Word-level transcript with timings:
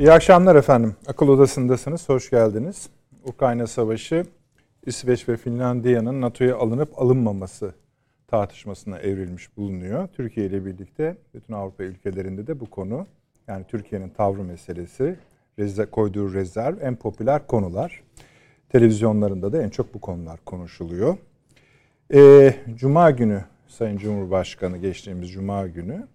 İyi 0.00 0.12
akşamlar 0.12 0.56
efendim. 0.56 0.96
Akıl 1.06 1.28
Odası'ndasınız. 1.28 2.08
Hoş 2.08 2.30
geldiniz. 2.30 2.88
Ukrayna 3.24 3.66
Savaşı, 3.66 4.24
İsveç 4.86 5.28
ve 5.28 5.36
Finlandiya'nın 5.36 6.20
NATO'ya 6.20 6.56
alınıp 6.56 6.98
alınmaması 7.02 7.74
tartışmasına 8.26 8.98
evrilmiş 8.98 9.56
bulunuyor. 9.56 10.08
Türkiye 10.08 10.46
ile 10.46 10.66
birlikte 10.66 11.16
bütün 11.34 11.54
Avrupa 11.54 11.82
ülkelerinde 11.84 12.46
de 12.46 12.60
bu 12.60 12.70
konu 12.70 13.06
yani 13.48 13.64
Türkiye'nin 13.68 14.08
tavrı 14.08 14.44
meselesi, 14.44 15.16
koyduğu 15.90 16.34
rezerv 16.34 16.76
en 16.80 16.96
popüler 16.96 17.46
konular. 17.46 18.02
Televizyonlarında 18.68 19.52
da 19.52 19.62
en 19.62 19.68
çok 19.68 19.94
bu 19.94 20.00
konular 20.00 20.40
konuşuluyor. 20.44 21.16
Ee, 22.14 22.54
Cuma 22.74 23.10
günü 23.10 23.44
Sayın 23.68 23.98
Cumhurbaşkanı 23.98 24.76
geçtiğimiz 24.78 25.32
Cuma 25.32 25.66
günü 25.66 26.06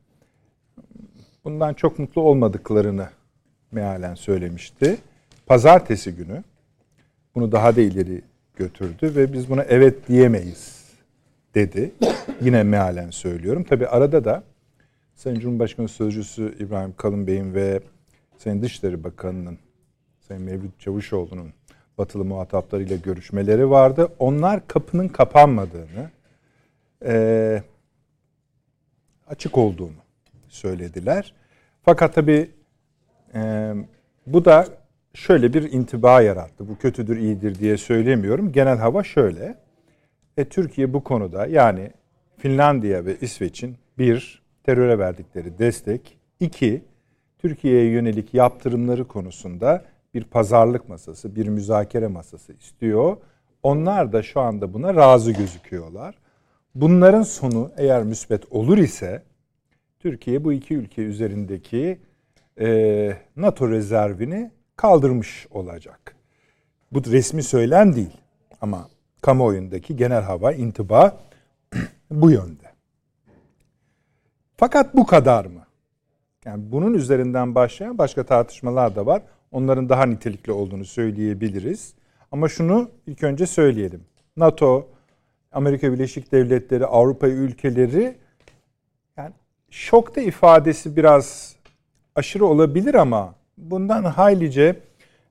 bundan 1.43 1.73
çok 1.73 1.99
mutlu 1.99 2.21
olmadıklarını 2.21 3.09
mealen 3.71 4.15
söylemişti. 4.15 4.97
Pazartesi 5.45 6.15
günü 6.15 6.43
bunu 7.35 7.51
daha 7.51 7.75
da 7.75 7.81
ileri 7.81 8.21
götürdü 8.55 9.15
ve 9.15 9.33
biz 9.33 9.49
buna 9.49 9.63
evet 9.63 10.07
diyemeyiz 10.07 10.85
dedi. 11.55 11.91
Yine 12.41 12.63
mealen 12.63 13.09
söylüyorum. 13.09 13.63
Tabi 13.63 13.87
arada 13.87 14.25
da 14.25 14.43
Sayın 15.15 15.39
Cumhurbaşkanı 15.39 15.87
Sözcüsü 15.87 16.55
İbrahim 16.59 16.93
Kalın 16.97 17.27
Bey'in 17.27 17.53
ve 17.53 17.79
Sayın 18.37 18.61
Dışişleri 18.61 19.03
Bakanı'nın 19.03 19.57
Sayın 20.19 20.43
Mevlüt 20.43 20.79
Çavuşoğlu'nun 20.79 21.53
batılı 21.97 22.25
muhataplarıyla 22.25 22.95
görüşmeleri 22.95 23.69
vardı. 23.69 24.11
Onlar 24.19 24.67
kapının 24.67 25.07
kapanmadığını, 25.07 26.09
açık 29.27 29.57
olduğunu 29.57 29.95
söylediler. 30.49 31.33
Fakat 31.83 32.15
tabii 32.15 32.51
e, 33.35 33.73
bu 34.27 34.45
da 34.45 34.67
şöyle 35.13 35.53
bir 35.53 35.71
intiba 35.71 36.21
yarattı. 36.21 36.69
Bu 36.69 36.77
kötüdür, 36.77 37.17
iyidir 37.17 37.59
diye 37.59 37.77
söylemiyorum. 37.77 38.51
Genel 38.51 38.77
hava 38.77 39.03
şöyle. 39.03 39.55
E, 40.37 40.45
Türkiye 40.45 40.93
bu 40.93 41.03
konuda 41.03 41.45
yani 41.45 41.91
Finlandiya 42.37 43.05
ve 43.05 43.17
İsveç'in 43.21 43.77
bir, 43.97 44.43
teröre 44.63 44.99
verdikleri 44.99 45.57
destek, 45.57 46.17
iki, 46.39 46.81
Türkiye'ye 47.39 47.89
yönelik 47.89 48.33
yaptırımları 48.33 49.07
konusunda 49.07 49.85
bir 50.13 50.23
pazarlık 50.23 50.89
masası, 50.89 51.35
bir 51.35 51.47
müzakere 51.47 52.07
masası 52.07 52.53
istiyor. 52.53 53.17
Onlar 53.63 54.13
da 54.13 54.23
şu 54.23 54.39
anda 54.39 54.73
buna 54.73 54.95
razı 54.95 55.31
gözüküyorlar. 55.31 56.15
Bunların 56.75 57.21
sonu 57.21 57.71
eğer 57.77 58.03
müsbet 58.03 58.51
olur 58.51 58.77
ise 58.77 59.23
Türkiye 59.99 60.43
bu 60.43 60.53
iki 60.53 60.75
ülke 60.75 61.01
üzerindeki 61.01 61.99
e, 62.59 63.17
NATO 63.35 63.69
rezervini 63.69 64.51
kaldırmış 64.75 65.47
olacak. 65.51 66.15
Bu 66.91 67.05
resmi 67.05 67.43
söylen 67.43 67.95
değil 67.95 68.17
ama 68.61 68.89
kamuoyundaki 69.21 69.95
genel 69.95 70.23
hava, 70.23 70.51
intiba 70.51 71.17
bu 72.11 72.31
yönde. 72.31 72.65
Fakat 74.57 74.95
bu 74.95 75.05
kadar 75.05 75.45
mı? 75.45 75.65
Yani 76.45 76.71
bunun 76.71 76.93
üzerinden 76.93 77.55
başlayan 77.55 77.97
başka 77.97 78.23
tartışmalar 78.23 78.95
da 78.95 79.05
var. 79.05 79.21
Onların 79.51 79.89
daha 79.89 80.05
nitelikli 80.05 80.51
olduğunu 80.51 80.85
söyleyebiliriz. 80.85 81.93
Ama 82.31 82.49
şunu 82.49 82.89
ilk 83.07 83.23
önce 83.23 83.45
söyleyelim. 83.45 84.03
NATO, 84.37 84.87
Amerika 85.51 85.93
Birleşik 85.93 86.31
Devletleri, 86.31 86.85
Avrupa 86.85 87.27
ülkeleri 87.27 88.17
yani 89.17 89.33
şokta 89.69 90.21
ifadesi 90.21 90.95
biraz 90.95 91.54
aşırı 92.15 92.45
olabilir 92.45 92.95
ama 92.95 93.35
bundan 93.57 94.03
haylice 94.03 94.75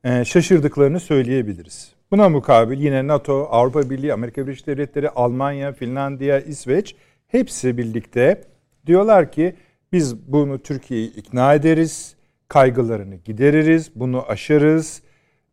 e, 0.05 0.25
şaşırdıklarını 0.25 1.01
söyleyebiliriz. 1.01 1.93
Buna 2.11 2.29
mukabil 2.29 2.81
yine 2.81 3.07
NATO, 3.07 3.49
Avrupa 3.51 3.91
Birliği, 3.91 4.13
Amerika 4.13 4.47
Birleşik 4.47 4.67
Devletleri, 4.67 5.11
Almanya, 5.11 5.73
Finlandiya, 5.73 6.41
İsveç 6.41 6.97
hepsi 7.27 7.79
birlikte 7.79 8.45
diyorlar 8.87 9.33
ki 9.33 9.55
biz 9.93 10.33
bunu 10.33 10.59
Türkiye'yi 10.59 11.15
ikna 11.15 11.55
ederiz, 11.55 12.17
kaygılarını 12.49 13.15
gideririz, 13.15 13.91
bunu 13.95 14.25
aşarız, 14.29 15.03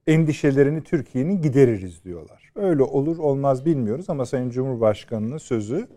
endişelerini 0.08 0.84
Türkiye'nin 0.84 1.42
gideririz 1.42 2.04
diyorlar. 2.04 2.52
Öyle 2.56 2.84
olur 2.84 3.18
olmaz 3.18 3.66
bilmiyoruz 3.66 4.10
ama 4.10 4.26
Sayın 4.26 4.50
Cumhurbaşkanı'nın 4.50 5.38
sözü 5.38 5.88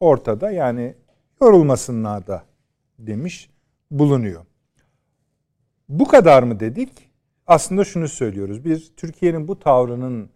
ortada 0.00 0.50
yani 0.50 0.94
yorulmasınlar 1.40 2.26
da 2.26 2.42
demiş 2.98 3.50
bulunuyor. 3.90 4.44
Bu 5.92 6.08
kadar 6.08 6.42
mı 6.42 6.60
dedik? 6.60 7.08
Aslında 7.46 7.84
şunu 7.84 8.08
söylüyoruz. 8.08 8.64
Biz 8.64 8.92
Türkiye'nin 8.96 9.48
bu 9.48 9.58
tavrının 9.58 10.30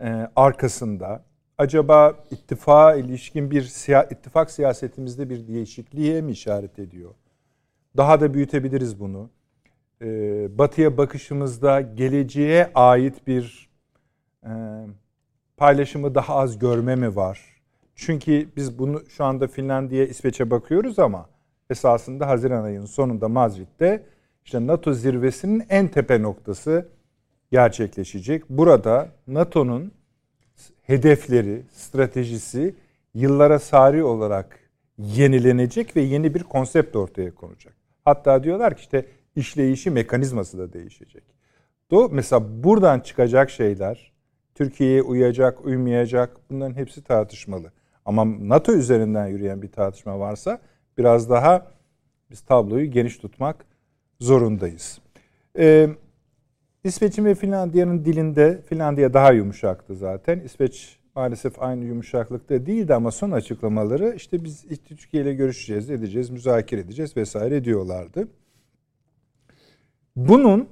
e, 0.00 0.28
arkasında 0.36 1.24
acaba 1.58 2.14
ittifa 2.30 2.94
ilişkin 2.94 3.50
bir 3.50 3.62
siya, 3.62 4.04
ittifak 4.04 4.50
siyasetimizde 4.50 5.30
bir 5.30 5.48
değişikliğe 5.48 6.20
mi 6.20 6.32
işaret 6.32 6.78
ediyor? 6.78 7.10
Daha 7.96 8.20
da 8.20 8.34
büyütebiliriz 8.34 9.00
bunu. 9.00 9.30
Ee, 10.02 10.58
batıya 10.58 10.96
bakışımızda 10.96 11.80
geleceğe 11.80 12.70
ait 12.74 13.26
bir 13.26 13.70
e, 14.44 14.52
paylaşımı 15.56 16.14
daha 16.14 16.36
az 16.36 16.58
görme 16.58 16.96
mi 16.96 17.16
var? 17.16 17.40
Çünkü 17.94 18.48
biz 18.56 18.78
bunu 18.78 19.02
şu 19.08 19.24
anda 19.24 19.48
Finlandiya, 19.48 20.06
İsveç'e 20.06 20.50
bakıyoruz 20.50 20.98
ama 20.98 21.28
esasında 21.70 22.28
Haziran 22.28 22.64
ayının 22.64 22.86
sonunda 22.86 23.28
Madrid'de 23.28 24.04
işte 24.44 24.66
NATO 24.66 24.92
zirvesinin 24.92 25.64
en 25.68 25.88
tepe 25.88 26.22
noktası 26.22 26.88
gerçekleşecek. 27.52 28.50
Burada 28.50 29.08
NATO'nun 29.26 29.92
hedefleri, 30.82 31.62
stratejisi 31.72 32.74
yıllara 33.14 33.58
sari 33.58 34.04
olarak 34.04 34.60
yenilenecek 34.98 35.96
ve 35.96 36.00
yeni 36.00 36.34
bir 36.34 36.42
konsept 36.42 36.96
ortaya 36.96 37.34
konacak. 37.34 37.74
Hatta 38.04 38.44
diyorlar 38.44 38.76
ki 38.76 38.80
işte 38.80 39.06
işleyişi, 39.36 39.90
mekanizması 39.90 40.58
da 40.58 40.72
değişecek. 40.72 41.24
Do 41.90 42.08
mesela 42.12 42.64
buradan 42.64 43.00
çıkacak 43.00 43.50
şeyler 43.50 44.12
Türkiye'ye 44.54 45.02
uyacak, 45.02 45.64
uymayacak 45.64 46.36
bunların 46.50 46.74
hepsi 46.74 47.04
tartışmalı. 47.04 47.72
Ama 48.04 48.26
NATO 48.48 48.72
üzerinden 48.72 49.26
yürüyen 49.26 49.62
bir 49.62 49.72
tartışma 49.72 50.18
varsa 50.18 50.58
biraz 50.98 51.30
daha 51.30 51.66
biz 52.30 52.40
tabloyu 52.40 52.90
geniş 52.90 53.18
tutmak 53.18 53.64
zorundayız. 54.20 54.98
Ee, 55.58 55.88
İsveç'in 56.84 57.24
ve 57.24 57.34
Finlandiya'nın 57.34 58.04
dilinde 58.04 58.62
Finlandiya 58.68 59.14
daha 59.14 59.32
yumuşaktı 59.32 59.94
zaten. 59.94 60.40
İsveç 60.40 60.98
maalesef 61.14 61.62
aynı 61.62 61.84
yumuşaklıkta 61.84 62.66
değildi 62.66 62.94
ama 62.94 63.10
son 63.10 63.30
açıklamaları 63.30 64.14
işte 64.16 64.44
biz 64.44 64.64
Türkiye 64.84 65.22
ile 65.22 65.34
görüşeceğiz, 65.34 65.90
edeceğiz, 65.90 66.30
müzakere 66.30 66.80
edeceğiz 66.80 67.16
vesaire 67.16 67.64
diyorlardı. 67.64 68.28
Bunun 70.16 70.68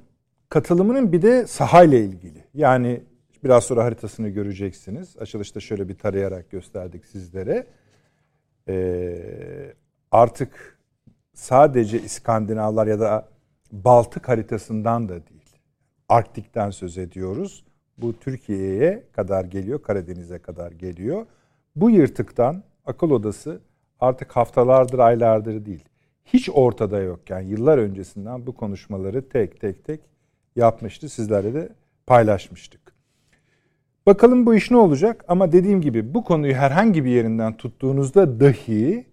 katılımının 0.49 1.13
bir 1.13 1.23
de 1.23 1.47
sahayla 1.47 1.99
ilgili. 1.99 2.45
Yani 2.55 3.03
biraz 3.45 3.65
sonra 3.65 3.85
haritasını 3.85 4.29
göreceksiniz. 4.29 5.17
Açılışta 5.19 5.61
şöyle 5.61 5.89
bir 5.89 5.99
tarayarak 5.99 6.51
gösterdik 6.51 7.07
sizlere. 7.07 7.67
Ee, 8.69 9.75
artık 10.11 10.79
sadece 11.35 12.03
İskandinavlar 12.03 12.87
ya 12.87 13.01
da 13.01 13.29
Baltık 13.73 14.29
haritasından 14.29 15.09
da 15.09 15.15
değil. 15.15 15.57
Arktik'ten 16.09 16.71
söz 16.71 16.99
ediyoruz. 16.99 17.65
Bu 17.99 18.19
Türkiye'ye 18.19 19.05
kadar 19.13 19.45
geliyor, 19.45 19.83
Karadeniz'e 19.83 20.39
kadar 20.39 20.73
geliyor. 20.73 21.27
Bu 21.77 21.91
yırtıktan 21.91 22.63
akıl 22.87 23.11
odası 23.11 23.61
artık 24.01 24.33
haftalardır, 24.33 24.99
aylardır 24.99 25.67
değil. 25.67 25.85
Hiç 26.25 26.51
ortada 26.53 27.01
yokken 27.01 27.41
yıllar 27.41 27.79
öncesinden 27.79 28.47
bu 28.47 28.55
konuşmaları 28.55 29.29
tek 29.29 29.61
tek 29.61 29.85
tek 29.85 30.01
yapmıştı. 30.57 31.09
Sizlerle 31.09 31.55
de 31.55 31.69
paylaşmıştık. 32.07 32.81
Bakalım 34.07 34.47
bu 34.47 34.55
iş 34.55 34.71
ne 34.71 34.77
olacak 34.77 35.25
ama 35.29 35.53
dediğim 35.53 35.81
gibi 35.81 36.15
bu 36.15 36.25
konuyu 36.25 36.55
herhangi 36.55 37.05
bir 37.05 37.11
yerinden 37.11 37.57
tuttuğunuzda 37.57 38.41
dahi 38.41 39.07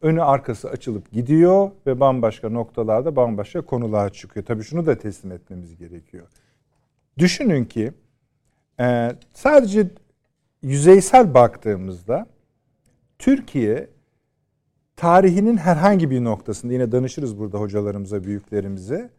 önü 0.00 0.22
arkası 0.22 0.70
açılıp 0.70 1.12
gidiyor 1.12 1.70
ve 1.86 2.00
bambaşka 2.00 2.48
noktalarda 2.48 3.16
bambaşka 3.16 3.60
konular 3.60 4.12
çıkıyor. 4.12 4.46
Tabii 4.46 4.62
şunu 4.62 4.86
da 4.86 4.98
teslim 4.98 5.32
etmemiz 5.32 5.76
gerekiyor. 5.76 6.26
Düşünün 7.18 7.64
ki 7.64 7.92
e, 8.80 9.12
sadece 9.32 9.90
yüzeysel 10.62 11.34
baktığımızda 11.34 12.26
Türkiye 13.18 13.88
tarihinin 14.96 15.56
herhangi 15.56 16.10
bir 16.10 16.24
noktasında 16.24 16.72
yine 16.72 16.92
danışırız 16.92 17.38
burada 17.38 17.58
hocalarımıza, 17.58 18.24
büyüklerimize 18.24 19.10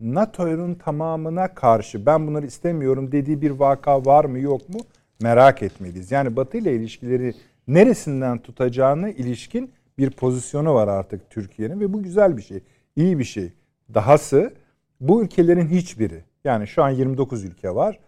NATO'nun 0.00 0.74
tamamına 0.74 1.54
karşı 1.54 2.06
ben 2.06 2.26
bunları 2.26 2.46
istemiyorum 2.46 3.12
dediği 3.12 3.42
bir 3.42 3.50
vaka 3.50 4.04
var 4.04 4.24
mı 4.24 4.38
yok 4.38 4.68
mu 4.68 4.80
merak 5.20 5.62
etmeliyiz. 5.62 6.12
Yani 6.12 6.36
Batı 6.36 6.58
ile 6.58 6.76
ilişkileri 6.76 7.34
neresinden 7.68 8.38
tutacağını 8.38 9.10
ilişkin 9.10 9.72
bir 9.98 10.10
pozisyonu 10.10 10.74
var 10.74 10.88
artık 10.88 11.30
Türkiye'nin 11.30 11.80
ve 11.80 11.92
bu 11.92 12.02
güzel 12.02 12.36
bir 12.36 12.42
şey, 12.42 12.60
iyi 12.96 13.18
bir 13.18 13.24
şey. 13.24 13.52
Dahası 13.94 14.54
bu 15.00 15.22
ülkelerin 15.22 15.68
hiçbiri 15.68 16.24
yani 16.44 16.66
şu 16.66 16.82
an 16.82 16.90
29 16.90 17.44
ülke 17.44 17.74
var. 17.74 17.98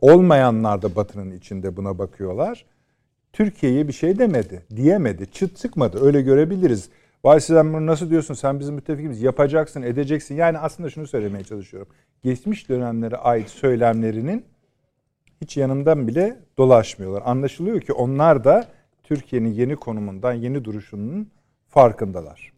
Olmayanlar 0.00 0.82
da 0.82 0.96
Batı'nın 0.96 1.30
içinde 1.30 1.76
buna 1.76 1.98
bakıyorlar. 1.98 2.66
Türkiye'ye 3.32 3.88
bir 3.88 3.92
şey 3.92 4.18
demedi, 4.18 4.62
diyemedi, 4.76 5.30
çıt 5.30 5.56
çıkmadı. 5.56 5.98
Öyle 6.06 6.22
görebiliriz. 6.22 6.88
Vay 7.24 7.40
sen 7.40 7.72
bunu 7.72 7.86
nasıl 7.86 8.10
diyorsun? 8.10 8.34
Sen 8.34 8.60
bizim 8.60 8.74
müttefikimiz 8.74 9.22
yapacaksın, 9.22 9.82
edeceksin. 9.82 10.34
Yani 10.34 10.58
aslında 10.58 10.90
şunu 10.90 11.06
söylemeye 11.06 11.44
çalışıyorum. 11.44 11.88
Geçmiş 12.22 12.68
dönemlere 12.68 13.16
ait 13.16 13.48
söylemlerinin 13.48 14.44
hiç 15.40 15.56
yanımdan 15.56 16.08
bile 16.08 16.36
dolaşmıyorlar. 16.58 17.22
Anlaşılıyor 17.24 17.80
ki 17.80 17.92
onlar 17.92 18.44
da 18.44 18.66
Türkiye'nin 19.04 19.52
yeni 19.52 19.76
konumundan, 19.76 20.32
yeni 20.32 20.64
duruşunun 20.64 21.30
farkındalar. 21.68 22.52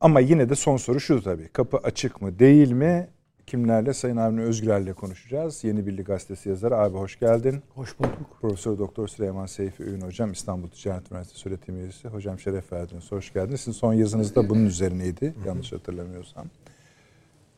Ama 0.00 0.20
yine 0.20 0.48
de 0.48 0.54
son 0.54 0.76
soru 0.76 1.00
şu 1.00 1.22
tabii. 1.22 1.48
Kapı 1.48 1.76
açık 1.76 2.22
mı, 2.22 2.38
değil 2.38 2.72
mi? 2.72 3.08
Kimlerle? 3.46 3.94
Sayın 3.94 4.16
Avni 4.16 4.40
Özgürer'le 4.40 4.94
konuşacağız. 4.94 5.64
Yeni 5.64 5.86
Birlik 5.86 6.06
Gazetesi 6.06 6.48
yazarı. 6.48 6.76
Abi 6.76 6.98
hoş 6.98 7.18
geldin. 7.18 7.62
Hoş 7.74 7.98
bulduk. 7.98 8.38
Profesör 8.40 8.78
Doktor 8.78 9.08
Süleyman 9.08 9.46
Seyfi 9.46 9.84
Öğün 9.84 10.00
Hocam, 10.00 10.32
İstanbul 10.32 10.68
Ticaret 10.68 11.12
Üniversitesi 11.12 11.48
öğretim 11.48 11.76
üyesi. 11.76 12.08
Hocam 12.08 12.38
şeref 12.38 12.72
verdiniz. 12.72 13.12
Hoş 13.12 13.32
geldiniz. 13.32 13.60
Sizin 13.60 13.78
son 13.78 13.92
yazınız 13.92 14.34
da 14.34 14.48
bunun 14.48 14.66
üzerineydi. 14.66 15.34
Yanlış 15.46 15.72
hatırlamıyorsam. 15.72 16.46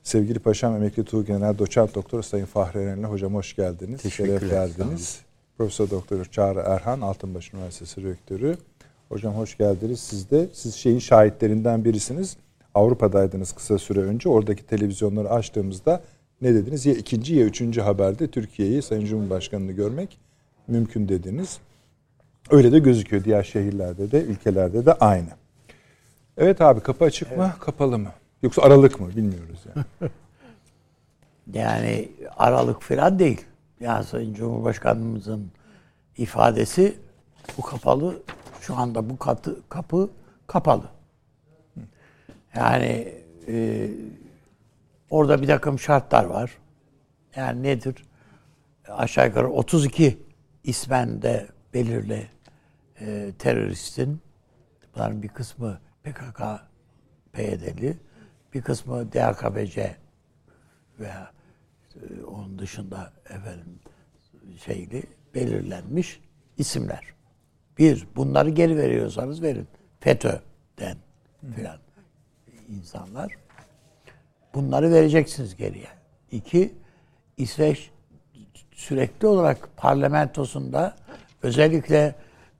Sevgili 0.02 0.38
Paşam 0.38 0.76
Emekli 0.76 1.04
Tuğ 1.04 1.24
Genel 1.24 1.58
Doçent 1.58 1.94
Doktor 1.94 2.22
Sayın 2.22 2.46
Fahri 2.46 2.78
Erenli 2.78 3.06
Hocam 3.06 3.34
hoş 3.34 3.56
geldiniz. 3.56 4.12
Şeref 4.12 4.42
verdiniz. 4.42 5.27
Profesör 5.58 5.90
Doktor 5.90 6.24
Çağrı 6.24 6.58
Erhan 6.66 7.00
Altınbaş 7.00 7.54
Üniversitesi 7.54 8.04
Rektörü. 8.04 8.56
Hocam 9.08 9.34
hoş 9.34 9.56
geldiniz. 9.56 10.00
Siz 10.00 10.30
de 10.30 10.48
siz 10.52 10.74
şeyin 10.74 10.98
şahitlerinden 10.98 11.84
birisiniz. 11.84 12.36
Avrupa'daydınız 12.74 13.52
kısa 13.52 13.78
süre 13.78 14.00
önce. 14.00 14.28
Oradaki 14.28 14.66
televizyonları 14.66 15.30
açtığımızda 15.30 16.02
ne 16.40 16.54
dediniz? 16.54 16.86
Ya 16.86 16.94
ikinci 16.94 17.34
ya 17.34 17.44
üçüncü 17.44 17.80
haberde 17.80 18.26
Türkiye'yi 18.30 18.82
Sayın 18.82 19.04
Cumhurbaşkanı'nı 19.04 19.72
görmek 19.72 20.18
mümkün 20.68 21.08
dediniz. 21.08 21.58
Öyle 22.50 22.72
de 22.72 22.78
gözüküyor 22.78 23.24
diğer 23.24 23.42
şehirlerde 23.42 24.10
de 24.12 24.22
ülkelerde 24.22 24.86
de 24.86 24.92
aynı. 24.92 25.30
Evet 26.36 26.60
abi 26.60 26.80
kapı 26.80 27.04
açık 27.04 27.28
evet. 27.28 27.38
mı 27.38 27.52
kapalı 27.60 27.98
mı? 27.98 28.12
Yoksa 28.42 28.62
aralık 28.62 29.00
mı 29.00 29.08
bilmiyoruz 29.08 29.60
yani. 29.76 30.10
yani 31.54 32.08
aralık 32.36 32.82
falan 32.82 33.18
değil. 33.18 33.47
Yani 33.80 34.04
Sayın 34.04 34.34
Cumhurbaşkanımızın 34.34 35.50
ifadesi 36.16 36.98
bu 37.58 37.62
kapalı 37.62 38.22
şu 38.60 38.76
anda 38.76 39.10
bu 39.10 39.18
katı, 39.18 39.68
kapı 39.68 40.10
kapalı. 40.46 40.90
Yani 42.54 43.14
e, 43.48 43.90
orada 45.10 45.42
bir 45.42 45.46
takım 45.46 45.78
şartlar 45.78 46.24
var. 46.24 46.58
Yani 47.36 47.62
nedir? 47.62 48.04
Aşağı 48.88 49.26
yukarı 49.26 49.50
32 49.50 50.22
ismen 50.64 51.22
de 51.22 51.48
belirli 51.74 52.28
e, 53.00 53.32
teröristin 53.38 54.20
bunların 54.94 55.22
bir 55.22 55.28
kısmı 55.28 55.80
PKK 56.02 56.42
PYD'li 57.32 57.98
bir 58.54 58.62
kısmı 58.62 59.12
DHKPC 59.12 59.96
veya 61.00 61.32
e, 62.02 62.24
onun 62.24 62.58
dışında 62.58 63.12
efendim 63.24 63.78
şeyli 64.64 65.02
belirlenmiş 65.34 66.20
isimler. 66.58 67.04
Bir, 67.78 68.06
bunları 68.16 68.50
geri 68.50 68.76
veriyorsanız 68.76 69.42
verin. 69.42 69.68
FETÖ'den 70.00 70.96
filan 71.54 71.78
insanlar. 72.68 73.32
Bunları 74.54 74.92
vereceksiniz 74.92 75.56
geriye. 75.56 75.88
İki, 76.30 76.74
İsveç 77.36 77.90
sürekli 78.72 79.26
olarak 79.26 79.76
parlamentosunda 79.76 80.96
özellikle 81.42 82.14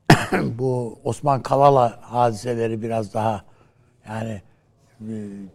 bu 0.32 0.98
Osman 1.04 1.42
Kavala 1.42 1.98
hadiseleri 2.02 2.82
biraz 2.82 3.14
daha 3.14 3.44
yani 4.08 4.42
e, 5.00 5.12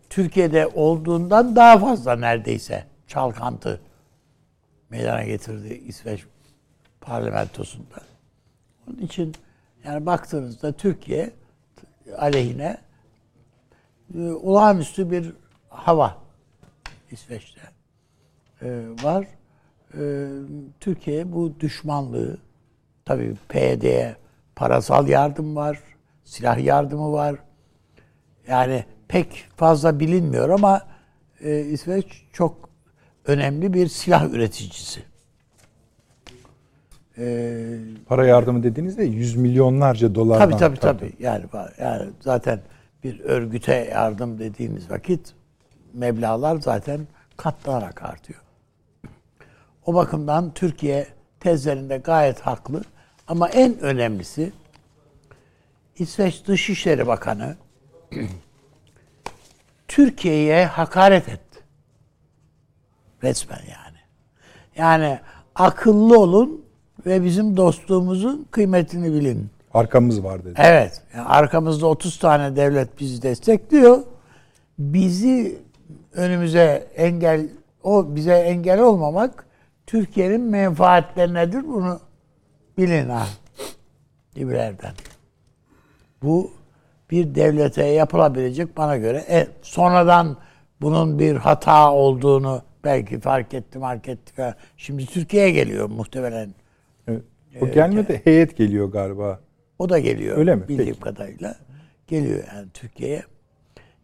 Türkiye'de 0.09 0.67
olduğundan 0.67 1.55
daha 1.55 1.77
fazla 1.77 2.15
neredeyse 2.15 2.92
çalkantı 3.13 3.81
meydana 4.89 5.23
getirdi 5.23 5.73
İsveç 5.73 6.25
parlamentosunda. 7.01 7.95
Onun 8.87 8.97
için 8.97 9.35
yani 9.85 10.05
baktığınızda 10.05 10.71
Türkiye 10.71 11.31
aleyhine 12.17 12.77
e, 14.15 14.19
olağanüstü 14.19 15.11
bir 15.11 15.33
hava 15.69 16.17
İsveç'te 17.11 17.61
e, 18.61 18.87
var. 19.03 19.27
E, 19.93 20.27
Türkiye 20.79 21.31
bu 21.33 21.59
düşmanlığı 21.59 22.37
tabii 23.05 23.35
PYD'ye 23.49 24.15
parasal 24.55 25.07
yardım 25.07 25.55
var, 25.55 25.79
silah 26.23 26.63
yardımı 26.63 27.11
var. 27.11 27.35
Yani 28.47 28.85
pek 29.07 29.47
fazla 29.55 29.99
bilinmiyor 29.99 30.49
ama 30.49 30.81
e, 31.41 31.59
İsveç 31.59 32.25
çok 32.33 32.72
önemli 33.25 33.73
bir 33.73 33.87
silah 33.87 34.29
üreticisi. 34.29 35.03
Ee, 37.17 37.77
Para 38.05 38.25
yardımı 38.25 38.63
dediğinizde 38.63 39.03
yüz 39.03 39.35
milyonlarca 39.35 40.15
dolardan. 40.15 40.49
Tabii 40.49 40.59
tabii 40.59 40.79
tabii. 40.79 40.99
tabii. 40.99 41.23
Yani, 41.23 41.45
yani 41.79 42.09
zaten 42.19 42.59
bir 43.03 43.19
örgüte 43.19 43.75
yardım 43.75 44.39
dediğiniz 44.39 44.91
vakit 44.91 45.33
meblalar 45.93 46.57
zaten 46.57 47.07
katlanarak 47.37 48.03
artıyor. 48.03 48.39
O 49.85 49.93
bakımdan 49.93 50.53
Türkiye 50.53 51.07
tezlerinde 51.39 51.97
gayet 51.97 52.39
haklı. 52.39 52.83
Ama 53.27 53.49
en 53.49 53.79
önemlisi 53.79 54.53
İsveç 55.99 56.47
Dışişleri 56.47 57.07
Bakanı 57.07 57.55
Türkiye'ye 59.87 60.65
hakaret 60.65 61.29
etti. 61.29 61.52
Resmen 63.23 63.57
yani. 63.57 63.97
Yani 64.75 65.19
akıllı 65.55 66.19
olun 66.19 66.65
ve 67.05 67.23
bizim 67.23 67.57
dostluğumuzun 67.57 68.47
kıymetini 68.51 69.13
bilin. 69.13 69.49
Arkamız 69.73 70.23
var 70.23 70.45
dedi. 70.45 70.53
Evet. 70.57 71.01
Yani 71.15 71.27
arkamızda 71.27 71.87
30 71.87 72.19
tane 72.19 72.55
devlet 72.55 72.99
bizi 72.99 73.21
destekliyor. 73.21 73.99
Bizi 74.79 75.61
önümüze 76.13 76.87
engel 76.95 77.49
o 77.83 78.15
bize 78.15 78.33
engel 78.33 78.79
olmamak 78.79 79.45
Türkiye'nin 79.87 80.41
menfaatlerinedir. 80.41 81.67
Bunu 81.67 81.99
bilin 82.77 83.09
ha. 83.09 83.25
Gibilerden. 84.35 84.93
Bu 86.23 86.51
bir 87.11 87.35
devlete 87.35 87.85
yapılabilecek 87.85 88.77
bana 88.77 88.97
göre 88.97 89.17
e, 89.29 89.47
sonradan 89.61 90.37
bunun 90.81 91.19
bir 91.19 91.35
hata 91.35 91.91
olduğunu 91.91 92.61
belki 92.83 93.19
fark 93.19 93.53
etti 93.53 93.79
fark 93.79 94.07
etti. 94.07 94.55
Şimdi 94.77 95.05
Türkiye'ye 95.05 95.51
geliyor 95.51 95.89
muhtemelen. 95.89 96.53
Evet. 97.07 97.21
O 97.61 97.71
gelmedi 97.71 98.21
heyet 98.23 98.57
geliyor 98.57 98.91
galiba. 98.91 99.39
O 99.79 99.89
da 99.89 99.99
geliyor. 99.99 100.37
Öyle 100.37 100.55
mi? 100.55 100.67
Bildiğim 100.67 100.93
Peki. 100.93 100.99
kadarıyla. 100.99 101.55
Geliyor 102.07 102.43
yani 102.55 102.67
Türkiye'ye. 102.73 103.23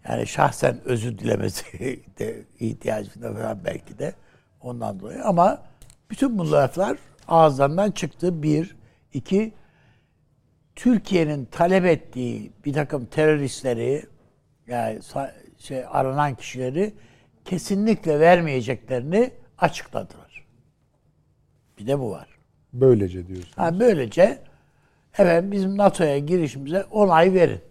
Yani 0.10 0.28
şahsen 0.28 0.78
özür 0.86 1.18
dilemesi 1.18 1.66
de 2.20 2.44
ihtiyacında 2.60 3.34
falan 3.34 3.60
belki 3.66 4.00
de 4.00 4.14
ondan 4.62 5.00
dolayı. 5.00 5.24
Ama 5.24 5.62
bütün 6.10 6.38
bu 6.38 6.52
laflar 6.52 6.98
ağızlarından 7.28 7.92
çıktı. 7.92 8.44
Bir, 8.44 8.76
iki, 9.14 9.54
Türkiye'nin 10.76 11.46
talep 11.46 11.86
ettiği 11.86 12.52
bir 12.66 12.74
takım 12.74 13.06
teröristleri 13.06 14.04
yani 14.68 15.00
şey 15.58 15.84
aranan 15.90 16.36
kişileri 16.36 16.94
kesinlikle 17.50 18.20
vermeyeceklerini 18.20 19.32
açıkladılar. 19.58 20.46
Bir 21.78 21.88
de 21.88 22.00
bu 22.00 22.12
var. 22.12 22.28
Böylece 22.74 23.28
diyorsunuz. 23.28 23.58
Ha, 23.58 23.80
böylece 23.80 24.42
evet 25.18 25.52
bizim 25.52 25.78
NATO'ya 25.78 26.20
girişimize 26.20 26.84
onay 26.84 27.34
verin 27.34 27.62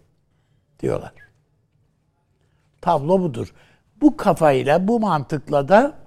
diyorlar. 0.80 1.12
Tablo 2.80 3.20
budur. 3.20 3.54
Bu 4.00 4.16
kafayla, 4.16 4.88
bu 4.88 5.00
mantıkla 5.00 5.68
da 5.68 5.98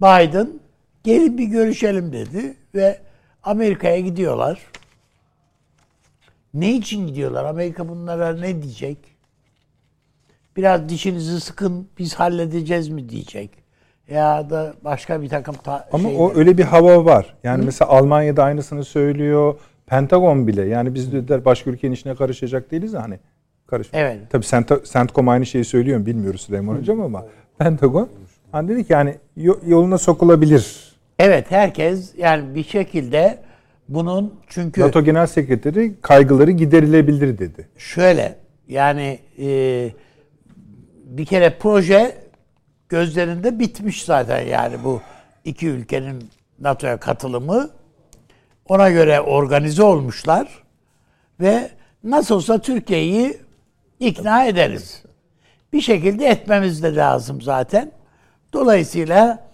Biden 0.00 0.60
gelin 1.04 1.38
bir 1.38 1.46
görüşelim 1.46 2.12
dedi 2.12 2.56
ve 2.74 3.00
Amerika'ya 3.42 4.00
gidiyorlar. 4.00 4.66
Ne 6.54 6.72
için 6.72 7.06
gidiyorlar? 7.06 7.44
Amerika 7.44 7.88
bunlara 7.88 8.36
ne 8.36 8.62
diyecek? 8.62 8.98
Biraz 10.56 10.88
dişinizi 10.88 11.40
sıkın 11.40 11.88
biz 11.98 12.14
halledeceğiz 12.14 12.88
mi 12.88 13.08
diyecek. 13.08 13.50
Ya 14.10 14.50
da 14.50 14.74
başka 14.84 15.22
bir 15.22 15.28
takım 15.28 15.54
ta- 15.54 15.88
Ama 15.92 16.08
şeyler. 16.08 16.20
o 16.20 16.32
öyle 16.34 16.58
bir 16.58 16.62
hava 16.64 17.04
var. 17.04 17.34
Yani 17.44 17.60
Hı? 17.62 17.66
mesela 17.66 17.90
Almanya'da 17.90 18.44
aynısını 18.44 18.84
söylüyor. 18.84 19.54
Pentagon 19.86 20.46
bile. 20.46 20.64
Yani 20.64 20.94
biz 20.94 21.12
dediler 21.12 21.44
başka 21.44 21.70
ülkenin 21.70 21.92
işine 21.92 22.14
karışacak 22.14 22.70
değiliz 22.70 22.94
hani. 22.94 23.18
Karış. 23.66 23.88
Evet. 23.92 24.18
Tabii 24.30 24.44
Cent- 24.44 24.92
CENTCOM 24.92 25.28
aynı 25.28 25.46
şeyi 25.46 25.64
söylüyor 25.64 25.98
mu 25.98 26.06
bilmiyoruz 26.06 26.40
Süleyman 26.40 26.76
Hocam 26.76 27.00
ama 27.00 27.26
Pentagon. 27.58 28.08
Hani 28.52 28.68
dedi 28.68 28.86
ki 28.86 28.92
yani 28.92 29.16
yoluna 29.66 29.98
sokulabilir. 29.98 30.92
Evet 31.18 31.50
herkes 31.50 32.12
yani 32.18 32.54
bir 32.54 32.64
şekilde 32.64 33.38
bunun 33.88 34.34
çünkü 34.48 34.80
NATO 34.80 35.04
Genel 35.04 35.26
Sekreteri 35.26 36.00
kaygıları 36.00 36.50
giderilebilir 36.50 37.38
dedi. 37.38 37.68
Şöyle 37.78 38.36
yani 38.68 39.18
e, 39.38 39.46
bir 41.18 41.24
kere 41.26 41.58
proje 41.58 42.16
gözlerinde 42.88 43.58
bitmiş 43.58 44.04
zaten 44.04 44.46
yani 44.46 44.84
bu 44.84 45.00
iki 45.44 45.68
ülkenin 45.68 46.30
NATO'ya 46.58 46.96
katılımı 46.96 47.70
ona 48.68 48.90
göre 48.90 49.20
organize 49.20 49.82
olmuşlar 49.82 50.62
ve 51.40 51.70
nasıl 52.04 52.34
olsa 52.34 52.58
Türkiye'yi 52.58 53.40
ikna 54.00 54.44
ederiz. 54.44 55.02
Bir 55.72 55.80
şekilde 55.80 56.26
etmemiz 56.26 56.82
de 56.82 56.94
lazım 56.94 57.42
zaten. 57.42 57.92
Dolayısıyla 58.52 59.48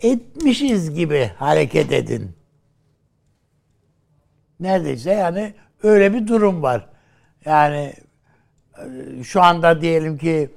etmişiz 0.00 0.94
gibi 0.94 1.30
hareket 1.38 1.92
edin. 1.92 2.36
Neredeyse 4.60 5.12
yani 5.12 5.54
öyle 5.82 6.14
bir 6.14 6.26
durum 6.26 6.62
var. 6.62 6.86
Yani 7.44 7.94
e, 8.78 9.24
şu 9.24 9.42
anda 9.42 9.80
diyelim 9.80 10.18
ki 10.18 10.50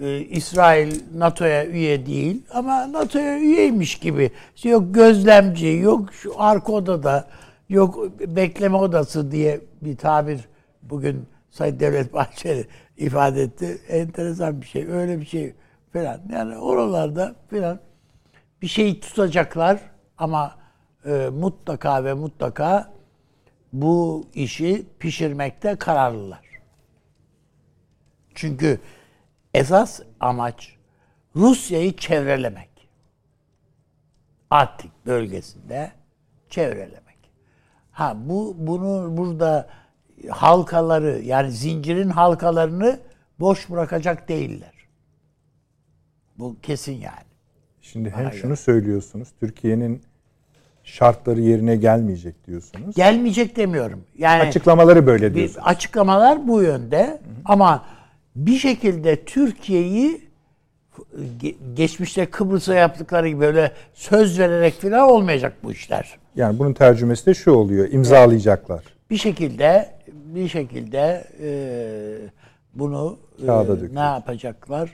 e, 0.00 0.18
İsrail 0.20 1.00
NATO'ya 1.14 1.66
üye 1.66 2.06
değil 2.06 2.42
ama 2.50 2.92
NATO'ya 2.92 3.38
üyeymiş 3.38 3.98
gibi. 3.98 4.30
Yok 4.62 4.94
gözlemci, 4.94 5.66
yok 5.66 6.12
şu 6.12 6.40
arka 6.42 6.72
odada, 6.72 7.28
yok 7.68 8.18
bekleme 8.20 8.76
odası 8.76 9.30
diye 9.30 9.60
bir 9.82 9.96
tabir 9.96 10.40
bugün 10.82 11.26
Sayın 11.50 11.80
Devlet 11.80 12.12
Bahçeli 12.12 12.66
ifade 12.96 13.42
etti. 13.42 13.80
Enteresan 13.88 14.60
bir 14.60 14.66
şey. 14.66 14.86
Öyle 14.86 15.20
bir 15.20 15.26
şey 15.26 15.54
falan. 15.92 16.20
Yani 16.32 16.56
oralarda 16.56 17.34
falan 17.50 17.80
bir 18.62 18.66
şey 18.66 19.00
tutacaklar 19.00 19.80
ama 20.18 20.54
e, 21.06 21.28
mutlaka 21.32 22.04
ve 22.04 22.14
mutlaka 22.14 22.92
bu 23.72 24.26
işi 24.34 24.86
pişirmekte 24.98 25.76
kararlılar. 25.76 26.44
Çünkü 28.34 28.80
esas 29.54 30.00
amaç 30.20 30.76
Rusya'yı 31.36 31.96
çevrelemek. 31.96 32.70
Arktik 34.50 34.92
bölgesinde 35.06 35.92
çevrelemek. 36.48 37.18
Ha 37.90 38.16
bu 38.16 38.54
bunu 38.58 39.16
burada 39.16 39.68
halkaları 40.30 41.20
yani 41.22 41.50
zincirin 41.50 42.10
halkalarını 42.10 43.00
boş 43.40 43.70
bırakacak 43.70 44.28
değiller. 44.28 44.72
Bu 46.38 46.56
kesin 46.62 46.92
yani. 46.92 47.30
Şimdi 47.80 48.10
hem 48.10 48.26
Aynen. 48.26 48.30
şunu 48.30 48.56
söylüyorsunuz. 48.56 49.28
Türkiye'nin 49.40 50.02
şartları 50.84 51.40
yerine 51.40 51.76
gelmeyecek 51.76 52.46
diyorsunuz. 52.46 52.96
Gelmeyecek 52.96 53.56
demiyorum. 53.56 54.04
Yani 54.18 54.42
açıklamaları 54.42 55.06
böyle 55.06 55.34
diyorsunuz. 55.34 55.66
Açıklamalar 55.66 56.48
bu 56.48 56.62
yönde 56.62 57.06
hı 57.06 57.10
hı. 57.10 57.18
ama 57.44 57.84
bir 58.36 58.56
şekilde 58.56 59.24
Türkiye'yi 59.24 60.30
geçmişte 61.74 62.26
Kıbrıs'a 62.26 62.74
yaptıkları 62.74 63.28
gibi 63.28 63.40
böyle 63.40 63.72
söz 63.94 64.38
vererek 64.38 64.74
falan 64.74 65.08
olmayacak 65.08 65.56
bu 65.62 65.72
işler. 65.72 66.18
Yani 66.36 66.58
bunun 66.58 66.72
tercümesi 66.72 67.26
de 67.26 67.34
şu 67.34 67.52
oluyor. 67.52 67.88
imzalayacaklar. 67.92 68.84
Bir 69.10 69.16
şekilde 69.16 69.90
bir 70.12 70.48
şekilde 70.48 71.24
e, 71.42 71.50
bunu 72.74 73.18
e, 73.42 73.94
ne 73.94 74.00
yapacaklar? 74.00 74.90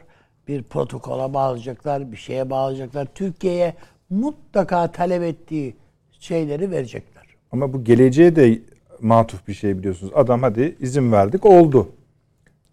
Bir 0.49 0.63
protokola 0.63 1.35
bağlayacaklar, 1.35 2.13
bir 2.13 2.17
şeye 2.17 2.51
bağlayacaklar. 2.51 3.07
Türkiye'ye 3.15 3.75
mutlaka 4.11 4.93
talep 4.93 5.23
ettiği 5.23 5.77
şeyleri 6.21 6.71
verecekler. 6.71 7.25
Ama 7.53 7.73
bu 7.73 7.85
geleceğe 7.85 8.37
de 8.37 8.59
matuf 9.01 9.49
bir 9.49 9.55
şey 9.55 9.79
biliyorsunuz. 9.79 10.13
Adam 10.17 10.43
hadi 10.43 10.77
izin 10.81 11.13
verdik 11.13 11.47
oldu. 11.47 11.89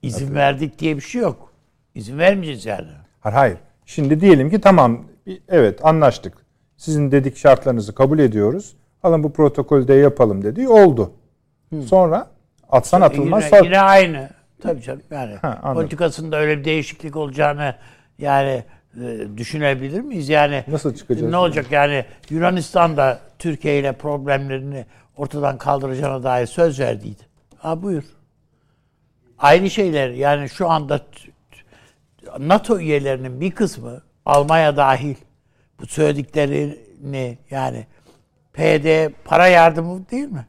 İzin 0.03 0.19
Zaten. 0.19 0.36
verdik 0.36 0.79
diye 0.79 0.95
bir 0.95 1.01
şey 1.01 1.22
yok. 1.22 1.53
İzin 1.95 2.17
vermeyeceğiz 2.17 2.65
yani. 2.65 2.88
Hayır 3.19 3.36
hayır. 3.36 3.57
Şimdi 3.86 4.22
diyelim 4.22 4.50
ki 4.50 4.62
tamam 4.62 5.05
evet 5.50 5.86
anlaştık. 5.86 6.33
Sizin 6.77 7.12
dedik 7.12 7.38
şartlarınızı 7.38 7.95
kabul 7.95 8.19
ediyoruz. 8.19 8.75
Alın 9.03 9.24
bu 9.24 9.33
protokolde 9.33 9.93
yapalım 9.93 10.43
dedi. 10.43 10.67
Oldu. 10.67 11.12
Hı. 11.74 11.81
Sonra 11.81 12.27
atsan 12.69 13.01
atılmaz. 13.01 13.45
Yine, 13.45 13.65
yine 13.65 13.79
aynı. 13.79 14.29
Tabii 14.62 14.81
canım 14.81 15.01
yani. 15.12 15.36
Ha, 15.36 15.74
politikasında 15.74 16.38
öyle 16.38 16.60
bir 16.60 16.65
değişiklik 16.65 17.15
olacağını 17.15 17.75
yani 18.19 18.63
e, 19.01 19.27
düşünebilir 19.38 20.01
miyiz? 20.01 20.29
Yani 20.29 20.63
nasıl 20.67 20.95
çıkacağız? 20.95 21.31
Ne 21.31 21.38
olacak 21.38 21.65
yani 21.72 22.05
Yunanistan 22.29 22.98
da 22.98 23.19
Türkiye 23.39 23.79
ile 23.79 23.91
problemlerini 23.91 24.86
ortadan 25.17 25.57
kaldıracağına 25.57 26.24
dair 26.24 26.45
söz 26.45 26.79
verdiydi. 26.79 27.24
Ha 27.57 27.83
buyur. 27.83 28.03
Aynı 29.38 29.70
şeyler 29.70 30.10
yani 30.10 30.50
şu 30.50 30.70
anda 30.70 31.02
NATO 32.40 32.80
üyelerinin 32.80 33.42
bir 33.42 33.52
kısmı 33.52 34.02
Almanya 34.25 34.78
dahil 34.78 35.16
bu 35.80 35.86
söylediklerini 35.86 37.38
yani 37.50 37.88
PD 38.54 39.10
para 39.25 39.48
yardımı 39.48 40.10
değil 40.10 40.30
mi? 40.30 40.46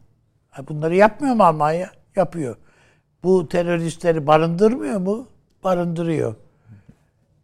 Bunları 0.68 0.96
yapmıyor 0.96 1.34
mu 1.34 1.44
Almanya? 1.44 1.90
Yapıyor. 2.16 2.56
Bu 3.22 3.48
teröristleri 3.48 4.26
barındırmıyor 4.26 5.00
mu? 5.00 5.28
Barındırıyor. 5.64 6.34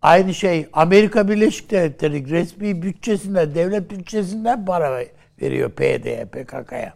Aynı 0.03 0.35
şey 0.35 0.69
Amerika 0.73 1.29
Birleşik 1.29 1.71
Devletleri 1.71 2.31
resmi 2.31 2.83
bütçesinden, 2.83 3.55
devlet 3.55 3.91
bütçesinden 3.91 4.65
para 4.65 5.05
veriyor 5.43 5.71
PYD'ye, 5.71 6.25
PKK'ya. 6.25 6.95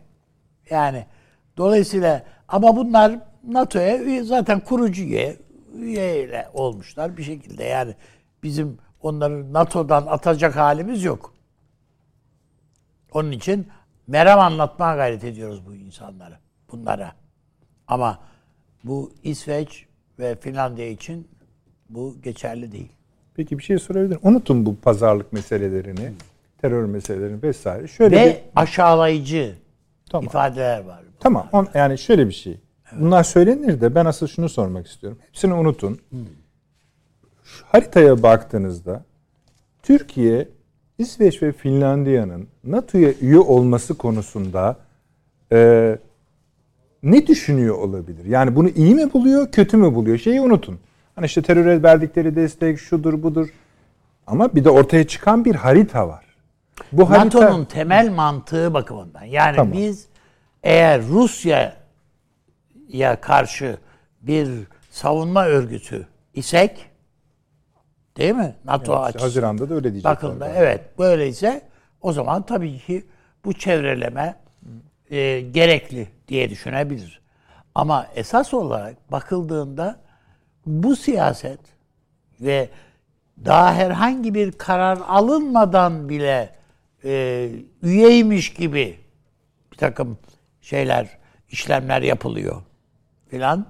Yani 0.71 1.07
dolayısıyla 1.57 2.23
ama 2.49 2.77
bunlar 2.77 3.19
NATO'ya 3.49 4.25
zaten 4.25 4.61
kurucu 4.61 5.03
üye, 5.03 5.37
üyeyle 5.79 6.49
olmuşlar 6.55 7.17
bir 7.17 7.23
şekilde. 7.23 7.65
Yani 7.65 7.95
bizim 8.43 8.79
onları 9.03 9.53
NATO'dan 9.53 10.07
atacak 10.07 10.57
halimiz 10.57 11.05
yok. 11.05 11.35
Onun 13.13 13.31
için 13.31 13.69
meram 14.07 14.41
anlatmaya 14.41 14.97
gayret 14.97 15.25
ediyoruz 15.25 15.67
bu 15.67 15.75
insanlara, 15.75 16.41
bunlara. 16.73 17.13
Ama 17.89 18.19
bu 18.85 19.13
İsveç 19.23 19.87
ve 20.19 20.37
Finlandiya 20.37 20.89
için 20.89 21.29
bu 21.91 22.17
geçerli 22.23 22.73
değil. 22.73 22.93
Peki 23.35 23.59
bir 23.59 23.63
şey 23.63 23.79
sorabilirim. 23.79 24.21
Unutun 24.23 24.67
bu 24.67 24.77
pazarlık 24.77 25.33
meselelerini, 25.33 26.13
terör 26.59 26.85
meselelerini 26.85 27.43
vesaire. 27.43 27.89
Şöyle 27.89 28.17
Ve 28.17 28.27
bir... 28.27 28.61
aşağılayıcı 28.61 29.55
tamam. 30.11 30.25
ifadeler 30.27 30.85
var. 30.85 31.01
Tamam. 31.21 31.49
On, 31.53 31.69
yani 31.75 31.99
şöyle 31.99 32.29
bir 32.29 32.33
şey. 32.33 32.61
Evet. 32.95 33.05
Bunlar 33.05 33.25
söylenir 33.25 33.81
de 33.81 33.95
ben 33.95 34.05
asıl 34.05 34.27
şunu 34.27 34.49
sormak 34.49 34.87
istiyorum. 34.87 35.19
Hepsini 35.27 35.55
unutun. 35.55 35.99
Hmm. 36.11 36.19
Şu 37.45 37.65
haritaya 37.69 38.23
baktığınızda 38.23 39.05
Türkiye, 39.83 40.49
İsveç 40.99 41.43
ve 41.43 41.53
Finlandiya'nın 41.53 42.49
NATO'ya 42.65 43.13
üye 43.21 43.39
olması 43.39 43.95
konusunda 43.95 44.77
e, 45.53 45.99
ne 47.03 47.27
düşünüyor 47.27 47.79
olabilir? 47.79 48.25
Yani 48.25 48.57
bunu 48.57 48.69
iyi 48.69 48.95
mi 48.95 49.13
buluyor, 49.13 49.51
kötü 49.51 49.77
mü 49.77 49.95
buluyor? 49.95 50.19
Şeyi 50.19 50.41
unutun. 50.41 50.79
Hani 51.15 51.27
işte 51.27 51.43
teröre 51.43 51.83
verdikleri 51.83 52.37
destek 52.37 52.79
şudur 52.79 53.23
budur. 53.23 53.49
Ama 54.27 54.55
bir 54.55 54.65
de 54.65 54.71
ortaya 54.71 55.07
çıkan 55.07 55.45
bir 55.45 55.55
harita 55.55 56.09
var. 56.09 56.25
Bu 56.93 57.11
NATO'nun 57.11 57.47
harita... 57.47 57.69
temel 57.69 58.11
mantığı 58.11 58.75
bakımından. 58.75 59.25
Yani 59.25 59.57
tamam. 59.57 59.73
biz 59.73 60.07
eğer 60.63 61.01
Rusya'ya 62.95 63.21
karşı 63.21 63.77
bir 64.21 64.49
savunma 64.91 65.45
örgütü 65.45 66.09
isek 66.35 66.91
değil 68.17 68.35
mi? 68.35 68.55
NATO 68.65 68.93
evet, 68.93 69.05
açısından. 69.05 69.25
Haziran'da 69.25 69.71
da 69.71 69.75
öyle 69.75 69.93
diyecekler. 69.93 70.13
Bakın 70.17 70.41
da 70.41 70.49
evet 70.49 70.99
böyleyse 70.99 71.63
o 72.01 72.13
zaman 72.13 72.43
tabii 72.43 72.79
ki 72.79 73.05
bu 73.45 73.53
çevreleme 73.53 74.37
e, 75.11 75.41
gerekli 75.41 76.09
diye 76.29 76.51
düşünebilir. 76.51 77.21
Ama 77.75 78.07
esas 78.15 78.55
olarak 78.55 79.13
bakıldığında 79.13 80.01
bu 80.67 80.97
siyaset 80.97 81.61
ve 82.41 82.69
daha 83.45 83.75
herhangi 83.75 84.35
bir 84.35 84.53
karar 84.53 84.99
alınmadan 85.09 86.09
bile 86.09 86.55
e, 87.05 87.51
üyeymiş 87.83 88.55
gibi 88.55 88.99
bir 89.73 89.77
takım 89.77 90.19
şeyler, 90.61 91.09
işlemler 91.51 92.03
yapılıyor 92.03 92.63
filan. 93.35 93.67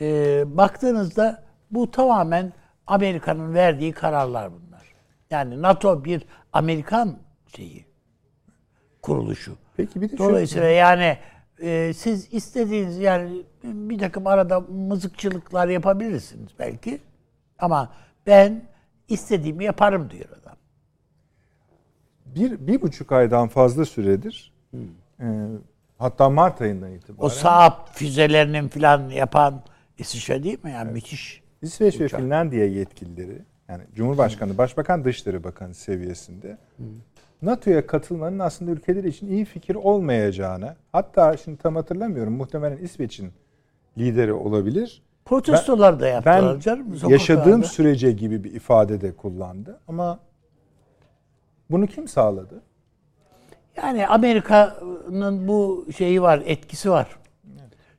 E, 0.00 0.44
baktığınızda 0.56 1.42
bu 1.70 1.90
tamamen 1.90 2.52
Amerika'nın 2.86 3.54
verdiği 3.54 3.92
kararlar 3.92 4.52
bunlar. 4.52 4.94
Yani 5.30 5.62
NATO 5.62 6.04
bir 6.04 6.22
Amerikan 6.52 7.18
şeyi, 7.56 7.86
kuruluşu. 9.02 9.56
Peki 9.76 10.00
bir 10.00 10.10
de 10.10 10.18
Dolayısıyla 10.18 10.68
şu... 10.68 10.74
yani 10.74 11.18
e, 11.60 11.92
siz 11.92 12.34
istediğiniz 12.34 12.98
yani 12.98 13.42
bir 13.64 13.98
takım 13.98 14.26
arada 14.26 14.60
mızıkçılıklar 14.60 15.68
yapabilirsiniz 15.68 16.52
belki. 16.58 17.00
Ama 17.58 17.92
ben 18.26 18.62
istediğimi 19.08 19.64
yaparım 19.64 20.10
diyor 20.10 20.28
adam. 20.42 20.56
Bir, 22.26 22.66
bir 22.66 22.82
buçuk 22.82 23.12
aydan 23.12 23.48
fazla 23.48 23.84
süredir 23.84 24.52
e, 25.20 25.26
hatta 25.98 26.30
Mart 26.30 26.60
ayından 26.60 26.92
itibaren 26.92 27.26
O 27.26 27.28
Saab 27.28 27.72
füzelerinin 27.92 28.68
falan 28.68 29.08
yapan 29.08 29.62
İsviçre 29.98 30.42
değil 30.42 30.64
mi? 30.64 30.70
Yani 30.70 30.92
müthiş. 30.92 31.42
İsveç 31.62 32.00
ve 32.00 32.08
Finlandiya 32.08 32.66
yetkilileri 32.66 33.42
yani 33.68 33.82
Cumhurbaşkanı, 33.94 34.58
Başbakan, 34.58 35.04
Dışişleri 35.04 35.44
Bakanı 35.44 35.74
seviyesinde 35.74 36.58
NATO'ya 37.42 37.86
katılmanın 37.86 38.38
aslında 38.38 38.70
ülkeleri 38.70 39.08
için 39.08 39.28
iyi 39.28 39.44
fikir 39.44 39.74
olmayacağını 39.74 40.76
hatta 40.92 41.36
şimdi 41.36 41.58
tam 41.58 41.76
hatırlamıyorum 41.76 42.32
muhtemelen 42.32 42.76
İsveç'in 42.76 43.32
lideri 43.98 44.32
olabilir. 44.32 45.02
Protestolar 45.24 46.00
da 46.00 46.06
yaptılar 46.08 46.54
Ben 46.54 46.60
canım. 46.60 46.86
yaşadığım 47.08 47.64
sürece 47.64 48.12
gibi 48.12 48.44
bir 48.44 48.52
ifade 48.54 49.00
de 49.00 49.12
kullandı 49.16 49.80
ama 49.88 50.18
bunu 51.70 51.86
kim 51.86 52.08
sağladı? 52.08 52.62
Yani 53.82 54.06
Amerika'nın 54.06 55.48
bu 55.48 55.86
şeyi 55.96 56.22
var, 56.22 56.42
etkisi 56.44 56.90
var. 56.90 57.06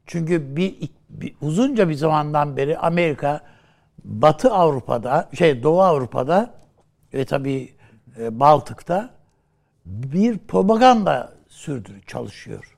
Çünkü 0.05 0.55
bir, 0.55 0.75
bir 1.09 1.35
uzunca 1.41 1.89
bir 1.89 1.93
zamandan 1.93 2.57
beri 2.57 2.77
Amerika 2.77 3.41
Batı 4.03 4.51
Avrupa'da, 4.53 5.29
şey 5.37 5.63
Doğu 5.63 5.81
Avrupa'da 5.81 6.53
ve 7.13 7.25
tabii 7.25 7.73
e, 8.19 8.39
Baltık'ta 8.39 9.09
bir 9.85 10.37
propaganda 10.37 11.33
sürdürü 11.47 12.01
çalışıyor. 12.01 12.77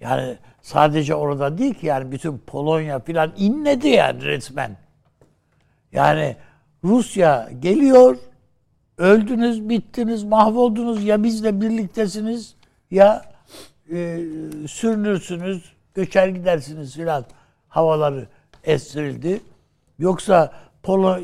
Yani 0.00 0.38
sadece 0.62 1.14
orada 1.14 1.58
değil 1.58 1.74
ki 1.74 1.86
yani 1.86 2.12
bütün 2.12 2.38
Polonya 2.38 2.98
filan 3.00 3.32
inledi 3.36 3.88
yani 3.88 4.24
resmen. 4.24 4.76
Yani 5.92 6.36
Rusya 6.84 7.50
geliyor, 7.58 8.16
öldünüz, 9.00 9.68
bittiniz, 9.68 10.24
mahvoldunuz 10.24 11.04
ya 11.04 11.22
bizle 11.22 11.60
birliktesiniz 11.60 12.54
ya 12.90 13.22
e, 13.92 14.20
sürünürsünüz, 14.68 15.72
göçer 15.94 16.28
gidersiniz 16.28 16.94
filan 16.94 17.24
havaları 17.68 18.26
estirildi. 18.64 19.40
Yoksa 19.98 20.52
Polo, 20.82 21.18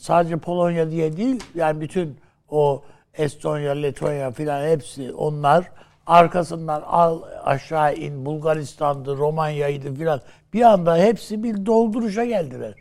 sadece 0.00 0.36
Polonya 0.36 0.90
diye 0.90 1.16
değil 1.16 1.44
yani 1.54 1.80
bütün 1.80 2.16
o 2.48 2.82
Estonya, 3.14 3.72
Letonya 3.72 4.30
filan 4.30 4.68
hepsi 4.68 5.12
onlar 5.12 5.70
arkasından 6.06 6.82
al 6.82 7.22
aşağı 7.44 7.94
in 7.94 8.26
Bulgaristan'dı, 8.26 9.16
Romanya'ydı 9.16 9.94
filan 9.94 10.20
bir 10.52 10.62
anda 10.62 10.96
hepsi 10.96 11.42
bir 11.42 11.66
dolduruşa 11.66 12.24
geldiler 12.24 12.74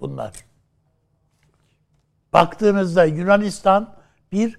bunlar. 0.00 0.49
Baktığınızda 2.32 3.04
Yunanistan 3.04 3.94
bir 4.32 4.58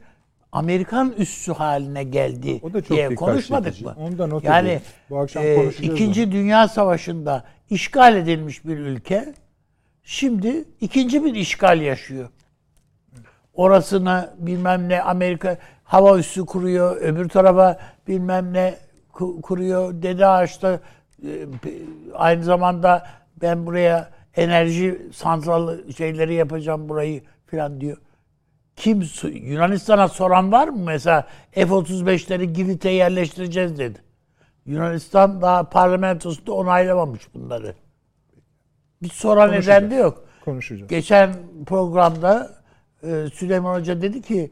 Amerikan 0.52 1.14
üssü 1.18 1.54
haline 1.54 2.04
geldi 2.04 2.60
O 2.64 2.74
da 2.74 2.82
çok 2.82 2.98
diye 2.98 3.16
konuşmadık 3.16 3.82
mı? 3.82 3.96
Onu 4.00 4.18
da 4.18 4.28
not 4.28 4.44
yani. 4.44 4.82
Bu 5.10 5.20
akşam 5.20 5.44
e, 5.44 5.66
İkinci 5.66 6.32
Dünya 6.32 6.68
Savaşı'nda 6.68 7.44
işgal 7.70 8.16
edilmiş 8.16 8.66
bir 8.66 8.78
ülke 8.78 9.34
şimdi 10.04 10.64
ikinci 10.82 11.26
bir 11.26 11.36
işgal 11.36 11.82
yaşıyor. 11.82 12.30
Orasına 13.54 14.34
bilmem 14.38 14.90
ne 14.90 15.02
Amerika 15.02 15.58
hava 15.84 16.18
üssü 16.18 16.46
kuruyor, 16.46 16.98
öbür 17.02 17.30
tarafa 17.30 17.80
bilmem 18.08 18.54
ne 18.54 18.76
ku- 19.14 19.42
kuruyor. 19.42 20.02
Dede 20.02 20.28
Ağaç'ta 20.28 20.80
e, 21.24 21.48
aynı 22.14 22.44
zamanda 22.44 23.08
ben 23.42 23.66
buraya 23.66 24.10
enerji 24.36 25.02
santralı 25.14 25.94
şeyleri 25.94 26.34
yapacağım 26.34 26.90
burayı 26.90 27.22
falan 27.52 27.82
diyor. 27.82 27.98
Kim 28.76 29.04
Yunanistan'a 29.34 30.08
soran 30.08 30.52
var 30.52 30.68
mı 30.68 30.84
mesela 30.86 31.28
F-35'leri 31.52 32.44
Girit'e 32.54 32.90
yerleştireceğiz 32.90 33.78
dedi. 33.80 34.00
Yunanistan 34.66 35.42
daha 35.42 35.70
parlamentosunda 35.70 36.52
onaylamamış 36.54 37.22
bunları. 37.36 37.76
Bir 39.04 39.10
soran 39.10 39.52
neden 39.52 39.92
de 39.92 39.96
yok. 39.96 40.24
Konuşacağız. 40.46 40.90
Geçen 40.90 41.34
programda 41.66 42.52
e, 43.04 43.26
Süleyman 43.34 43.80
Hoca 43.80 44.02
dedi 44.02 44.22
ki 44.22 44.52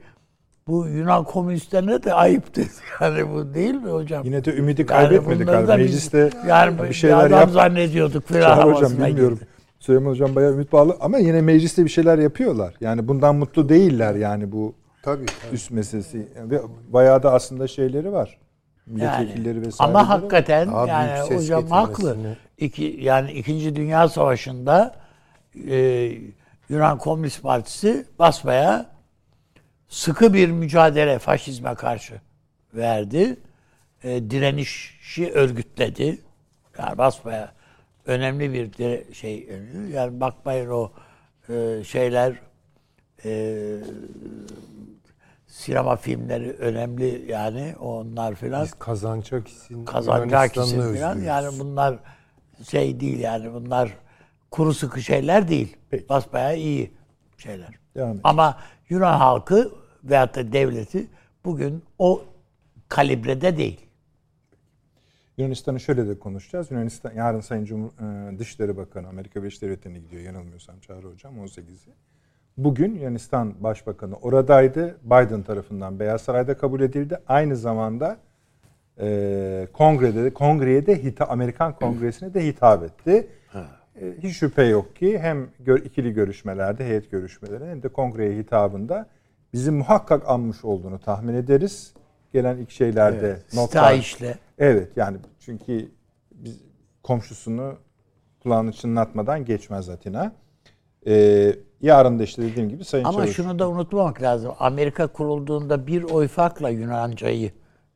bu 0.68 0.88
Yunan 0.88 1.24
komünistlerine 1.24 2.04
de 2.04 2.14
ayıp 2.14 2.56
dedi. 2.56 2.70
Yani 3.02 3.30
bu 3.34 3.54
değil 3.54 3.76
mi 3.76 3.90
hocam? 3.90 4.26
Yine 4.26 4.46
de 4.46 4.56
ümidi 4.56 4.82
Yani 4.82 4.88
kaybetmedik 4.88 5.48
bunları 5.48 5.58
abi. 5.58 5.68
biz- 5.84 5.86
Mecliste 5.86 6.30
yani 6.48 6.84
bir 6.84 6.94
şeyler 6.94 7.18
adam 7.26 7.40
yap. 7.40 7.50
zannediyorduk 7.50 8.30
hocam 8.76 8.92
bilmiyorum. 8.92 9.36
girdi. 9.40 9.48
Süleyman 9.80 10.12
hocam 10.12 10.36
bayağı 10.36 10.54
ümit 10.54 10.72
bağlı 10.72 10.98
ama 11.02 11.18
yine 11.18 11.42
mecliste 11.42 11.86
bir 11.86 11.90
şeyler 11.90 12.18
yapıyorlar. 12.18 12.74
Yani 12.82 13.08
bundan 13.08 13.36
mutlu 13.36 13.70
değiller 13.70 14.16
yani 14.16 14.52
bu 14.52 14.76
Tabii. 15.04 15.26
tabii. 15.26 15.56
üst 15.56 15.72
meselesi. 15.72 16.28
Ve 16.36 16.62
bayağı 16.88 17.24
da 17.24 17.34
aslında 17.34 17.68
şeyleri 17.68 18.12
var. 18.12 18.38
Milletvekilleri 18.86 19.56
Yani, 19.58 19.68
vesaire. 19.68 19.90
ama 19.90 20.10
hakikaten 20.10 20.68
Daha 20.68 20.86
büyük 20.86 21.30
yani 21.30 21.36
hocam 21.38 21.68
haklı. 21.68 22.18
İki, 22.58 22.98
yani 23.02 23.32
İkinci 23.32 23.76
Dünya 23.76 24.10
Savaşı'nda 24.10 24.96
e, 25.68 26.12
Yunan 26.70 26.98
Komünist 26.98 27.44
Partisi 27.44 28.06
basmaya 28.20 28.86
sıkı 29.88 30.34
bir 30.34 30.52
mücadele 30.52 31.20
faşizme 31.20 31.76
karşı 31.76 32.14
verdi. 32.74 33.38
E, 34.04 34.30
direnişi 34.30 35.32
örgütledi. 35.32 36.20
Yani 36.80 36.98
basmaya 36.98 37.52
önemli 38.10 38.54
bir 38.54 39.14
şey. 39.14 39.50
Yani 39.94 40.20
bakmayın 40.20 40.70
o 40.70 40.92
e, 41.50 41.84
şeyler 41.84 42.34
e, 43.26 43.32
sinema 45.48 45.96
filmleri 45.96 46.52
önemli 46.52 47.26
yani 47.28 47.76
onlar 47.80 48.36
filan 48.36 48.64
Biz 48.64 48.74
kazanacak 48.74 49.48
isim 49.48 49.86
falan. 49.86 49.96
özlüyoruz. 50.80 51.24
Yani 51.24 51.60
bunlar 51.60 52.00
şey 52.70 53.00
değil 53.00 53.20
yani 53.20 53.54
bunlar 53.54 53.98
kuru 54.52 54.74
sıkı 54.74 55.02
şeyler 55.02 55.48
değil. 55.48 55.78
Peki. 55.90 56.10
Basbayağı 56.10 56.58
iyi 56.58 56.92
şeyler. 57.38 57.80
Edelim. 57.96 58.20
Ama 58.24 58.58
Yunan 58.90 59.18
halkı 59.18 59.72
veyahut 60.04 60.36
da 60.36 60.52
devleti 60.52 61.08
bugün 61.46 61.84
o 62.00 62.22
kalibrede 62.90 63.58
değil. 63.58 63.80
Yunanistan'ı 65.40 65.80
şöyle 65.80 66.08
de 66.08 66.20
konuşacağız. 66.20 66.72
Yunanistan 66.72 67.12
yarın 67.16 67.40
Sayın 67.40 67.66
Cumhur, 67.66 67.90
e, 68.34 68.40
Dışişleri 68.40 68.78
Bakanı 68.78 69.08
Amerika 69.08 69.42
Birleşik 69.42 69.62
Devletleri'ne 69.62 70.00
gidiyor 70.00 70.22
yanılmıyorsam 70.24 70.80
Çağrı 70.80 71.08
Hocam 71.08 71.34
18'i. 71.38 71.94
Bugün 72.58 72.96
Yunanistan 72.96 73.54
Başbakanı 73.64 74.16
oradaydı. 74.16 74.98
Biden 75.04 75.44
tarafından 75.44 76.00
Beyaz 76.00 76.22
Saray'da 76.22 76.58
kabul 76.58 76.82
edildi. 76.82 77.18
Aynı 77.28 77.56
zamanda 77.56 78.18
e, 79.00 79.68
kongrede 79.74 80.34
kongreye 80.34 80.86
de 80.86 81.04
hita, 81.04 81.26
Amerikan 81.26 81.76
Kongresi'ne 81.76 82.34
de 82.34 82.48
hitap 82.48 82.84
etti. 82.84 83.28
E, 84.02 84.14
hiç 84.24 84.38
şüphe 84.38 84.64
yok 84.64 84.96
ki 84.96 85.20
hem 85.20 85.50
gö- 85.66 85.84
ikili 85.84 86.14
görüşmelerde, 86.14 86.86
heyet 86.86 87.12
görüşmelerinde 87.12 87.70
hem 87.70 87.84
de 87.84 87.88
kongreye 87.88 88.38
hitabında 88.38 89.08
bizi 89.54 89.72
muhakkak 89.72 90.30
anmış 90.30 90.66
olduğunu 90.66 91.00
tahmin 91.00 91.34
ederiz. 91.34 91.94
Gelen 92.34 92.58
ilk 92.58 92.72
şeylerde 92.72 93.40
notlar. 93.54 93.66
Sitayişle. 93.66 94.36
Evet 94.58 94.90
yani 94.96 95.18
çünkü 95.40 95.92
biz 96.32 96.60
komşusunu 97.04 97.76
kulağını 98.44 98.74
çınlatmadan 98.74 99.46
geçmez 99.46 99.90
Atina. 99.90 100.32
Ee, 101.08 101.56
yarın 101.82 102.20
da 102.20 102.24
işte 102.24 102.42
dediğim 102.42 102.70
gibi 102.70 102.86
Sayın 102.86 103.06
Ama 103.06 103.22
Çavuş. 103.24 103.36
şunu 103.36 103.60
da 103.60 103.70
unutmamak 103.70 104.22
lazım. 104.22 104.52
Amerika 104.60 105.08
kurulduğunda 105.08 105.88
bir 105.88 106.04
oy 106.04 106.28
farkla 106.28 106.70
Yunancayı 106.70 107.52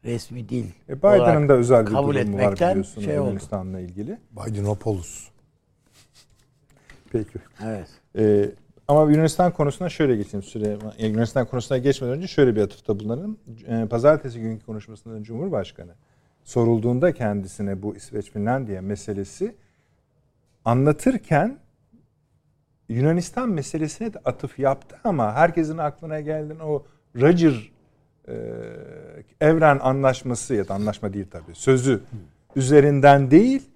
resmi 0.06 0.50
dil 0.50 0.65
E, 0.89 0.98
Biden'ın 0.98 1.50
da 1.50 1.54
özel 1.54 1.86
bir 1.88 1.91
kabul 1.91 2.15
durumu 2.15 2.38
var 2.38 2.56
biliyorsun 2.56 3.02
şey. 3.02 3.15
Yunanistan'la 3.15 3.80
ilgili. 3.80 4.17
Bidenopoulos. 4.32 5.28
Peki. 7.12 7.39
Evet. 7.65 7.88
Ee, 8.17 8.50
ama 8.88 9.12
Yunanistan 9.12 9.54
konusuna 9.54 9.89
şöyle 9.89 10.15
geçeyim 10.15 10.46
yani 11.00 11.12
Yunanistan 11.12 11.46
konusuna 11.46 11.78
geçmeden 11.78 12.13
önce 12.13 12.28
şöyle 12.28 12.56
bir 12.56 12.62
atıfta 12.62 13.00
bulunalım. 13.00 13.38
Ee, 13.67 13.88
Pazartesi 13.89 14.39
günkü 14.39 14.65
konuşmasında 14.65 15.24
Cumhurbaşkanı 15.24 15.91
sorulduğunda 16.43 17.13
kendisine 17.13 17.82
bu 17.82 17.96
İsveç 17.96 18.32
Finlandiya 18.32 18.82
meselesi 18.82 19.56
anlatırken 20.65 21.60
Yunanistan 22.89 23.50
meselesine 23.50 24.13
de 24.13 24.19
atıf 24.26 24.60
yaptı 24.60 24.96
ama 25.04 25.34
herkesin 25.34 25.78
aklına 25.78 26.19
gelen 26.19 26.60
o 26.60 26.84
Roger 27.15 27.72
e, 28.28 28.34
Evren 29.41 29.80
Anlaşması 29.80 30.54
ya 30.56 30.67
da 30.67 30.74
anlaşma 30.74 31.13
değil 31.13 31.28
tabii 31.32 31.56
sözü 31.56 32.02
üzerinden 32.56 33.32
değil 33.32 33.69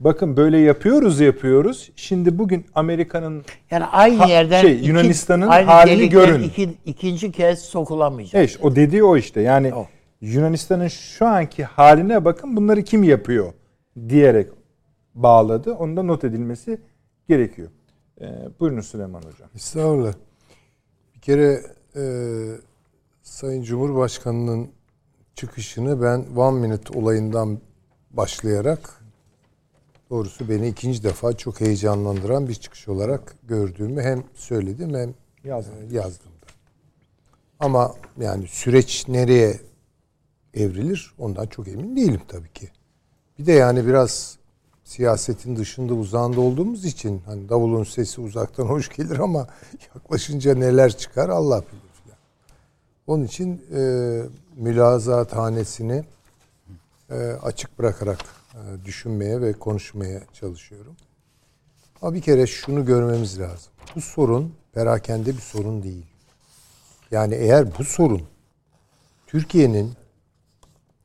bakın 0.00 0.36
böyle 0.36 0.58
yapıyoruz 0.58 1.20
yapıyoruz. 1.20 1.90
Şimdi 1.96 2.38
bugün 2.38 2.66
Amerika'nın 2.74 3.44
Yani 3.70 3.84
aynı 3.84 4.16
Ha- 4.18 4.26
yerden 4.28 4.60
şey, 4.60 4.76
iki- 4.78 4.88
Yunanistan'ın 4.88 5.48
aynı 5.48 5.66
halini 5.66 6.08
görün. 6.08 6.42
Iki, 6.42 6.74
ikinci 6.84 7.32
kez 7.32 7.58
sokulamayacak. 7.58 8.42
eş 8.44 8.60
o 8.60 8.76
dediği 8.76 9.04
o 9.04 9.16
işte. 9.16 9.40
Yani 9.40 9.74
O. 9.74 9.86
Yunanistan'ın 10.20 10.88
şu 10.88 11.26
anki 11.26 11.64
haline 11.64 12.24
bakın 12.24 12.56
bunları 12.56 12.82
kim 12.82 13.02
yapıyor 13.02 13.52
diyerek 14.08 14.48
bağladı. 15.14 15.72
Onu 15.74 15.96
da 15.96 16.02
not 16.02 16.24
edilmesi 16.24 16.80
gerekiyor. 17.28 17.68
Ee, 18.20 18.26
buyurun 18.60 18.80
Süleyman 18.80 19.18
Hocam. 19.22 19.48
Estağfurullah. 19.54 20.12
Bir 21.16 21.20
kere 21.20 21.60
e, 21.96 22.02
Sayın 23.22 23.62
Cumhurbaşkanı'nın 23.62 24.68
çıkışını 25.34 26.02
ben 26.02 26.24
One 26.36 26.60
Minute 26.60 26.98
olayından 26.98 27.58
başlayarak 28.10 28.97
doğrusu 30.10 30.48
beni 30.48 30.68
ikinci 30.68 31.02
defa 31.02 31.32
çok 31.32 31.60
heyecanlandıran 31.60 32.48
bir 32.48 32.54
çıkış 32.54 32.88
olarak 32.88 33.34
gördüğümü 33.42 34.02
hem 34.02 34.24
söyledim 34.34 34.94
hem 34.94 35.14
Yazdım. 35.44 35.74
e, 35.90 35.94
yazdım 35.94 36.26
da. 36.26 36.46
Ama 37.60 37.94
yani 38.20 38.48
süreç 38.48 39.08
nereye 39.08 39.60
evrilir 40.54 41.14
ondan 41.18 41.46
çok 41.46 41.68
emin 41.68 41.96
değilim 41.96 42.20
tabii 42.28 42.52
ki. 42.52 42.68
Bir 43.38 43.46
de 43.46 43.52
yani 43.52 43.86
biraz 43.86 44.38
siyasetin 44.84 45.56
dışında 45.56 45.94
uzağında 45.94 46.40
olduğumuz 46.40 46.84
için 46.84 47.22
hani 47.26 47.48
davulun 47.48 47.84
sesi 47.84 48.20
uzaktan 48.20 48.64
hoş 48.66 48.96
gelir 48.96 49.18
ama 49.18 49.48
yaklaşınca 49.94 50.54
neler 50.54 50.96
çıkar 50.96 51.28
Allah 51.28 51.60
bilir. 51.60 51.92
filan. 52.04 52.18
Onun 53.06 53.24
için 53.24 53.62
e, 53.74 54.22
mülazat 54.56 55.32
hanesini 55.36 56.04
e, 57.10 57.14
açık 57.42 57.78
bırakarak 57.78 58.37
düşünmeye 58.84 59.40
ve 59.40 59.52
konuşmaya 59.52 60.22
çalışıyorum. 60.32 60.96
Ama 62.02 62.14
bir 62.14 62.20
kere 62.20 62.46
şunu 62.46 62.86
görmemiz 62.86 63.40
lazım. 63.40 63.72
Bu 63.96 64.00
sorun 64.00 64.54
perakende 64.72 65.36
bir 65.36 65.40
sorun 65.40 65.82
değil. 65.82 66.06
Yani 67.10 67.34
eğer 67.34 67.78
bu 67.78 67.84
sorun 67.84 68.22
Türkiye'nin 69.26 69.92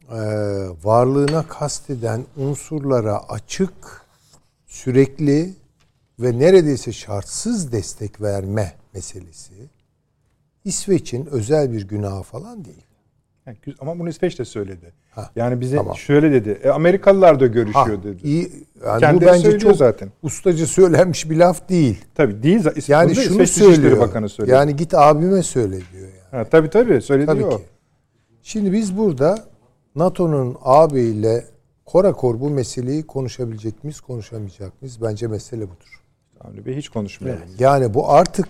e, 0.09 0.17
varlığına 0.83 1.47
kasteden 1.47 2.25
unsurlara 2.37 3.29
açık, 3.29 4.05
sürekli 4.67 5.53
ve 6.19 6.39
neredeyse 6.39 6.91
şartsız 6.91 7.71
destek 7.71 8.21
verme 8.21 8.75
meselesi 8.93 9.69
İsveç'in 10.65 11.25
özel 11.25 11.71
bir 11.71 11.87
günahı 11.87 12.23
falan 12.23 12.65
değil. 12.65 12.85
Yani 13.45 13.57
ama 13.79 13.99
bunu 13.99 14.09
İsveç 14.09 14.39
de 14.39 14.45
söyledi. 14.45 14.93
Ha, 15.15 15.29
yani 15.35 15.61
bize 15.61 15.77
tamam. 15.77 15.95
şöyle 15.95 16.31
dedi. 16.31 16.59
E, 16.63 16.69
Amerikalılar 16.69 17.39
da 17.39 17.43
Ha, 17.43 17.47
görüşüyor 17.47 18.03
dedi. 18.03 18.17
iyi, 18.27 18.41
yani 18.41 18.95
bu 18.95 18.99
Kendileri 18.99 19.29
bence 19.29 19.41
söylüyor 19.41 19.61
çok 19.61 19.75
zaten. 19.75 20.09
ustaca 20.23 20.65
söylenmiş 20.67 21.29
bir 21.29 21.35
laf 21.37 21.69
değil. 21.69 22.05
Tabii 22.15 22.43
değil. 22.43 22.63
Yani 22.87 23.07
Bunu 23.09 23.15
şunu 23.15 23.33
İsveç 23.43 23.49
söylüyor. 23.49 23.99
Bakanı 23.99 24.29
söyledi. 24.29 24.53
Yani 24.55 24.75
git 24.75 24.93
abime 24.93 25.43
söyle 25.43 25.71
diyor 25.93 26.07
yani. 26.07 26.43
ha, 26.43 26.45
tabii 26.49 26.69
tabii 26.69 27.01
söyledi 27.01 27.25
Tabii 27.25 27.49
ki. 27.49 27.57
Şimdi 28.43 28.71
biz 28.73 28.97
burada 28.97 29.45
NATO'nun 29.95 30.57
AB 30.61 31.01
ile 31.01 31.45
korakor 31.85 32.39
bu 32.39 32.49
meseleyi 32.49 33.03
konuşabilecek 33.07 33.83
miyiz, 33.83 34.01
konuşamayacak 34.01 34.81
mıyız? 34.81 35.01
Bence 35.01 35.27
mesele 35.27 35.61
budur. 35.63 36.01
Avni 36.41 36.65
Bey 36.65 36.75
hiç 36.75 36.89
konuşmayalım. 36.89 37.43
Yani 37.59 37.93
bu 37.93 38.09
artık 38.11 38.47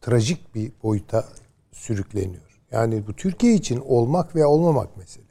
trajik 0.00 0.54
bir 0.54 0.72
boyuta 0.82 1.24
sürükleniyor. 1.72 2.42
Yani 2.70 3.02
bu 3.06 3.12
Türkiye 3.12 3.54
için 3.54 3.82
olmak 3.86 4.36
veya 4.36 4.48
olmamak 4.48 4.96
meselesi. 4.96 5.27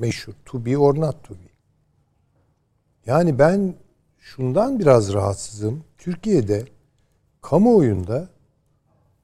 Meşhur. 0.00 0.32
To 0.44 0.66
be 0.66 0.78
or 0.78 1.00
not 1.00 1.24
to 1.24 1.34
be. 1.34 1.48
Yani 3.06 3.38
ben 3.38 3.74
şundan 4.18 4.78
biraz 4.78 5.12
rahatsızım. 5.12 5.84
Türkiye'de 5.98 6.64
kamuoyunda 7.42 8.28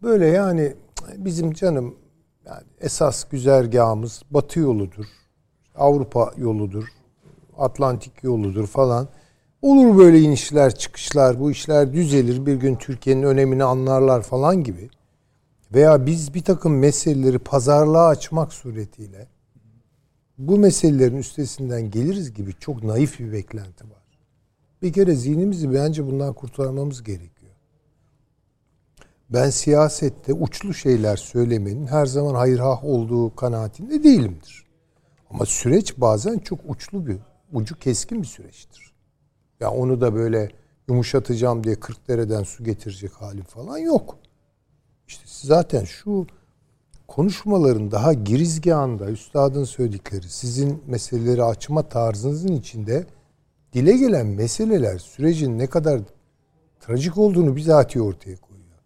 böyle 0.03 0.27
yani 0.27 0.75
bizim 1.17 1.53
canım 1.53 1.95
yani 2.47 2.63
esas 2.81 3.25
güzergahımız 3.25 4.23
Batı 4.31 4.61
yoludur. 4.61 5.07
Avrupa 5.75 6.33
yoludur. 6.37 6.85
Atlantik 7.59 8.23
yoludur 8.23 8.67
falan. 8.67 9.09
Olur 9.63 9.99
böyle 9.99 10.21
inişler 10.21 10.75
çıkışlar 10.75 11.41
bu 11.41 11.51
işler 11.51 11.93
düzelir 11.93 12.47
bir 12.47 12.55
gün 12.55 12.77
Türkiye'nin 12.77 13.23
önemini 13.23 13.65
anlarlar 13.65 14.23
falan 14.23 14.65
gibi. 14.65 14.91
Veya 15.75 16.07
biz 16.07 16.35
bir 16.35 16.45
takım 16.45 16.79
meseleleri 16.79 17.39
pazarlığa 17.39 18.09
açmak 18.09 18.53
suretiyle 18.53 19.29
bu 20.39 20.59
meselelerin 20.59 21.17
üstesinden 21.17 21.91
geliriz 21.91 22.35
gibi 22.35 22.55
çok 22.61 22.83
naif 22.83 23.21
bir 23.21 23.33
beklenti 23.33 23.85
var. 23.85 24.03
Bir 24.83 24.93
kere 24.93 25.15
zihnimizi 25.15 25.75
bence 25.75 26.07
bundan 26.07 26.35
kurtarmamız 26.35 27.03
gerekiyor. 27.03 27.53
Ben 29.31 29.51
siyasette 29.51 30.33
uçlu 30.33 30.75
şeyler 30.75 31.17
söylemenin 31.17 31.87
her 31.87 32.07
zaman 32.07 32.35
hayırhah 32.35 32.85
olduğu 32.85 33.37
kanaatinde 33.37 34.05
değilimdir. 34.05 34.67
Ama 35.31 35.47
süreç 35.47 35.97
bazen 35.97 36.39
çok 36.39 36.59
uçlu 36.69 37.07
bir, 37.07 37.19
ucu 37.53 37.79
keskin 37.79 38.23
bir 38.23 38.27
süreçtir. 38.27 38.93
Ya 39.61 39.71
onu 39.71 40.01
da 40.01 40.15
böyle 40.15 40.51
yumuşatacağım 40.89 41.65
diye 41.65 41.81
40 41.81 42.09
dereden 42.09 42.43
su 42.43 42.65
getirecek 42.65 43.13
halim 43.13 43.45
falan 43.45 43.79
yok. 43.79 44.19
İşte 45.09 45.25
zaten 45.27 45.85
şu 45.85 46.27
konuşmaların 47.09 47.91
daha 47.91 48.13
girizgahında 48.13 49.11
üstadın 49.11 49.65
söyledikleri, 49.65 50.29
sizin 50.29 50.83
meseleleri 50.87 51.43
açma 51.43 51.83
tarzınızın 51.83 52.53
içinde 52.53 53.07
dile 53.73 53.97
gelen 53.97 54.27
meseleler 54.27 54.99
sürecin 54.99 55.59
ne 55.59 55.67
kadar 55.67 56.01
trajik 56.81 57.19
olduğunu 57.19 57.57
bizatihi 57.57 58.03
ortaya 58.03 58.37
koyuyor. 58.37 58.79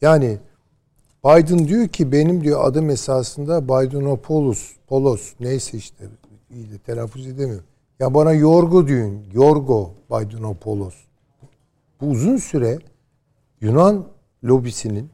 Yani 0.00 0.38
Biden 1.24 1.68
diyor 1.68 1.88
ki 1.88 2.12
benim 2.12 2.44
diyor 2.44 2.64
adım 2.64 2.90
esasında 2.90 3.64
Bidenopoulos, 3.64 4.72
Polos 4.86 5.32
neyse 5.40 5.78
işte 5.78 6.04
iyi 6.50 6.70
de 6.70 6.78
telaffuz 6.78 7.26
edemiyorum. 7.26 7.64
Ya 8.00 8.14
bana 8.14 8.32
Yorgo 8.32 8.88
diyorsun. 8.88 9.22
Yorgo 9.32 9.94
Bidenopoulos. 10.10 10.94
Bu 12.00 12.06
uzun 12.06 12.36
süre 12.36 12.78
Yunan 13.60 14.06
lobisinin 14.44 15.10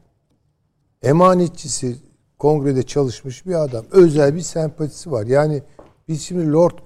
emanetçisi 1.05 1.95
kongrede 2.39 2.83
çalışmış 2.83 3.45
bir 3.45 3.63
adam. 3.63 3.85
Özel 3.91 4.35
bir 4.35 4.41
sempatisi 4.41 5.11
var. 5.11 5.25
Yani 5.25 5.63
biz 6.07 6.21
şimdi 6.21 6.51
Lord 6.51 6.79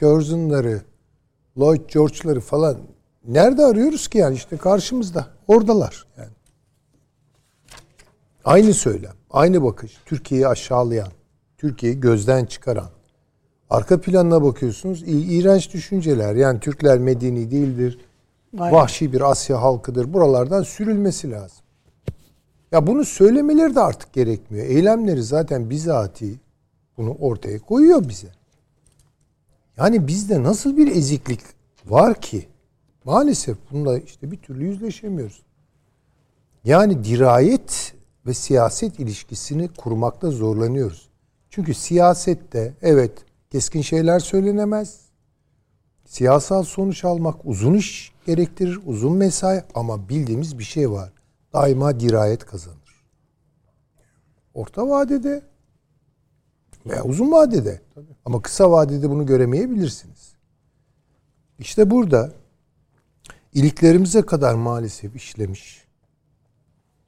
Curzon'ları, 0.00 0.82
Lloyd 1.58 1.80
George'ları 1.92 2.40
falan 2.40 2.78
nerede 3.24 3.64
arıyoruz 3.64 4.08
ki 4.08 4.18
yani 4.18 4.34
işte 4.34 4.56
karşımızda. 4.56 5.26
Oradalar 5.48 6.06
yani. 6.18 6.28
Aynı 8.44 8.74
söylem, 8.74 9.14
aynı 9.30 9.62
bakış. 9.62 9.98
Türkiye'yi 10.06 10.48
aşağılayan, 10.48 11.08
Türkiye'yi 11.58 12.00
gözden 12.00 12.44
çıkaran. 12.44 12.90
Arka 13.70 14.00
planına 14.00 14.42
bakıyorsunuz 14.42 15.02
iğrenç 15.06 15.72
düşünceler. 15.74 16.34
Yani 16.34 16.60
Türkler 16.60 16.98
medeni 16.98 17.50
değildir. 17.50 17.98
Aynen. 18.58 18.74
Vahşi 18.74 19.12
bir 19.12 19.30
Asya 19.30 19.62
halkıdır. 19.62 20.12
Buralardan 20.12 20.62
sürülmesi 20.62 21.30
lazım. 21.30 21.58
Ya 22.72 22.86
bunu 22.86 23.04
söylemeleri 23.04 23.74
de 23.74 23.80
artık 23.80 24.12
gerekmiyor. 24.12 24.66
Eylemleri 24.66 25.22
zaten 25.22 25.70
bizatihi 25.70 26.38
bunu 26.96 27.16
ortaya 27.20 27.58
koyuyor 27.58 28.08
bize. 28.08 28.28
Yani 29.76 30.06
bizde 30.06 30.42
nasıl 30.42 30.76
bir 30.76 30.96
eziklik 30.96 31.40
var 31.86 32.20
ki 32.20 32.48
maalesef 33.04 33.56
bununla 33.70 33.98
işte 33.98 34.30
bir 34.30 34.36
türlü 34.36 34.64
yüzleşemiyoruz. 34.64 35.42
Yani 36.64 37.04
dirayet 37.04 37.94
ve 38.26 38.34
siyaset 38.34 38.98
ilişkisini 38.98 39.68
kurmakta 39.68 40.30
zorlanıyoruz. 40.30 41.08
Çünkü 41.50 41.74
siyasette 41.74 42.74
evet 42.82 43.12
keskin 43.50 43.82
şeyler 43.82 44.18
söylenemez. 44.18 45.00
Siyasal 46.04 46.62
sonuç 46.62 47.04
almak 47.04 47.36
uzun 47.44 47.74
iş 47.74 48.12
gerektirir, 48.26 48.80
uzun 48.86 49.16
mesai 49.16 49.62
ama 49.74 50.08
bildiğimiz 50.08 50.58
bir 50.58 50.64
şey 50.64 50.90
var. 50.90 51.12
Daima 51.52 52.00
dirayet 52.00 52.44
kazanır. 52.44 53.04
Orta 54.54 54.88
vadede 54.88 55.42
veya 56.86 57.04
uzun 57.04 57.32
vadede. 57.32 57.82
Ama 58.24 58.42
kısa 58.42 58.70
vadede 58.70 59.10
bunu 59.10 59.26
göremeyebilirsiniz. 59.26 60.32
İşte 61.58 61.90
burada 61.90 62.32
iliklerimize 63.54 64.22
kadar 64.22 64.54
maalesef 64.54 65.16
işlemiş. 65.16 65.84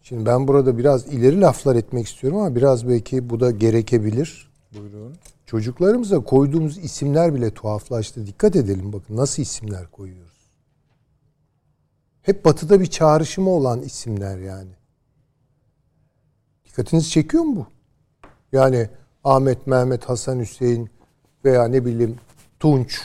Şimdi 0.03 0.27
ben 0.27 0.49
burada 0.49 0.79
biraz 0.79 1.07
ileri 1.07 1.41
laflar 1.41 1.77
etmek 1.77 2.07
istiyorum 2.07 2.39
ama 2.39 2.57
biraz 2.57 2.89
belki 2.89 3.31
bu 3.31 3.41
da 3.41 3.51
gerekebilir. 3.51 4.51
Buyurun. 4.79 5.17
Çocuklarımıza 5.47 6.21
koyduğumuz 6.21 6.79
isimler 6.79 7.35
bile 7.35 7.51
tuhaflaştı. 7.51 8.27
Dikkat 8.27 8.57
edelim 8.57 8.93
bakın 8.93 9.17
nasıl 9.17 9.43
isimler 9.43 9.87
koyuyoruz. 9.91 10.30
Hep 12.23 12.45
batıda 12.45 12.81
bir 12.81 12.87
çağrışımı 12.87 13.51
olan 13.51 13.83
isimler 13.83 14.39
yani. 14.39 14.71
Dikkatinizi 16.65 17.11
çekiyor 17.11 17.45
mu 17.45 17.57
bu? 17.57 17.67
Yani 18.53 18.89
Ahmet, 19.25 19.67
Mehmet, 19.67 20.05
Hasan, 20.05 20.39
Hüseyin 20.39 20.91
veya 21.45 21.65
ne 21.69 21.85
bileyim 21.85 22.17
Tunç, 22.61 23.01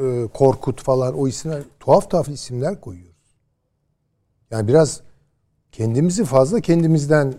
e, 0.00 0.28
Korkut 0.34 0.82
falan 0.82 1.18
o 1.18 1.28
isimler 1.28 1.62
tuhaf 1.80 2.10
tuhaf 2.10 2.28
isimler 2.28 2.80
koyuyoruz. 2.80 3.12
Yani 4.50 4.68
biraz 4.68 5.00
kendimizi 5.72 6.24
fazla 6.24 6.60
kendimizden 6.60 7.34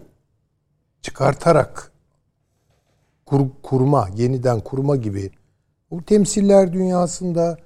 çıkartarak 1.02 1.92
kur, 3.26 3.48
kurma, 3.64 4.10
yeniden 4.16 4.60
kurma 4.60 4.96
gibi 4.96 5.32
bu 5.92 6.04
temsiller 6.04 6.74
dünyasında 6.74 7.58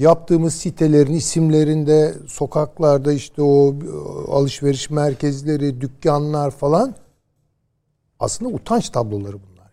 yaptığımız 0.00 0.54
sitelerin 0.54 1.14
isimlerinde, 1.14 2.14
sokaklarda 2.26 3.12
işte 3.12 3.42
o 3.42 3.74
alışveriş 4.28 4.90
merkezleri, 4.90 5.80
dükkanlar 5.80 6.50
falan 6.50 6.94
aslında 8.20 8.54
utanç 8.54 8.90
tabloları 8.90 9.36
bunlar. 9.42 9.72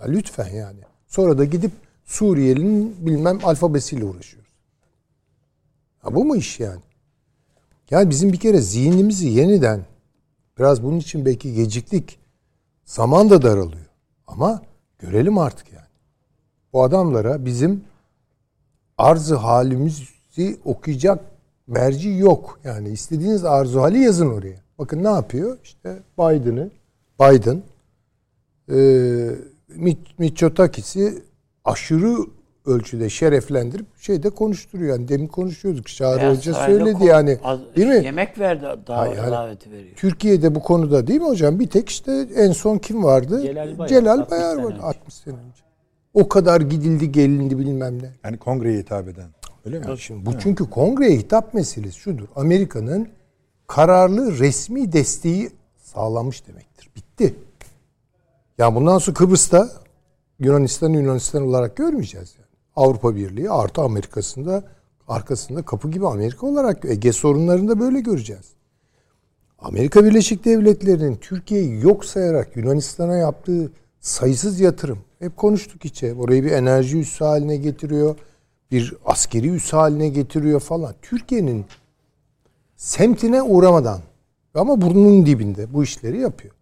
Ya 0.00 0.06
lütfen 0.06 0.54
yani. 0.54 0.80
Sonra 1.06 1.38
da 1.38 1.44
gidip 1.44 1.72
Suriyelinin 2.08 3.06
bilmem 3.06 3.38
alfabesiyle 3.42 4.04
uğraşıyoruz. 4.04 4.50
Ha 5.98 6.14
bu 6.14 6.24
mu 6.24 6.36
iş 6.36 6.60
yani? 6.60 6.82
Yani 7.90 8.10
bizim 8.10 8.32
bir 8.32 8.40
kere 8.40 8.60
zihnimizi 8.60 9.28
yeniden 9.28 9.84
biraz 10.58 10.82
bunun 10.82 10.98
için 10.98 11.26
belki 11.26 11.54
geciktik. 11.54 12.18
Zaman 12.84 13.30
da 13.30 13.42
daralıyor. 13.42 13.86
Ama 14.26 14.62
görelim 14.98 15.38
artık 15.38 15.72
yani. 15.72 15.88
Bu 16.72 16.82
adamlara 16.82 17.44
bizim 17.44 17.84
arzı 18.98 19.34
halimizi 19.36 20.56
okuyacak 20.64 21.20
merci 21.66 22.08
yok. 22.08 22.60
Yani 22.64 22.88
istediğiniz 22.88 23.44
arzu 23.44 23.80
hali 23.80 23.98
yazın 23.98 24.30
oraya. 24.30 24.56
Bakın 24.78 25.04
ne 25.04 25.08
yapıyor? 25.08 25.58
İşte 25.64 25.96
Biden'ı 26.18 26.70
Biden 27.20 27.62
e, 28.72 28.78
Mitsotakis'i 30.18 31.22
aşırı 31.64 32.16
ölçüde 32.66 33.08
şereflendirip 33.10 33.86
şeyde 34.00 34.30
konuşturuyor. 34.30 34.96
Yani 34.98 35.08
demin 35.08 35.26
konuşuyorduk. 35.26 35.86
Çağrı 35.86 36.20
Beyaz 36.20 36.38
Hoca 36.38 36.54
söyledi 36.54 37.04
yani. 37.04 37.38
az- 37.44 37.60
değil 37.76 37.88
mi? 37.88 38.04
Yemek 38.04 38.38
verdi 38.38 38.64
davet, 38.86 39.16
yani- 39.16 39.30
daveti 39.30 39.70
veriyor. 39.70 39.96
Türkiye'de 39.96 40.54
bu 40.54 40.60
konuda 40.62 41.06
değil 41.06 41.20
mi 41.20 41.26
hocam? 41.26 41.58
Bir 41.58 41.66
tek 41.66 41.88
işte 41.88 42.28
en 42.34 42.52
son 42.52 42.78
kim 42.78 43.04
vardı? 43.04 43.42
Celal 43.42 43.78
Bayar, 43.78 43.88
Celal 43.88 44.18
60 44.18 44.30
Bayar 44.30 44.54
sene 44.54 44.64
vardı 44.64 44.74
önce. 44.74 44.82
60 44.86 45.14
sene 45.14 45.34
önce. 45.34 45.67
O 46.18 46.28
kadar 46.28 46.60
gidildi 46.60 47.12
gelindi 47.12 47.58
bilmem 47.58 48.02
ne. 48.02 48.10
Yani 48.24 48.38
kongreye 48.38 48.78
hitap 48.78 49.08
eden. 49.08 49.28
Öyle 49.64 49.78
mi? 49.78 49.98
Şimdi 49.98 50.26
bu 50.26 50.38
çünkü 50.38 50.70
kongreye 50.70 51.16
hitap 51.18 51.54
meselesi 51.54 51.98
şudur. 51.98 52.28
Amerika'nın 52.36 53.08
kararlı 53.66 54.38
resmi 54.38 54.92
desteği 54.92 55.50
sağlanmış 55.78 56.46
demektir. 56.46 56.90
Bitti. 56.96 57.34
Ya 58.58 58.74
bundan 58.74 58.98
sonra 58.98 59.14
Kıbrıs'ta 59.14 59.70
Yunanistan 60.38 60.90
Yunanistan 60.90 61.42
olarak 61.42 61.76
görmeyeceğiz 61.76 62.34
yani. 62.38 62.48
Avrupa 62.76 63.16
Birliği 63.16 63.50
artı 63.50 63.82
Amerika'sında 63.82 64.62
arkasında 65.08 65.62
kapı 65.62 65.90
gibi 65.90 66.06
Amerika 66.06 66.46
olarak 66.46 66.84
Ege 66.84 67.12
sorunlarında 67.12 67.80
böyle 67.80 68.00
göreceğiz. 68.00 68.46
Amerika 69.58 70.04
Birleşik 70.04 70.44
Devletleri'nin 70.44 71.16
Türkiye'yi 71.16 71.82
yok 71.82 72.04
sayarak 72.04 72.56
Yunanistan'a 72.56 73.16
yaptığı 73.16 73.72
sayısız 74.00 74.60
yatırım. 74.60 74.98
Hep 75.18 75.36
konuştuk 75.36 75.84
içe. 75.84 76.14
Orayı 76.14 76.44
bir 76.44 76.50
enerji 76.52 76.98
üssü 76.98 77.24
haline 77.24 77.56
getiriyor. 77.56 78.16
Bir 78.70 78.94
askeri 79.04 79.48
üssü 79.50 79.76
haline 79.76 80.08
getiriyor 80.08 80.60
falan. 80.60 80.94
Türkiye'nin 81.02 81.64
semtine 82.76 83.42
uğramadan 83.42 84.00
ama 84.54 84.80
burnunun 84.80 85.26
dibinde 85.26 85.74
bu 85.74 85.82
işleri 85.84 86.18
yapıyor. 86.18 86.54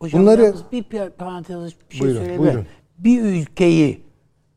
Hocam 0.00 0.22
Bunları- 0.22 0.54
bir 0.72 0.84
parantez 1.18 1.72
bir 1.90 1.94
şey 1.96 2.00
Buyurun, 2.00 2.18
söyleyeyim. 2.18 2.42
buyurun. 2.42 2.66
Bir 2.98 3.22
ülkeyi 3.22 4.00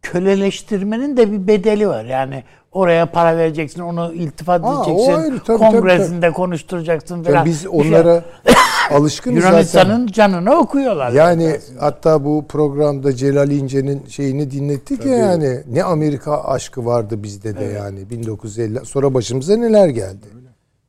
köleleştirmenin 0.01 1.17
de 1.17 1.31
bir 1.31 1.47
bedeli 1.47 1.87
var. 1.87 2.05
Yani 2.05 2.43
oraya 2.77 3.11
para 3.11 3.37
vereceksin, 3.37 3.81
onu 3.81 4.13
iltifat 4.13 4.61
Aa, 4.65 4.83
edeceksin, 4.83 5.11
ayrı, 5.13 5.39
tabii, 5.39 5.57
kongresinde 5.57 6.31
konuşturacaksın 6.31 7.23
falan. 7.23 7.35
Yani 7.35 7.45
biz 7.45 7.61
şey- 7.61 7.69
onlara 7.73 8.23
alışkınız 8.91 9.35
zaten. 9.43 9.49
Yunanistan'ın 9.51 10.07
canını 10.07 10.55
okuyorlar. 10.55 11.11
Yani 11.11 11.59
hatta 11.79 12.25
bu 12.25 12.45
programda 12.49 13.15
Celal 13.15 13.51
İnce'nin 13.51 14.05
şeyini 14.05 14.51
dinlettik 14.51 15.05
ya 15.05 15.15
yani 15.17 15.63
ne 15.71 15.83
Amerika 15.83 16.43
aşkı 16.43 16.85
vardı 16.85 17.23
bizde 17.23 17.59
de 17.59 17.63
yani 17.63 18.09
1950 18.09 18.85
sonra 18.85 19.13
başımıza 19.13 19.57
neler 19.57 19.87
geldi. 19.87 20.25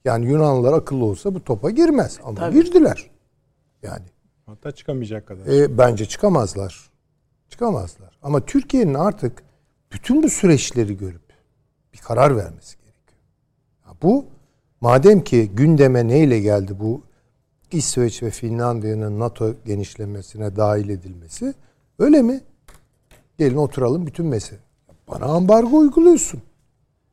Yani 0.04 0.26
Yunanlılar 0.26 0.72
akıllı 0.72 1.04
olsa 1.04 1.34
bu 1.34 1.44
topa 1.44 1.70
girmez 1.70 2.18
ama 2.24 2.34
Tabii. 2.34 2.54
girdiler. 2.54 3.10
Yani 3.82 4.02
Hatta 4.46 4.70
çıkamayacak 4.72 5.26
kadar. 5.26 5.46
e, 5.46 5.78
bence 5.78 6.04
çıkamazlar. 6.06 6.90
Çıkamazlar. 7.50 8.18
Ama 8.22 8.40
Türkiye'nin 8.40 8.94
artık 8.94 9.42
bütün 9.92 10.22
bu 10.22 10.28
süreçleri 10.30 10.96
görüp 10.96 11.27
bir 11.98 12.02
karar 12.02 12.36
vermesi 12.36 12.76
gerekiyor. 12.76 13.20
Bu 14.02 14.24
madem 14.80 15.24
ki 15.24 15.50
gündeme 15.54 16.08
neyle 16.08 16.40
geldi 16.40 16.76
bu 16.80 17.02
İsveç 17.72 18.22
ve 18.22 18.30
Finlandiya'nın 18.30 19.20
NATO 19.20 19.54
genişlemesine 19.66 20.56
dahil 20.56 20.88
edilmesi 20.88 21.54
öyle 21.98 22.22
mi? 22.22 22.40
Gelin 23.38 23.56
oturalım 23.56 24.06
bütün 24.06 24.26
mesele. 24.26 24.58
Bana 25.08 25.24
ambargo 25.24 25.76
uyguluyorsun. 25.76 26.42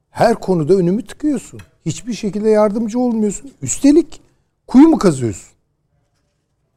Her 0.10 0.36
konuda 0.36 0.74
önümü 0.74 1.06
tıkıyorsun. 1.06 1.60
Hiçbir 1.86 2.14
şekilde 2.14 2.50
yardımcı 2.50 3.00
olmuyorsun. 3.00 3.52
Üstelik 3.62 4.22
kuyu 4.68 4.88
mu 4.88 4.98
kazıyorsun? 4.98 5.56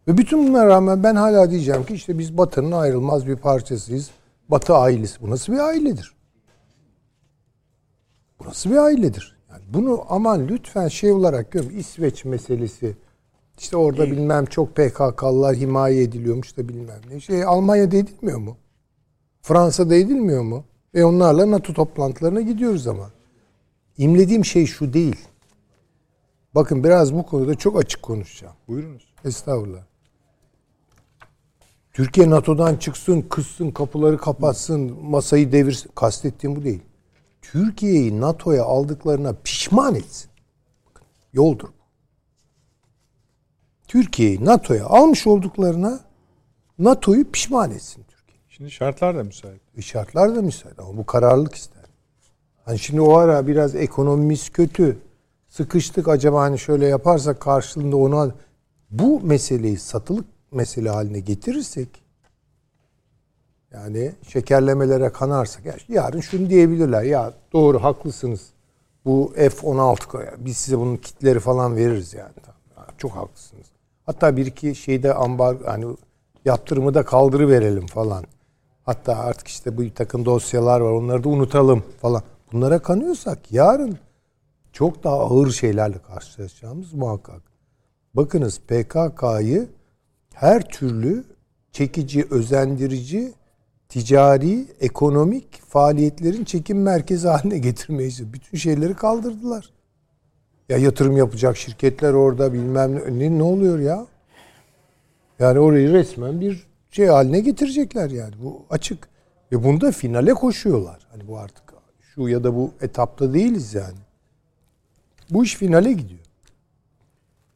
Ve 0.08 0.18
bütün 0.18 0.48
bunlara 0.48 0.66
rağmen 0.66 1.02
ben 1.02 1.14
hala 1.14 1.50
diyeceğim 1.50 1.86
ki 1.86 1.94
işte 1.94 2.18
biz 2.18 2.38
Batı'nın 2.38 2.72
ayrılmaz 2.72 3.26
bir 3.26 3.36
parçasıyız. 3.36 4.10
Batı 4.48 4.74
ailesi. 4.74 5.20
Bu 5.22 5.30
nasıl 5.30 5.52
bir 5.52 5.58
ailedir? 5.58 6.17
Bu 8.40 8.44
nasıl 8.44 8.70
bir 8.70 8.76
ailedir? 8.76 9.38
Yani 9.50 9.62
bunu 9.68 10.04
aman 10.08 10.48
lütfen 10.48 10.88
şey 10.88 11.12
olarak 11.12 11.52
görün. 11.52 11.70
İsveç 11.70 12.24
meselesi. 12.24 12.96
İşte 13.58 13.76
orada 13.76 14.10
bilmem 14.10 14.46
çok 14.46 14.76
PKK'lılar 14.76 15.56
himaye 15.56 16.02
ediliyormuş 16.02 16.56
da 16.56 16.68
bilmem 16.68 17.00
ne. 17.10 17.20
Şey 17.20 17.44
Almanya'da 17.44 17.96
edilmiyor 17.96 18.38
mu? 18.38 18.56
Fransa'da 19.42 19.94
edilmiyor 19.94 20.42
mu? 20.42 20.64
Ve 20.94 21.04
onlarla 21.04 21.50
NATO 21.50 21.72
toplantılarına 21.72 22.40
gidiyoruz 22.40 22.86
ama. 22.86 23.10
İmlediğim 23.98 24.44
şey 24.44 24.66
şu 24.66 24.92
değil. 24.92 25.16
Bakın 26.54 26.84
biraz 26.84 27.14
bu 27.14 27.26
konuda 27.26 27.54
çok 27.54 27.78
açık 27.78 28.02
konuşacağım. 28.02 28.54
Buyurunuz. 28.68 29.14
Estağfurullah. 29.24 29.82
Türkiye 31.92 32.30
NATO'dan 32.30 32.76
çıksın, 32.76 33.20
kızsın, 33.20 33.70
kapıları 33.70 34.18
kapatsın, 34.18 34.98
masayı 35.02 35.52
devirsin. 35.52 35.90
Kastettiğim 35.94 36.56
bu 36.56 36.64
değil. 36.64 36.82
Türkiye'yi 37.52 38.20
NATO'ya 38.20 38.64
aldıklarına 38.64 39.32
pişman 39.44 39.94
etsin. 39.94 40.30
Bakın, 40.86 41.06
yoldur 41.32 41.68
bu. 41.68 41.72
Türkiye'yi 43.88 44.44
NATO'ya 44.44 44.86
almış 44.86 45.26
olduklarına 45.26 46.00
NATO'yu 46.78 47.30
pişman 47.30 47.70
etsin 47.70 48.04
Türkiye. 48.08 48.38
Şimdi 48.48 48.70
şartlar 48.70 49.16
da 49.16 49.24
müsait. 49.24 49.60
E 49.76 49.82
şartlar 49.82 50.36
da 50.36 50.42
müsait 50.42 50.78
ama 50.78 50.96
bu 50.96 51.06
kararlılık 51.06 51.54
ister. 51.54 51.84
Hani 52.64 52.78
şimdi 52.78 53.00
o 53.00 53.16
ara 53.16 53.46
biraz 53.46 53.74
ekonomimiz 53.74 54.50
kötü. 54.50 54.98
Sıkıştık 55.48 56.08
acaba 56.08 56.40
hani 56.40 56.58
şöyle 56.58 56.86
yaparsak 56.86 57.40
karşılığında 57.40 57.96
ona 57.96 58.34
bu 58.90 59.20
meseleyi 59.20 59.78
satılık 59.78 60.26
mesele 60.52 60.90
haline 60.90 61.20
getirirsek 61.20 62.02
yani 63.72 64.12
şekerlemelere 64.28 65.08
kanarsak 65.08 65.66
ya 65.66 65.74
yarın 65.88 66.20
şunu 66.20 66.50
diyebilirler 66.50 67.02
ya 67.02 67.32
doğru 67.52 67.82
haklısınız 67.82 68.40
bu 69.04 69.32
F-16 69.36 70.06
koyar. 70.06 70.34
Biz 70.38 70.56
size 70.56 70.78
bunun 70.78 70.96
kitleri 70.96 71.40
falan 71.40 71.76
veririz 71.76 72.14
yani. 72.14 72.32
Çok 72.98 73.12
haklısınız. 73.12 73.66
Hatta 74.06 74.36
bir 74.36 74.46
iki 74.46 74.74
şeyde 74.74 75.14
ambar 75.14 75.56
hani 75.66 75.96
yaptırımı 76.44 76.94
da 76.94 77.02
kaldırı 77.02 77.48
verelim 77.48 77.86
falan. 77.86 78.24
Hatta 78.84 79.16
artık 79.16 79.48
işte 79.48 79.76
bu 79.76 79.94
takım 79.94 80.24
dosyalar 80.24 80.80
var 80.80 80.90
onları 80.90 81.24
da 81.24 81.28
unutalım 81.28 81.84
falan. 82.00 82.22
Bunlara 82.52 82.78
kanıyorsak 82.78 83.52
yarın 83.52 83.98
çok 84.72 85.04
daha 85.04 85.18
ağır 85.18 85.50
şeylerle 85.50 85.98
karşılaşacağımız 85.98 86.92
muhakkak. 86.92 87.42
Bakınız 88.14 88.60
PKK'yı 88.60 89.68
her 90.34 90.68
türlü 90.68 91.24
çekici, 91.72 92.26
özendirici, 92.30 93.32
ticari, 93.88 94.66
ekonomik 94.80 95.62
faaliyetlerin 95.62 96.44
çekim 96.44 96.82
merkezi 96.82 97.28
haline 97.28 97.58
çalışıyor. 97.58 98.32
Bütün 98.32 98.58
şeyleri 98.58 98.94
kaldırdılar. 98.94 99.70
Ya 100.68 100.78
yatırım 100.78 101.16
yapacak 101.16 101.56
şirketler 101.56 102.12
orada 102.12 102.52
bilmem. 102.52 103.18
Ne, 103.18 103.38
ne 103.38 103.42
oluyor 103.42 103.78
ya? 103.78 104.06
Yani 105.38 105.58
orayı 105.58 105.92
resmen 105.92 106.40
bir 106.40 106.66
şey 106.90 107.06
haline 107.06 107.40
getirecekler 107.40 108.10
yani. 108.10 108.34
Bu 108.42 108.66
açık. 108.70 109.08
Ve 109.52 109.64
bunda 109.64 109.92
finale 109.92 110.34
koşuyorlar. 110.34 111.06
Hani 111.10 111.28
bu 111.28 111.38
artık 111.38 111.62
şu 112.00 112.28
ya 112.28 112.44
da 112.44 112.54
bu 112.56 112.72
etapta 112.80 113.34
değiliz 113.34 113.74
yani. 113.74 113.98
Bu 115.30 115.44
iş 115.44 115.56
finale 115.56 115.92
gidiyor. 115.92 116.20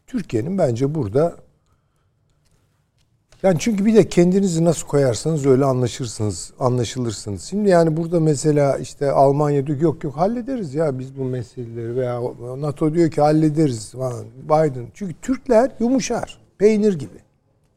Türkiye'nin 0.06 0.58
bence 0.58 0.94
burada 0.94 1.36
yani 3.42 3.56
çünkü 3.58 3.84
bir 3.86 3.94
de 3.94 4.08
kendinizi 4.08 4.64
nasıl 4.64 4.86
koyarsanız 4.86 5.46
öyle 5.46 5.64
anlaşırsınız, 5.64 6.52
anlaşılırsınız. 6.58 7.42
Şimdi 7.44 7.68
yani 7.68 7.96
burada 7.96 8.20
mesela 8.20 8.78
işte 8.78 9.10
Almanya 9.10 9.66
diyor 9.66 9.78
ki 9.78 9.84
yok 9.84 10.04
yok 10.04 10.16
hallederiz 10.16 10.74
ya 10.74 10.98
biz 10.98 11.18
bu 11.18 11.24
meseleleri 11.24 11.96
veya 11.96 12.20
NATO 12.58 12.94
diyor 12.94 13.10
ki 13.10 13.20
hallederiz 13.20 13.92
falan. 13.92 14.24
Biden. 14.44 14.86
Çünkü 14.94 15.14
Türkler 15.22 15.70
yumuşar, 15.80 16.38
peynir 16.58 16.98
gibi. 16.98 17.18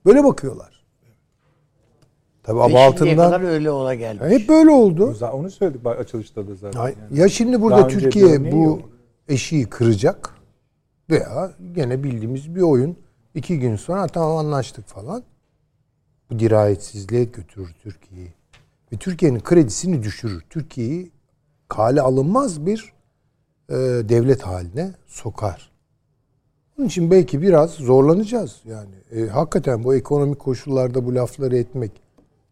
Böyle 0.06 0.24
bakıyorlar. 0.24 0.86
Tabii 2.44 2.62
ama 2.62 2.80
altından 2.80 3.16
kadar 3.16 3.42
öyle 3.42 3.72
ola 3.72 3.96
gelmiş. 3.96 4.40
hep 4.40 4.50
böyle 4.50 4.70
oldu. 4.70 5.16
Onu 5.34 5.52
söyledik 5.52 5.88
açılışta 5.88 6.48
da 6.48 6.56
zaten. 6.56 6.80
Ya, 6.80 6.90
yani. 6.90 7.20
ya 7.20 7.30
şimdi 7.30 7.62
burada 7.62 7.78
Daha 7.78 7.88
Türkiye 7.88 8.52
bu 8.52 8.64
yok. 8.64 8.80
eşiği 9.28 9.66
kıracak 9.66 10.30
veya 11.10 11.52
gene 11.74 12.04
bildiğimiz 12.04 12.56
bir 12.56 12.62
oyun 12.62 12.98
iki 13.36 13.60
gün 13.60 13.76
sonra 13.76 14.08
tamam 14.08 14.38
anlaştık 14.38 14.88
falan. 14.88 15.24
Bu 16.30 16.40
dirayetsizliğe 16.40 17.24
götürür 17.24 17.76
Türkiye'yi. 17.84 18.34
Ve 18.94 18.98
Türkiye'nin 18.98 19.40
kredisini 19.40 20.04
düşürür. 20.04 20.44
Türkiye'yi 20.50 21.12
kale 21.70 22.02
alınmaz 22.02 22.66
bir 22.66 22.94
e, 23.70 23.76
devlet 24.10 24.42
haline 24.42 24.94
sokar. 25.08 25.72
Onun 26.80 26.88
için 26.88 27.12
belki 27.12 27.42
biraz 27.42 27.72
zorlanacağız. 27.72 28.62
Yani 28.66 28.96
e, 29.12 29.28
hakikaten 29.28 29.84
bu 29.84 29.96
ekonomik 29.96 30.40
koşullarda 30.40 31.06
bu 31.06 31.16
lafları 31.16 31.58
etmek 31.58 31.92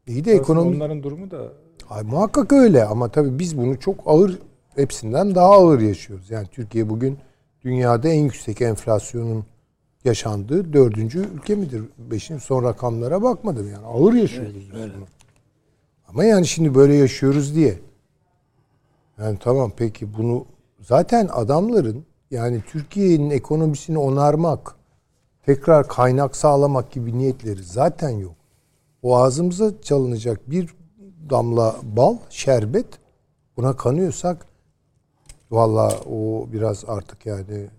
iyi 0.07 0.25
de 0.25 0.29
Aslında 0.29 0.43
ekonomi 0.43 0.75
Onların 0.75 1.03
durumu 1.03 1.31
da 1.31 1.53
Ay, 1.89 2.03
muhakkak 2.03 2.53
öyle 2.53 2.85
ama 2.85 3.09
tabii 3.09 3.39
biz 3.39 3.57
bunu 3.57 3.79
çok 3.79 3.99
ağır 4.05 4.39
hepsinden 4.75 5.35
daha 5.35 5.51
ağır 5.51 5.79
yaşıyoruz. 5.79 6.31
Yani 6.31 6.47
Türkiye 6.47 6.89
bugün 6.89 7.17
dünyada 7.63 8.09
en 8.09 8.23
yüksek 8.23 8.61
enflasyonun 8.61 9.45
yaşandığı 10.05 10.73
dördüncü 10.73 11.19
ülke 11.19 11.55
midir? 11.55 11.83
Beşin 11.97 12.37
son 12.37 12.63
rakamlara 12.63 13.21
bakmadım 13.21 13.71
yani 13.71 13.85
ağır 13.85 14.13
yaşıyoruz 14.13 14.55
biz 14.55 14.71
bunu. 14.71 15.05
Ama 16.07 16.23
yani 16.23 16.47
şimdi 16.47 16.75
böyle 16.75 16.93
yaşıyoruz 16.93 17.55
diye. 17.55 17.79
Yani 19.17 19.37
tamam 19.43 19.71
peki 19.77 20.17
bunu 20.17 20.45
zaten 20.79 21.29
adamların 21.31 22.05
yani 22.31 22.63
Türkiye'nin 22.67 23.29
ekonomisini 23.29 23.97
onarmak, 23.97 24.75
tekrar 25.45 25.87
kaynak 25.87 26.35
sağlamak 26.35 26.91
gibi 26.91 27.17
niyetleri 27.17 27.63
zaten 27.63 28.09
yok. 28.09 28.35
O 29.01 29.17
ağzımıza 29.17 29.81
çalınacak 29.81 30.49
bir 30.49 30.75
damla 31.29 31.75
bal, 31.83 32.17
şerbet 32.29 32.87
buna 33.57 33.75
kanıyorsak 33.75 34.45
valla 35.51 35.99
o 36.11 36.47
biraz 36.53 36.85
artık 36.87 37.25
yani 37.25 37.69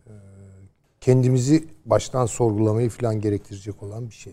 kendimizi 1.04 1.64
baştan 1.86 2.26
sorgulamayı 2.26 2.90
falan 2.90 3.20
gerektirecek 3.20 3.82
olan 3.82 4.08
bir 4.08 4.14
şey. 4.14 4.32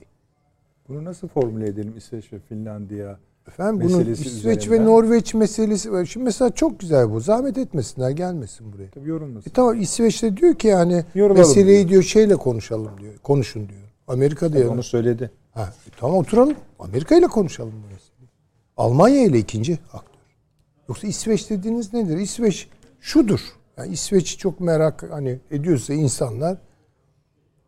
bunu 0.89 1.05
nasıl 1.05 1.27
formüle 1.27 1.67
edelim 1.67 1.93
İsveç 1.97 2.33
ve 2.33 2.39
Finlandiya? 2.39 3.19
Efendim 3.47 3.89
bunun 3.89 3.99
İsveç 3.99 4.27
üzerinden. 4.27 4.71
ve 4.71 4.85
Norveç 4.85 5.33
meselesi 5.33 5.91
var. 5.91 6.05
Şimdi 6.05 6.23
mesela 6.23 6.51
çok 6.51 6.79
güzel 6.79 7.11
bu. 7.11 7.19
Zahmet 7.19 7.57
etmesinler 7.57 8.09
gelmesin 8.09 8.73
buraya. 8.73 8.89
Tabii 8.89 9.09
yorulmasın. 9.09 9.49
E 9.49 9.53
tamam 9.53 9.81
İsveç'te 9.81 10.37
diyor 10.37 10.55
ki 10.55 10.67
yani 10.67 11.05
Yorulalım 11.15 11.37
meseleyi 11.37 11.77
diyor. 11.77 11.89
diyor 11.89 12.03
şeyle 12.03 12.35
konuşalım 12.35 12.91
diyor. 12.99 13.17
Konuşun 13.17 13.69
diyor. 13.69 13.81
Amerika 14.07 14.53
diyor. 14.53 14.73
Onu 14.73 14.83
söyledi. 14.83 15.31
Ha, 15.51 15.73
e 15.87 15.89
tamam 15.99 16.17
oturalım. 16.17 16.55
Amerika 16.79 17.15
ile 17.15 17.27
konuşalım 17.27 17.73
bu 17.73 17.93
meseleyi. 17.93 18.29
Almanya 18.77 19.23
ile 19.25 19.37
ikinci 19.37 19.79
aktör. 19.93 20.21
Yoksa 20.89 21.07
İsveç 21.07 21.49
dediğiniz 21.49 21.93
nedir? 21.93 22.17
İsveç 22.17 22.67
şudur. 22.99 23.60
Yani 23.77 23.93
İsveç'i 23.93 24.37
çok 24.37 24.59
merak 24.59 25.03
hani 25.11 25.39
ediyorsa 25.51 25.93
insanlar 25.93 26.57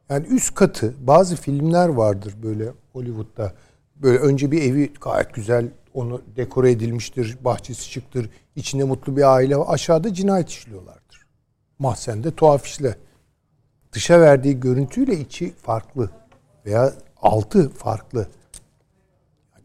yani 0.09 0.27
üst 0.27 0.55
katı 0.55 0.93
bazı 1.07 1.35
filmler 1.35 1.89
vardır 1.89 2.35
böyle 2.43 2.71
Hollywood'da. 2.93 3.53
Böyle 3.95 4.17
önce 4.17 4.51
bir 4.51 4.61
evi 4.61 4.93
gayet 5.01 5.33
güzel 5.33 5.69
onu 5.93 6.21
dekore 6.35 6.71
edilmiştir, 6.71 7.37
bahçesi 7.41 7.91
şıktır, 7.91 8.29
içinde 8.55 8.83
mutlu 8.83 9.17
bir 9.17 9.33
aile 9.33 9.57
var. 9.57 9.65
Aşağıda 9.69 10.13
cinayet 10.13 10.49
işliyorlardır. 10.49 11.27
Mahzende 11.79 12.31
tuhaf 12.31 12.65
işler. 12.65 12.95
Dışa 13.91 14.21
verdiği 14.21 14.59
görüntüyle 14.59 15.19
içi 15.19 15.53
farklı 15.53 16.09
veya 16.65 16.93
altı 17.21 17.69
farklı. 17.69 18.27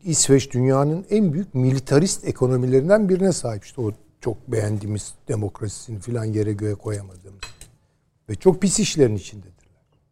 İsveç 0.04 0.52
dünyanın 0.52 1.06
en 1.10 1.32
büyük 1.32 1.54
militarist 1.54 2.28
ekonomilerinden 2.28 3.08
birine 3.08 3.32
sahip. 3.32 3.64
İşte 3.64 3.80
o 3.80 3.92
çok 4.20 4.52
beğendiğimiz 4.52 5.14
demokrasisini 5.28 6.00
filan 6.00 6.24
yere 6.24 6.52
göğe 6.52 6.74
koyamadığımız. 6.74 7.40
Ve 8.28 8.34
çok 8.34 8.62
pis 8.62 8.80
işlerin 8.80 9.16
içindedirler. 9.16 9.58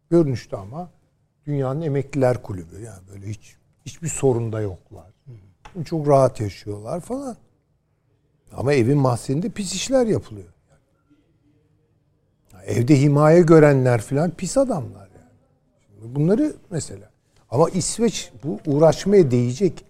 Görünüşte 0.09 0.57
ama 0.57 0.91
dünyanın 1.45 1.81
emekliler 1.81 2.43
kulübü. 2.43 2.81
Yani 2.81 3.01
böyle 3.13 3.27
hiç 3.29 3.55
hiçbir 3.85 4.07
sorunda 4.07 4.61
yoklar. 4.61 5.07
Çok 5.85 6.07
rahat 6.07 6.41
yaşıyorlar 6.41 7.01
falan. 7.01 7.37
Ama 8.51 8.73
evin 8.73 8.97
mahzeninde 8.97 9.49
pis 9.49 9.73
işler 9.73 10.05
yapılıyor. 10.05 10.53
Yani 12.53 12.65
evde 12.65 13.01
himaye 13.01 13.41
görenler 13.41 14.01
filan 14.01 14.31
pis 14.31 14.57
adamlar 14.57 15.09
yani. 15.09 16.15
Bunları 16.15 16.55
mesela. 16.69 17.09
Ama 17.49 17.69
İsveç 17.69 18.31
bu 18.43 18.59
uğraşmaya 18.65 19.31
değecek. 19.31 19.85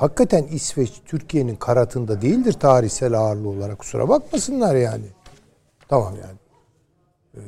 Hakikaten 0.00 0.44
İsveç 0.44 0.92
Türkiye'nin 1.06 1.56
karatında 1.56 2.22
değildir 2.22 2.52
tarihsel 2.52 3.14
ağırlığı 3.14 3.48
olarak. 3.48 3.78
Kusura 3.78 4.08
bakmasınlar 4.08 4.74
yani. 4.74 5.04
Tamam 5.88 6.14
yani. 6.14 6.38
Ee, 7.34 7.40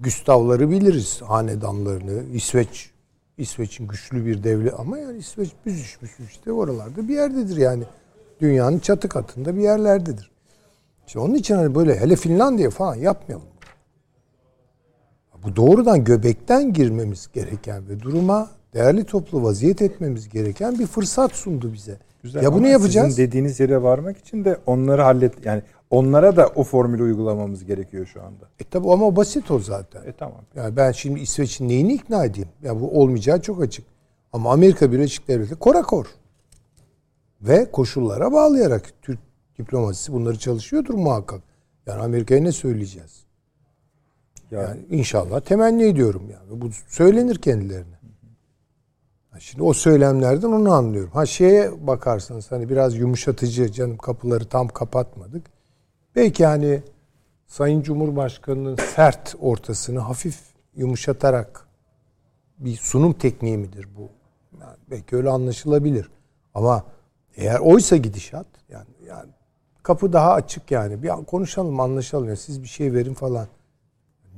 Gustavları 0.00 0.70
biliriz 0.70 1.22
hanedanlarını. 1.22 2.22
İsveç 2.34 2.90
İsveç'in 3.38 3.88
güçlü 3.88 4.26
bir 4.26 4.44
devlet 4.44 4.80
ama 4.80 4.98
yani 4.98 5.18
İsveç 5.18 5.50
büzüş 5.66 6.02
büzüş 6.02 6.30
işte 6.30 6.52
oralarda 6.52 7.08
bir 7.08 7.14
yerdedir 7.14 7.56
yani. 7.56 7.84
Dünyanın 8.40 8.78
çatı 8.78 9.08
katında 9.08 9.56
bir 9.56 9.62
yerlerdedir. 9.62 10.30
İşte 11.06 11.18
onun 11.18 11.34
için 11.34 11.54
hani 11.54 11.74
böyle 11.74 12.00
hele 12.00 12.16
Finlandiya 12.16 12.70
falan 12.70 12.94
yapmayalım. 12.94 13.48
Bu 15.42 15.56
doğrudan 15.56 16.04
göbekten 16.04 16.72
girmemiz 16.72 17.28
gereken 17.32 17.88
ve 17.88 18.00
duruma 18.00 18.59
değerli 18.74 19.04
toplu 19.04 19.42
vaziyet 19.42 19.82
etmemiz 19.82 20.28
gereken 20.28 20.78
bir 20.78 20.86
fırsat 20.86 21.32
sundu 21.32 21.72
bize. 21.72 21.98
Güzel. 22.22 22.42
ya 22.42 22.52
bunu 22.52 22.68
yapacağız. 22.68 23.08
Sizin 23.08 23.22
dediğiniz 23.26 23.60
yere 23.60 23.82
varmak 23.82 24.18
için 24.18 24.44
de 24.44 24.58
onları 24.66 25.02
hallet 25.02 25.46
yani 25.46 25.62
onlara 25.90 26.36
da 26.36 26.46
o 26.46 26.64
formülü 26.64 27.02
uygulamamız 27.02 27.64
gerekiyor 27.64 28.06
şu 28.06 28.22
anda. 28.22 28.48
E 28.60 28.64
tabi 28.64 28.90
ama 28.92 29.16
basit 29.16 29.50
o 29.50 29.58
zaten. 29.58 30.02
E 30.06 30.12
tamam. 30.12 30.40
Yani 30.56 30.76
ben 30.76 30.92
şimdi 30.92 31.20
İsveç'in 31.20 31.68
neyini 31.68 31.92
ikna 31.92 32.24
edeyim? 32.24 32.48
Ya 32.62 32.80
bu 32.80 33.00
olmayacağı 33.00 33.42
çok 33.42 33.62
açık. 33.62 33.84
Ama 34.32 34.52
Amerika 34.52 34.92
Birleşik 34.92 35.28
Devletleri 35.28 35.58
korakor. 35.58 36.06
Ve 37.42 37.70
koşullara 37.70 38.32
bağlayarak 38.32 38.92
Türk 39.02 39.18
diplomasisi 39.58 40.12
bunları 40.12 40.38
çalışıyordur 40.38 40.94
muhakkak. 40.94 41.40
Yani 41.86 42.02
Amerika'ya 42.02 42.42
ne 42.42 42.52
söyleyeceğiz? 42.52 43.24
Ya, 44.50 44.62
Yani 44.62 44.80
inşallah 44.90 45.40
temenni 45.40 45.82
ediyorum 45.84 46.22
yani. 46.32 46.60
Bu 46.60 46.70
söylenir 46.88 47.36
kendilerine. 47.36 47.99
Şimdi 49.40 49.62
o 49.62 49.72
söylemlerden 49.72 50.48
onu 50.48 50.72
anlıyorum. 50.72 51.10
Ha 51.12 51.26
şeye 51.26 51.86
bakarsanız 51.86 52.52
hani 52.52 52.68
biraz 52.68 52.96
yumuşatıcı 52.96 53.72
canım 53.72 53.96
kapıları 53.96 54.44
tam 54.44 54.68
kapatmadık. 54.68 55.46
Belki 56.16 56.46
hani 56.46 56.82
Sayın 57.46 57.82
Cumhurbaşkanı'nın 57.82 58.76
sert 58.76 59.34
ortasını 59.40 59.98
hafif 59.98 60.40
yumuşatarak 60.76 61.68
bir 62.58 62.76
sunum 62.76 63.12
tekniği 63.12 63.58
midir 63.58 63.88
bu? 63.96 64.08
Yani 64.60 64.76
belki 64.90 65.16
öyle 65.16 65.30
anlaşılabilir. 65.30 66.10
Ama 66.54 66.84
eğer 67.36 67.58
oysa 67.58 67.96
gidişat 67.96 68.46
yani 68.68 68.88
yani 69.08 69.30
kapı 69.82 70.12
daha 70.12 70.32
açık 70.32 70.70
yani. 70.70 71.02
Bir 71.02 71.08
konuşalım, 71.08 71.80
anlaşalım. 71.80 72.28
Ya 72.28 72.36
siz 72.36 72.62
bir 72.62 72.68
şey 72.68 72.94
verin 72.94 73.14
falan. 73.14 73.46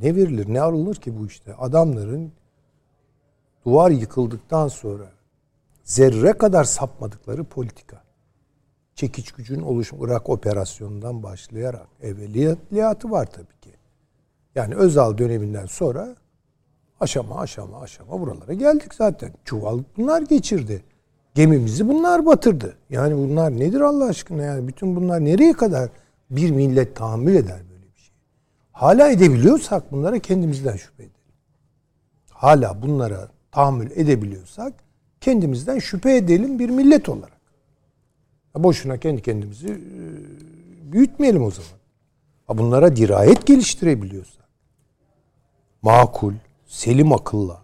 Ne 0.02 0.16
verilir, 0.16 0.54
ne 0.54 0.60
arılır 0.60 0.94
ki 0.94 1.18
bu 1.18 1.26
işte? 1.26 1.54
Adamların 1.54 2.32
duvar 3.64 3.90
yıkıldıktan 3.90 4.68
sonra 4.68 5.04
zerre 5.84 6.32
kadar 6.32 6.64
sapmadıkları 6.64 7.44
politika. 7.44 8.02
Çekiç 8.94 9.32
gücün 9.32 9.60
oluşum 9.60 9.98
Irak 10.06 10.28
operasyonundan 10.30 11.22
başlayarak 11.22 11.86
evveliyatı 12.02 13.10
var 13.10 13.26
tabii 13.26 13.60
ki. 13.60 13.70
Yani 14.54 14.74
Özal 14.74 15.18
döneminden 15.18 15.66
sonra 15.66 16.16
aşama 17.00 17.40
aşama 17.40 17.80
aşama 17.80 18.20
buralara 18.20 18.52
geldik 18.52 18.94
zaten. 18.94 19.32
Çuval 19.44 19.78
bunlar 19.96 20.22
geçirdi. 20.22 20.82
Gemimizi 21.34 21.88
bunlar 21.88 22.26
batırdı. 22.26 22.76
Yani 22.90 23.16
bunlar 23.16 23.50
nedir 23.52 23.80
Allah 23.80 24.04
aşkına 24.04 24.42
yani 24.42 24.68
bütün 24.68 24.96
bunlar 24.96 25.24
nereye 25.24 25.52
kadar 25.52 25.88
bir 26.30 26.50
millet 26.50 26.96
tahammül 26.96 27.34
eder 27.34 27.60
böyle 27.70 27.94
bir 27.94 28.00
şey? 28.00 28.14
Hala 28.72 29.08
edebiliyorsak 29.08 29.92
bunlara 29.92 30.18
kendimizden 30.18 30.76
şüphe 30.76 31.02
edelim. 31.02 31.16
Hala 32.30 32.82
bunlara 32.82 33.28
tahammül 33.52 33.90
edebiliyorsak 33.90 34.74
kendimizden 35.20 35.78
şüphe 35.78 36.16
edelim 36.16 36.58
bir 36.58 36.70
millet 36.70 37.08
olarak. 37.08 37.42
Boşuna 38.56 38.96
kendi 38.96 39.22
kendimizi 39.22 39.68
e, 39.68 40.92
büyütmeyelim 40.92 41.42
o 41.42 41.50
zaman. 41.50 41.82
Bunlara 42.48 42.96
dirayet 42.96 43.46
geliştirebiliyorsak, 43.46 44.48
makul, 45.82 46.34
selim 46.66 47.12
akılla 47.12 47.62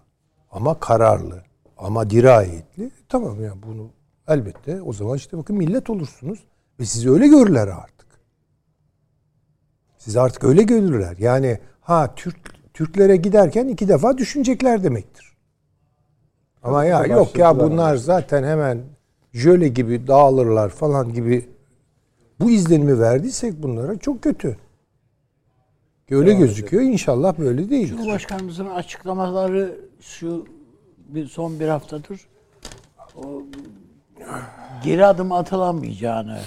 ama 0.51 0.80
kararlı 0.80 1.43
ama 1.76 2.11
dirayetli 2.11 2.91
tamam 3.09 3.45
ya 3.45 3.53
bunu 3.66 3.91
elbette 4.28 4.82
o 4.82 4.93
zaman 4.93 5.16
işte 5.16 5.39
bakın 5.39 5.57
millet 5.57 5.91
olursunuz 5.91 6.39
ve 6.80 6.84
sizi 6.84 7.11
öyle 7.11 7.26
görürler 7.26 7.68
artık. 7.68 8.07
Sizi 9.99 10.20
artık 10.20 10.45
öyle 10.45 10.62
görürler. 10.62 11.16
Yani 11.18 11.59
ha 11.80 12.14
Türk 12.16 12.59
Türklere 12.74 13.16
giderken 13.16 13.68
iki 13.68 13.89
defa 13.89 14.18
düşünecekler 14.18 14.84
demektir. 14.84 15.28
Ama 16.63 16.85
ya 16.85 17.07
yok 17.07 17.39
ya 17.39 17.49
ama. 17.49 17.65
bunlar 17.65 17.97
zaten 17.97 18.45
hemen 18.45 18.81
jöle 19.33 19.69
gibi 19.69 20.07
dağılırlar 20.07 20.69
falan 20.69 21.13
gibi 21.13 21.49
bu 22.41 22.51
izlenimi 22.51 23.01
verdiysek 23.01 23.63
bunlara 23.63 23.99
çok 23.99 24.23
kötü. 24.23 24.57
Öyle 26.11 26.35
gözüküyor. 26.35 26.83
İnşallah 26.83 27.39
böyle 27.39 27.71
değil. 27.71 27.89
Cumhurbaşkanımızın 27.89 28.67
açıklamaları 28.67 29.77
şu 30.01 30.47
bir 31.09 31.27
son 31.27 31.61
bir 31.61 31.69
haftadır 31.69 32.29
o 33.17 33.43
geri 34.85 35.07
adım 35.07 35.33
atılamayacağını 35.33 36.39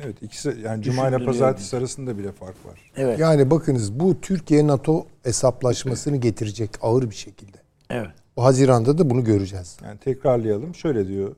Evet 0.00 0.22
ikisi 0.22 0.56
yani 0.64 0.82
Cuma 0.82 1.08
ile 1.08 1.24
Pazartesi 1.24 1.76
arasında 1.76 2.18
bile 2.18 2.32
fark 2.32 2.66
var. 2.66 2.92
Evet. 2.96 3.18
Yani 3.18 3.50
bakınız 3.50 4.00
bu 4.00 4.20
Türkiye 4.20 4.66
NATO 4.66 5.06
hesaplaşmasını 5.22 6.16
getirecek 6.16 6.70
ağır 6.82 7.10
bir 7.10 7.14
şekilde. 7.14 7.56
Evet. 7.90 8.10
Bu 8.36 8.44
Haziran'da 8.44 8.98
da 8.98 9.10
bunu 9.10 9.24
göreceğiz. 9.24 9.76
Yani 9.84 9.98
tekrarlayalım. 9.98 10.74
Şöyle 10.74 11.08
diyor. 11.08 11.36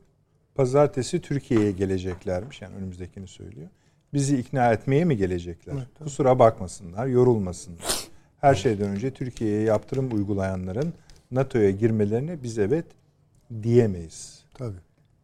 Pazartesi 0.55 1.20
Türkiye'ye 1.20 1.72
geleceklermiş. 1.72 2.62
Yani 2.62 2.74
önümüzdekini 2.76 3.26
söylüyor. 3.26 3.68
Bizi 4.14 4.38
ikna 4.38 4.72
etmeye 4.72 5.05
mi 5.05 5.16
gelecekler? 5.16 5.72
Evet, 5.76 5.86
Kusura 5.99 6.38
bakmasınlar, 6.38 7.07
yorulmasınlar. 7.07 8.09
Her 8.40 8.55
şeyden 8.55 8.88
önce 8.88 9.11
Türkiye'ye 9.11 9.62
yaptırım 9.62 10.14
uygulayanların 10.14 10.94
NATO'ya 11.30 11.70
girmelerine 11.70 12.42
biz 12.42 12.59
evet 12.59 12.84
diyemeyiz. 13.62 14.44
Tabii. 14.55 14.76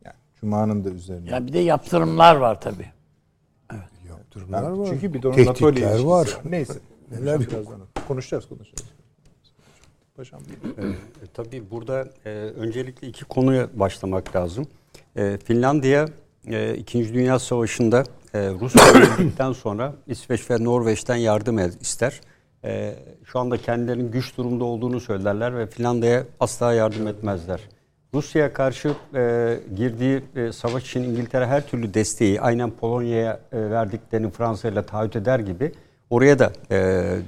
Yani 0.04 0.16
Cuma'nın 0.40 0.84
da 0.84 0.90
üzerine. 0.90 1.30
Ya 1.30 1.46
bir 1.46 1.52
de 1.52 1.58
yaptırımlar 1.58 2.36
var 2.36 2.60
tabii. 2.60 2.86
Evet. 3.72 4.08
Yaptırımlar 4.08 4.62
yani 4.62 4.78
var. 4.78 4.86
Çünkü 4.90 5.14
bir 5.14 5.22
de 5.22 5.28
onun 5.28 5.44
NATO 5.44 5.72
ile 5.72 6.04
var. 6.04 6.38
Neyse. 6.44 6.74
Neler 7.10 7.40
konuşacağız 8.08 8.48
konuşacağız. 8.48 8.91
Paşam. 10.16 10.40
E, 10.40 10.84
tabii 11.34 11.70
burada 11.70 12.08
e, 12.26 12.30
öncelikle 12.30 13.08
iki 13.08 13.24
konuya 13.24 13.68
başlamak 13.74 14.36
lazım. 14.36 14.66
E, 15.16 15.38
Finlandiya 15.44 16.08
e, 16.46 16.74
İkinci 16.74 17.14
Dünya 17.14 17.38
Savaşı'nda 17.38 18.04
e, 18.34 18.50
Rusya 18.50 19.54
sonra 19.54 19.94
İsveç 20.06 20.50
ve 20.50 20.64
Norveç'ten 20.64 21.16
yardım 21.16 21.58
ister. 21.80 22.20
E, 22.64 22.94
şu 23.24 23.38
anda 23.38 23.56
kendilerinin 23.56 24.10
güç 24.10 24.36
durumda 24.36 24.64
olduğunu 24.64 25.00
söylerler 25.00 25.58
ve 25.58 25.66
Finlandiya'ya 25.66 26.24
asla 26.40 26.72
yardım 26.72 27.06
etmezler. 27.06 27.60
Rusya'ya 28.14 28.52
karşı 28.52 28.94
e, 29.14 29.58
girdiği 29.76 30.22
e, 30.36 30.52
savaş 30.52 30.88
için 30.88 31.02
İngiltere 31.02 31.46
her 31.46 31.66
türlü 31.66 31.94
desteği 31.94 32.40
aynen 32.40 32.70
Polonya'ya 32.70 33.40
e, 33.52 33.70
verdiklerini 33.70 34.30
Fransa 34.30 34.68
ile 34.68 34.82
taahhüt 34.82 35.16
eder 35.16 35.38
gibi 35.38 35.72
oraya 36.10 36.38
da 36.38 36.52
e, 36.70 36.76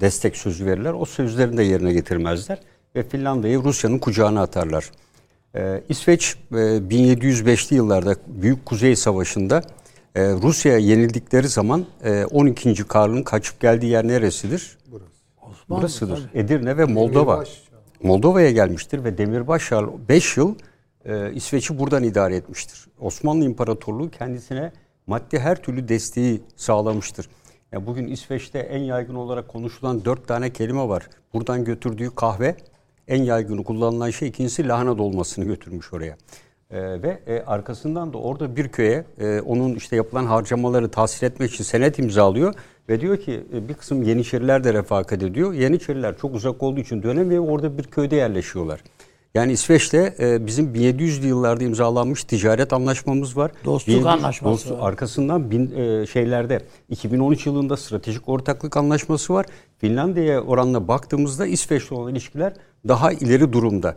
destek 0.01 0.37
sözü 0.37 0.66
verirler. 0.66 0.93
O 0.93 1.05
sözlerini 1.05 1.57
de 1.57 1.62
yerine 1.62 1.93
getirmezler 1.93 2.59
ve 2.97 3.03
Finlandiya'yı 3.03 3.64
Rusya'nın 3.64 3.99
kucağına 3.99 4.42
atarlar. 4.42 4.90
E, 5.55 5.82
İsveç 5.88 6.36
e, 6.53 6.55
1705'li 6.55 7.76
yıllarda 7.76 8.16
Büyük 8.26 8.66
Kuzey 8.66 8.97
Savaşı'nda 8.97 9.62
e, 10.14 10.32
Rusya'ya 10.32 10.78
yenildikleri 10.78 11.49
zaman 11.49 11.84
e, 12.05 12.24
12. 12.24 12.74
Karl'ın 12.84 13.22
kaçıp 13.22 13.61
geldiği 13.61 13.90
yer 13.90 14.09
neresidir? 14.09 14.78
Burası. 14.90 15.11
Osmanlı, 15.42 15.82
Burasıdır. 15.82 16.28
Tabii. 16.32 16.38
Edirne 16.40 16.76
ve 16.76 16.84
Moldova. 16.84 17.45
Moldova'ya 18.03 18.51
gelmiştir 18.51 19.05
ve 19.05 19.18
Demirbaş 19.18 19.72
5 20.09 20.36
yıl 20.36 20.55
e, 21.05 21.32
İsveç'i 21.32 21.78
buradan 21.78 22.05
idare 22.05 22.36
etmiştir. 22.36 22.86
Osmanlı 23.01 23.45
İmparatorluğu 23.45 24.11
kendisine 24.11 24.72
maddi 25.07 25.38
her 25.38 25.62
türlü 25.62 25.88
desteği 25.88 26.40
sağlamıştır. 26.57 27.28
Yani 27.72 27.86
bugün 27.86 28.07
İsveç'te 28.07 28.59
en 28.59 28.82
yaygın 28.82 29.14
olarak 29.14 29.49
konuşulan 29.49 30.05
dört 30.05 30.28
tane 30.28 30.53
kelime 30.53 30.88
var. 30.88 31.09
Buradan 31.32 31.64
götürdüğü 31.64 32.14
kahve 32.14 32.57
en 33.09 33.22
yaygın 33.22 33.62
kullanılan 33.62 34.11
şey 34.11 34.28
ikincisi 34.28 34.68
lahana 34.68 34.98
dolmasını 34.98 35.44
götürmüş 35.44 35.92
oraya. 35.92 36.16
Ee, 36.70 37.02
ve 37.02 37.18
e, 37.26 37.40
arkasından 37.46 38.12
da 38.12 38.18
orada 38.18 38.57
bir 38.57 38.68
köye 38.68 39.05
e, 39.20 39.40
onun 39.40 39.74
işte 39.74 39.96
yapılan 39.96 40.26
harcamaları 40.26 40.90
tahsil 40.90 41.26
etmek 41.26 41.55
için 41.55 41.64
senet 41.64 41.98
imzalıyor 41.98 42.55
ve 42.88 43.00
diyor 43.00 43.16
ki 43.16 43.44
e, 43.55 43.68
bir 43.68 43.74
kısım 43.74 44.02
Yeniçeriler 44.02 44.64
de 44.64 44.74
refakat 44.74 45.22
ediyor. 45.22 45.52
Yeniçeriler 45.52 46.18
çok 46.18 46.34
uzak 46.34 46.62
olduğu 46.62 46.80
için 46.80 47.02
dönemiyor 47.02 47.48
orada 47.48 47.78
bir 47.78 47.82
köyde 47.82 48.16
yerleşiyorlar. 48.16 48.80
Yani 49.35 49.53
İsveç'te 49.53 50.14
e, 50.18 50.47
bizim 50.47 50.74
1700'lü 50.74 51.26
yıllarda 51.26 51.64
imzalanmış 51.64 52.24
ticaret 52.24 52.72
anlaşmamız 52.72 53.37
var. 53.37 53.51
Dostluk 53.64 53.89
1700, 53.89 54.07
anlaşması 54.07 54.70
dost, 54.70 54.82
Arkasından 54.82 55.51
bin, 55.51 55.70
e, 55.76 56.07
şeylerde 56.07 56.62
2013 56.89 57.47
yılında 57.47 57.76
stratejik 57.76 58.28
ortaklık 58.28 58.76
anlaşması 58.76 59.35
var. 59.35 59.47
Finlandiya'ya 59.78 60.41
oranla 60.41 60.89
baktığımızda 60.89 61.47
İsveç'le 61.47 61.93
olan 61.93 62.12
ilişkiler 62.12 62.53
daha 62.89 63.12
ileri 63.12 63.53
durumda. 63.53 63.97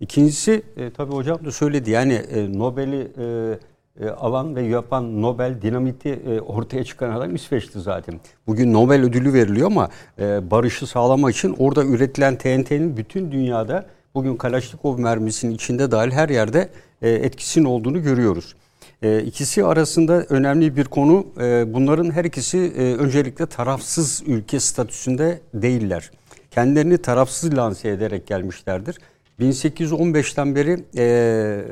İkincisi 0.00 0.62
e, 0.76 0.90
tabii 0.90 1.12
hocam 1.12 1.44
da 1.44 1.52
söyledi 1.52 1.90
yani 1.90 2.12
e, 2.12 2.58
Nobel'i 2.58 3.12
e, 3.18 3.58
e, 4.06 4.08
alan 4.08 4.56
ve 4.56 4.62
yapan 4.62 5.22
Nobel 5.22 5.62
dinamiti 5.62 6.08
e, 6.08 6.40
ortaya 6.40 6.84
çıkan 6.84 7.10
adam 7.10 7.34
İsveç'ti 7.34 7.80
zaten. 7.80 8.20
Bugün 8.46 8.72
Nobel 8.72 9.02
ödülü 9.02 9.32
veriliyor 9.32 9.66
ama 9.66 9.88
e, 10.18 10.50
barışı 10.50 10.86
sağlamak 10.86 11.34
için 11.34 11.56
orada 11.58 11.84
üretilen 11.84 12.38
TNT'nin 12.38 12.96
bütün 12.96 13.32
dünyada 13.32 13.86
bugün 14.14 14.36
Kalaşnikov 14.36 14.98
mermisinin 14.98 15.54
içinde 15.54 15.90
dahil 15.90 16.10
her 16.10 16.28
yerde 16.28 16.68
e, 17.02 17.10
etkisinin 17.10 17.64
olduğunu 17.64 18.02
görüyoruz. 18.02 18.54
E, 19.02 19.22
ikisi 19.22 19.64
arasında 19.64 20.26
önemli 20.28 20.76
bir 20.76 20.84
konu 20.84 21.26
e, 21.40 21.74
bunların 21.74 22.10
her 22.10 22.24
ikisi 22.24 22.58
e, 22.58 22.94
öncelikle 22.94 23.46
tarafsız 23.46 24.22
ülke 24.26 24.60
statüsünde 24.60 25.40
değiller. 25.54 26.10
Kendilerini 26.50 26.98
tarafsız 26.98 27.56
lanse 27.56 27.88
ederek 27.88 28.26
gelmişlerdir. 28.26 28.98
1815'ten 29.40 30.54
beri 30.54 30.84
e, 30.96 31.64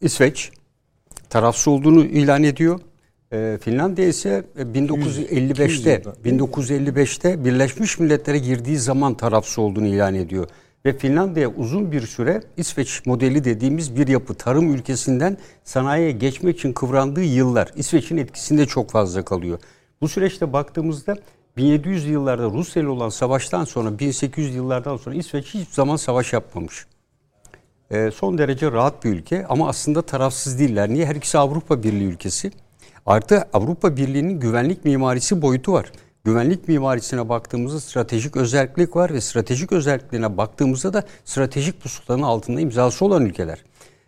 İsveç 0.00 0.50
tarafsız 1.30 1.68
olduğunu 1.68 2.04
ilan 2.04 2.42
ediyor. 2.42 2.80
E, 3.32 3.58
Finlandiya 3.60 4.08
ise 4.08 4.44
1955'te 4.58 6.02
1955'te 6.24 7.44
Birleşmiş 7.44 7.98
Milletler'e 7.98 8.38
girdiği 8.38 8.78
zaman 8.78 9.14
tarafsız 9.14 9.58
olduğunu 9.58 9.86
ilan 9.86 10.14
ediyor. 10.14 10.48
Ve 10.86 10.98
Finlandiya 10.98 11.48
uzun 11.48 11.92
bir 11.92 12.06
süre 12.06 12.42
İsveç 12.56 13.06
modeli 13.06 13.44
dediğimiz 13.44 13.96
bir 13.96 14.08
yapı 14.08 14.34
tarım 14.34 14.74
ülkesinden 14.74 15.36
sanayiye 15.64 16.10
geçmek 16.10 16.58
için 16.58 16.72
kıvrandığı 16.72 17.22
yıllar 17.22 17.70
İsveç'in 17.76 18.16
etkisinde 18.16 18.66
çok 18.66 18.90
fazla 18.90 19.24
kalıyor. 19.24 19.58
Bu 20.00 20.08
süreçte 20.08 20.52
baktığımızda 20.52 21.16
1700 21.56 22.06
yıllarda 22.06 22.44
Rusya 22.44 22.82
ile 22.82 22.88
olan 22.88 23.08
savaştan 23.08 23.64
sonra 23.64 23.98
1800 23.98 24.54
yıllardan 24.54 24.96
sonra 24.96 25.16
İsveç 25.16 25.46
hiçbir 25.46 25.74
zaman 25.74 25.96
savaş 25.96 26.32
yapmamış. 26.32 26.86
E, 27.90 28.10
son 28.10 28.38
derece 28.38 28.72
rahat 28.72 29.04
bir 29.04 29.10
ülke 29.10 29.46
ama 29.46 29.68
aslında 29.68 30.02
tarafsız 30.02 30.58
değiller. 30.58 30.88
Niye? 30.88 31.06
Her 31.06 31.16
ikisi 31.16 31.38
Avrupa 31.38 31.82
Birliği 31.82 32.06
ülkesi. 32.06 32.50
Artı 33.06 33.44
Avrupa 33.52 33.96
Birliği'nin 33.96 34.40
güvenlik 34.40 34.84
mimarisi 34.84 35.42
boyutu 35.42 35.72
var. 35.72 35.92
Güvenlik 36.24 36.68
mimarisine 36.68 37.28
baktığımızda 37.28 37.80
stratejik 37.80 38.36
özellik 38.36 38.96
var 38.96 39.14
ve 39.14 39.20
stratejik 39.20 39.72
özelliklerine 39.72 40.36
baktığımızda 40.36 40.92
da 40.92 41.04
stratejik 41.24 41.82
pusulanın 41.82 42.22
altında 42.22 42.60
imzası 42.60 43.04
olan 43.04 43.26
ülkeler. 43.26 43.64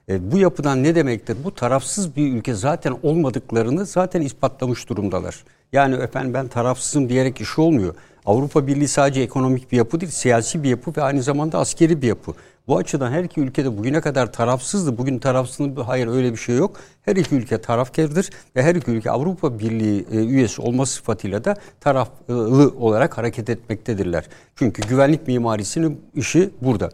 E, 0.08 0.32
bu 0.32 0.38
yapıdan 0.38 0.82
ne 0.82 0.94
demektir? 0.94 1.36
Bu 1.44 1.54
tarafsız 1.54 2.16
bir 2.16 2.32
ülke 2.32 2.54
zaten 2.54 2.96
olmadıklarını 3.02 3.86
zaten 3.86 4.20
ispatlamış 4.20 4.88
durumdalar. 4.88 5.44
Yani 5.72 5.94
efendim 5.94 6.34
ben 6.34 6.48
tarafsızım 6.48 7.08
diyerek 7.08 7.40
iş 7.40 7.58
olmuyor. 7.58 7.94
Avrupa 8.26 8.66
Birliği 8.66 8.88
sadece 8.88 9.20
ekonomik 9.20 9.72
bir 9.72 9.76
yapı 9.76 10.00
değil, 10.00 10.12
siyasi 10.12 10.62
bir 10.62 10.68
yapı 10.68 10.92
ve 10.96 11.02
aynı 11.02 11.22
zamanda 11.22 11.58
askeri 11.58 12.02
bir 12.02 12.06
yapı. 12.06 12.32
Bu 12.68 12.76
açıdan 12.76 13.10
her 13.12 13.24
iki 13.24 13.40
ülkede 13.40 13.78
bugüne 13.78 14.00
kadar 14.00 14.32
tarafsızdı. 14.32 14.98
Bugün 14.98 15.18
tarafsız 15.18 15.66
hayır 15.86 16.06
öyle 16.06 16.32
bir 16.32 16.36
şey 16.36 16.56
yok. 16.56 16.80
Her 17.02 17.16
iki 17.16 17.34
ülke 17.34 17.60
tarafkardır 17.60 18.30
ve 18.56 18.62
her 18.62 18.74
iki 18.74 18.90
ülke 18.90 19.10
Avrupa 19.10 19.58
Birliği 19.58 20.06
e, 20.12 20.16
üyesi 20.16 20.62
olması 20.62 20.94
sıfatıyla 20.94 21.44
da 21.44 21.56
taraflı 21.80 22.74
olarak 22.78 23.18
hareket 23.18 23.50
etmektedirler. 23.50 24.24
Çünkü 24.56 24.82
güvenlik 24.88 25.26
mimarisinin 25.26 26.00
işi 26.14 26.50
burada. 26.62 26.90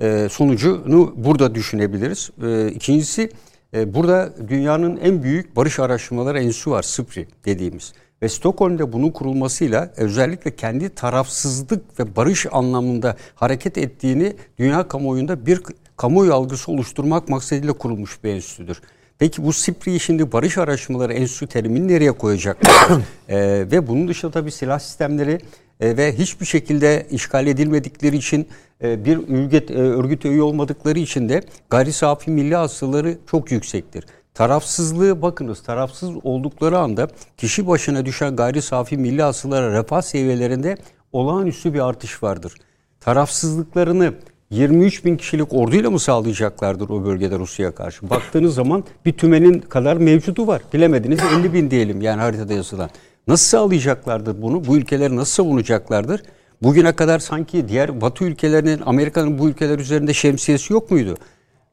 E, 0.00 0.28
sonucunu 0.30 1.14
burada 1.16 1.54
düşünebiliriz. 1.54 2.30
E, 2.42 2.68
ikincisi 2.68 3.30
e, 3.74 3.94
burada 3.94 4.32
dünyanın 4.48 4.96
en 4.96 5.22
büyük 5.22 5.56
barış 5.56 5.78
araştırmaları 5.78 6.38
enstitüsü 6.38 6.70
var, 6.70 6.82
SIPRI 6.82 7.28
dediğimiz. 7.44 7.92
Ve 8.22 8.28
Stockholm'de 8.28 8.92
bunun 8.92 9.10
kurulmasıyla 9.10 9.90
özellikle 9.96 10.56
kendi 10.56 10.94
tarafsızlık 10.94 12.00
ve 12.00 12.16
barış 12.16 12.46
anlamında 12.52 13.16
hareket 13.34 13.78
ettiğini 13.78 14.36
dünya 14.58 14.88
kamuoyunda 14.88 15.46
bir 15.46 15.60
kamuoyu 15.96 16.34
algısı 16.34 16.72
oluşturmak 16.72 17.28
maksadıyla 17.28 17.72
kurulmuş 17.72 18.24
bir 18.24 18.30
enstitüdür. 18.30 18.80
Peki 19.18 19.44
bu 19.44 19.52
SIPRI'yi 19.52 20.00
şimdi 20.00 20.32
Barış 20.32 20.58
Araştırmaları 20.58 21.12
Enstitüsü 21.12 21.46
terimini 21.46 21.88
nereye 21.88 22.12
koyacaklar? 22.12 23.00
ee, 23.28 23.36
ve 23.70 23.86
bunun 23.86 24.08
dışında 24.08 24.32
tabii 24.32 24.52
silah 24.52 24.78
sistemleri 24.78 25.40
e, 25.80 25.96
ve 25.96 26.18
hiçbir 26.18 26.46
şekilde 26.46 27.06
işgal 27.10 27.46
edilmedikleri 27.46 28.16
için 28.16 28.48
e, 28.82 29.04
bir 29.04 29.18
ülket, 29.28 29.70
e, 29.70 29.74
örgüt 29.74 30.24
üye 30.24 30.42
olmadıkları 30.42 30.98
için 30.98 31.28
de 31.28 31.42
gayri 31.70 31.92
safi 31.92 32.30
milli 32.30 32.56
hasıları 32.56 33.18
çok 33.30 33.52
yüksektir. 33.52 34.04
Tarafsızlığı 34.36 35.22
bakınız 35.22 35.62
tarafsız 35.62 36.10
oldukları 36.22 36.78
anda 36.78 37.08
kişi 37.36 37.66
başına 37.66 38.06
düşen 38.06 38.36
gayri 38.36 38.62
safi 38.62 38.96
milli 38.96 39.22
hasılara 39.22 39.72
refah 39.72 40.02
seviyelerinde 40.02 40.76
olağanüstü 41.12 41.74
bir 41.74 41.88
artış 41.88 42.22
vardır. 42.22 42.54
Tarafsızlıklarını 43.00 44.14
23 44.50 45.04
bin 45.04 45.16
kişilik 45.16 45.52
orduyla 45.52 45.90
mı 45.90 45.98
sağlayacaklardır 46.00 46.88
o 46.88 47.04
bölgede 47.04 47.38
Rusya'ya 47.38 47.74
karşı? 47.74 48.10
Baktığınız 48.10 48.54
zaman 48.54 48.84
bir 49.04 49.12
tümenin 49.12 49.60
kadar 49.60 49.96
mevcudu 49.96 50.46
var. 50.46 50.62
Bilemediniz 50.72 51.20
50 51.38 51.52
bin 51.52 51.70
diyelim 51.70 52.00
yani 52.00 52.20
haritada 52.20 52.52
yazılan. 52.52 52.90
Nasıl 53.28 53.46
sağlayacaklardır 53.46 54.42
bunu? 54.42 54.64
Bu 54.64 54.76
ülkeleri 54.76 55.16
nasıl 55.16 55.44
savunacaklardır? 55.44 56.22
Bugüne 56.62 56.92
kadar 56.92 57.18
sanki 57.18 57.68
diğer 57.68 58.00
Batı 58.00 58.24
ülkelerinin, 58.24 58.82
Amerika'nın 58.86 59.38
bu 59.38 59.48
ülkeler 59.48 59.78
üzerinde 59.78 60.14
şemsiyesi 60.14 60.72
yok 60.72 60.90
muydu? 60.90 61.16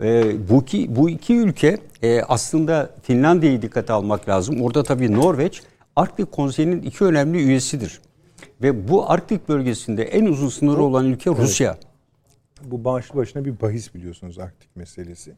Ee, 0.04 0.50
bu, 0.50 0.62
iki, 0.62 0.96
bu 0.96 1.10
iki 1.10 1.36
ülke 1.36 1.78
e, 2.02 2.22
aslında 2.22 2.90
Finlandiya'yı 3.02 3.62
dikkate 3.62 3.94
almak 3.94 4.30
lazım. 4.30 4.62
Orada 4.62 4.84
tabii 4.84 5.14
Norveç 5.14 5.64
Arktik 5.96 6.32
Konseyi'nin 6.32 6.82
iki 6.82 7.04
önemli 7.04 7.38
üyesidir. 7.38 8.02
Ve 8.62 8.88
bu 8.88 9.12
Arktik 9.12 9.50
bölgesinde 9.50 10.04
en 10.04 10.26
uzun 10.26 10.50
sınırı 10.50 10.84
olan 10.84 11.06
ülke 11.06 11.30
Rusya. 11.30 11.72
Evet. 11.72 11.84
Bu 12.72 12.86
başlı 12.86 13.16
başına 13.16 13.46
bir 13.46 13.62
bahis 13.62 13.94
biliyorsunuz 13.94 14.40
Arktik 14.40 14.76
meselesi. 14.76 15.36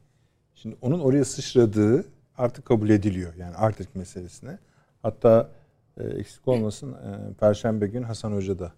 Şimdi 0.55 0.76
onun 0.82 0.99
oraya 0.99 1.26
sıçradığı 1.26 2.05
artık 2.38 2.66
kabul 2.66 2.89
ediliyor. 2.89 3.34
Yani 3.38 3.55
Arktik 3.55 3.95
meselesine. 3.95 4.57
Hatta 5.01 5.49
e, 5.97 6.03
eksik 6.03 6.47
olmasın 6.47 6.93
e, 6.93 7.34
Perşembe 7.39 7.88
gün 7.88 8.03
Hasan 8.03 8.32
Hoca 8.32 8.59
da 8.59 8.72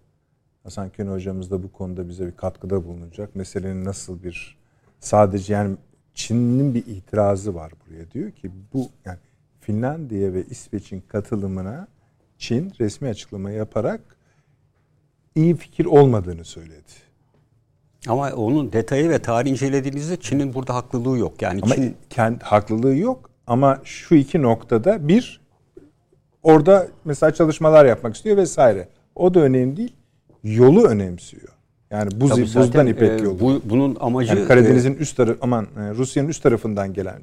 Hasan 0.62 0.90
Kön 0.90 1.08
hocamız 1.08 1.50
da 1.50 1.62
bu 1.62 1.72
konuda 1.72 2.08
bize 2.08 2.26
bir 2.26 2.36
katkıda 2.36 2.84
bulunacak. 2.84 3.36
Meselenin 3.36 3.84
nasıl 3.84 4.22
bir 4.22 4.58
sadece 5.00 5.54
yani 5.54 5.76
Çin'in 6.14 6.74
bir 6.74 6.86
itirazı 6.86 7.54
var 7.54 7.72
buraya. 7.86 8.10
Diyor 8.10 8.30
ki 8.30 8.50
bu 8.72 8.88
yani 9.04 9.18
Finlandiya 9.60 10.32
ve 10.32 10.44
İsveç'in 10.44 11.00
katılımına 11.08 11.88
Çin 12.38 12.72
resmi 12.80 13.08
açıklama 13.08 13.50
yaparak 13.50 14.00
iyi 15.34 15.56
fikir 15.56 15.84
olmadığını 15.84 16.44
söyledi. 16.44 16.92
Ama 18.08 18.32
onun 18.32 18.72
detayı 18.72 19.08
ve 19.10 19.18
tarih 19.18 19.50
incelediğinizde 19.50 20.16
Çin'in 20.16 20.54
burada 20.54 20.74
haklılığı 20.74 21.18
yok. 21.18 21.42
Yani 21.42 21.60
ama 21.62 21.74
Çin 21.74 21.96
kendi 22.10 22.44
haklılığı 22.44 22.96
yok 22.96 23.30
ama 23.46 23.80
şu 23.84 24.14
iki 24.14 24.42
noktada 24.42 25.08
bir 25.08 25.40
orada 26.42 26.88
mesela 27.04 27.34
çalışmalar 27.34 27.84
yapmak 27.84 28.16
istiyor 28.16 28.36
vesaire. 28.36 28.88
O 29.14 29.34
da 29.34 29.40
önemli 29.40 29.76
değil. 29.76 29.96
Yolu 30.42 30.84
önemsiyor. 30.84 31.57
Yani 31.90 32.20
buz, 32.20 32.30
Tabii 32.30 32.42
buzdan 32.42 32.86
ipek 32.86 33.20
e, 33.20 33.24
yolu. 33.24 33.40
Bu, 33.40 33.60
bunun 33.64 33.96
amacı 34.00 34.36
yani 34.36 34.48
Karadeniz'in 34.48 34.94
e, 34.94 34.96
üst 34.96 35.16
tarafı 35.16 35.38
aman 35.42 35.64
e, 35.64 35.94
Rusya'nın 35.94 36.28
üst 36.28 36.42
tarafından 36.42 36.92
gelen 36.92 37.18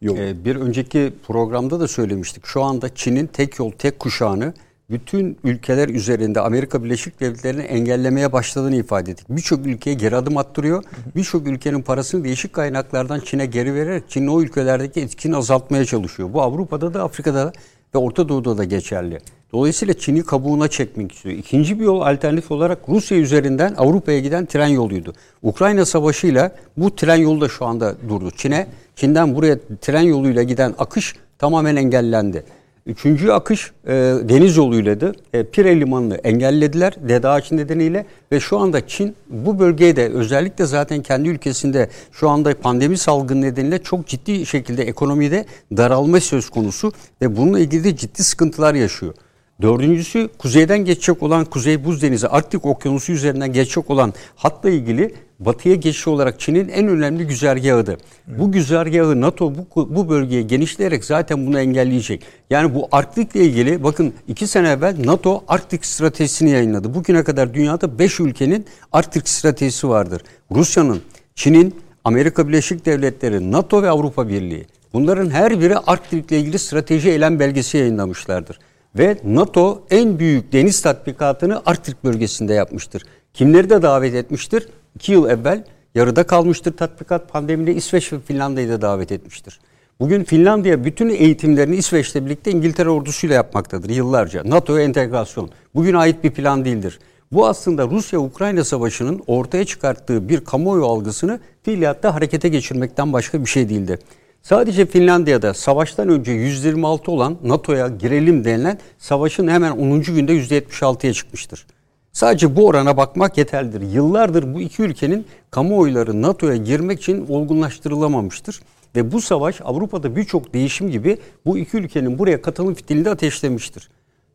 yol. 0.00 0.16
E, 0.16 0.44
bir 0.44 0.56
önceki 0.56 1.12
programda 1.26 1.80
da 1.80 1.88
söylemiştik. 1.88 2.46
Şu 2.46 2.62
anda 2.62 2.94
Çin'in 2.94 3.26
tek 3.26 3.58
yol 3.58 3.70
tek 3.70 3.98
kuşağını 3.98 4.54
bütün 4.90 5.38
ülkeler 5.44 5.88
üzerinde 5.88 6.40
Amerika 6.40 6.84
Birleşik 6.84 7.20
Devletleri'ni 7.20 7.62
engellemeye 7.62 8.32
başladığını 8.32 8.76
ifade 8.76 9.10
ettik. 9.10 9.26
Birçok 9.30 9.66
ülkeye 9.66 9.94
geri 9.94 10.16
adım 10.16 10.36
attırıyor. 10.36 10.84
Birçok 11.16 11.46
ülkenin 11.46 11.82
parasını 11.82 12.24
değişik 12.24 12.52
kaynaklardan 12.52 13.20
Çin'e 13.20 13.46
geri 13.46 13.74
vererek 13.74 14.04
Çin'in 14.08 14.26
o 14.26 14.42
ülkelerdeki 14.42 15.00
etkini 15.00 15.36
azaltmaya 15.36 15.84
çalışıyor. 15.84 16.32
Bu 16.32 16.42
Avrupa'da 16.42 16.94
da 16.94 17.02
Afrika'da 17.02 17.46
da 17.46 17.52
ve 17.94 17.98
Orta 17.98 18.28
Doğu'da 18.28 18.58
da 18.58 18.64
geçerli. 18.64 19.18
Dolayısıyla 19.52 19.94
Çin'i 19.94 20.22
kabuğuna 20.22 20.68
çekmek 20.68 21.12
istiyor. 21.12 21.34
İkinci 21.36 21.80
bir 21.80 21.84
yol 21.84 22.00
alternatif 22.00 22.50
olarak 22.50 22.88
Rusya 22.88 23.18
üzerinden 23.18 23.74
Avrupa'ya 23.74 24.18
giden 24.18 24.46
tren 24.46 24.66
yoluydu. 24.66 25.12
Ukrayna 25.42 25.84
Savaşı'yla 25.84 26.52
bu 26.76 26.96
tren 26.96 27.16
yolu 27.16 27.40
da 27.40 27.48
şu 27.48 27.64
anda 27.64 27.94
durdu. 28.08 28.30
Çin'e, 28.36 28.66
Çin'den 28.96 29.34
buraya 29.34 29.58
tren 29.80 30.02
yoluyla 30.02 30.42
giden 30.42 30.74
akış 30.78 31.14
tamamen 31.38 31.76
engellendi. 31.76 32.44
Üçüncü 32.86 33.30
akış 33.30 33.72
e, 33.86 33.92
deniz 34.28 34.56
yoluyladı. 34.56 35.12
E, 35.32 35.44
Pire 35.44 35.80
Limanı'nı 35.80 36.14
engellediler 36.14 36.94
Dede 37.08 37.28
Ağaç 37.28 37.52
nedeniyle 37.52 38.06
ve 38.32 38.40
şu 38.40 38.58
anda 38.58 38.86
Çin 38.86 39.16
bu 39.30 39.58
bölgeye 39.58 39.96
de 39.96 40.08
özellikle 40.08 40.66
zaten 40.66 41.02
kendi 41.02 41.28
ülkesinde 41.28 41.88
şu 42.12 42.28
anda 42.28 42.60
pandemi 42.60 42.98
salgını 42.98 43.42
nedeniyle 43.42 43.82
çok 43.82 44.06
ciddi 44.06 44.46
şekilde 44.46 44.82
ekonomide 44.82 45.46
daralma 45.76 46.20
söz 46.20 46.50
konusu 46.50 46.92
ve 47.22 47.36
bununla 47.36 47.60
ilgili 47.60 47.84
de 47.84 47.96
ciddi 47.96 48.24
sıkıntılar 48.24 48.74
yaşıyor. 48.74 49.14
Dördüncüsü 49.62 50.28
kuzeyden 50.38 50.84
geçecek 50.84 51.22
olan 51.22 51.44
Kuzey 51.44 51.84
Buz 51.84 52.02
Denizi 52.02 52.28
Arktik 52.28 52.66
Okyanusu 52.66 53.12
üzerinden 53.12 53.52
geçecek 53.52 53.90
olan 53.90 54.12
hatla 54.36 54.70
ilgili 54.70 55.14
batıya 55.44 55.74
geçiş 55.74 56.08
olarak 56.08 56.40
Çin'in 56.40 56.68
en 56.68 56.88
önemli 56.88 57.26
güzergahıdır. 57.26 57.92
Evet. 58.28 58.38
Bu 58.38 58.52
güzergahı 58.52 59.20
NATO 59.20 59.52
bu, 59.54 59.94
bu 59.96 60.08
bölgeye 60.08 60.42
genişleyerek 60.42 61.04
zaten 61.04 61.46
bunu 61.46 61.60
engelleyecek. 61.60 62.22
Yani 62.50 62.74
bu 62.74 62.88
Arktik'le 62.92 63.36
ilgili 63.36 63.84
bakın 63.84 64.14
iki 64.28 64.46
sene 64.46 64.68
evvel 64.68 64.96
NATO 65.04 65.44
Arktik 65.48 65.86
stratejisini 65.86 66.50
yayınladı. 66.50 66.94
Bugüne 66.94 67.24
kadar 67.24 67.54
dünyada 67.54 67.98
beş 67.98 68.20
ülkenin 68.20 68.66
Arktik 68.92 69.28
stratejisi 69.28 69.88
vardır. 69.88 70.22
Rusya'nın, 70.50 71.00
Çin'in, 71.34 71.74
Amerika 72.04 72.48
Birleşik 72.48 72.86
Devletleri, 72.86 73.52
NATO 73.52 73.82
ve 73.82 73.90
Avrupa 73.90 74.28
Birliği. 74.28 74.66
Bunların 74.92 75.30
her 75.30 75.60
biri 75.60 75.78
Arktik'le 75.78 76.32
ilgili 76.32 76.58
strateji 76.58 77.10
eylem 77.10 77.38
belgesi 77.40 77.78
yayınlamışlardır. 77.78 78.58
Ve 78.98 79.18
NATO 79.24 79.82
en 79.90 80.18
büyük 80.18 80.52
deniz 80.52 80.82
tatbikatını 80.82 81.62
Arktik 81.66 82.04
bölgesinde 82.04 82.54
yapmıştır. 82.54 83.02
Kimleri 83.34 83.70
de 83.70 83.82
davet 83.82 84.14
etmiştir? 84.14 84.68
İki 84.94 85.12
yıl 85.12 85.28
evvel 85.28 85.64
yarıda 85.94 86.26
kalmıştır 86.26 86.76
tatbikat 86.76 87.32
pandemide 87.32 87.74
İsveç 87.74 88.12
ve 88.12 88.20
Finlandiya'yı 88.20 88.70
da 88.70 88.82
davet 88.82 89.12
etmiştir. 89.12 89.60
Bugün 90.00 90.24
Finlandiya 90.24 90.84
bütün 90.84 91.08
eğitimlerini 91.08 91.76
İsveç'le 91.76 92.14
birlikte 92.14 92.50
İngiltere 92.50 92.88
ordusuyla 92.88 93.34
yapmaktadır 93.34 93.90
yıllarca. 93.90 94.42
NATO'ya 94.44 94.84
entegrasyon. 94.84 95.50
Bugün 95.74 95.94
ait 95.94 96.24
bir 96.24 96.30
plan 96.30 96.64
değildir. 96.64 96.98
Bu 97.32 97.46
aslında 97.46 97.86
Rusya-Ukrayna 97.86 98.64
savaşının 98.64 99.22
ortaya 99.26 99.64
çıkarttığı 99.64 100.28
bir 100.28 100.44
kamuoyu 100.44 100.86
algısını 100.86 101.40
fiiliyatta 101.62 102.14
harekete 102.14 102.48
geçirmekten 102.48 103.12
başka 103.12 103.40
bir 103.40 103.46
şey 103.46 103.68
değildir. 103.68 103.98
Sadece 104.42 104.86
Finlandiya'da 104.86 105.54
savaştan 105.54 106.08
önce 106.08 106.32
126 106.32 107.12
olan 107.12 107.36
NATO'ya 107.44 107.88
girelim 107.88 108.44
denilen 108.44 108.78
savaşın 108.98 109.48
hemen 109.48 109.72
10. 109.72 110.02
günde 110.02 110.32
%76'ya 110.32 111.12
çıkmıştır. 111.12 111.66
Sadece 112.12 112.56
bu 112.56 112.66
orana 112.66 112.96
bakmak 112.96 113.38
yeterlidir. 113.38 113.80
Yıllardır 113.80 114.54
bu 114.54 114.60
iki 114.60 114.82
ülkenin 114.82 115.26
kamuoyları 115.50 116.22
NATO'ya 116.22 116.56
girmek 116.56 117.00
için 117.00 117.26
olgunlaştırılamamıştır. 117.28 118.60
Ve 118.96 119.12
bu 119.12 119.20
savaş 119.20 119.60
Avrupa'da 119.64 120.16
birçok 120.16 120.54
değişim 120.54 120.90
gibi 120.90 121.18
bu 121.46 121.58
iki 121.58 121.76
ülkenin 121.76 122.18
buraya 122.18 122.42
katılım 122.42 122.74
fitilini 122.74 123.10
ateşlemiştir. 123.10 123.88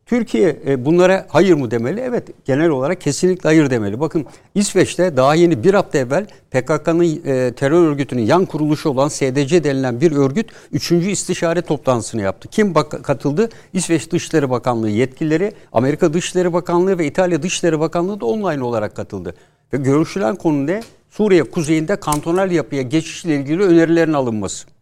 Türkiye 0.08 0.56
e, 0.66 0.84
bunlara 0.84 1.26
hayır 1.28 1.54
mı 1.54 1.70
demeli? 1.70 2.00
Evet 2.00 2.28
genel 2.44 2.68
olarak 2.68 3.00
kesinlikle 3.00 3.48
hayır 3.48 3.70
demeli. 3.70 4.00
Bakın 4.00 4.26
İsveç'te 4.54 5.16
daha 5.16 5.34
yeni 5.34 5.64
bir 5.64 5.74
hafta 5.74 5.98
evvel 5.98 6.26
PKK'nın 6.50 7.04
e, 7.04 7.52
terör 7.52 7.88
örgütünün 7.88 8.22
yan 8.22 8.44
kuruluşu 8.44 8.88
olan 8.88 9.08
SDC 9.08 9.64
denilen 9.64 10.00
bir 10.00 10.12
örgüt 10.12 10.50
3. 10.72 10.92
istişare 10.92 11.62
toplantısını 11.62 12.22
yaptı. 12.22 12.48
Kim 12.48 12.74
katıldı? 13.02 13.48
İsveç 13.72 14.10
Dışişleri 14.10 14.50
Bakanlığı 14.50 14.90
yetkilileri, 14.90 15.52
Amerika 15.72 16.12
Dışişleri 16.12 16.52
Bakanlığı 16.52 16.98
ve 16.98 17.06
İtalya 17.06 17.42
Dışişleri 17.42 17.80
Bakanlığı 17.80 18.20
da 18.20 18.26
online 18.26 18.62
olarak 18.62 18.96
katıldı. 18.96 19.34
Ve 19.72 19.76
görüşülen 19.76 20.36
konu 20.36 20.66
ne? 20.66 20.82
Suriye 21.10 21.42
kuzeyinde 21.42 21.96
kantonal 21.96 22.50
yapıya 22.50 22.82
geçişle 22.82 23.36
ilgili 23.36 23.62
önerilerin 23.62 24.12
alınması. 24.12 24.77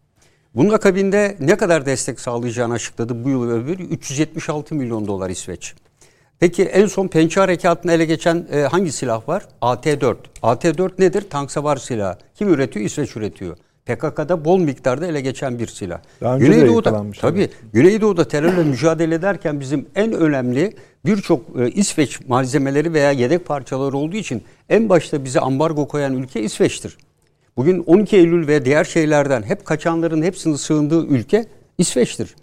Bunun 0.55 0.73
akabinde 0.73 1.37
ne 1.39 1.57
kadar 1.57 1.85
destek 1.85 2.19
sağlayacağını 2.19 2.73
açıkladı 2.73 3.23
bu 3.23 3.29
yıl 3.29 3.51
öbür 3.51 3.79
376 3.79 4.75
milyon 4.75 5.07
dolar 5.07 5.29
İsveç. 5.29 5.73
Peki 6.39 6.63
en 6.63 6.85
son 6.85 7.07
Pençe 7.07 7.39
Harekatı'nı 7.39 7.91
ele 7.91 8.05
geçen 8.05 8.47
e, 8.51 8.61
hangi 8.61 8.91
silah 8.91 9.27
var? 9.27 9.43
AT-4. 9.61 10.15
AT-4 10.43 10.91
nedir? 10.99 11.29
Tank 11.29 11.51
savar 11.51 11.77
silahı. 11.77 12.17
Kim 12.35 12.49
üretiyor? 12.49 12.85
İsveç 12.85 13.15
üretiyor. 13.15 13.57
PKK'da 13.85 14.45
bol 14.45 14.59
miktarda 14.59 15.07
ele 15.07 15.21
geçen 15.21 15.59
bir 15.59 15.67
silah. 15.67 15.99
Daha 16.21 16.37
Güneydoğu'da 16.37 17.05
tabii 17.19 17.39
evet. 17.39 17.51
Güneydoğu'da 17.73 18.27
terörle 18.27 18.63
mücadele 18.63 19.15
ederken 19.15 19.59
bizim 19.59 19.85
en 19.95 20.13
önemli 20.13 20.73
birçok 21.05 21.41
e, 21.59 21.69
İsveç 21.71 22.19
malzemeleri 22.27 22.93
veya 22.93 23.11
yedek 23.11 23.45
parçaları 23.45 23.97
olduğu 23.97 24.15
için 24.15 24.43
en 24.69 24.89
başta 24.89 25.23
bize 25.23 25.39
ambargo 25.39 25.87
koyan 25.87 26.13
ülke 26.13 26.41
İsveç'tir. 26.41 26.97
Bugün 27.57 27.83
12 27.83 28.17
Eylül 28.17 28.47
ve 28.47 28.65
diğer 28.65 28.83
şeylerden 28.83 29.43
hep 29.43 29.65
kaçanların 29.65 30.21
hepsinin 30.21 30.55
sığındığı 30.55 31.05
ülke 31.05 31.45
İsveç'tir. 31.77 32.35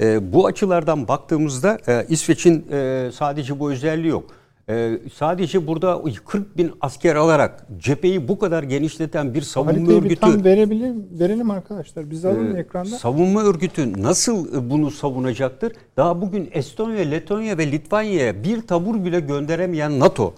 E, 0.00 0.32
bu 0.32 0.46
açılardan 0.46 1.08
baktığımızda 1.08 1.78
e, 1.88 2.06
İsveç'in 2.08 2.66
e, 2.72 3.10
sadece 3.14 3.60
bu 3.60 3.72
özelliği 3.72 4.10
yok. 4.10 4.24
E, 4.68 4.98
sadece 5.14 5.66
burada 5.66 6.02
40 6.24 6.56
bin 6.56 6.72
asker 6.80 7.16
alarak 7.16 7.66
cepheyi 7.78 8.28
bu 8.28 8.38
kadar 8.38 8.62
genişleten 8.62 9.34
bir 9.34 9.42
savunma 9.42 9.72
Haritayı 9.72 9.98
örgütü... 9.98 10.10
Bir 10.10 10.20
tam 10.20 10.44
verebilir, 10.44 10.92
verelim 11.20 11.50
arkadaşlar. 11.50 12.10
Biz 12.10 12.24
alalım 12.24 12.56
e, 12.56 12.60
ekranda. 12.60 12.98
Savunma 12.98 13.42
örgütü 13.42 14.02
nasıl 14.02 14.70
bunu 14.70 14.90
savunacaktır? 14.90 15.72
Daha 15.96 16.20
bugün 16.20 16.48
Estonya, 16.52 17.04
Letonya 17.04 17.58
ve 17.58 17.72
Litvanya'ya 17.72 18.44
bir 18.44 18.60
tabur 18.60 19.04
bile 19.04 19.20
gönderemeyen 19.20 20.00
NATO 20.00 20.34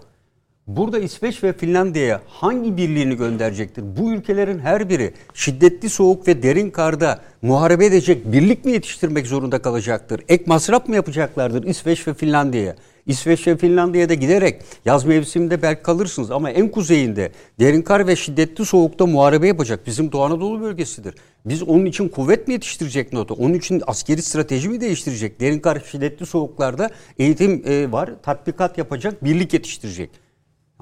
Burada 0.66 0.98
İsveç 0.98 1.44
ve 1.44 1.52
Finlandiya'ya 1.52 2.20
hangi 2.26 2.76
birliğini 2.76 3.16
gönderecektir? 3.16 3.84
Bu 3.96 4.12
ülkelerin 4.12 4.58
her 4.58 4.88
biri 4.88 5.12
şiddetli 5.34 5.90
soğuk 5.90 6.28
ve 6.28 6.42
derin 6.42 6.70
karda 6.70 7.20
muharebe 7.42 7.86
edecek 7.86 8.32
birlik 8.32 8.64
mi 8.64 8.72
yetiştirmek 8.72 9.26
zorunda 9.26 9.62
kalacaktır? 9.62 10.20
Ek 10.28 10.44
masraf 10.46 10.88
mı 10.88 10.94
yapacaklardır 10.94 11.64
İsveç 11.64 12.08
ve 12.08 12.14
Finlandiya'ya? 12.14 12.76
İsveç 13.06 13.46
ve 13.46 13.56
Finlandiya'da 13.56 14.14
giderek 14.14 14.62
yaz 14.84 15.04
mevsiminde 15.04 15.62
belki 15.62 15.82
kalırsınız 15.82 16.30
ama 16.30 16.50
en 16.50 16.68
kuzeyinde 16.68 17.32
derin 17.60 17.82
kar 17.82 18.06
ve 18.06 18.16
şiddetli 18.16 18.64
soğukta 18.64 19.06
muharebe 19.06 19.46
yapacak. 19.46 19.86
Bizim 19.86 20.12
Doğu 20.12 20.22
Anadolu 20.22 20.60
bölgesidir. 20.60 21.14
Biz 21.46 21.62
onun 21.62 21.84
için 21.84 22.08
kuvvet 22.08 22.48
mi 22.48 22.54
yetiştirecek 22.54 23.12
NATO? 23.12 23.34
Onun 23.34 23.54
için 23.54 23.82
askeri 23.86 24.22
strateji 24.22 24.68
mi 24.68 24.80
değiştirecek? 24.80 25.40
Derin 25.40 25.58
kar 25.58 25.82
şiddetli 25.90 26.26
soğuklarda 26.26 26.90
eğitim 27.18 27.62
e, 27.66 27.92
var, 27.92 28.10
tatbikat 28.22 28.78
yapacak, 28.78 29.24
birlik 29.24 29.54
yetiştirecek. 29.54 30.23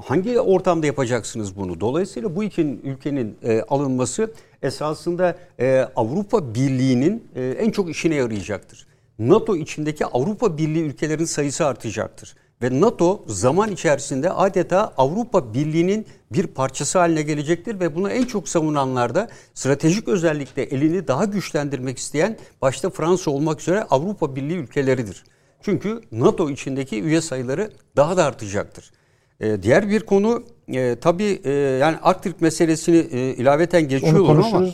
Hangi 0.05 0.41
ortamda 0.41 0.87
yapacaksınız 0.87 1.57
bunu? 1.57 1.81
Dolayısıyla 1.81 2.37
bu 2.37 2.45
iki 2.45 2.63
ülkenin 2.63 3.37
e, 3.43 3.63
alınması 3.63 4.33
esasında 4.63 5.37
e, 5.61 5.89
Avrupa 5.97 6.55
Birliği'nin 6.55 7.25
e, 7.35 7.57
en 7.59 7.71
çok 7.71 7.91
işine 7.91 8.15
yarayacaktır. 8.15 8.87
NATO 9.19 9.57
içindeki 9.57 10.07
Avrupa 10.07 10.59
Birliği 10.59 10.83
ülkelerin 10.83 11.25
sayısı 11.25 11.67
artacaktır. 11.67 12.37
Ve 12.63 12.81
NATO 12.81 13.25
zaman 13.27 13.71
içerisinde 13.71 14.31
adeta 14.31 14.93
Avrupa 14.97 15.55
Birliği'nin 15.55 16.07
bir 16.33 16.47
parçası 16.47 16.99
haline 16.99 17.23
gelecektir 17.23 17.81
ve 17.81 17.95
bunu 17.95 18.11
en 18.11 18.25
çok 18.25 18.49
savunanlar 18.49 19.15
da 19.15 19.29
stratejik 19.55 20.09
özellikle 20.09 20.63
elini 20.63 21.09
daha 21.09 21.25
güçlendirmek 21.25 21.99
isteyen 21.99 22.39
başta 22.63 22.91
Fransa 22.91 23.31
olmak 23.31 23.61
üzere 23.61 23.83
Avrupa 23.83 24.37
Birliği 24.37 24.57
ülkeleridir. 24.57 25.25
Çünkü 25.63 26.01
NATO 26.13 26.51
içindeki 26.51 27.03
üye 27.03 27.21
sayıları 27.21 27.71
daha 27.97 28.17
da 28.17 28.25
artacaktır. 28.25 28.91
Ee, 29.43 29.63
diğer 29.63 29.89
bir 29.89 30.01
konu 30.01 30.43
e, 30.69 30.97
tabii 31.01 31.41
e, 31.45 31.51
yani 31.53 31.97
Arktik 32.03 32.41
meselesini 32.41 32.97
e, 32.97 33.35
ilaveten 33.35 33.89
geçiyorum 33.89 34.45
ama 34.45 34.67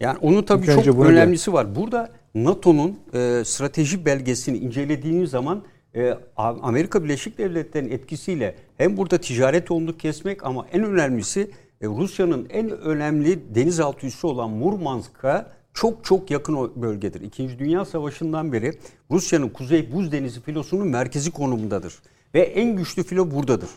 yani 0.00 0.18
onun 0.22 0.42
tabii 0.42 0.66
İlk 0.66 0.84
çok 0.84 1.06
önemlisi 1.06 1.52
var. 1.52 1.76
Burada 1.76 2.10
NATO'nun 2.34 2.98
e, 3.14 3.42
strateji 3.44 4.04
belgesini 4.04 4.58
incelediğiniz 4.58 5.30
zaman 5.30 5.62
e, 5.94 6.14
Amerika 6.36 7.04
Birleşik 7.04 7.38
Devletleri'nin 7.38 7.90
etkisiyle 7.90 8.54
hem 8.76 8.96
burada 8.96 9.18
ticaret 9.18 9.70
yoğunluk 9.70 10.00
kesmek 10.00 10.46
ama 10.46 10.66
en 10.72 10.84
önemlisi 10.84 11.50
e, 11.80 11.86
Rusya'nın 11.86 12.46
en 12.50 12.70
önemli 12.70 13.54
denizaltı 13.54 14.06
üssü 14.06 14.26
olan 14.26 14.50
Murmansk'a 14.50 15.50
çok 15.74 16.04
çok 16.04 16.30
yakın 16.30 16.54
o 16.54 16.70
bölgedir. 16.76 17.20
İkinci 17.20 17.58
Dünya 17.58 17.84
Savaşı'ndan 17.84 18.52
beri 18.52 18.72
Rusya'nın 19.10 19.48
Kuzey 19.48 19.92
Buz 19.92 20.12
Denizi 20.12 20.40
filosunun 20.40 20.88
merkezi 20.88 21.30
konumundadır. 21.30 21.94
Ve 22.34 22.40
en 22.40 22.76
güçlü 22.76 23.02
filo 23.02 23.30
buradadır. 23.30 23.68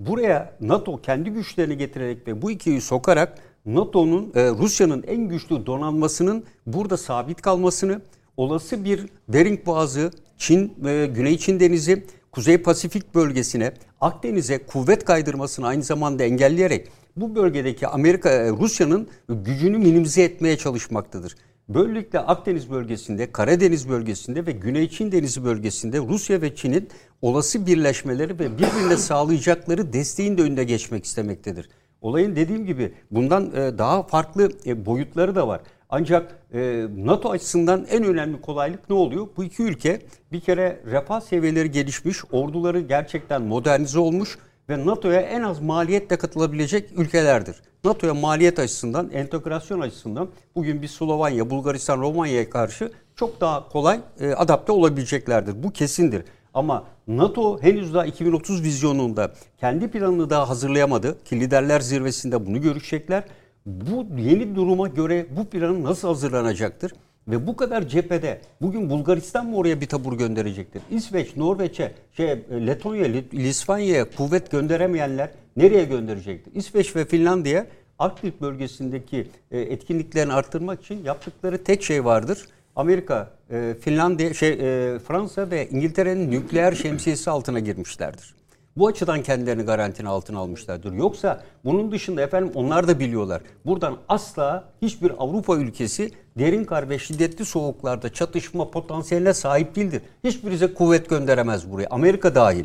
Buraya 0.00 0.52
NATO 0.60 1.00
kendi 1.00 1.30
güçlerini 1.30 1.76
getirerek 1.76 2.28
ve 2.28 2.42
bu 2.42 2.50
ikiyi 2.50 2.80
sokarak 2.80 3.38
NATO'nun 3.66 4.32
e, 4.34 4.48
Rusya'nın 4.50 5.02
en 5.02 5.28
güçlü 5.28 5.66
donanmasının 5.66 6.44
burada 6.66 6.96
sabit 6.96 7.42
kalmasını, 7.42 8.00
olası 8.36 8.84
bir 8.84 9.06
Bering 9.28 9.66
Boğazı, 9.66 10.10
Çin 10.38 10.74
ve 10.78 11.06
Güney 11.06 11.38
Çin 11.38 11.60
Denizi, 11.60 12.04
Kuzey 12.32 12.58
Pasifik 12.58 13.14
bölgesine, 13.14 13.72
Akdeniz'e 14.00 14.66
kuvvet 14.66 15.04
kaydırmasını 15.04 15.66
aynı 15.66 15.82
zamanda 15.82 16.24
engelleyerek 16.24 16.88
bu 17.16 17.34
bölgedeki 17.34 17.86
Amerika 17.86 18.30
e, 18.30 18.50
Rusya'nın 18.50 19.08
gücünü 19.28 19.78
minimize 19.78 20.22
etmeye 20.22 20.58
çalışmaktadır. 20.58 21.34
Böylelikle 21.68 22.18
Akdeniz 22.18 22.70
bölgesinde, 22.70 23.32
Karadeniz 23.32 23.88
bölgesinde 23.88 24.46
ve 24.46 24.52
Güney 24.52 24.88
Çin 24.88 25.12
Denizi 25.12 25.44
bölgesinde 25.44 25.98
Rusya 25.98 26.42
ve 26.42 26.54
Çin'in 26.54 26.88
olası 27.22 27.66
birleşmeleri 27.66 28.38
ve 28.38 28.58
birbirine 28.58 28.96
sağlayacakları 28.96 29.92
desteğin 29.92 30.38
de 30.38 30.42
önüne 30.42 30.64
geçmek 30.64 31.04
istemektedir. 31.04 31.68
Olayın 32.00 32.36
dediğim 32.36 32.66
gibi 32.66 32.94
bundan 33.10 33.50
e, 33.54 33.78
daha 33.78 34.02
farklı 34.02 34.50
e, 34.66 34.86
boyutları 34.86 35.34
da 35.34 35.48
var. 35.48 35.60
Ancak 35.88 36.38
e, 36.54 36.86
NATO 36.96 37.30
açısından 37.30 37.86
en 37.90 38.04
önemli 38.04 38.40
kolaylık 38.40 38.90
ne 38.90 38.96
oluyor? 38.96 39.28
Bu 39.36 39.44
iki 39.44 39.62
ülke 39.62 40.02
bir 40.32 40.40
kere 40.40 40.80
refah 40.86 41.20
seviyeleri 41.20 41.70
gelişmiş, 41.70 42.18
orduları 42.32 42.80
gerçekten 42.80 43.42
modernize 43.42 43.98
olmuş 43.98 44.38
ve 44.68 44.86
NATO'ya 44.86 45.20
en 45.20 45.42
az 45.42 45.60
maliyetle 45.60 46.18
katılabilecek 46.18 46.98
ülkelerdir. 46.98 47.56
NATO'ya 47.84 48.14
maliyet 48.14 48.58
açısından, 48.58 49.10
entegrasyon 49.10 49.80
açısından 49.80 50.28
bugün 50.54 50.82
bir 50.82 50.88
Slovanya, 50.88 51.50
Bulgaristan, 51.50 52.00
Romanya'ya 52.00 52.50
karşı 52.50 52.92
çok 53.16 53.40
daha 53.40 53.68
kolay 53.68 54.00
adapte 54.36 54.72
olabileceklerdir. 54.72 55.62
Bu 55.62 55.70
kesindir. 55.70 56.24
Ama 56.54 56.84
NATO 57.08 57.62
henüz 57.62 57.94
daha 57.94 58.06
2030 58.06 58.62
vizyonunda 58.62 59.32
kendi 59.60 59.88
planını 59.88 60.30
daha 60.30 60.48
hazırlayamadı 60.48 61.24
ki 61.24 61.40
liderler 61.40 61.80
zirvesinde 61.80 62.46
bunu 62.46 62.60
görüşecekler. 62.60 63.24
Bu 63.66 64.06
yeni 64.18 64.54
duruma 64.54 64.88
göre 64.88 65.26
bu 65.36 65.44
planın 65.44 65.84
nasıl 65.84 66.08
hazırlanacaktır? 66.08 66.92
Ve 67.28 67.46
bu 67.46 67.56
kadar 67.56 67.88
cephede 67.88 68.40
bugün 68.60 68.90
Bulgaristan 68.90 69.46
mı 69.46 69.56
oraya 69.56 69.80
bir 69.80 69.86
tabur 69.86 70.18
gönderecektir? 70.18 70.82
İsveç, 70.90 71.36
Norveç'e, 71.36 71.92
şey, 72.16 72.28
Letonya, 72.66 73.04
Litvanya'ya 73.34 74.10
kuvvet 74.10 74.50
gönderemeyenler 74.50 75.30
nereye 75.56 75.84
gönderecektir? 75.84 76.54
İsveç 76.54 76.96
ve 76.96 77.04
Finlandiya 77.04 77.66
Arktik 78.00 78.40
bölgesindeki 78.40 79.26
e, 79.50 79.60
etkinliklerini 79.60 80.32
arttırmak 80.32 80.82
için 80.82 81.04
yaptıkları 81.04 81.64
tek 81.64 81.82
şey 81.82 82.04
vardır. 82.04 82.46
Amerika, 82.76 83.30
e, 83.50 83.74
Finlandiya, 83.80 84.34
şey, 84.34 84.52
e, 84.52 84.98
Fransa 84.98 85.50
ve 85.50 85.68
İngiltere'nin 85.68 86.30
nükleer 86.30 86.72
şemsiyesi 86.72 87.30
altına 87.30 87.60
girmişlerdir. 87.60 88.34
Bu 88.76 88.86
açıdan 88.86 89.22
kendilerini 89.22 89.62
garantinin 89.62 90.08
altına 90.08 90.38
almışlardır. 90.38 90.92
Yoksa 90.92 91.44
bunun 91.64 91.92
dışında 91.92 92.22
efendim 92.22 92.52
onlar 92.54 92.88
da 92.88 92.98
biliyorlar. 92.98 93.42
Buradan 93.66 93.96
asla 94.08 94.64
hiçbir 94.82 95.12
Avrupa 95.18 95.56
ülkesi 95.56 96.10
derin 96.38 96.64
kar 96.64 96.88
ve 96.88 96.98
şiddetli 96.98 97.44
soğuklarda 97.44 98.12
çatışma 98.12 98.70
potansiyeline 98.70 99.34
sahip 99.34 99.76
değildir. 99.76 100.02
Hiçbirize 100.24 100.74
kuvvet 100.74 101.08
gönderemez 101.08 101.70
buraya. 101.70 101.86
Amerika 101.90 102.34
dahil. 102.34 102.64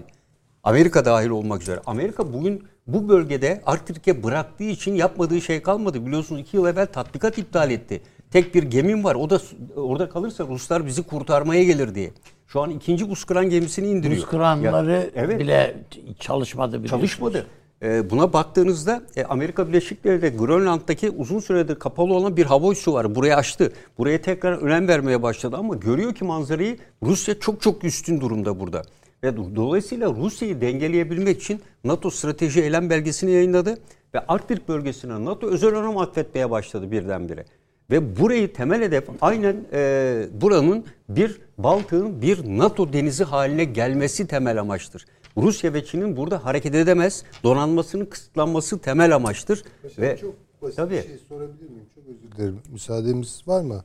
Amerika 0.63 1.05
dahil 1.05 1.29
olmak 1.29 1.61
üzere. 1.61 1.81
Amerika 1.85 2.33
bugün 2.33 2.63
bu 2.87 3.09
bölgede 3.09 3.61
Arktik'e 3.65 4.23
bıraktığı 4.23 4.63
için 4.63 4.95
yapmadığı 4.95 5.41
şey 5.41 5.61
kalmadı. 5.61 6.05
Biliyorsunuz 6.05 6.41
iki 6.41 6.57
yıl 6.57 6.65
evvel 6.65 6.87
tatbikat 6.87 7.37
iptal 7.37 7.71
etti. 7.71 8.01
Tek 8.31 8.55
bir 8.55 8.63
gemim 8.63 9.03
var. 9.03 9.15
O 9.15 9.29
da 9.29 9.39
orada 9.75 10.09
kalırsa 10.09 10.47
Ruslar 10.47 10.85
bizi 10.85 11.03
kurtarmaya 11.03 11.63
gelir 11.63 11.95
diye. 11.95 12.11
Şu 12.47 12.61
an 12.61 12.69
ikinci 12.69 13.05
Uskıran 13.05 13.49
gemisini 13.49 13.87
indiriyor. 13.87 14.21
Uskıranları 14.21 14.91
ya, 14.91 15.05
evet. 15.15 15.39
bile 15.39 15.75
çalışmadı. 16.19 16.87
Çalışmadı. 16.87 17.45
Ee, 17.83 18.09
buna 18.09 18.33
baktığınızda 18.33 19.01
e, 19.15 19.23
Amerika 19.23 19.67
Birleşik 19.67 20.03
Devletleri 20.03 20.37
Grönland'daki 20.37 21.09
uzun 21.09 21.39
süredir 21.39 21.75
kapalı 21.75 22.13
olan 22.13 22.37
bir 22.37 22.45
hava 22.45 22.71
üssü 22.71 22.93
var. 22.93 23.15
Buraya 23.15 23.37
açtı. 23.37 23.73
Buraya 23.97 24.21
tekrar 24.21 24.57
önem 24.57 24.87
vermeye 24.87 25.23
başladı 25.23 25.55
ama 25.59 25.75
görüyor 25.75 26.15
ki 26.15 26.23
manzarayı 26.23 26.77
Rusya 27.03 27.39
çok 27.39 27.61
çok 27.61 27.83
üstün 27.83 28.21
durumda 28.21 28.59
burada. 28.59 28.81
Ve 29.23 29.37
dolayısıyla 29.37 30.09
Rusya'yı 30.09 30.61
dengeleyebilmek 30.61 31.41
için 31.41 31.61
NATO 31.83 32.09
strateji 32.09 32.61
eylem 32.61 32.89
belgesini 32.89 33.31
yayınladı 33.31 33.77
ve 34.13 34.19
Arktik 34.27 34.67
bölgesine 34.67 35.25
NATO 35.25 35.47
özel 35.47 35.75
önem 35.75 35.97
atfetmeye 35.97 36.51
başladı 36.51 36.91
birdenbire. 36.91 37.45
Ve 37.91 38.19
burayı 38.19 38.53
temel 38.53 38.81
hedef 38.81 39.09
aynen 39.21 39.55
e, 39.73 40.27
buranın 40.33 40.85
bir 41.09 41.41
Baltık'ın 41.57 42.21
bir 42.21 42.57
NATO 42.57 42.93
denizi 42.93 43.23
haline 43.23 43.63
gelmesi 43.63 44.27
temel 44.27 44.59
amaçtır. 44.59 45.05
Rusya 45.37 45.73
ve 45.73 45.85
Çin'in 45.85 46.17
burada 46.17 46.45
hareket 46.45 46.75
edemez, 46.75 47.23
donanmasının 47.43 48.05
kısıtlanması 48.05 48.79
temel 48.79 49.15
amaçtır. 49.15 49.63
Mesela 49.83 50.07
ve 50.07 50.17
çok 50.17 50.35
basit 50.61 50.77
tabii, 50.77 50.95
bir 50.95 51.01
şey 51.01 51.17
sorabilir 51.29 51.69
miyim? 51.69 51.85
Çok 51.95 52.03
özür 52.07 52.31
dilerim. 52.37 52.59
Müsaademiz 52.71 53.41
var 53.47 53.61
mı? 53.61 53.83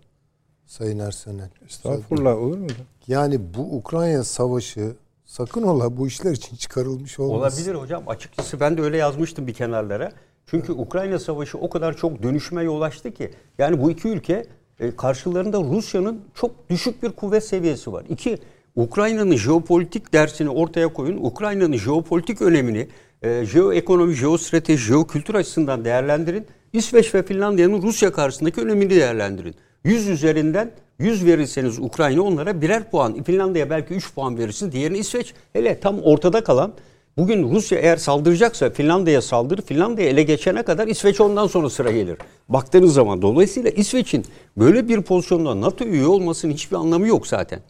Sayın 0.67 0.99
Ersenel. 0.99 1.51
Estağfurullah 1.67 2.39
olur 2.39 2.59
mu? 2.59 2.67
Yani 3.07 3.41
bu 3.55 3.77
Ukrayna 3.77 4.25
savaşı 4.25 4.93
sakın 5.25 5.63
ola 5.63 5.97
bu 5.97 6.07
işler 6.07 6.33
için 6.33 6.57
çıkarılmış 6.57 7.19
olmaz. 7.19 7.59
Olabilir 7.59 7.75
hocam. 7.75 8.03
Açıkçası 8.07 8.61
ben 8.61 8.79
de 8.79 8.83
öyle 8.83 8.97
yazmıştım 8.97 9.47
bir 9.47 9.55
kenarlara. 9.55 10.13
Çünkü 10.51 10.73
Ukrayna 10.73 11.19
Savaşı 11.19 11.59
o 11.59 11.71
kadar 11.71 11.97
çok 11.97 12.23
dönüşme 12.23 12.63
yol 12.63 12.81
açtı 12.81 13.15
ki. 13.15 13.31
Yani 13.59 13.83
bu 13.83 13.91
iki 13.91 14.09
ülke 14.09 14.47
e, 14.81 14.97
karşılarında 14.97 15.61
Rusya'nın 15.61 16.21
çok 16.35 16.71
düşük 16.71 17.03
bir 17.03 17.11
kuvvet 17.11 17.45
seviyesi 17.45 17.93
var. 17.93 18.05
İki, 18.09 18.39
Ukrayna'nın 18.77 19.37
jeopolitik 19.37 20.13
dersini 20.13 20.51
ortaya 20.51 20.89
koyun. 20.89 21.17
Ukrayna'nın 21.17 21.77
jeopolitik 21.77 22.43
önemini 22.43 22.89
e, 23.23 23.45
jeoekonomi, 23.45 24.15
jeostrateji, 24.15 24.85
jeokültür 24.85 25.35
açısından 25.35 25.85
değerlendirin. 25.85 26.47
İsveç 26.73 27.15
ve 27.15 27.23
Finlandiya'nın 27.23 27.83
Rusya 27.83 28.13
karşısındaki 28.13 28.61
önemini 28.61 28.91
değerlendirin. 28.91 29.55
100 29.85 30.09
üzerinden 30.09 30.71
100 30.99 31.27
verirseniz 31.27 31.79
Ukrayna 31.79 32.23
onlara 32.23 32.61
birer 32.61 32.91
puan. 32.91 33.23
Finlandiya 33.23 33.71
belki 33.71 33.95
3 33.95 34.15
puan 34.15 34.39
verirsiniz. 34.39 34.73
Diğerini 34.73 34.99
İsveç. 34.99 35.35
Hele 35.53 35.81
tam 35.81 35.99
ortada 36.03 36.45
kalan 36.45 36.73
Bugün 37.21 37.51
Rusya 37.51 37.79
eğer 37.79 37.97
saldıracaksa 37.97 38.71
Finlandiya'ya 38.71 39.23
saldırır. 39.23 39.63
Finlandiya 39.63 40.09
ele 40.09 40.23
geçene 40.23 40.63
kadar 40.63 40.89
İsveç 40.89 41.21
ondan 41.21 41.47
sonra 41.47 41.71
sıra 41.71 41.91
gelir. 41.91 42.19
Baktığınız 42.49 42.95
zaman 42.95 43.23
dolayısıyla 43.23 43.71
İsveç'in 43.71 44.25
böyle 44.57 44.89
bir 44.89 45.03
pozisyonda 45.03 45.61
NATO 45.61 45.85
üye 45.85 46.07
olmasının 46.07 46.53
hiçbir 46.53 46.77
anlamı 46.77 47.09
yok 47.09 47.27
zaten. 47.27 47.61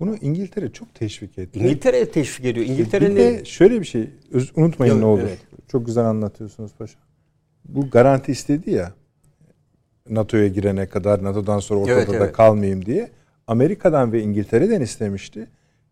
Bunu 0.00 0.16
İngiltere 0.16 0.72
çok 0.72 0.94
teşvik 0.94 1.38
etti. 1.38 1.58
İngiltere 1.58 2.10
teşvik 2.10 2.46
ediyor. 2.46 2.66
İngiltere'nin 2.66 3.16
de 3.16 3.44
şöyle 3.44 3.80
bir 3.80 3.86
şey 3.86 4.10
unutmayın 4.56 4.92
Yok, 4.92 5.02
ne 5.02 5.06
olur. 5.06 5.22
Evet. 5.22 5.38
Çok 5.68 5.86
güzel 5.86 6.04
anlatıyorsunuz 6.04 6.72
paşa. 6.78 6.98
Bu 7.64 7.90
garanti 7.90 8.32
istedi 8.32 8.70
ya. 8.70 8.92
NATO'ya 10.10 10.48
girene 10.48 10.86
kadar 10.86 11.24
NATO'dan 11.24 11.58
sonra 11.58 11.80
ortada 11.80 11.94
evet, 11.94 12.08
evet. 12.10 12.20
da 12.20 12.32
kalmayayım 12.32 12.86
diye. 12.86 13.10
Amerika'dan 13.46 14.12
ve 14.12 14.22
İngiltere'den 14.22 14.80
istemişti. 14.80 15.46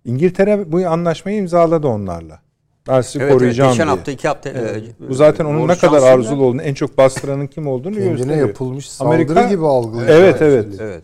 İngiltere 0.04 0.72
bu 0.72 0.86
anlaşmayı 0.86 1.38
imzaladı 1.38 1.86
onlarla. 1.86 2.42
Ben 2.88 3.00
sizi 3.00 3.18
Evet, 3.18 3.24
evet, 3.30 3.38
koruyacağım 3.38 3.70
geçen 3.72 3.86
diye. 3.86 3.96
hafta 3.96 4.12
iki 4.12 4.28
hafta. 4.28 4.50
Evet. 4.50 4.76
e, 5.06 5.08
Bu 5.08 5.14
zaten 5.14 5.44
onun 5.44 5.68
ne 5.68 5.76
kadar 5.78 6.02
arzulu 6.02 6.44
olduğunu, 6.44 6.62
en 6.62 6.74
çok 6.74 6.98
bastıranın 6.98 7.46
kim 7.46 7.66
olduğunu 7.66 7.94
Kendine 7.94 8.10
gösteriyor. 8.12 8.48
yapılmış 8.48 8.90
saldırı 8.90 9.14
Amerika- 9.14 9.48
gibi 9.48 9.66
algılıyor. 9.66 10.08
Evet, 10.08 10.42
evet. 10.42 10.66
Evet. 10.80 11.02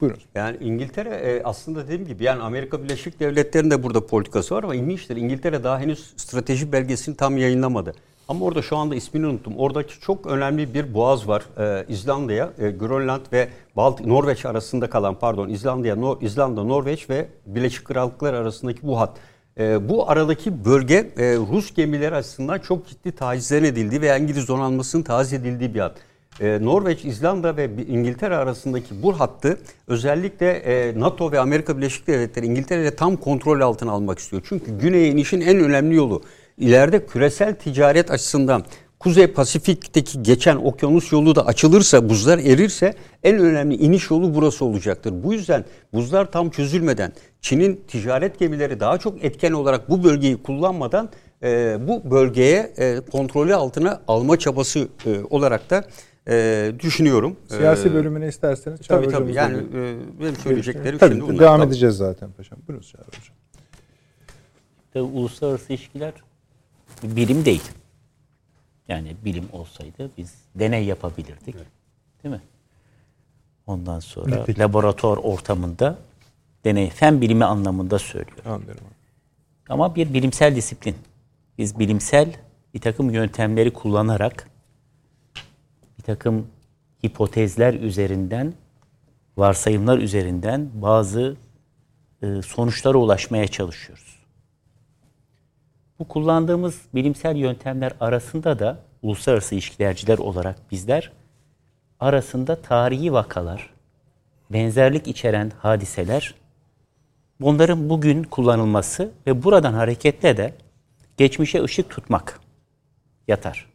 Buyurun. 0.00 0.18
Yani 0.34 0.56
İngiltere 0.60 1.08
e, 1.10 1.42
aslında 1.44 1.84
dediğim 1.84 2.06
gibi 2.06 2.24
yani 2.24 2.42
Amerika 2.42 2.82
Birleşik 2.84 3.20
Devletleri'nin 3.20 3.70
de 3.70 3.82
burada 3.82 4.06
politikası 4.06 4.54
var 4.54 4.64
ama 4.64 4.74
ilginçtir. 4.74 5.16
İngiltere 5.16 5.64
daha 5.64 5.78
henüz 5.80 6.12
strateji 6.16 6.72
belgesini 6.72 7.16
tam 7.16 7.38
yayınlamadı. 7.38 7.92
Ama 8.28 8.44
orada 8.44 8.62
şu 8.62 8.76
anda 8.76 8.94
ismini 8.94 9.26
unuttum. 9.26 9.52
Oradaki 9.56 10.00
çok 10.00 10.26
önemli 10.26 10.74
bir 10.74 10.94
boğaz 10.94 11.28
var. 11.28 11.42
Ee, 11.58 11.84
İzlanda'ya, 11.88 12.50
e, 12.58 12.70
Grönland 12.70 13.20
ve 13.32 13.48
Balt 13.76 14.00
Norveç 14.06 14.46
arasında 14.46 14.90
kalan 14.90 15.14
pardon 15.14 15.48
İzlanda'ya, 15.48 15.96
Nor 15.96 16.22
İzlanda, 16.22 16.64
Norveç 16.64 17.10
ve 17.10 17.26
Birleşik 17.46 17.84
Krallıklar 17.84 18.34
arasındaki 18.34 18.78
bu 18.82 19.00
hat. 19.00 19.10
Ee, 19.58 19.88
bu 19.88 20.10
aradaki 20.10 20.64
bölge 20.64 20.94
e, 20.94 21.36
Rus 21.36 21.74
gemileri 21.74 22.14
açısından 22.14 22.58
çok 22.58 22.88
ciddi 22.88 23.12
tacizden 23.12 23.64
edildiği 23.64 24.00
veya 24.00 24.16
İngiliz 24.16 24.48
donanmasının 24.48 25.02
taciz 25.02 25.32
edildiği 25.32 25.74
bir 25.74 25.80
hat. 25.80 25.96
Ee, 26.40 26.58
Norveç, 26.62 27.04
İzlanda 27.04 27.56
ve 27.56 27.70
İngiltere 27.88 28.36
arasındaki 28.36 29.02
bu 29.02 29.20
hattı 29.20 29.58
özellikle 29.86 30.50
e, 30.50 31.00
NATO 31.00 31.32
ve 31.32 31.40
Amerika 31.40 31.76
Birleşik 31.76 32.06
Devletleri 32.06 32.46
İngiltere'yle 32.46 32.96
tam 32.96 33.16
kontrol 33.16 33.60
altına 33.60 33.92
almak 33.92 34.18
istiyor. 34.18 34.42
Çünkü 34.48 34.78
güneye 34.78 35.08
inişin 35.08 35.40
en 35.40 35.60
önemli 35.60 35.94
yolu 35.94 36.22
ileride 36.58 37.06
küresel 37.06 37.54
ticaret 37.54 38.10
açısından 38.10 38.64
Kuzey 38.98 39.26
Pasifik'teki 39.26 40.22
geçen 40.22 40.56
okyanus 40.56 41.12
yolu 41.12 41.36
da 41.36 41.46
açılırsa, 41.46 42.08
buzlar 42.08 42.38
erirse 42.38 42.94
en 43.22 43.38
önemli 43.38 43.74
iniş 43.74 44.10
yolu 44.10 44.34
burası 44.34 44.64
olacaktır. 44.64 45.14
Bu 45.24 45.32
yüzden 45.32 45.64
buzlar 45.92 46.32
tam 46.32 46.50
çözülmeden 46.50 47.12
Çin'in 47.44 47.84
ticaret 47.88 48.38
gemileri 48.38 48.80
daha 48.80 48.98
çok 48.98 49.24
etken 49.24 49.52
olarak 49.52 49.90
bu 49.90 50.04
bölgeyi 50.04 50.42
kullanmadan 50.42 51.08
e, 51.42 51.78
bu 51.88 52.10
bölgeye 52.10 52.72
e, 52.78 53.00
kontrolü 53.12 53.54
altına 53.54 54.02
alma 54.08 54.38
çabası 54.38 54.88
e, 55.06 55.20
olarak 55.30 55.70
da 55.70 55.84
e, 56.28 56.72
düşünüyorum. 56.80 57.36
Siyasi 57.48 57.88
E, 57.88 57.94
bölümüne 57.94 58.28
isterseniz 58.28 58.82
Çağrı 58.82 59.02
Tabii 59.02 59.12
tabii 59.12 59.34
yani 59.34 59.56
e, 59.56 59.96
benim 60.20 60.36
söyleyeceklerim 60.36 60.98
Tabii, 60.98 61.10
şimdi 61.14 61.24
bunlar. 61.24 61.38
devam 61.38 61.52
Tamam. 61.54 61.68
edeceğiz 61.68 61.96
zaten 61.96 62.30
paşam. 62.32 62.58
Buyurun 62.68 62.82
Çağrı 62.82 63.06
Hocam. 63.06 63.36
Tabii 64.92 65.02
uluslararası 65.02 65.72
ilişkiler 65.72 66.12
bilim 67.02 67.44
değil. 67.44 67.62
Yani 68.88 69.16
bilim 69.24 69.44
olsaydı 69.52 70.10
biz 70.18 70.34
deney 70.54 70.84
yapabilirdik. 70.84 71.54
Değil 72.24 72.34
mi? 72.34 72.40
Ondan 73.66 74.00
sonra 74.00 74.44
laboratuvar 74.58 75.16
ortamında 75.16 75.98
deney, 76.64 76.90
fen 76.90 77.20
bilimi 77.20 77.44
anlamında 77.44 77.98
söylüyorum. 77.98 78.52
Anlıyorum. 78.52 78.84
Ama 79.68 79.94
bir 79.94 80.14
bilimsel 80.14 80.56
disiplin. 80.56 80.96
Biz 81.58 81.78
bilimsel 81.78 82.32
bir 82.74 82.80
takım 82.80 83.10
yöntemleri 83.10 83.72
kullanarak 83.72 84.50
bir 85.98 86.02
takım 86.02 86.46
hipotezler 87.04 87.74
üzerinden, 87.74 88.54
varsayımlar 89.36 89.98
üzerinden 89.98 90.70
bazı 90.74 91.36
e, 92.22 92.42
sonuçlara 92.42 92.98
ulaşmaya 92.98 93.46
çalışıyoruz. 93.46 94.14
Bu 95.98 96.08
kullandığımız 96.08 96.80
bilimsel 96.94 97.36
yöntemler 97.36 97.92
arasında 98.00 98.58
da 98.58 98.78
uluslararası 99.02 99.54
ilişkilerciler 99.54 100.18
olarak 100.18 100.70
bizler 100.70 101.12
arasında 102.00 102.62
tarihi 102.62 103.12
vakalar, 103.12 103.70
benzerlik 104.50 105.08
içeren 105.08 105.52
hadiseler, 105.58 106.34
bunların 107.40 107.90
bugün 107.90 108.22
kullanılması 108.22 109.12
ve 109.26 109.42
buradan 109.42 109.72
hareketle 109.72 110.36
de 110.36 110.54
geçmişe 111.16 111.62
ışık 111.62 111.90
tutmak 111.90 112.40
yatar. 113.28 113.66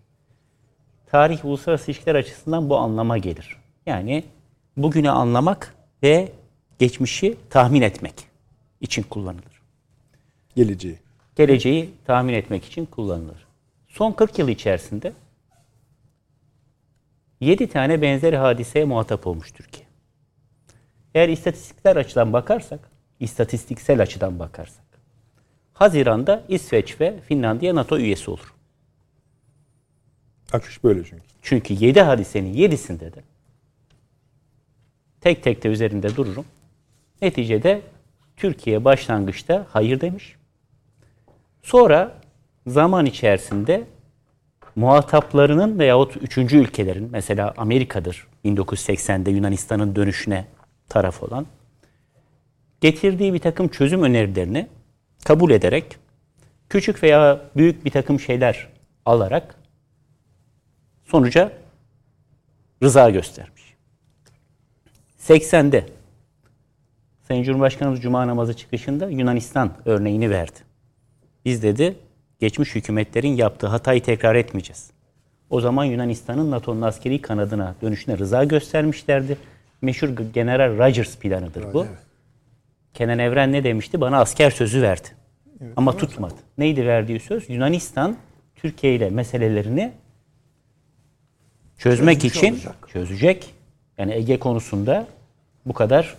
Tarih 1.12 1.46
uluslararası 1.46 1.92
ilişkiler 1.92 2.16
açısından 2.16 2.70
bu 2.70 2.78
anlama 2.78 3.18
gelir. 3.18 3.58
Yani 3.86 4.24
bugünü 4.78 5.10
anlamak 5.10 5.76
ve 6.04 6.32
geçmişi 6.80 7.38
tahmin 7.50 7.82
etmek 7.82 8.14
için 8.82 9.04
kullanılır 9.04 9.62
Geleceği. 10.56 11.00
geleceği 11.36 11.90
tahmin 12.06 12.34
etmek 12.34 12.66
için 12.66 12.86
kullanılır. 12.86 13.48
Son 13.88 14.12
40 14.12 14.40
yıl 14.40 14.48
içerisinde 14.48 15.14
7 17.40 17.68
tane 17.70 18.02
benzer 18.02 18.34
hadiseye 18.34 18.86
muhatap 18.86 19.28
olmuş 19.28 19.52
Türkiye. 19.52 19.86
Eğer 21.16 21.30
istatistikler 21.30 21.96
açıdan 21.96 22.34
bakarsak, 22.34 22.80
istatistiksel 23.20 24.02
açıdan 24.02 24.40
bakarsak, 24.40 24.86
Haziran'da 25.74 26.44
İsveç 26.48 27.02
ve 27.02 27.20
Finlandiya 27.28 27.76
NATO 27.76 27.98
üyesi 27.98 28.32
olur. 28.32 28.54
Akış 30.54 30.84
böyle 30.84 31.04
çünkü. 31.04 31.24
Çünkü 31.42 31.74
7 31.74 32.02
hadisenin 32.02 32.54
7'sinde 32.54 33.14
de 33.14 33.24
tek 35.22 35.44
tek 35.44 35.64
de 35.64 35.70
üzerinde 35.70 36.16
dururum. 36.16 36.46
Neticede 37.22 37.82
Türkiye 38.38 38.86
başlangıçta 38.86 39.66
hayır 39.70 40.02
demiş. 40.02 40.36
Sonra 41.64 42.16
zaman 42.68 43.06
içerisinde 43.06 43.84
muhataplarının 44.76 45.80
veyahut 45.80 46.18
üçüncü 46.18 46.58
ülkelerin 46.58 47.10
mesela 47.12 47.54
Amerika'dır 47.58 48.28
1980'de 48.46 49.32
Yunanistan'ın 49.32 49.96
dönüşüne 49.96 50.46
taraf 50.90 51.24
olan 51.24 51.46
getirdiği 52.82 53.34
bir 53.34 53.40
takım 53.40 53.68
çözüm 53.68 54.04
önerilerini 54.04 54.68
kabul 55.26 55.52
ederek 55.52 55.98
küçük 56.70 57.04
veya 57.04 57.42
büyük 57.56 57.86
bir 57.86 57.92
takım 57.92 58.20
şeyler 58.20 58.68
alarak 59.06 59.56
sonuca 61.06 61.52
rıza 62.84 63.10
göstermiş. 63.10 63.76
80'de 65.20 65.86
Sayın 67.28 67.44
Cumhurbaşkanımız 67.44 68.02
Cuma 68.02 68.28
namazı 68.28 68.54
çıkışında 68.54 69.10
Yunanistan 69.10 69.72
örneğini 69.86 70.30
verdi. 70.30 70.60
Biz 71.46 71.64
dedi 71.64 71.96
geçmiş 72.40 72.76
hükümetlerin 72.76 73.36
yaptığı 73.36 73.68
hatayı 73.68 74.04
tekrar 74.04 74.36
etmeyeceğiz. 74.36 74.92
O 75.50 75.62
zaman 75.62 75.86
Yunanistan'ın 75.86 76.52
NATO'nun 76.52 76.82
askeri 76.82 77.22
kanadına 77.22 77.76
dönüşüne 77.82 78.18
rıza 78.18 78.44
göstermişlerdi. 78.44 79.38
Meşhur 79.82 80.10
General 80.34 80.78
Rogers 80.78 81.18
planıdır 81.18 81.74
bu. 81.74 81.86
Kenan 82.94 83.20
Evren 83.20 83.52
ne 83.52 83.64
demişti? 83.64 84.02
Bana 84.02 84.20
asker 84.20 84.52
sözü 84.52 84.82
verdi. 84.82 85.08
Ama 85.76 85.98
tutmadı. 85.98 86.34
Neydi 86.58 86.86
verdiği 86.86 87.20
söz? 87.20 87.50
Yunanistan 87.50 88.18
Türkiye 88.56 88.96
ile 88.96 89.10
meselelerini 89.10 89.92
çözmek 91.78 92.22
Çözmüş 92.22 92.38
için 92.38 92.54
olacak. 92.54 92.88
çözecek. 92.94 93.54
Yani 93.98 94.14
Ege 94.14 94.40
konusunda 94.40 95.08
bu 95.66 95.74
kadar 95.74 96.16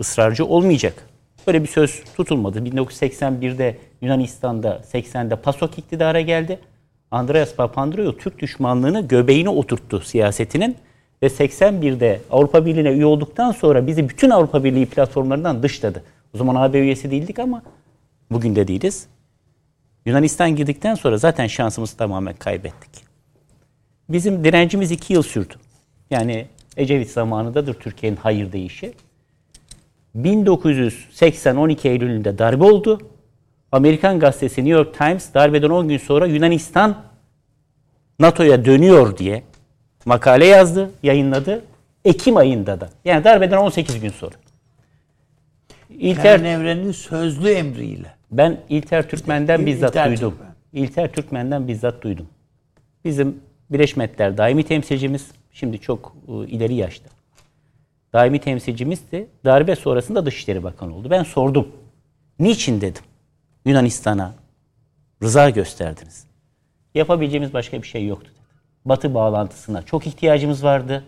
ısrarcı 0.00 0.46
olmayacak. 0.46 1.08
Böyle 1.46 1.62
bir 1.62 1.68
söz 1.68 2.02
tutulmadı. 2.16 2.58
1981'de 2.58 3.78
Yunanistan'da 4.02 4.82
80'de 4.92 5.36
PASOK 5.36 5.78
iktidara 5.78 6.20
geldi. 6.20 6.58
Andreas 7.10 7.54
Papandreou 7.54 8.16
Türk 8.16 8.38
düşmanlığını 8.38 9.08
göbeğine 9.08 9.48
oturttu 9.48 10.00
siyasetinin 10.00 10.76
ve 11.24 11.28
81'de 11.28 12.20
Avrupa 12.30 12.66
Birliği'ne 12.66 12.90
üye 12.90 13.06
olduktan 13.06 13.52
sonra 13.52 13.86
bizi 13.86 14.08
bütün 14.08 14.30
Avrupa 14.30 14.64
Birliği 14.64 14.86
platformlarından 14.86 15.62
dışladı. 15.62 16.02
O 16.34 16.38
zaman 16.38 16.54
AB 16.54 16.78
üyesi 16.78 17.10
değildik 17.10 17.38
ama 17.38 17.62
bugün 18.30 18.56
de 18.56 18.68
değiliz. 18.68 19.06
Yunanistan 20.06 20.56
girdikten 20.56 20.94
sonra 20.94 21.18
zaten 21.18 21.46
şansımızı 21.46 21.96
tamamen 21.96 22.34
kaybettik. 22.34 22.90
Bizim 24.08 24.44
direncimiz 24.44 24.90
iki 24.90 25.12
yıl 25.12 25.22
sürdü. 25.22 25.54
Yani 26.10 26.46
Ecevit 26.76 27.10
zamanındadır 27.10 27.74
Türkiye'nin 27.74 28.16
hayır 28.16 28.52
deyişi. 28.52 28.92
1980 30.14 31.56
12 31.56 31.88
Eylül'ünde 31.88 32.38
darbe 32.38 32.64
oldu. 32.64 33.00
Amerikan 33.72 34.18
gazetesi 34.18 34.64
New 34.64 34.78
York 34.78 34.98
Times 34.98 35.34
darbeden 35.34 35.70
10 35.70 35.88
gün 35.88 35.98
sonra 35.98 36.26
Yunanistan 36.26 36.96
NATO'ya 38.18 38.64
dönüyor 38.64 39.18
diye 39.18 39.42
makale 40.04 40.46
yazdı, 40.46 40.90
yayınladı. 41.02 41.64
Ekim 42.04 42.36
ayında 42.36 42.80
da. 42.80 42.90
Yani 43.04 43.24
darbeden 43.24 43.56
18 43.56 44.00
gün 44.00 44.10
sonra. 44.10 44.34
İlter, 45.90 46.38
Kenan 46.38 46.44
Evren'in 46.60 46.92
sözlü 46.92 47.50
emriyle. 47.50 48.14
ben 48.30 48.60
İlter 48.68 49.08
Türkmen'den 49.08 49.60
İl- 49.60 49.66
bizzat 49.66 49.90
İlter 49.90 50.08
duydum. 50.10 50.30
Türkmen. 50.30 50.54
İlter 50.72 51.12
Türkmen'den 51.12 51.68
bizzat 51.68 52.02
duydum. 52.02 52.26
Bizim 53.04 53.40
Birleşmiş 53.70 53.96
Milletler 53.96 54.36
daimi 54.38 54.62
temsilcimiz 54.64 55.30
şimdi 55.52 55.78
çok 55.80 56.16
e, 56.28 56.32
ileri 56.32 56.74
yaşta. 56.74 57.08
Daimi 58.12 58.38
temsilcimiz 58.40 59.12
de 59.12 59.26
darbe 59.44 59.76
sonrasında 59.76 60.26
Dışişleri 60.26 60.62
Bakanı 60.62 60.94
oldu. 60.96 61.10
Ben 61.10 61.22
sordum. 61.22 61.68
Niçin 62.38 62.80
dedim. 62.80 63.02
Yunanistan'a 63.66 64.34
rıza 65.22 65.50
gösterdiniz. 65.50 66.24
Yapabileceğimiz 66.94 67.54
başka 67.54 67.82
bir 67.82 67.86
şey 67.86 68.06
yoktu. 68.06 68.30
Batı 68.84 69.14
bağlantısına 69.14 69.82
çok 69.82 70.06
ihtiyacımız 70.06 70.64
vardı. 70.64 71.04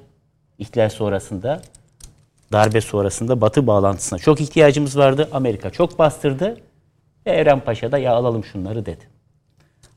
İhtilal 0.58 0.88
sonrasında, 0.88 1.62
darbe 2.52 2.80
sonrasında 2.80 3.40
Batı 3.40 3.66
bağlantısına 3.66 4.18
çok 4.18 4.40
ihtiyacımız 4.40 4.98
vardı. 4.98 5.28
Amerika 5.32 5.70
çok 5.70 5.98
bastırdı 5.98 6.56
Evren 7.26 7.60
Paşa 7.60 7.92
da 7.92 7.98
ya 7.98 8.12
alalım 8.12 8.44
şunları 8.44 8.86
dedi. 8.86 9.08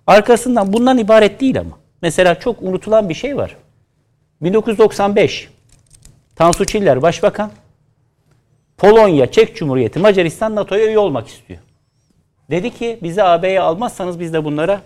Arkasından 0.08 0.74
bundan 0.74 0.98
ibaret 0.98 1.42
değil 1.42 1.60
ama. 1.60 1.78
Mesela 2.02 2.40
çok 2.40 2.62
unutulan 2.62 3.10
bir 3.10 3.14
şey 3.14 3.38
var. 3.38 3.58
1995 4.42 5.50
Tansu 6.36 6.66
Çiller 6.66 7.02
Başbakan 7.02 7.52
Polonya, 8.78 9.32
Çek 9.32 9.56
Cumhuriyeti, 9.56 10.00
Macaristan 10.00 10.56
NATO'ya 10.56 10.88
üye 10.88 11.00
olmak 11.00 11.28
istiyor. 11.28 11.60
Dedi 12.50 12.74
ki 12.74 13.00
bizi 13.04 13.24
AB'ye 13.24 13.62
almazsanız 13.62 14.20
biz 14.20 14.34
de 14.34 14.46
bunlara 14.46 14.82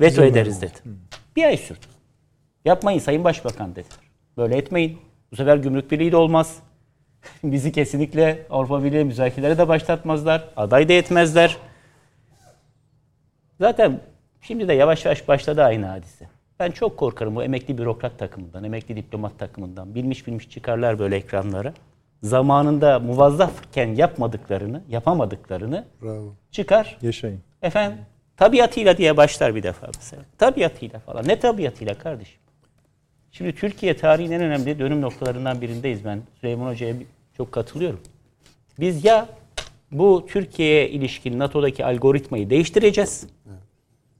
veto 0.00 0.24
ederiz 0.24 0.62
dedi. 0.62 0.78
Bir 1.36 1.44
ay 1.44 1.56
sürdü. 1.56 1.93
Yapmayın 2.64 2.98
Sayın 2.98 3.24
Başbakan 3.24 3.70
dediler. 3.70 3.98
Böyle 4.36 4.56
etmeyin. 4.56 4.98
Bu 5.32 5.36
sefer 5.36 5.56
gümrük 5.56 5.90
birliği 5.90 6.12
de 6.12 6.16
olmaz. 6.16 6.58
Bizi 7.44 7.72
kesinlikle 7.72 8.46
Avrupa 8.50 8.84
Birliği 8.84 9.04
müzakerelere 9.04 9.58
de 9.58 9.68
başlatmazlar. 9.68 10.48
Aday 10.56 10.88
da 10.88 10.92
etmezler. 10.92 11.56
Zaten 13.60 14.00
şimdi 14.40 14.68
de 14.68 14.72
yavaş 14.72 15.04
yavaş 15.04 15.28
başladı 15.28 15.62
aynı 15.62 15.86
hadise. 15.86 16.28
Ben 16.60 16.70
çok 16.70 16.96
korkarım 16.96 17.36
bu 17.36 17.42
emekli 17.42 17.78
bürokrat 17.78 18.18
takımından, 18.18 18.64
emekli 18.64 18.96
diplomat 18.96 19.38
takımından. 19.38 19.94
Bilmiş 19.94 20.26
bilmiş 20.26 20.50
çıkarlar 20.50 20.98
böyle 20.98 21.16
ekranlara. 21.16 21.72
Zamanında 22.22 22.98
muvazzafken 22.98 23.94
yapmadıklarını, 23.94 24.82
yapamadıklarını 24.88 25.84
Bravo. 26.02 26.34
çıkar. 26.50 26.98
Yaşayın. 27.02 27.40
Efendim 27.62 27.98
tabiatıyla 28.36 28.96
diye 28.96 29.16
başlar 29.16 29.54
bir 29.54 29.62
defa 29.62 29.86
mesela. 29.96 30.22
Tabiatıyla 30.38 30.98
falan. 30.98 31.28
Ne 31.28 31.38
tabiatıyla 31.40 31.94
kardeşim? 31.94 32.43
Şimdi 33.36 33.54
Türkiye 33.54 33.96
tarihin 33.96 34.30
en 34.30 34.40
önemli 34.40 34.78
dönüm 34.78 35.00
noktalarından 35.00 35.60
birindeyiz 35.60 36.04
ben. 36.04 36.22
Süleyman 36.40 36.70
Hoca'ya 36.70 36.94
çok 37.36 37.52
katılıyorum. 37.52 38.00
Biz 38.80 39.04
ya 39.04 39.28
bu 39.92 40.26
Türkiye'ye 40.28 40.90
ilişkin 40.90 41.38
NATO'daki 41.38 41.84
algoritmayı 41.84 42.50
değiştireceğiz 42.50 43.26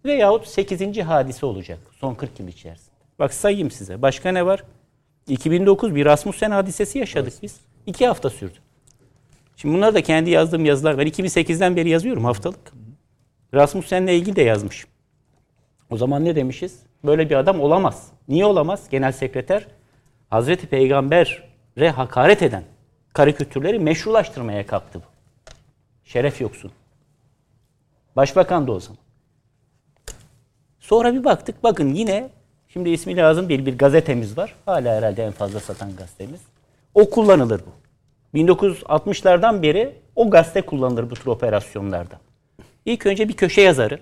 veyahut 0.04 0.46
8. 0.46 0.98
hadise 0.98 1.46
olacak 1.46 1.78
son 2.00 2.14
40 2.14 2.40
yıl 2.40 2.48
içerisinde. 2.48 2.94
Bak 3.18 3.34
sayayım 3.34 3.70
size. 3.70 4.02
Başka 4.02 4.32
ne 4.32 4.46
var? 4.46 4.64
2009 5.28 5.94
bir 5.94 6.04
Rasmussen 6.04 6.50
hadisesi 6.50 6.98
yaşadık 6.98 7.32
biz. 7.42 7.60
İki 7.86 8.06
hafta 8.06 8.30
sürdü. 8.30 8.58
Şimdi 9.56 9.74
bunlar 9.76 9.94
da 9.94 10.02
kendi 10.02 10.30
yazdığım 10.30 10.64
yazılar. 10.64 10.98
Ben 10.98 11.06
2008'den 11.06 11.76
beri 11.76 11.88
yazıyorum 11.88 12.24
haftalık. 12.24 12.72
Rasmussen'le 13.54 14.08
ilgili 14.08 14.36
de 14.36 14.42
yazmışım. 14.42 14.90
O 15.90 15.96
zaman 15.96 16.24
ne 16.24 16.36
demişiz? 16.36 16.78
Böyle 17.04 17.30
bir 17.30 17.36
adam 17.36 17.60
olamaz. 17.60 18.08
Niye 18.28 18.44
olamaz? 18.44 18.88
Genel 18.90 19.12
sekreter 19.12 19.66
Hazreti 20.30 20.66
Peygamber'e 20.66 21.90
hakaret 21.90 22.42
eden 22.42 22.64
karikatürleri 23.12 23.78
meşrulaştırmaya 23.78 24.66
kalktı 24.66 24.98
bu. 24.98 25.06
Şeref 26.04 26.40
yoksun. 26.40 26.72
Başbakan 28.16 28.66
da 28.66 28.72
o 28.72 28.80
zaman. 28.80 28.98
Sonra 30.80 31.14
bir 31.14 31.24
baktık 31.24 31.62
bakın 31.62 31.94
yine 31.94 32.30
şimdi 32.68 32.90
ismi 32.90 33.16
lazım 33.16 33.48
değil 33.48 33.66
bir 33.66 33.78
gazetemiz 33.78 34.38
var. 34.38 34.54
Hala 34.66 34.94
herhalde 34.94 35.24
en 35.24 35.32
fazla 35.32 35.60
satan 35.60 35.96
gazetemiz. 35.96 36.40
O 36.94 37.10
kullanılır 37.10 37.60
bu. 37.66 37.84
1960'lardan 38.38 39.62
beri 39.62 39.94
o 40.16 40.30
gazete 40.30 40.62
kullanılır 40.62 41.10
bu 41.10 41.14
tür 41.14 41.26
operasyonlarda. 41.26 42.20
İlk 42.84 43.06
önce 43.06 43.28
bir 43.28 43.32
köşe 43.32 43.60
yazarı, 43.60 44.00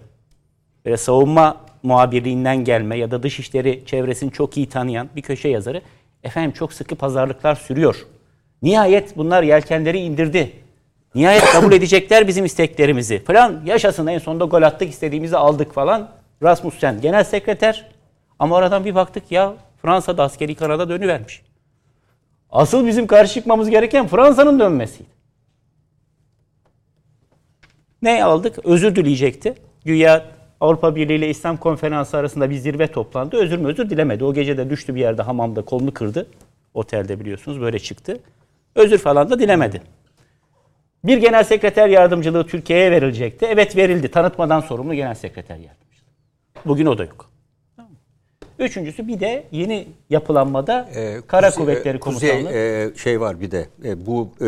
böyle 0.84 0.96
savunma 0.96 1.60
muhabirliğinden 1.82 2.64
gelme 2.64 2.98
ya 2.98 3.10
da 3.10 3.22
dışişleri 3.22 3.82
çevresini 3.86 4.32
çok 4.32 4.56
iyi 4.56 4.68
tanıyan 4.68 5.08
bir 5.16 5.22
köşe 5.22 5.48
yazarı. 5.48 5.82
Efendim 6.22 6.52
çok 6.52 6.72
sıkı 6.72 6.96
pazarlıklar 6.96 7.54
sürüyor. 7.54 8.06
Nihayet 8.62 9.16
bunlar 9.16 9.42
yelkenleri 9.42 9.98
indirdi. 9.98 10.52
Nihayet 11.14 11.44
kabul 11.44 11.72
edecekler 11.72 12.28
bizim 12.28 12.44
isteklerimizi 12.44 13.24
falan. 13.24 13.62
Yaşasın 13.66 14.06
en 14.06 14.18
sonunda 14.18 14.44
gol 14.44 14.62
attık 14.62 14.90
istediğimizi 14.90 15.36
aldık 15.36 15.74
falan. 15.74 16.10
Rasmussen 16.42 17.00
genel 17.00 17.24
sekreter. 17.24 17.86
Ama 18.38 18.56
aradan 18.56 18.84
bir 18.84 18.94
baktık 18.94 19.32
ya 19.32 19.54
Fransa'da 19.82 20.22
askeri 20.22 20.54
kanada 20.54 20.88
dönüvermiş. 20.88 21.42
Asıl 22.50 22.86
bizim 22.86 23.06
karşı 23.06 23.34
çıkmamız 23.34 23.70
gereken 23.70 24.06
Fransa'nın 24.06 24.60
dönmesiydi. 24.60 25.10
Ne 28.02 28.24
aldık? 28.24 28.58
Özür 28.64 28.96
dileyecekti. 28.96 29.54
Güya 29.84 30.24
Avrupa 30.62 30.96
Birliği 30.96 31.14
ile 31.16 31.28
İslam 31.28 31.56
Konferansı 31.56 32.16
arasında 32.16 32.50
bir 32.50 32.54
zirve 32.54 32.86
toplandı. 32.86 33.36
Özür 33.36 33.58
mü 33.58 33.68
özür 33.68 33.90
dilemedi. 33.90 34.24
O 34.24 34.34
gece 34.34 34.58
de 34.58 34.70
düştü 34.70 34.94
bir 34.94 35.00
yerde 35.00 35.22
hamamda 35.22 35.62
kolunu 35.62 35.94
kırdı. 35.94 36.26
Otelde 36.74 37.20
biliyorsunuz 37.20 37.60
böyle 37.60 37.78
çıktı. 37.78 38.20
Özür 38.74 38.98
falan 38.98 39.30
da 39.30 39.38
dilemedi. 39.38 39.82
Bir 41.04 41.18
genel 41.18 41.44
sekreter 41.44 41.88
yardımcılığı 41.88 42.46
Türkiye'ye 42.46 42.90
verilecekti. 42.90 43.46
Evet 43.46 43.76
verildi. 43.76 44.08
Tanıtmadan 44.08 44.60
sorumlu 44.60 44.94
genel 44.94 45.14
sekreter 45.14 45.56
yardımcılığı. 45.56 46.10
Bugün 46.64 46.86
o 46.86 46.98
da 46.98 47.04
yok. 47.04 47.30
Üçüncüsü 48.66 49.08
bir 49.08 49.20
de 49.20 49.44
yeni 49.52 49.86
yapılanmada 50.10 50.90
Ee, 50.94 51.20
Kara 51.26 51.48
Kuzey- 51.48 51.54
Kuvvetleri 51.56 51.96
e, 51.96 52.00
Kuzey, 52.00 52.30
Komutanlığı. 52.30 52.58
e, 52.58 52.90
şey 52.96 53.20
var 53.20 53.40
bir 53.40 53.50
de 53.50 53.66
e, 53.84 54.06
bu 54.06 54.30
e, 54.40 54.46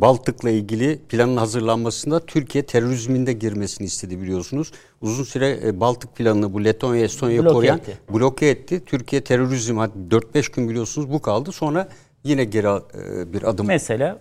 Baltık'la 0.00 0.50
ilgili 0.50 0.98
planın 1.08 1.36
hazırlanmasında 1.36 2.20
Türkiye 2.20 2.66
terörizminde 2.66 3.32
girmesini 3.32 3.86
istedi 3.86 4.20
biliyorsunuz. 4.20 4.72
Uzun 5.00 5.24
süre 5.24 5.58
e, 5.64 5.80
Baltık 5.80 6.16
planını 6.16 6.52
bu 6.52 6.64
Letonya, 6.64 7.04
Estonya, 7.04 7.44
Bloke 7.44 7.66
etti. 7.68 7.98
bloke 8.14 8.48
etti. 8.48 8.82
Türkiye 8.86 9.24
terörizm 9.24 9.76
hadi 9.78 9.92
4-5 10.10 10.52
gün 10.56 10.68
biliyorsunuz 10.68 11.12
bu 11.12 11.22
kaldı. 11.22 11.52
Sonra 11.52 11.88
yine 12.24 12.44
geri 12.44 12.66
e, 12.66 13.32
bir 13.32 13.42
adım 13.42 13.66
Mesela 13.66 14.18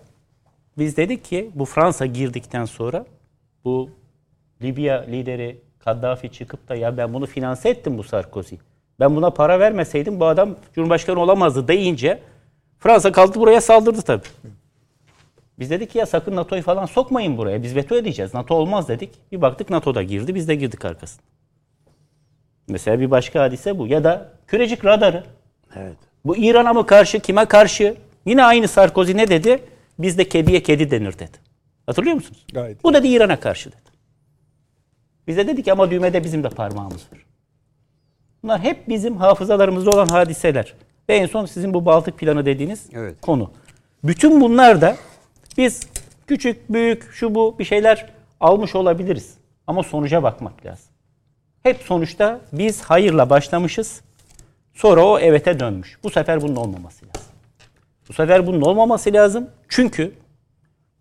biz 0.77 0.97
dedik 0.97 1.23
ki 1.25 1.51
bu 1.55 1.65
Fransa 1.65 2.05
girdikten 2.05 2.65
sonra 2.65 3.05
bu 3.65 3.89
Libya 4.61 5.01
lideri 5.01 5.57
Kaddafi 5.79 6.31
çıkıp 6.31 6.69
da 6.69 6.75
ya 6.75 6.97
ben 6.97 7.13
bunu 7.13 7.25
finanse 7.25 7.69
ettim 7.69 7.97
bu 7.97 8.03
Sarkozy. 8.03 8.55
Ben 8.99 9.15
buna 9.15 9.29
para 9.29 9.59
vermeseydim 9.59 10.19
bu 10.19 10.25
adam 10.25 10.55
Cumhurbaşkanı 10.75 11.19
olamazdı 11.19 11.67
deyince 11.67 12.19
Fransa 12.79 13.11
kalktı 13.11 13.39
buraya 13.39 13.61
saldırdı 13.61 14.01
tabii. 14.01 14.27
Biz 15.59 15.69
dedik 15.69 15.91
ki 15.91 15.97
ya 15.97 16.05
sakın 16.05 16.35
NATO'yu 16.35 16.61
falan 16.61 16.85
sokmayın 16.85 17.37
buraya. 17.37 17.63
Biz 17.63 17.75
veto 17.75 17.95
edeceğiz. 17.95 18.33
NATO 18.33 18.55
olmaz 18.55 18.89
dedik. 18.89 19.09
Bir 19.31 19.41
baktık 19.41 19.69
NATO 19.69 19.95
da 19.95 20.03
girdi. 20.03 20.35
Biz 20.35 20.47
de 20.47 20.55
girdik 20.55 20.85
arkasına. 20.85 21.23
Mesela 22.67 22.99
bir 22.99 23.11
başka 23.11 23.41
hadise 23.41 23.79
bu. 23.79 23.87
Ya 23.87 24.03
da 24.03 24.31
kürecik 24.47 24.85
radarı. 24.85 25.23
Evet. 25.75 25.97
Bu 26.25 26.37
İran'a 26.37 26.73
mı 26.73 26.85
karşı, 26.85 27.19
kime 27.19 27.45
karşı? 27.45 27.97
Yine 28.25 28.43
aynı 28.43 28.67
Sarkozy 28.67 29.17
ne 29.17 29.27
dedi? 29.27 29.63
Bizde 29.99 30.29
kediye 30.29 30.63
kedi 30.63 30.91
denir 30.91 31.13
dedi. 31.13 31.37
Hatırlıyor 31.85 32.15
musunuz? 32.15 32.45
Gayet 32.53 32.83
Bu 32.83 32.93
dedi 32.93 33.07
İran'a 33.07 33.39
karşı 33.39 33.71
dedi. 33.71 33.91
Biz 35.27 35.37
de 35.37 35.47
dedik 35.47 35.67
ama 35.67 35.91
düğmede 35.91 36.23
bizim 36.23 36.43
de 36.43 36.49
parmağımız 36.49 37.01
var. 37.13 37.24
Bunlar 38.45 38.59
hep 38.59 38.89
bizim 38.89 39.17
hafızalarımızda 39.17 39.89
olan 39.89 40.07
hadiseler. 40.07 40.73
Ve 41.09 41.15
en 41.15 41.25
son 41.25 41.45
sizin 41.45 41.73
bu 41.73 41.85
Baltık 41.85 42.17
planı 42.17 42.45
dediğiniz 42.45 42.89
Evet. 42.93 43.21
konu. 43.21 43.51
Bütün 44.03 44.41
bunlar 44.41 44.81
da 44.81 44.95
biz 45.57 45.79
küçük, 46.27 46.73
büyük, 46.73 47.11
şu 47.13 47.35
bu 47.35 47.55
bir 47.59 47.63
şeyler 47.63 48.09
almış 48.39 48.75
olabiliriz. 48.75 49.33
Ama 49.67 49.83
sonuca 49.83 50.23
bakmak 50.23 50.65
lazım. 50.65 50.85
Hep 51.63 51.77
sonuçta 51.77 52.39
biz 52.53 52.81
hayırla 52.81 53.29
başlamışız. 53.29 54.01
Sonra 54.73 55.05
o 55.05 55.19
evete 55.19 55.59
dönmüş. 55.59 55.97
Bu 56.03 56.09
sefer 56.09 56.41
bunun 56.41 56.55
olmaması 56.55 57.05
lazım. 57.05 57.31
Bu 58.09 58.13
sefer 58.13 58.47
bunun 58.47 58.61
olmaması 58.61 59.13
lazım. 59.13 59.49
Çünkü 59.69 60.11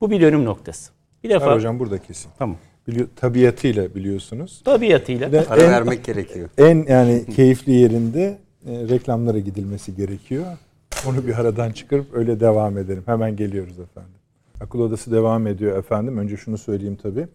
bu 0.00 0.10
bir 0.10 0.20
dönüm 0.20 0.44
noktası. 0.44 0.92
Bir 1.24 1.30
defa 1.30 1.46
Var 1.46 1.54
hocam 1.54 1.78
burada 1.78 1.98
kesin. 1.98 2.30
tamam. 2.38 2.56
Biliyor, 2.88 3.08
tabiatıyla 3.16 3.94
biliyorsunuz. 3.94 4.62
Tabiatıyla. 4.64 5.32
De 5.32 5.46
ara 5.46 5.62
en, 5.62 5.70
vermek 5.70 6.04
gerekiyor. 6.04 6.48
en 6.58 6.86
yani 6.88 7.26
keyifli 7.36 7.72
yerinde 7.72 8.38
e, 8.66 8.88
reklamlara 8.88 9.38
gidilmesi 9.38 9.96
gerekiyor. 9.96 10.44
Onu 11.06 11.26
bir 11.26 11.40
aradan 11.40 11.72
çıkarıp 11.72 12.06
öyle 12.14 12.40
devam 12.40 12.78
edelim. 12.78 13.02
Hemen 13.06 13.36
geliyoruz 13.36 13.80
efendim. 13.80 14.12
Akıl 14.60 14.80
odası 14.80 15.12
devam 15.12 15.46
ediyor 15.46 15.78
efendim. 15.78 16.18
Önce 16.18 16.36
şunu 16.36 16.58
söyleyeyim 16.58 16.98
tabii. 17.02 17.28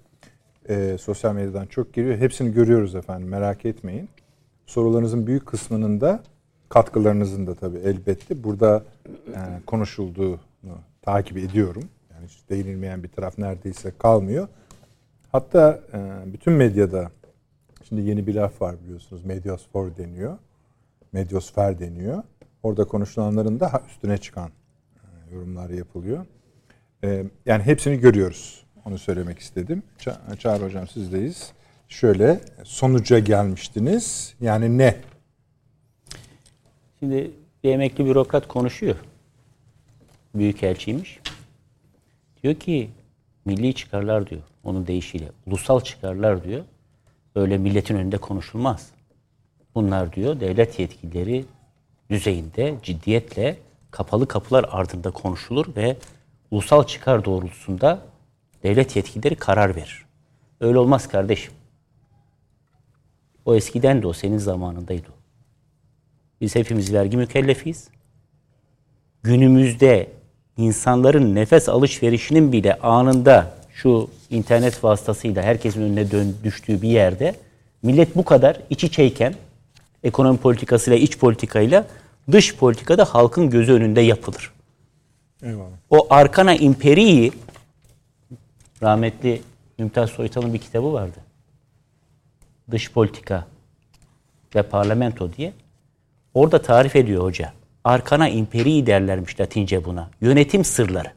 E, 0.70 0.98
sosyal 1.00 1.36
medyadan 1.36 1.66
çok 1.66 1.94
geliyor. 1.94 2.18
Hepsini 2.18 2.54
görüyoruz 2.54 2.96
efendim. 2.96 3.28
Merak 3.28 3.66
etmeyin. 3.66 4.10
Sorularınızın 4.66 5.28
büyük 5.28 5.46
kısmının 5.46 6.02
da 6.02 6.24
katkılarınızın 6.70 7.48
da 7.48 7.56
tabii 7.56 7.78
elbette 7.78 8.44
burada 8.44 8.84
yani 9.36 9.62
konuşulduğunu 9.66 10.38
takip 11.02 11.38
ediyorum. 11.38 11.84
Yani 12.14 12.28
hiç 12.28 12.50
değinilmeyen 12.50 13.04
bir 13.04 13.10
taraf 13.10 13.38
neredeyse 13.38 13.92
kalmıyor. 14.00 14.48
Hatta 15.32 15.80
e, 15.94 16.34
bütün 16.34 16.54
medyada 16.54 17.12
şimdi 17.90 18.02
yeni 18.02 18.28
bir 18.28 18.36
laf 18.36 18.62
var 18.62 18.76
biliyorsunuz. 18.84 19.26
Medyosfor 19.26 19.98
deniyor. 19.98 20.38
Medyosfer 21.12 21.80
deniyor. 21.80 22.24
Orada 22.64 22.86
konuşulanların 22.86 23.60
da 23.60 23.82
üstüne 23.90 24.18
çıkan 24.18 24.50
e, 24.96 25.36
yorumlar 25.36 25.70
yapılıyor. 25.70 26.26
E, 27.04 27.26
yani 27.46 27.64
hepsini 27.64 28.00
görüyoruz. 28.00 28.66
Onu 28.86 28.98
söylemek 28.98 29.40
istedim. 29.40 29.84
Ça- 30.00 30.38
Çağrı 30.38 30.64
Hocam 30.64 30.88
sizdeyiz. 30.88 31.52
Şöyle 31.88 32.40
sonuca 32.64 33.20
gelmiştiniz. 33.20 34.36
Yani 34.42 34.78
ne? 34.78 34.98
Şimdi 37.00 37.32
bir 37.64 37.70
emekli 37.74 38.06
bürokrat 38.06 38.48
konuşuyor. 38.48 38.96
Büyükelçiymiş. 40.36 41.20
Diyor 42.44 42.56
ki 42.56 42.90
Milli 43.46 43.74
çıkarlar 43.74 44.30
diyor. 44.30 44.42
Onun 44.64 44.88
deyişiyle. 44.88 45.32
Ulusal 45.46 45.82
çıkarlar 45.82 46.44
diyor. 46.44 46.64
Öyle 47.36 47.58
milletin 47.58 47.96
önünde 47.96 48.18
konuşulmaz. 48.18 48.92
Bunlar 49.76 50.14
diyor 50.14 50.40
devlet 50.40 50.80
yetkilileri 50.80 51.46
düzeyinde 52.10 52.76
ciddiyetle 52.84 53.58
kapalı 53.92 54.28
kapılar 54.28 54.66
ardında 54.72 55.12
konuşulur 55.12 55.76
ve 55.76 55.98
ulusal 56.52 56.84
çıkar 56.84 57.26
doğrultusunda 57.26 58.02
devlet 58.64 58.96
yetkilileri 58.96 59.36
karar 59.36 59.76
verir. 59.76 60.06
Öyle 60.60 60.78
olmaz 60.80 61.08
kardeşim. 61.08 61.54
O 63.46 63.56
eskiden 63.56 64.02
de 64.02 64.08
o 64.08 64.14
senin 64.14 64.38
zamanındaydı. 64.38 65.08
Biz 66.42 66.56
hepimiz 66.56 66.94
vergi 66.94 67.18
mükellefiyiz. 67.18 67.90
Günümüzde 69.24 70.12
insanların 70.60 71.36
nefes 71.36 71.70
alışverişinin 71.70 72.52
bile 72.52 72.80
anında 72.80 73.52
şu 73.74 74.10
internet 74.30 74.84
vasıtasıyla 74.84 75.44
herkesin 75.44 75.82
önüne 75.82 76.12
dön, 76.12 76.36
düştüğü 76.44 76.82
bir 76.82 76.90
yerde 76.90 77.36
millet 77.84 78.16
bu 78.16 78.26
kadar 78.26 78.58
iç 78.70 78.84
içeyken 78.84 79.34
ekonomi 80.04 80.38
politikasıyla 80.38 81.00
iç 81.00 81.18
politikayla 81.18 81.86
dış 82.32 82.56
politikada 82.56 83.06
halkın 83.06 83.50
gözü 83.50 83.74
önünde 83.74 84.02
yapılır. 84.02 84.54
Eyvallah. 85.44 85.78
O 85.90 86.08
Arkana 86.10 86.56
İmperi'yi 86.56 87.32
rahmetli 88.84 89.42
Mümtaz 89.78 90.10
Soysal'ın 90.10 90.54
bir 90.54 90.60
kitabı 90.60 90.94
vardı. 90.94 91.18
Dış 92.72 92.92
politika 92.92 93.46
ve 94.56 94.64
parlamento 94.64 95.34
diye. 95.34 95.54
Orada 96.34 96.62
tarif 96.62 96.96
ediyor 96.96 97.24
hoca. 97.24 97.54
Arkana 97.84 98.30
İmperi'yi 98.30 98.86
derlermiş 98.86 99.40
Latince 99.40 99.86
buna. 99.86 100.10
Yönetim 100.22 100.66
sırları. 100.66 101.12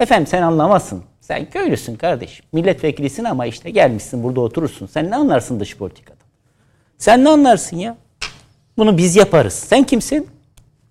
Efendim 0.00 0.26
sen 0.26 0.42
anlamazsın. 0.42 1.04
Sen 1.20 1.50
köylüsün 1.50 1.96
kardeşim. 1.96 2.44
Milletvekilisin 2.52 3.24
ama 3.24 3.46
işte 3.46 3.70
gelmişsin 3.70 4.22
burada 4.22 4.40
oturursun. 4.40 4.86
Sen 4.86 5.10
ne 5.10 5.16
anlarsın 5.16 5.60
dış 5.60 5.76
politikadan? 5.76 6.26
Sen 6.98 7.24
ne 7.24 7.28
anlarsın 7.28 7.76
ya? 7.76 7.96
Bunu 8.78 8.98
biz 8.98 9.16
yaparız. 9.16 9.52
Sen 9.54 9.84
kimsin? 9.84 10.28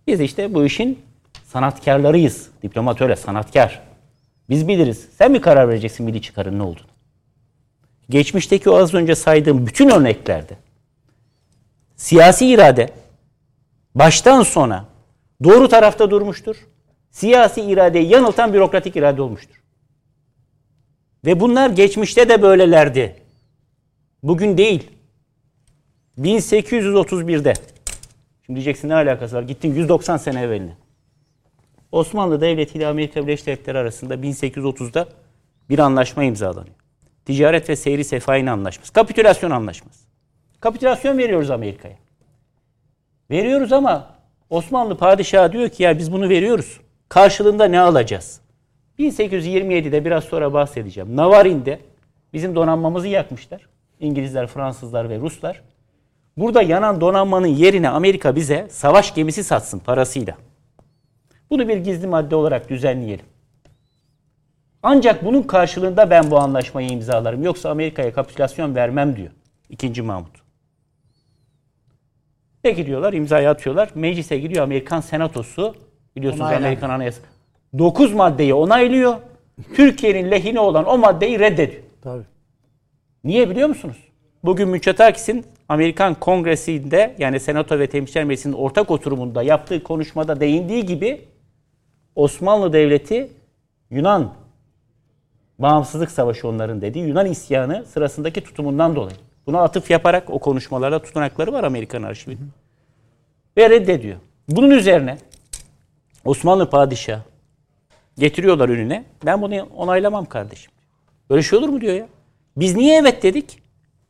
Biz 0.08 0.22
işte 0.22 0.54
bu 0.54 0.66
işin 0.66 1.00
sanatkarlarıyız. 1.46 2.50
Diplomat 2.64 3.02
öyle 3.02 3.16
sanatkar. 3.16 3.82
Biz 4.50 4.68
biliriz. 4.68 5.08
Sen 5.18 5.32
mi 5.32 5.42
karar 5.42 5.70
vereceksin 5.70 6.06
milli 6.06 6.22
çıkarın 6.22 6.60
ne 6.60 6.64
olduğunu? 6.64 6.90
Geçmişteki 8.10 8.70
o 8.70 8.76
az 8.76 8.94
önce 8.94 9.16
saydığım 9.16 9.68
bütün 9.68 9.90
örneklerde 9.90 10.58
siyasi 11.96 12.46
irade 12.48 12.90
baştan 13.96 14.44
sona 14.44 14.86
doğru 15.44 15.68
tarafta 15.68 16.12
durmuştur. 16.12 16.56
Siyasi 17.12 17.62
iradeyi 17.62 18.08
yanıltan 18.08 18.54
bürokratik 18.54 18.96
irade 18.96 19.22
olmuştur. 19.22 19.56
Ve 21.26 21.40
bunlar 21.40 21.70
geçmişte 21.70 22.30
de 22.30 22.42
böylelerdi. 22.42 23.16
Bugün 24.24 24.58
değil. 24.58 24.92
1831'de. 26.20 27.54
Şimdi 28.46 28.58
diyeceksin 28.58 28.90
ne 28.90 28.96
alakası 28.96 29.36
var? 29.36 29.42
Gittin 29.42 29.74
190 29.74 30.18
sene 30.18 30.42
evveline. 30.42 30.78
Osmanlı 31.92 32.42
Devleti 32.42 32.78
ile 32.78 32.88
Amerika 32.88 33.24
Birleşik 33.24 33.46
Devletleri 33.48 33.78
arasında 33.78 34.16
1830'da 34.16 35.08
bir 35.70 35.80
anlaşma 35.80 36.24
imzalanıyor. 36.24 36.76
Ticaret 37.26 37.70
ve 37.70 37.76
Seyri 37.76 38.04
Sefahin 38.04 38.46
Anlaşması. 38.46 38.94
Kapitülasyon 38.94 39.52
anlaşması. 39.52 40.00
Kapitülasyon 40.60 41.18
veriyoruz 41.18 41.52
Amerika'ya. 41.52 41.96
Veriyoruz 43.32 43.74
ama 43.74 44.16
Osmanlı 44.50 44.98
padişahı 44.98 45.52
diyor 45.52 45.70
ki 45.70 45.84
ya 45.84 45.98
biz 45.98 46.12
bunu 46.12 46.30
veriyoruz. 46.30 46.80
Karşılığında 47.10 47.66
ne 47.66 47.80
alacağız? 47.80 48.42
1827'de 49.00 50.06
biraz 50.06 50.24
sonra 50.24 50.54
bahsedeceğim. 50.54 51.16
Navarin'de 51.16 51.80
bizim 52.34 52.56
donanmamızı 52.56 53.08
yakmışlar. 53.08 53.68
İngilizler, 54.00 54.48
Fransızlar 54.48 55.10
ve 55.10 55.20
Ruslar. 55.20 55.62
Burada 56.38 56.62
yanan 56.62 57.02
donanmanın 57.02 57.48
yerine 57.48 57.90
Amerika 57.90 58.36
bize 58.36 58.68
savaş 58.70 59.16
gemisi 59.16 59.44
satsın 59.44 59.80
parasıyla. 59.80 60.38
Bunu 61.50 61.68
bir 61.68 61.78
gizli 61.78 62.08
madde 62.08 62.36
olarak 62.36 62.70
düzenleyelim. 62.70 63.26
Ancak 64.84 65.26
bunun 65.26 65.42
karşılığında 65.42 66.10
ben 66.10 66.32
bu 66.32 66.40
anlaşmayı 66.40 66.90
imzalarım. 66.90 67.44
Yoksa 67.44 67.70
Amerika'ya 67.70 68.14
kapitülasyon 68.14 68.76
vermem 68.76 69.16
diyor. 69.16 69.32
İkinci 69.70 70.02
Mahmut. 70.02 70.49
Peki 72.64 72.86
diyorlar 72.86 73.14
imzayı 73.14 73.50
atıyorlar. 73.50 73.90
Meclise 73.96 74.40
gidiyor 74.40 74.64
Amerikan 74.64 75.02
senatosu. 75.02 75.76
Biliyorsunuz 76.16 76.46
Onaylar. 76.46 76.62
Amerikan 76.62 76.90
anayasası. 76.90 77.28
9 77.78 78.14
maddeyi 78.14 78.54
onaylıyor. 78.54 79.16
Türkiye'nin 79.76 80.32
lehine 80.32 80.60
olan 80.60 80.86
o 80.86 80.98
maddeyi 80.98 81.40
reddediyor. 81.40 81.84
Tabii. 82.02 82.24
Niye 83.24 83.50
biliyor 83.50 83.68
musunuz? 83.68 83.98
Bugün 84.44 84.70
Mitsotakis'in 84.70 85.46
Amerikan 85.70 86.16
Kongresi'nde 86.16 87.16
yani 87.18 87.40
Senato 87.40 87.80
ve 87.80 87.88
Temsilciler 87.88 88.24
Meclisi'nin 88.24 88.54
ortak 88.54 88.92
oturumunda 88.92 89.44
yaptığı 89.44 89.84
konuşmada 89.84 90.40
değindiği 90.40 90.86
gibi 90.86 91.22
Osmanlı 92.16 92.74
Devleti 92.74 93.32
Yunan 93.90 94.34
bağımsızlık 95.60 96.12
savaşı 96.12 96.48
onların 96.48 96.82
dediği 96.82 97.08
Yunan 97.08 97.26
isyanı 97.26 97.86
sırasındaki 97.86 98.42
tutumundan 98.42 98.96
dolayı. 98.96 99.18
Buna 99.48 99.62
atıf 99.62 99.92
yaparak 99.92 100.30
o 100.30 100.40
konuşmalarda 100.40 101.02
tutunakları 101.02 101.54
var 101.54 101.64
Amerikan 101.64 102.04
arşivinde. 102.04 102.42
Ve 103.58 103.70
reddediyor. 103.70 104.18
Bunun 104.50 104.72
üzerine 104.72 105.18
Osmanlı 106.26 106.70
padişahı 106.70 107.22
getiriyorlar 108.18 108.70
önüne. 108.70 109.06
Ben 109.26 109.42
bunu 109.42 109.70
onaylamam 109.76 110.26
kardeşim. 110.26 110.72
Böyle 111.30 111.44
şey 111.44 111.60
olur 111.60 111.70
mu 111.70 111.82
diyor 111.82 111.94
ya. 111.94 112.08
Biz 112.58 112.76
niye 112.76 113.00
evet 113.00 113.24
dedik? 113.24 113.60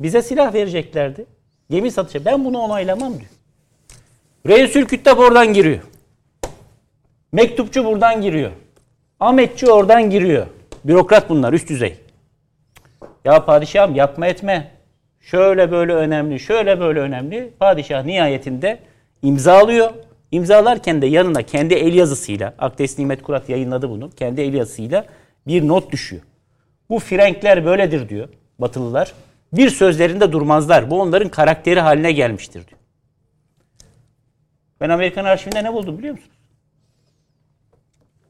Bize 0.01 0.21
silah 0.21 0.53
vereceklerdi. 0.53 1.25
Gemi 1.69 1.91
satışı. 1.91 2.25
Ben 2.25 2.45
bunu 2.45 2.59
onaylamam 2.59 3.13
diyor. 3.13 3.31
Reisül 4.47 4.85
Küttab 4.85 5.17
oradan 5.17 5.53
giriyor. 5.53 5.79
Mektupçu 7.31 7.85
buradan 7.85 8.21
giriyor. 8.21 8.51
Ahmetçi 9.19 9.71
oradan 9.71 10.09
giriyor. 10.09 10.47
Bürokrat 10.85 11.29
bunlar 11.29 11.53
üst 11.53 11.69
düzey. 11.69 11.97
Ya 13.25 13.45
padişahım 13.45 13.95
yapma 13.95 14.27
etme. 14.27 14.71
Şöyle 15.21 15.71
böyle 15.71 15.93
önemli, 15.93 16.39
şöyle 16.39 16.79
böyle 16.79 16.99
önemli. 16.99 17.53
Padişah 17.59 18.05
nihayetinde 18.05 18.79
imzalıyor. 19.21 19.91
İmzalarken 20.31 21.01
de 21.01 21.05
yanına 21.05 21.41
kendi 21.41 21.73
el 21.73 21.93
yazısıyla, 21.93 22.53
Akdes 22.59 22.99
Nimet 22.99 23.23
Kurat 23.23 23.49
yayınladı 23.49 23.89
bunu, 23.89 24.09
kendi 24.09 24.41
el 24.41 24.53
yazısıyla 24.53 25.05
bir 25.47 25.67
not 25.67 25.91
düşüyor. 25.91 26.21
Bu 26.89 26.99
Frenkler 26.99 27.65
böyledir 27.65 28.09
diyor 28.09 28.29
Batılılar. 28.59 29.13
Bir 29.53 29.69
sözlerinde 29.69 30.31
durmazlar. 30.31 30.91
Bu 30.91 31.01
onların 31.01 31.29
karakteri 31.29 31.79
haline 31.79 32.11
gelmiştir 32.11 32.67
diyor. 32.67 32.79
Ben 34.81 34.89
Amerikan 34.89 35.25
arşivinde 35.25 35.63
ne 35.63 35.73
buldum 35.73 35.97
biliyor 35.97 36.13
musunuz? 36.13 36.35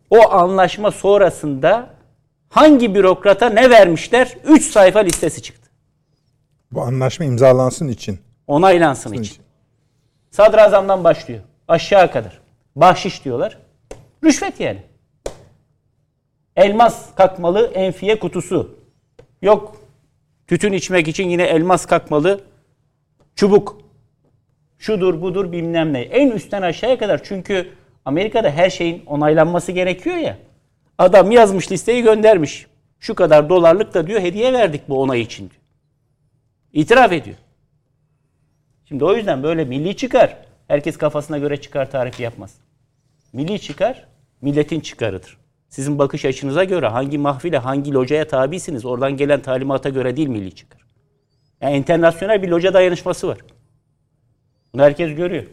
O 0.09 0.31
anlaşma 0.31 0.91
sonrasında 0.91 1.89
hangi 2.49 2.95
bürokrata 2.95 3.49
ne 3.49 3.69
vermişler? 3.69 4.37
3 4.47 4.63
sayfa 4.63 4.99
listesi 4.99 5.41
çıktı. 5.41 5.58
Bu 6.71 6.81
anlaşma 6.81 7.25
imzalansın 7.25 7.87
için. 7.87 8.19
Onaylansın 8.47 9.13
için. 9.13 9.21
için. 9.23 9.43
Sadrazamdan 10.31 11.03
başlıyor. 11.03 11.39
Aşağı 11.67 12.11
kadar. 12.11 12.39
Bahşiş 12.75 13.25
diyorlar. 13.25 13.57
Rüşvet 14.23 14.59
yani. 14.59 14.81
Elmas 16.55 17.15
kakmalı 17.15 17.71
enfiye 17.73 18.19
kutusu. 18.19 18.75
Yok 19.41 19.75
tütün 20.47 20.73
içmek 20.73 21.07
için 21.07 21.29
yine 21.29 21.43
elmas 21.43 21.85
kakmalı 21.85 22.41
çubuk. 23.35 23.81
Şudur 24.77 25.21
budur 25.21 25.51
bilmem 25.51 25.93
ne. 25.93 26.01
En 26.01 26.31
üstten 26.31 26.61
aşağıya 26.61 26.97
kadar 26.97 27.21
çünkü 27.23 27.69
Amerika'da 28.05 28.49
her 28.49 28.69
şeyin 28.69 29.05
onaylanması 29.05 29.71
gerekiyor 29.71 30.15
ya. 30.15 30.37
Adam 30.97 31.31
yazmış 31.31 31.71
listeyi 31.71 32.03
göndermiş. 32.03 32.67
Şu 32.99 33.15
kadar 33.15 33.49
dolarlık 33.49 33.93
da 33.93 34.07
diyor 34.07 34.21
hediye 34.21 34.53
verdik 34.53 34.89
bu 34.89 35.01
onay 35.01 35.21
için 35.21 35.49
diyor. 35.49 35.58
İtiraf 36.73 37.11
ediyor. 37.11 37.37
Şimdi 38.85 39.05
o 39.05 39.15
yüzden 39.15 39.43
böyle 39.43 39.65
milli 39.65 39.97
çıkar. 39.97 40.37
Herkes 40.67 40.97
kafasına 40.97 41.37
göre 41.37 41.61
çıkar 41.61 41.91
tarifi 41.91 42.23
yapmaz. 42.23 42.55
Milli 43.33 43.61
çıkar, 43.61 44.07
milletin 44.41 44.79
çıkarıdır. 44.79 45.37
Sizin 45.69 45.99
bakış 45.99 46.25
açınıza 46.25 46.63
göre 46.63 46.87
hangi 46.87 47.17
mahfile, 47.17 47.57
hangi 47.57 47.93
locaya 47.93 48.27
tabisiniz, 48.27 48.85
oradan 48.85 49.17
gelen 49.17 49.41
talimata 49.41 49.89
göre 49.89 50.17
değil 50.17 50.27
milli 50.27 50.55
çıkar. 50.55 50.81
Yani 51.61 51.77
internasyonel 51.77 52.43
bir 52.43 52.47
loca 52.47 52.73
dayanışması 52.73 53.27
var. 53.27 53.37
Bunu 54.73 54.81
herkes 54.81 55.15
görüyor. 55.15 55.43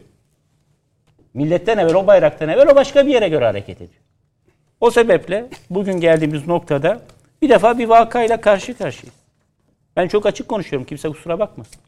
Milletten 1.33 1.77
evvel, 1.77 1.95
o 1.95 2.07
bayraktan 2.07 2.49
evvel 2.49 2.69
o 2.71 2.75
başka 2.75 3.05
bir 3.05 3.11
yere 3.11 3.29
göre 3.29 3.45
hareket 3.45 3.77
ediyor. 3.81 4.01
O 4.81 4.91
sebeple 4.91 5.49
bugün 5.69 5.99
geldiğimiz 5.99 6.47
noktada 6.47 7.01
bir 7.41 7.49
defa 7.49 7.77
bir 7.77 7.87
vakayla 7.87 8.41
karşı 8.41 8.77
karşıyayız. 8.77 9.16
Ben 9.97 10.07
çok 10.07 10.25
açık 10.25 10.47
konuşuyorum. 10.47 10.85
Kimse 10.85 11.09
kusura 11.09 11.39
bakmasın. 11.39 11.81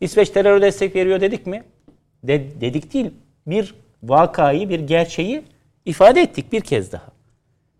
İsveç 0.00 0.30
teröre 0.30 0.62
destek 0.62 0.96
veriyor 0.96 1.20
dedik 1.20 1.46
mi? 1.46 1.64
De- 2.24 2.60
dedik 2.60 2.94
değil. 2.94 3.10
Bir 3.46 3.74
vakayı, 4.02 4.68
bir 4.68 4.80
gerçeği 4.80 5.42
ifade 5.84 6.20
ettik 6.20 6.52
bir 6.52 6.60
kez 6.60 6.92
daha. 6.92 7.06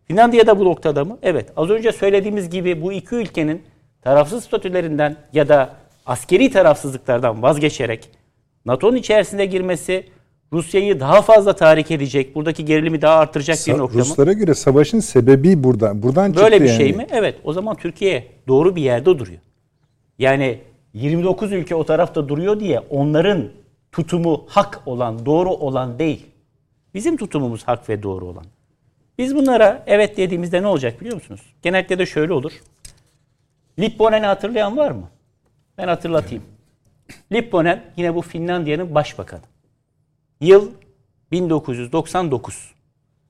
Finlandiya 0.05 0.47
da 0.47 0.59
bu 0.59 0.65
noktada 0.65 1.05
mı? 1.05 1.19
Evet. 1.23 1.53
Az 1.57 1.71
önce 1.71 1.93
söylediğimiz 1.93 2.51
gibi 2.51 2.83
bu 2.83 2.93
iki 2.93 3.15
ülkenin 3.15 3.63
tarafsız 4.03 4.45
statülerinden 4.45 5.17
ya 5.33 5.49
da 5.49 5.71
askeri 6.07 6.51
tarafsızlıklardan 6.51 7.43
vazgeçerek 7.43 8.09
NATO'nun 8.67 8.97
içerisine 8.97 9.47
girmesi 9.47 10.07
Rusya'yı 10.53 11.01
daha 11.01 11.23
fazla 11.23 11.53
tahrik 11.57 11.91
edecek, 11.91 12.35
buradaki 12.35 12.65
gerilimi 12.65 13.03
daha 13.03 13.15
artıracak 13.19 13.59
bir 13.67 13.79
nokta 13.79 13.99
mı? 13.99 14.05
Ruslara 14.05 14.33
göre 14.33 14.55
savaşın 14.55 15.01
sebebi 15.01 15.65
buradan. 15.65 16.03
Buradan 16.03 16.35
Böyle 16.35 16.57
çıktı 16.57 16.65
bir 16.65 16.69
yani. 16.69 16.77
şey 16.77 16.93
mi? 16.93 17.07
Evet. 17.11 17.35
O 17.45 17.53
zaman 17.53 17.77
Türkiye 17.77 18.27
doğru 18.49 18.77
bir 18.77 18.83
yerde 18.83 19.05
duruyor. 19.05 19.41
Yani 20.19 20.59
29 20.95 21.53
ülke 21.53 21.75
o 21.75 21.85
tarafta 21.85 22.29
duruyor 22.29 22.61
diye 22.61 22.81
onların 22.81 23.49
tutumu 23.93 24.45
hak 24.49 24.83
olan, 24.87 25.27
doğru 25.27 25.51
olan 25.51 25.99
değil. 25.99 26.27
Bizim 26.95 27.17
tutumumuz 27.17 27.65
hak 27.65 27.89
ve 27.89 28.03
doğru 28.03 28.27
olan. 28.27 28.45
Biz 29.19 29.35
bunlara 29.35 29.85
evet 29.87 30.17
dediğimizde 30.17 30.63
ne 30.63 30.67
olacak 30.67 31.01
biliyor 31.01 31.15
musunuz? 31.15 31.41
Genellikle 31.63 31.99
de 31.99 32.07
şöyle 32.07 32.33
olur. 32.33 32.53
Lipponen'i 33.79 34.27
hatırlayan 34.27 34.77
var 34.77 34.91
mı? 34.91 35.09
Ben 35.79 35.89
hatırlatayım. 35.89 36.43
Lipponen 37.33 37.83
yine 37.97 38.15
bu 38.15 38.23
Finlandiya'nın 38.23 38.95
başbakanı. 38.95 39.41
Yıl 40.41 40.71
1999. 41.33 42.75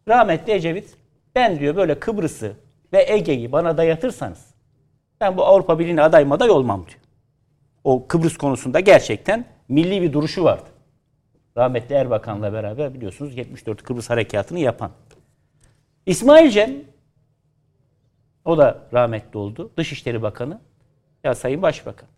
Rahmetli 0.09 0.53
Ecevit 0.53 0.97
ben 1.35 1.61
diyor 1.61 1.77
böyle 1.77 2.01
Kıbrıs'ı 2.01 2.57
ve 2.93 3.05
Ege'yi 3.09 3.53
bana 3.53 3.77
dayatırsanız 3.77 4.55
ben 5.21 5.37
bu 5.37 5.45
Avrupa 5.45 5.79
Birliği'ne 5.79 6.03
aday 6.03 6.25
maday 6.25 6.51
olmam 6.51 6.87
diyor. 6.87 7.01
O 7.85 8.07
Kıbrıs 8.07 8.37
konusunda 8.37 8.81
gerçekten 8.81 9.45
milli 9.69 10.03
bir 10.03 10.13
duruşu 10.13 10.45
vardı. 10.45 10.69
Rahmetli 11.57 11.95
Erbakan'la 11.95 12.53
beraber 12.53 12.95
biliyorsunuz 12.95 13.37
74 13.37 13.83
Kıbrıs 13.83 14.11
Harekatı'nı 14.11 14.59
yapan. 14.59 14.91
İsmail 16.07 16.51
Cem 16.51 16.73
o 18.45 18.59
da 18.59 18.89
rahmetli 18.93 19.39
oldu. 19.39 19.71
Dışişleri 19.77 20.23
Bakanı. 20.23 20.61
Ya 21.25 21.35
Sayın 21.35 21.63
Başbakan 21.63 22.09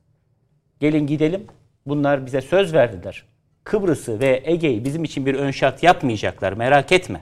gelin 0.80 1.06
gidelim. 1.06 1.46
Bunlar 1.86 2.26
bize 2.26 2.40
söz 2.40 2.74
verdiler. 2.74 3.31
Kıbrıs'ı 3.64 4.20
ve 4.20 4.42
Ege'yi 4.44 4.84
bizim 4.84 5.04
için 5.04 5.26
bir 5.26 5.34
ön 5.34 5.50
şart 5.50 5.82
yapmayacaklar 5.82 6.52
merak 6.52 6.92
etme. 6.92 7.20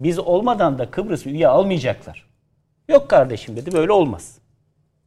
Biz 0.00 0.18
olmadan 0.18 0.78
da 0.78 0.90
Kıbrıs'ı 0.90 1.28
üye 1.28 1.48
almayacaklar. 1.48 2.26
Yok 2.88 3.08
kardeşim 3.08 3.56
dedi 3.56 3.72
böyle 3.72 3.92
olmaz. 3.92 4.38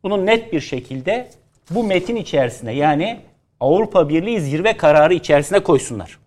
Bunu 0.04 0.26
net 0.26 0.54
bir 0.54 0.62
şekilde 0.62 1.30
bu 1.70 1.84
metin 1.84 2.16
içerisine 2.16 2.74
yani 2.74 3.22
Avrupa 3.60 4.10
Birliği 4.10 4.42
zirve 4.42 4.78
kararı 4.78 5.14
içerisine 5.14 5.60
koysunlar. 5.60 6.20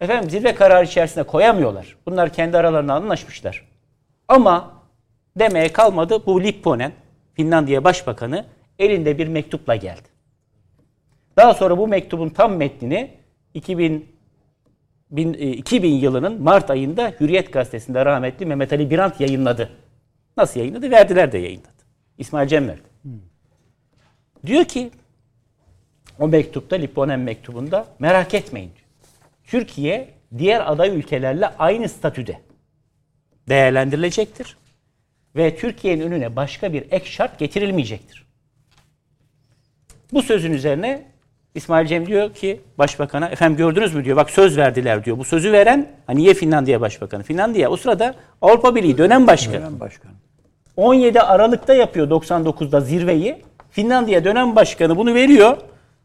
Efendim 0.00 0.30
zirve 0.30 0.54
kararı 0.54 0.84
içerisine 0.84 1.22
koyamıyorlar. 1.22 1.96
Bunlar 2.06 2.32
kendi 2.32 2.58
aralarında 2.58 2.94
anlaşmışlar. 2.94 3.68
Ama 4.28 4.82
demeye 5.38 5.72
kalmadı 5.72 6.26
bu 6.26 6.42
Lipponen, 6.42 6.92
Finlandiya 7.34 7.84
Başbakanı 7.84 8.44
elinde 8.78 9.18
bir 9.18 9.28
mektupla 9.28 9.76
geldi. 9.76 10.15
Daha 11.36 11.54
sonra 11.54 11.78
bu 11.78 11.88
mektubun 11.88 12.28
tam 12.28 12.56
metnini 12.56 13.10
2000 13.54 14.06
bin- 15.10 15.34
e, 15.34 15.50
2000 15.50 15.92
yılının 15.94 16.42
Mart 16.42 16.70
ayında 16.70 17.12
Hürriyet 17.20 17.52
gazetesinde 17.52 18.04
rahmetli 18.04 18.46
Mehmet 18.46 18.72
Ali 18.72 18.90
Birant 18.90 19.20
yayınladı. 19.20 19.70
Nasıl 20.36 20.60
yayınladı? 20.60 20.90
Verdiler 20.90 21.32
de 21.32 21.38
yayınladı. 21.38 21.68
İsmail 22.18 22.48
Cem 22.48 22.68
verdi. 22.68 22.82
Diyor 24.46 24.64
ki 24.64 24.90
o 26.18 26.28
mektupta 26.28 26.76
Lipponen 26.76 27.20
mektubunda 27.20 27.86
merak 27.98 28.34
etmeyin 28.34 28.68
diyor. 28.74 28.86
Türkiye 29.44 30.08
diğer 30.38 30.72
aday 30.72 30.88
ülkelerle 30.98 31.46
aynı 31.46 31.88
statüde 31.88 32.40
değerlendirilecektir. 33.48 34.56
Ve 35.36 35.56
Türkiye'nin 35.56 36.02
önüne 36.02 36.36
başka 36.36 36.72
bir 36.72 36.84
ek 36.90 37.04
şart 37.10 37.38
getirilmeyecektir. 37.38 38.26
Bu 40.12 40.22
sözün 40.22 40.52
üzerine 40.52 41.06
İsmail 41.56 41.86
Cem 41.86 42.06
diyor 42.06 42.34
ki 42.34 42.60
başbakana 42.78 43.28
efendim 43.28 43.56
gördünüz 43.56 43.94
mü 43.94 44.04
diyor 44.04 44.16
bak 44.16 44.30
söz 44.30 44.56
verdiler 44.56 45.04
diyor. 45.04 45.18
Bu 45.18 45.24
sözü 45.24 45.52
veren 45.52 45.88
hani 46.06 46.18
niye 46.18 46.34
Finlandiya 46.34 46.80
başbakanı? 46.80 47.22
Finlandiya 47.22 47.70
o 47.70 47.76
sırada 47.76 48.14
Avrupa 48.42 48.74
Birliği 48.74 48.98
dönem 48.98 49.26
başkanı. 49.26 49.56
Dönem 49.56 49.80
başkanı. 49.80 50.12
17 50.76 51.20
Aralık'ta 51.20 51.74
yapıyor 51.74 52.10
99'da 52.10 52.80
zirveyi. 52.80 53.42
Finlandiya 53.70 54.24
dönem 54.24 54.56
başkanı 54.56 54.96
bunu 54.96 55.14
veriyor. 55.14 55.56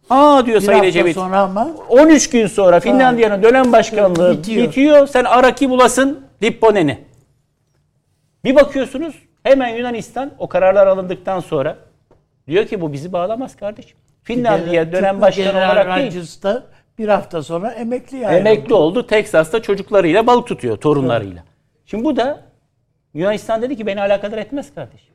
Aa 0.09 0.45
diyor 0.45 0.61
Bir 0.61 0.65
Sayın 0.65 0.83
Ecevit. 0.83 1.15
sonra 1.15 1.39
ama 1.39 1.67
13 1.89 2.29
gün 2.29 2.47
sonra 2.47 2.79
Finlandiya'nın 2.79 3.43
dönem 3.43 3.71
başkanlığı 3.71 4.37
bitiyor. 4.37 4.67
Bitiyor. 4.67 5.07
Sen 5.07 5.23
Araki 5.23 5.69
bulasın 5.69 6.25
Lipponen'i. 6.43 6.99
Bir 8.43 8.55
bakıyorsunuz 8.55 9.15
hemen 9.43 9.67
Yunanistan 9.67 10.31
o 10.39 10.49
kararlar 10.49 10.87
alındıktan 10.87 11.39
sonra 11.39 11.77
diyor 12.47 12.65
ki 12.65 12.81
bu 12.81 12.93
bizi 12.93 13.13
bağlamaz 13.13 13.55
kardeşim. 13.55 13.97
Finlandiya 14.23 14.91
dönem 14.91 15.21
başkanı 15.21 15.57
olarak 15.57 15.97
değil. 15.97 16.25
Bir 16.97 17.07
hafta 17.07 17.43
sonra 17.43 17.71
emekli 17.71 18.17
yani. 18.17 18.35
Emekli 18.35 18.73
oldu. 18.73 19.07
Texas'ta 19.07 19.61
çocuklarıyla 19.61 20.27
balık 20.27 20.47
tutuyor 20.47 20.77
torunlarıyla. 20.77 21.43
Şimdi 21.85 22.03
bu 22.03 22.15
da 22.15 22.41
Yunanistan 23.13 23.61
dedi 23.61 23.77
ki 23.77 23.85
beni 23.85 24.01
alakadar 24.01 24.37
etmez 24.37 24.73
kardeşim. 24.75 25.13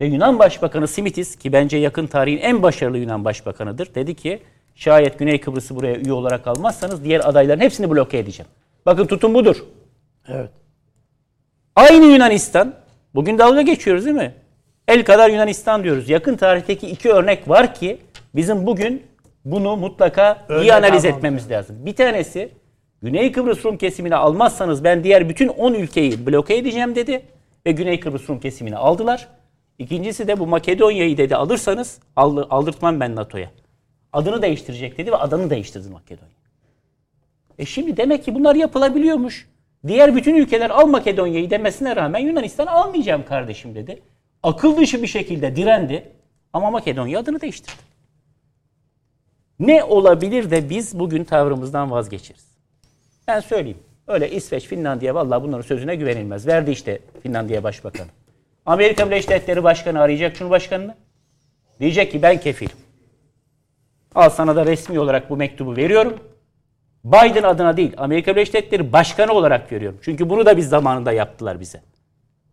Ve 0.00 0.06
Yunan 0.06 0.38
Başbakanı 0.38 0.88
Simitis 0.88 1.36
ki 1.36 1.52
bence 1.52 1.76
yakın 1.76 2.06
tarihin 2.06 2.38
en 2.38 2.62
başarılı 2.62 2.98
Yunan 2.98 3.24
Başbakanıdır. 3.24 3.94
Dedi 3.94 4.14
ki 4.14 4.42
şayet 4.74 5.18
Güney 5.18 5.40
Kıbrıs'ı 5.40 5.76
buraya 5.76 5.96
üye 5.96 6.12
olarak 6.12 6.46
almazsanız 6.46 7.04
diğer 7.04 7.28
adayların 7.28 7.60
hepsini 7.60 7.90
bloke 7.90 8.18
edeceğim. 8.18 8.50
Bakın 8.86 9.06
tutum 9.06 9.34
budur. 9.34 9.64
Evet. 10.28 10.50
Aynı 11.76 12.04
Yunanistan. 12.04 12.74
Bugün 13.14 13.38
dalga 13.38 13.62
geçiyoruz 13.62 14.04
değil 14.04 14.16
mi? 14.16 14.34
El 14.88 15.04
kadar 15.04 15.30
Yunanistan 15.30 15.84
diyoruz. 15.84 16.08
Yakın 16.08 16.36
tarihteki 16.36 16.88
iki 16.88 17.10
örnek 17.10 17.48
var 17.48 17.74
ki 17.74 17.98
bizim 18.34 18.66
bugün 18.66 19.02
bunu 19.44 19.76
mutlaka 19.76 20.46
iyi 20.48 20.52
Örnek 20.52 20.72
analiz 20.72 20.84
almamız 20.84 21.04
etmemiz 21.04 21.50
lazım. 21.50 21.76
Bir 21.86 21.96
tanesi 21.96 22.50
Güney 23.02 23.32
Kıbrıs 23.32 23.64
Rum 23.64 23.78
kesimini 23.78 24.16
almazsanız 24.16 24.84
ben 24.84 25.04
diğer 25.04 25.28
bütün 25.28 25.48
10 25.48 25.74
ülkeyi 25.74 26.26
bloke 26.26 26.56
edeceğim 26.56 26.94
dedi 26.94 27.22
ve 27.66 27.72
Güney 27.72 28.00
Kıbrıs 28.00 28.28
Rum 28.28 28.40
kesimini 28.40 28.76
aldılar. 28.76 29.28
İkincisi 29.78 30.28
de 30.28 30.38
bu 30.38 30.46
Makedonya'yı 30.46 31.16
dedi 31.16 31.36
alırsanız 31.36 32.00
aldır, 32.16 32.46
aldırtmam 32.50 33.00
ben 33.00 33.16
NATO'ya. 33.16 33.50
Adını 34.12 34.42
değiştirecek 34.42 34.98
dedi 34.98 35.12
ve 35.12 35.16
adını 35.16 35.50
değiştirdi 35.50 35.88
Makedonya. 35.88 36.38
E 37.58 37.66
şimdi 37.66 37.96
demek 37.96 38.24
ki 38.24 38.34
bunlar 38.34 38.54
yapılabiliyormuş. 38.54 39.48
Diğer 39.86 40.16
bütün 40.16 40.34
ülkeler 40.34 40.70
al 40.70 40.86
Makedonya'yı 40.86 41.50
demesine 41.50 41.96
rağmen 41.96 42.18
Yunanistan 42.18 42.66
almayacağım 42.66 43.24
kardeşim 43.24 43.74
dedi. 43.74 44.02
Akıl 44.42 44.76
dışı 44.76 45.02
bir 45.02 45.06
şekilde 45.06 45.56
direndi 45.56 46.12
ama 46.52 46.70
Makedonya 46.70 47.20
adını 47.20 47.40
değiştirdi. 47.40 47.87
Ne 49.60 49.84
olabilir 49.84 50.50
de 50.50 50.70
biz 50.70 50.98
bugün 50.98 51.24
tavrımızdan 51.24 51.90
vazgeçeriz? 51.90 52.48
Ben 53.28 53.40
söyleyeyim. 53.40 53.78
Öyle 54.06 54.30
İsveç, 54.30 54.66
Finlandiya 54.66 55.14
vallahi 55.14 55.42
bunların 55.42 55.62
sözüne 55.62 55.94
güvenilmez. 55.94 56.46
Verdi 56.46 56.70
işte 56.70 56.98
Finlandiya 57.22 57.62
Başbakanı. 57.62 58.06
Amerika 58.66 59.06
Birleşik 59.06 59.30
Devletleri 59.30 59.64
Başkanı 59.64 60.00
arayacak 60.00 60.36
Cumhurbaşkanını. 60.36 60.94
Diyecek 61.80 62.12
ki 62.12 62.22
ben 62.22 62.40
kefilim. 62.40 62.76
Al 64.14 64.30
sana 64.30 64.56
da 64.56 64.66
resmi 64.66 65.00
olarak 65.00 65.30
bu 65.30 65.36
mektubu 65.36 65.76
veriyorum. 65.76 66.20
Biden 67.04 67.42
adına 67.42 67.76
değil, 67.76 67.92
Amerika 67.96 68.36
Birleşik 68.36 68.54
Devletleri 68.54 68.92
Başkanı 68.92 69.32
olarak 69.32 69.70
görüyorum. 69.70 69.98
Çünkü 70.02 70.30
bunu 70.30 70.46
da 70.46 70.56
biz 70.56 70.68
zamanında 70.68 71.12
yaptılar 71.12 71.60
bize. 71.60 71.82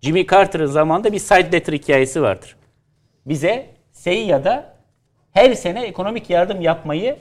Jimmy 0.02 0.27
Carter'ın 0.27 0.65
zamanında 0.65 1.11
bir 1.14 1.19
side 1.19 1.52
letter 1.52 1.73
hikayesi 1.73 2.22
vardır. 2.22 2.56
Bize 3.26 3.76
SEİA'da 3.91 4.74
her 5.35 5.53
sene 5.53 5.85
ekonomik 5.85 6.29
yardım 6.29 6.61
yapmayı 6.61 7.17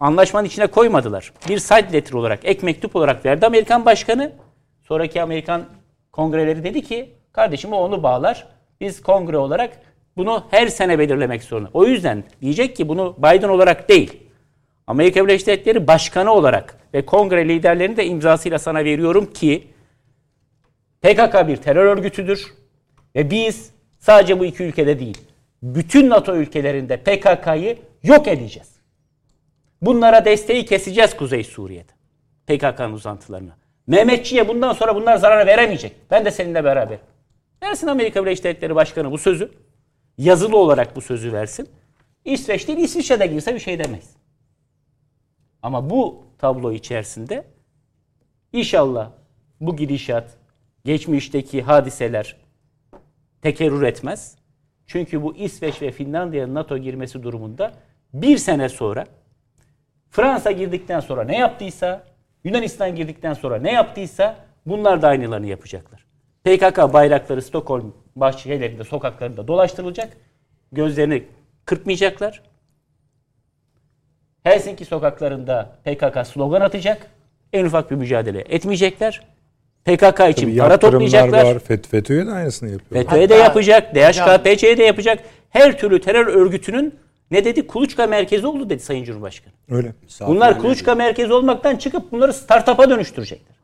anlaşmanın 0.00 0.46
içine 0.46 0.66
koymadılar. 0.66 1.32
Bir 1.48 1.58
side 1.58 1.92
letter 1.92 2.12
olarak, 2.12 2.40
ek 2.44 2.66
mektup 2.66 2.96
olarak 2.96 3.26
verdi 3.26 3.46
Amerikan 3.46 3.84
Başkanı. 3.84 4.32
Sonraki 4.82 5.22
Amerikan 5.22 5.64
kongreleri 6.12 6.64
dedi 6.64 6.82
ki, 6.82 7.12
kardeşim 7.32 7.72
o 7.72 7.76
onu 7.76 8.02
bağlar. 8.02 8.46
Biz 8.80 9.02
kongre 9.02 9.36
olarak 9.36 9.80
bunu 10.16 10.44
her 10.50 10.66
sene 10.66 10.98
belirlemek 10.98 11.42
zorunda. 11.42 11.70
O 11.72 11.84
yüzden 11.86 12.24
diyecek 12.42 12.76
ki 12.76 12.88
bunu 12.88 13.16
Biden 13.18 13.48
olarak 13.48 13.88
değil, 13.88 14.22
Amerika 14.86 15.24
Birleşik 15.24 15.46
Devletleri 15.46 15.86
Başkanı 15.86 16.32
olarak 16.32 16.78
ve 16.94 17.06
kongre 17.06 17.48
liderlerinin 17.48 17.96
de 17.96 18.06
imzasıyla 18.06 18.58
sana 18.58 18.84
veriyorum 18.84 19.32
ki 19.32 19.68
PKK 21.02 21.48
bir 21.48 21.56
terör 21.56 21.84
örgütüdür 21.84 22.54
ve 23.16 23.30
biz 23.30 23.70
sadece 23.98 24.40
bu 24.40 24.44
iki 24.44 24.62
ülkede 24.62 24.98
değil, 24.98 25.18
bütün 25.64 26.10
NATO 26.10 26.36
ülkelerinde 26.36 26.96
PKK'yı 26.96 27.78
yok 28.02 28.28
edeceğiz. 28.28 28.68
Bunlara 29.82 30.24
desteği 30.24 30.64
keseceğiz 30.64 31.16
Kuzey 31.16 31.44
Suriye'de. 31.44 31.92
PKK'nın 32.46 32.92
uzantılarına. 32.92 33.56
Mehmetçiye 33.86 34.48
bundan 34.48 34.72
sonra 34.72 34.94
bunlar 34.94 35.16
zarar 35.16 35.46
veremeyecek. 35.46 35.92
Ben 36.10 36.24
de 36.24 36.30
seninle 36.30 36.64
beraber. 36.64 36.98
Versin 37.62 37.86
Amerika 37.86 38.24
Birleşik 38.24 38.44
Devletleri 38.44 38.74
Başkanı 38.74 39.10
bu 39.10 39.18
sözü. 39.18 39.50
Yazılı 40.18 40.56
olarak 40.56 40.96
bu 40.96 41.00
sözü 41.00 41.32
versin. 41.32 41.68
İsveç 42.24 42.68
değil 42.68 42.78
İsviçre'de 42.78 43.26
girse 43.26 43.54
bir 43.54 43.60
şey 43.60 43.78
demeyiz. 43.78 44.10
Ama 45.62 45.90
bu 45.90 46.24
tablo 46.38 46.72
içerisinde 46.72 47.44
inşallah 48.52 49.10
bu 49.60 49.76
gidişat 49.76 50.36
geçmişteki 50.84 51.62
hadiseler 51.62 52.36
tekerrür 53.42 53.82
etmez. 53.82 54.43
Çünkü 54.86 55.22
bu 55.22 55.36
İsveç 55.36 55.82
ve 55.82 55.90
Finlandiya'nın 55.90 56.54
NATO 56.54 56.78
girmesi 56.78 57.22
durumunda 57.22 57.72
bir 58.12 58.38
sene 58.38 58.68
sonra 58.68 59.06
Fransa 60.10 60.50
girdikten 60.50 61.00
sonra 61.00 61.24
ne 61.24 61.38
yaptıysa, 61.38 62.04
Yunanistan 62.44 62.96
girdikten 62.96 63.34
sonra 63.34 63.58
ne 63.58 63.72
yaptıysa 63.72 64.36
bunlar 64.66 65.02
da 65.02 65.08
aynılarını 65.08 65.46
yapacaklar. 65.46 66.06
PKK 66.44 66.92
bayrakları 66.92 67.42
Stockholm 67.42 67.94
bahçelerinde, 68.16 68.84
sokaklarında 68.84 69.48
dolaştırılacak. 69.48 70.16
Gözlerini 70.72 71.24
kırpmayacaklar. 71.64 72.42
Helsinki 74.42 74.84
sokaklarında 74.84 75.78
PKK 75.84 76.26
slogan 76.26 76.60
atacak. 76.60 77.10
En 77.52 77.64
ufak 77.64 77.90
bir 77.90 77.96
mücadele 77.96 78.40
etmeyecekler. 78.40 79.33
PKK 79.84 80.20
için 80.30 80.46
Tabii 80.46 80.58
para 80.58 80.78
toplayacaklar. 80.78 81.44
var. 81.44 81.56
FET- 81.60 81.88
FETÖ'ye 81.88 82.26
de 82.26 82.30
aynısını 82.30 82.70
yapıyor. 82.70 83.04
FETÖ'ye 83.04 83.28
de 83.28 83.34
yapacak, 83.34 83.94
DHKPC'ye 83.94 84.78
de 84.78 84.82
yapacak. 84.84 85.18
Her 85.50 85.78
türlü 85.78 86.00
terör 86.00 86.26
örgütünün 86.26 86.94
ne 87.30 87.44
dedi? 87.44 87.66
Kuluçka 87.66 88.06
merkezi 88.06 88.46
oldu 88.46 88.70
dedi 88.70 88.82
Sayın 88.82 89.04
Cumhurbaşkanı. 89.04 89.52
Öyle. 89.70 89.92
Bunlar 90.26 90.58
kuluçka 90.58 90.94
merkezi 90.94 91.32
olmaktan 91.32 91.76
çıkıp 91.76 92.12
bunları 92.12 92.32
startup'a 92.32 92.90
dönüştürecekler. 92.90 93.56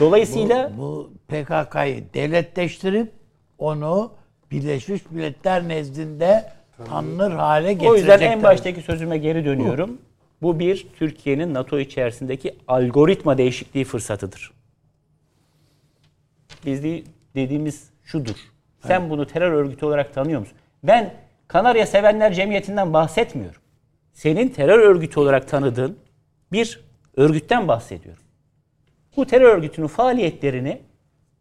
Dolayısıyla 0.00 0.70
Bu 0.78 1.10
PKK'yı 1.28 2.04
devletleştirip 2.14 3.12
onu 3.58 4.12
Birleşmiş 4.50 5.02
Milletler 5.10 5.68
nezdinde 5.68 6.44
tanınır 6.88 7.30
hale 7.30 7.72
getirecekler. 7.72 7.90
o 7.90 7.96
yüzden 7.96 8.20
en 8.32 8.42
baştaki 8.42 8.82
sözüme 8.82 9.18
geri 9.18 9.44
dönüyorum. 9.44 9.98
Bu 10.42 10.58
bir 10.58 10.86
Türkiye'nin 10.98 11.54
NATO 11.54 11.78
içerisindeki 11.78 12.56
algoritma 12.68 13.38
değişikliği 13.38 13.84
fırsatıdır. 13.84 14.52
Biz 16.66 16.84
de- 16.84 17.02
dediğimiz 17.34 17.90
şudur. 18.04 18.36
Sen 18.86 19.10
bunu 19.10 19.26
terör 19.26 19.52
örgütü 19.52 19.86
olarak 19.86 20.14
tanıyor 20.14 20.40
musun? 20.40 20.56
Ben 20.82 21.14
Kanarya 21.48 21.86
Sevenler 21.86 22.32
Cemiyeti'nden 22.32 22.92
bahsetmiyorum. 22.92 23.60
Senin 24.12 24.48
terör 24.48 24.78
örgütü 24.78 25.20
olarak 25.20 25.48
tanıdığın 25.48 25.98
bir 26.52 26.80
örgütten 27.16 27.68
bahsediyorum. 27.68 28.22
Bu 29.16 29.26
terör 29.26 29.56
örgütünün 29.56 29.86
faaliyetlerini 29.86 30.80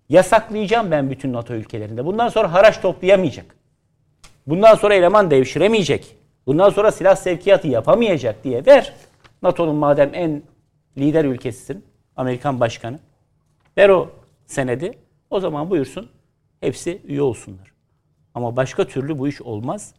yasaklayacağım 0.09 0.91
ben 0.91 1.09
bütün 1.09 1.33
NATO 1.33 1.53
ülkelerinde. 1.53 2.05
Bundan 2.05 2.29
sonra 2.29 2.53
haraç 2.53 2.81
toplayamayacak. 2.81 3.45
Bundan 4.47 4.75
sonra 4.75 4.93
eleman 4.93 5.31
devşiremeyecek. 5.31 6.15
Bundan 6.47 6.69
sonra 6.69 6.91
silah 6.91 7.15
sevkiyatı 7.15 7.67
yapamayacak 7.67 8.43
diye 8.43 8.65
ver. 8.65 8.93
NATO'nun 9.43 9.75
madem 9.75 10.11
en 10.13 10.43
lider 10.97 11.25
ülkesisin, 11.25 11.85
Amerikan 12.15 12.59
başkanı. 12.59 12.99
Ver 13.77 13.89
o 13.89 14.09
senedi. 14.51 14.97
O 15.29 15.39
zaman 15.39 15.69
buyursun 15.69 16.09
hepsi 16.59 17.01
üye 17.05 17.21
olsunlar. 17.21 17.71
Ama 18.33 18.55
başka 18.55 18.87
türlü 18.87 19.19
bu 19.19 19.27
iş 19.27 19.41
olmaz. 19.41 19.93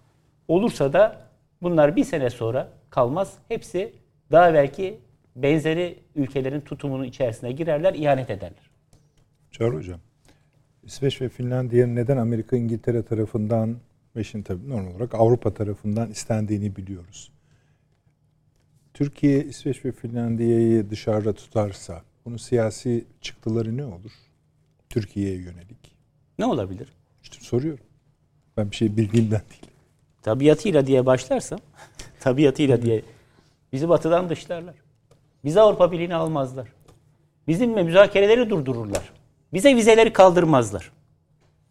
Olursa 0.49 0.93
da 0.93 1.29
bunlar 1.63 1.97
bir 1.97 2.05
sene 2.05 2.31
sonra 2.31 2.69
kalmaz. 2.91 3.35
Hepsi 3.49 3.93
daha 4.31 4.55
belki 4.55 4.99
benzeri 5.37 5.99
ülkelerin 6.15 6.61
tutumunun 6.61 7.05
içerisine 7.05 7.53
girerler, 7.53 7.95
ihanet 7.95 8.31
ederler. 8.31 8.71
Çağrı 9.51 9.77
Hocam. 9.77 10.01
İsveç 10.83 11.21
ve 11.21 11.29
Finlandiya'nın 11.29 11.97
neden 11.97 12.17
Amerika, 12.17 12.57
İngiltere 12.57 13.03
tarafından 13.03 13.77
ve 14.17 14.25
şimdi 14.25 14.45
tabii 14.45 14.69
normal 14.69 14.91
olarak 14.91 15.15
Avrupa 15.15 15.55
tarafından 15.55 16.11
istendiğini 16.11 16.77
biliyoruz. 16.77 17.33
Türkiye, 18.95 19.45
İsveç 19.45 19.85
ve 19.85 19.93
Finlandiya'yı 19.93 20.91
dışarıda 20.91 21.33
tutarsa 21.33 22.03
bunun 22.25 22.37
siyasi 22.37 23.05
çıktıları 23.21 23.77
ne 23.77 23.85
olur? 23.85 24.13
Türkiye'ye 24.93 25.37
yönelik. 25.37 25.97
Ne 26.39 26.47
olabilir? 26.47 26.89
İşte 27.23 27.37
soruyorum. 27.41 27.85
Ben 28.57 28.71
bir 28.71 28.77
şey 28.77 28.97
bildiğimden 28.97 29.41
değil. 29.51 29.73
tabiatıyla 30.23 30.87
diye 30.87 31.07
başlarsam, 31.07 31.59
tabiatıyla 32.21 32.83
diye 32.83 33.03
bizi 33.73 33.89
batıdan 33.89 34.29
dışlarlar. 34.29 34.75
Bizi 35.45 35.61
Avrupa 35.61 35.93
Birliği'ne 35.93 36.15
almazlar. 36.15 36.69
Bizimle 37.49 37.83
müzakereleri 37.83 38.51
durdururlar. 38.51 39.13
Bize 39.53 39.77
vizeleri 39.77 40.13
kaldırmazlar. 40.13 40.93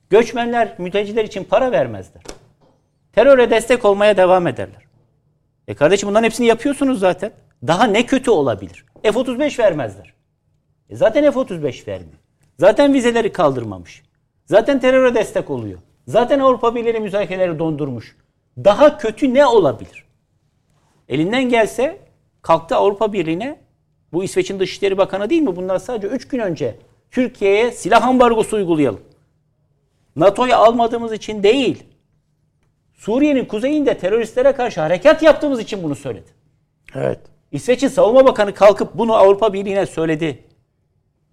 Göçmenler, 0.09 0.75
mülteciler 0.79 1.25
için 1.25 1.43
para 1.43 1.71
vermezler. 1.71 2.23
Teröre 3.13 3.49
destek 3.49 3.85
olmaya 3.85 4.17
devam 4.17 4.47
ederler. 4.47 4.81
E 5.67 5.73
kardeşim 5.73 6.09
bunların 6.09 6.25
hepsini 6.25 6.47
yapıyorsunuz 6.47 6.99
zaten. 6.99 7.31
Daha 7.67 7.83
ne 7.83 8.05
kötü 8.05 8.31
olabilir? 8.31 8.85
F-35 9.03 9.59
vermezler. 9.59 10.13
E 10.89 10.95
zaten 10.95 11.31
F-35 11.31 11.87
vermiyor. 11.87 12.20
Zaten 12.61 12.93
vizeleri 12.93 13.31
kaldırmamış. 13.31 14.03
Zaten 14.45 14.79
teröre 14.79 15.15
destek 15.15 15.49
oluyor. 15.49 15.79
Zaten 16.07 16.39
Avrupa 16.39 16.75
Birliği 16.75 16.99
müzakereleri 16.99 17.59
dondurmuş. 17.59 18.15
Daha 18.57 18.97
kötü 18.97 19.33
ne 19.33 19.45
olabilir? 19.45 20.05
Elinden 21.09 21.49
gelse 21.49 21.97
kalktı 22.41 22.75
Avrupa 22.75 23.13
Birliği'ne 23.13 23.59
bu 24.13 24.23
İsveç'in 24.23 24.59
Dışişleri 24.59 24.97
Bakanı 24.97 25.29
değil 25.29 25.41
mi? 25.41 25.55
Bunlar 25.55 25.79
sadece 25.79 26.07
3 26.07 26.27
gün 26.27 26.39
önce 26.39 26.75
Türkiye'ye 27.11 27.71
silah 27.71 28.07
ambargosu 28.07 28.55
uygulayalım. 28.57 29.01
NATO'ya 30.15 30.57
almadığımız 30.57 31.13
için 31.13 31.43
değil. 31.43 31.83
Suriye'nin 32.93 33.45
kuzeyinde 33.45 33.97
teröristlere 33.97 34.51
karşı 34.51 34.81
harekat 34.81 35.23
yaptığımız 35.23 35.59
için 35.59 35.83
bunu 35.83 35.95
söyledi. 35.95 36.29
Evet. 36.95 37.19
İsveç'in 37.51 37.87
savunma 37.87 38.25
bakanı 38.25 38.53
kalkıp 38.53 38.93
bunu 38.93 39.15
Avrupa 39.15 39.53
Birliği'ne 39.53 39.85
söyledi. 39.85 40.50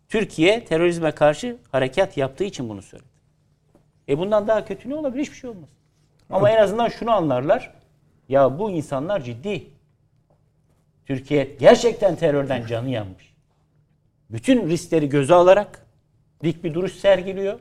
Türkiye 0.09 0.65
terörizme 0.65 1.11
karşı 1.11 1.57
harekat 1.73 2.17
yaptığı 2.17 2.45
için 2.45 2.69
bunu 2.69 2.83
söyledi. 2.83 3.09
E 4.09 4.19
bundan 4.19 4.49
daha 4.49 4.65
kötü 4.65 4.91
ne 4.91 4.95
olabilir? 4.95 5.23
Hiçbir 5.23 5.37
şey 5.37 5.51
olmaz. 5.51 5.69
Ama 6.31 6.51
en 6.51 6.57
azından 6.63 6.89
şunu 6.89 7.11
anlarlar. 7.11 7.75
Ya 8.29 8.59
bu 8.59 8.71
insanlar 8.71 9.21
ciddi. 9.21 9.67
Türkiye 11.07 11.45
gerçekten 11.61 12.17
terörden 12.17 12.67
canı 12.67 12.91
yanmış. 12.91 13.35
Bütün 14.31 14.69
riskleri 14.69 15.09
göze 15.09 15.35
alarak 15.35 15.87
dik 16.43 16.65
bir 16.65 16.75
duruş 16.75 16.93
sergiliyor. 16.93 17.61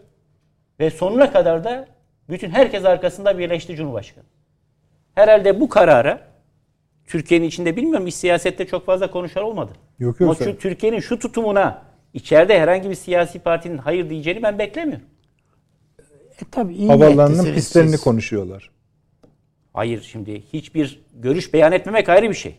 Ve 0.79 0.89
sonuna 0.89 1.31
kadar 1.31 1.63
da 1.63 1.87
bütün 2.29 2.49
herkes 2.49 2.85
arkasında 2.85 3.37
birleşti 3.37 3.75
Cumhurbaşkanı. 3.75 4.23
Herhalde 5.15 5.59
bu 5.59 5.69
karara 5.69 6.21
Türkiye'nin 7.07 7.47
içinde 7.47 7.75
bilmiyorum 7.75 8.11
siyasette 8.11 8.67
çok 8.67 8.85
fazla 8.85 9.11
konuşan 9.11 9.43
olmadı. 9.43 9.71
Yok, 9.99 10.19
yok, 10.19 10.41
Ama 10.41 10.57
Türkiye'nin 10.57 10.99
şu 10.99 11.19
tutumuna 11.19 11.86
içeride 12.17 12.59
herhangi 12.59 12.89
bir 12.89 12.95
siyasi 12.95 13.39
partinin 13.39 13.77
hayır 13.77 14.09
diyeceğini 14.09 14.43
ben 14.43 14.59
beklemiyorum. 14.59 15.05
E 16.41 16.45
tabii 16.51 16.75
iyi 16.75 16.89
niyetlisiniz 16.89 17.53
pistlerini 17.55 17.91
siz. 17.91 18.01
konuşuyorlar. 18.01 18.69
Hayır 19.73 20.01
şimdi 20.01 20.43
hiçbir 20.53 21.01
görüş 21.13 21.53
beyan 21.53 21.71
etmemek 21.71 22.09
ayrı 22.09 22.29
bir 22.29 22.33
şey. 22.35 22.55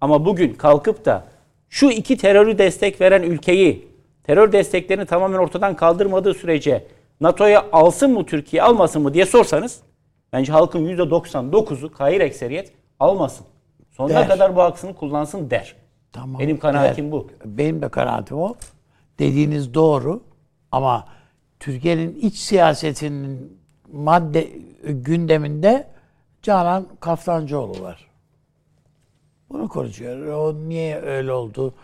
Ama 0.00 0.24
bugün 0.24 0.54
kalkıp 0.54 1.04
da 1.04 1.24
şu 1.68 1.90
iki 1.90 2.16
terörü 2.16 2.58
destek 2.58 3.00
veren 3.00 3.22
ülkeyi 3.22 3.88
terör 4.24 4.52
desteklerini 4.52 5.06
tamamen 5.06 5.38
ortadan 5.38 5.76
kaldırmadığı 5.76 6.34
sürece 6.34 6.86
NATO'ya 7.20 7.66
alsın 7.72 8.12
mı 8.12 8.26
Türkiye 8.26 8.62
almasın 8.62 9.02
mı 9.02 9.14
diye 9.14 9.26
sorsanız 9.26 9.80
bence 10.32 10.52
halkın 10.52 10.88
%99'u 10.88 11.90
hayır 11.98 12.20
ekseriyet 12.20 12.72
almasın. 13.00 13.46
Sonuna 13.90 14.14
Der. 14.20 14.28
kadar 14.28 14.56
bu 14.56 14.60
hakkını 14.62 14.94
kullansın 14.94 15.50
der. 15.50 15.76
Tamam. 16.12 16.40
Benim 16.40 16.58
kanaatim 16.58 17.04
Evet. 17.04 17.12
bu. 17.12 17.30
Benim 17.44 17.82
de 17.82 17.88
kanaatim 17.88 18.36
o. 18.38 18.54
Dediğiniz 19.20 19.74
doğru 19.74 20.22
ama 20.72 21.08
Türkiye'nin 21.60 22.14
iç 22.14 22.36
siyasetinin 22.36 23.60
madde 23.92 24.50
gündeminde 24.84 25.90
Canan 26.42 26.86
Kaftancıoğlu 27.00 27.82
var. 27.82 28.06
Bunu 29.50 29.68
konuşuyor. 29.68 30.26
O 30.26 30.68
niye 30.68 31.00
öyle 31.00 31.32
oldu? 31.32 31.74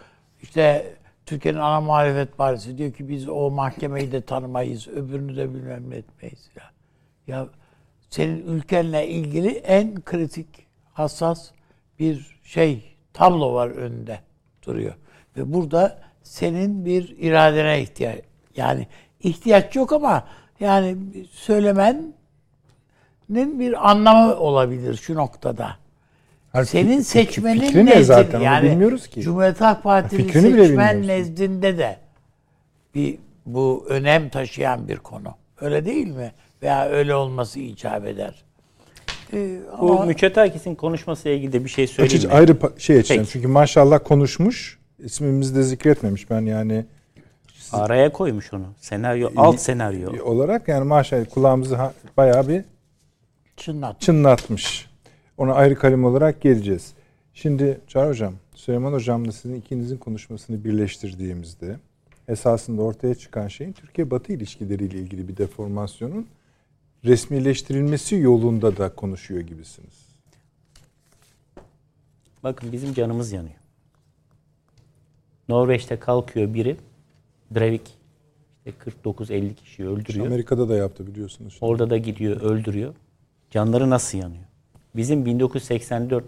İşte 0.43 0.95
Türkiye'nin 1.27 1.59
ana 1.59 1.81
muhalefet 1.81 2.39
partisi 2.39 2.79
diyor 2.79 2.93
ki 2.93 3.09
biz 3.09 3.29
o 3.29 3.51
mahkemeyi 3.51 4.13
de 4.13 4.21
tanımayız, 4.21 4.89
öbürünü 4.89 5.37
de 5.37 5.55
bilmem 5.55 5.91
ne 5.91 5.97
etmeyiz. 5.97 6.51
Ya, 6.57 6.71
ya 7.27 7.49
senin 8.11 8.47
ülkenle 8.47 9.09
ilgili 9.09 9.49
en 9.49 10.05
kritik, 10.05 10.67
hassas 10.93 11.51
bir 11.99 12.39
şey, 12.45 12.97
tablo 13.13 13.55
var 13.55 13.69
önünde 13.69 14.21
duruyor. 14.67 14.95
Ve 15.37 15.53
burada 15.53 16.06
senin 16.27 16.85
bir 16.85 17.15
iradene 17.19 17.83
ihtiyaç, 17.83 18.19
yani 18.57 18.87
ihtiyaç 19.21 19.77
yok 19.77 19.93
ama 19.93 20.25
yani 20.61 20.97
söylemenin 21.31 22.15
bir 23.29 23.91
anlamı 23.91 24.37
olabilir 24.37 24.97
şu 24.97 25.15
noktada. 25.15 25.77
Her 26.53 26.65
Senin 26.65 27.01
seçmenin 27.01 27.61
fikri 27.61 27.79
ne 27.79 27.85
nezdinde 27.91 28.05
zaten 28.05 28.41
yani 28.41 28.71
bilmiyoruz 28.71 29.07
ki. 29.09 29.21
Cumhuriyet 29.21 29.61
Halk 29.61 29.85
bile 30.13 30.33
seçmen 30.33 31.07
nezdinde 31.07 31.79
de 31.79 31.99
bir 32.95 33.19
bu 33.47 33.87
önem 33.89 34.29
taşıyan 34.29 34.89
bir 34.89 34.97
konu. 34.97 35.35
Öyle 35.61 35.85
değil 35.85 36.07
mi? 36.07 36.33
Veya 36.63 36.89
öyle 36.89 37.15
olması 37.15 37.61
icap 37.61 38.07
eder. 38.07 38.45
Ee, 39.33 39.59
Bu 39.81 39.93
ama 39.93 40.05
Müçetakis'in 40.05 40.75
konuşmasıyla 40.75 41.37
ilgili 41.37 41.53
de 41.53 41.65
bir 41.65 41.71
şey 41.71 41.87
söyleyeyim 41.87 42.07
Açıcı 42.07 42.29
mi? 42.29 42.35
ayrı 42.35 42.53
pa- 42.53 42.81
şey 42.81 42.99
açacağım. 42.99 43.21
Peki. 43.21 43.33
Çünkü 43.33 43.49
maşallah 43.49 43.99
konuşmuş. 44.05 44.76
İsmimizi 44.99 45.55
de 45.55 45.63
zikretmemiş. 45.63 46.31
Ben 46.31 46.41
yani 46.41 46.85
Araya 47.73 48.13
koymuş 48.13 48.53
onu. 48.53 48.67
Senaryo, 48.81 49.31
alt 49.37 49.61
senaryo. 49.61 50.25
olarak 50.25 50.69
yani 50.69 50.85
maşallah 50.85 51.25
kulağımızı 51.31 51.79
bayağı 52.17 52.49
bir 52.49 52.65
Çınlat. 53.57 54.01
çınlatmış. 54.01 54.91
Ona 55.39 55.55
ayrı 55.55 55.75
kalem 55.75 56.05
olarak 56.05 56.41
geleceğiz. 56.41 56.93
Şimdi 57.35 57.81
Çağrı 57.89 58.09
Hocam, 58.09 58.35
Süleyman 58.55 58.93
Hocam'la 58.93 59.33
sizin 59.33 59.55
ikinizin 59.55 59.97
konuşmasını 59.97 60.65
birleştirdiğimizde 60.65 61.77
esasında 62.29 62.83
ortaya 62.83 63.15
çıkan 63.15 63.49
şeyin 63.49 63.73
Türkiye-Batı 63.73 64.33
ilişkileriyle 64.33 64.99
ilgili 64.99 65.29
bir 65.29 65.37
deformasyonun 65.37 66.27
resmileştirilmesi 67.05 68.15
yolunda 68.17 68.77
da 68.77 68.95
konuşuyor 68.95 69.41
gibisiniz. 69.41 70.07
Bakın 72.45 72.73
bizim 72.73 72.95
canımız 72.95 73.33
yanıyor. 73.33 73.57
Norveç'te 75.49 75.99
kalkıyor 75.99 76.55
biri. 76.55 76.77
Breivik 77.51 77.97
işte 78.67 78.91
49-50 79.05 79.55
kişiyi 79.55 79.89
öldürüyor. 79.89 80.27
Amerika'da 80.27 80.69
da 80.69 80.77
yaptı 80.77 81.07
biliyorsunuz. 81.07 81.59
Orada 81.61 81.91
da 81.91 81.97
gidiyor 81.97 82.41
öldürüyor. 82.41 82.95
Canları 83.51 83.91
nasıl 83.91 84.19
yanıyor? 84.19 84.45
Bizim 84.97 85.27
1984 85.27 86.25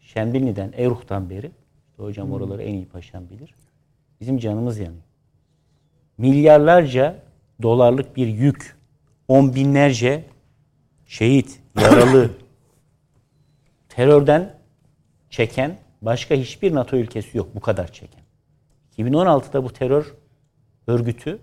Şemdinli'den, 0.00 0.72
Eruh'tan 0.76 1.30
beri, 1.30 1.50
işte 1.90 2.02
hocam 2.02 2.32
oraları 2.32 2.62
en 2.62 2.74
iyi 2.74 2.86
paşam 2.86 3.30
bilir. 3.30 3.54
Bizim 4.20 4.38
canımız 4.38 4.78
yanıyor. 4.78 5.02
Milyarlarca 6.18 7.22
dolarlık 7.62 8.16
bir 8.16 8.26
yük, 8.26 8.76
on 9.28 9.54
binlerce 9.54 10.24
şehit, 11.06 11.60
yaralı, 11.80 12.30
terörden 13.88 14.54
çeken 15.30 15.78
başka 16.02 16.34
hiçbir 16.34 16.74
NATO 16.74 16.96
ülkesi 16.96 17.38
yok 17.38 17.48
bu 17.54 17.60
kadar 17.60 17.92
çeken. 17.92 18.20
2016'da 18.98 19.64
bu 19.64 19.72
terör 19.72 20.14
örgütü 20.86 21.38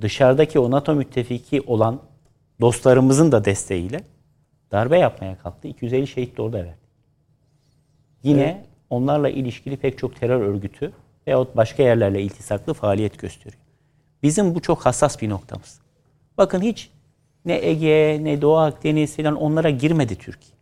dışarıdaki 0.00 0.58
o 0.58 0.70
NATO 0.70 0.94
müttefiki 0.94 1.60
olan 1.60 2.02
dostlarımızın 2.60 3.32
da 3.32 3.44
desteğiyle 3.44 4.04
darbe 4.72 4.98
yapmaya 4.98 5.38
kalktı. 5.38 5.68
250 5.68 6.06
şehit 6.06 6.36
de 6.36 6.42
orada 6.42 6.58
verdi. 6.58 6.86
Yine 8.22 8.64
onlarla 8.90 9.28
ilişkili 9.28 9.76
pek 9.76 9.98
çok 9.98 10.16
terör 10.16 10.40
örgütü 10.40 10.92
veyahut 11.26 11.56
başka 11.56 11.82
yerlerle 11.82 12.22
iltisaklı 12.22 12.74
faaliyet 12.74 13.18
gösteriyor. 13.18 13.62
Bizim 14.22 14.54
bu 14.54 14.62
çok 14.62 14.86
hassas 14.86 15.22
bir 15.22 15.28
noktamız. 15.28 15.80
Bakın 16.38 16.60
hiç 16.60 16.90
ne 17.44 17.66
Ege 17.66 18.24
ne 18.24 18.42
Doğu 18.42 18.56
Akdeniz 18.56 19.16
falan 19.16 19.36
onlara 19.36 19.70
girmedi 19.70 20.18
Türkiye. 20.18 20.56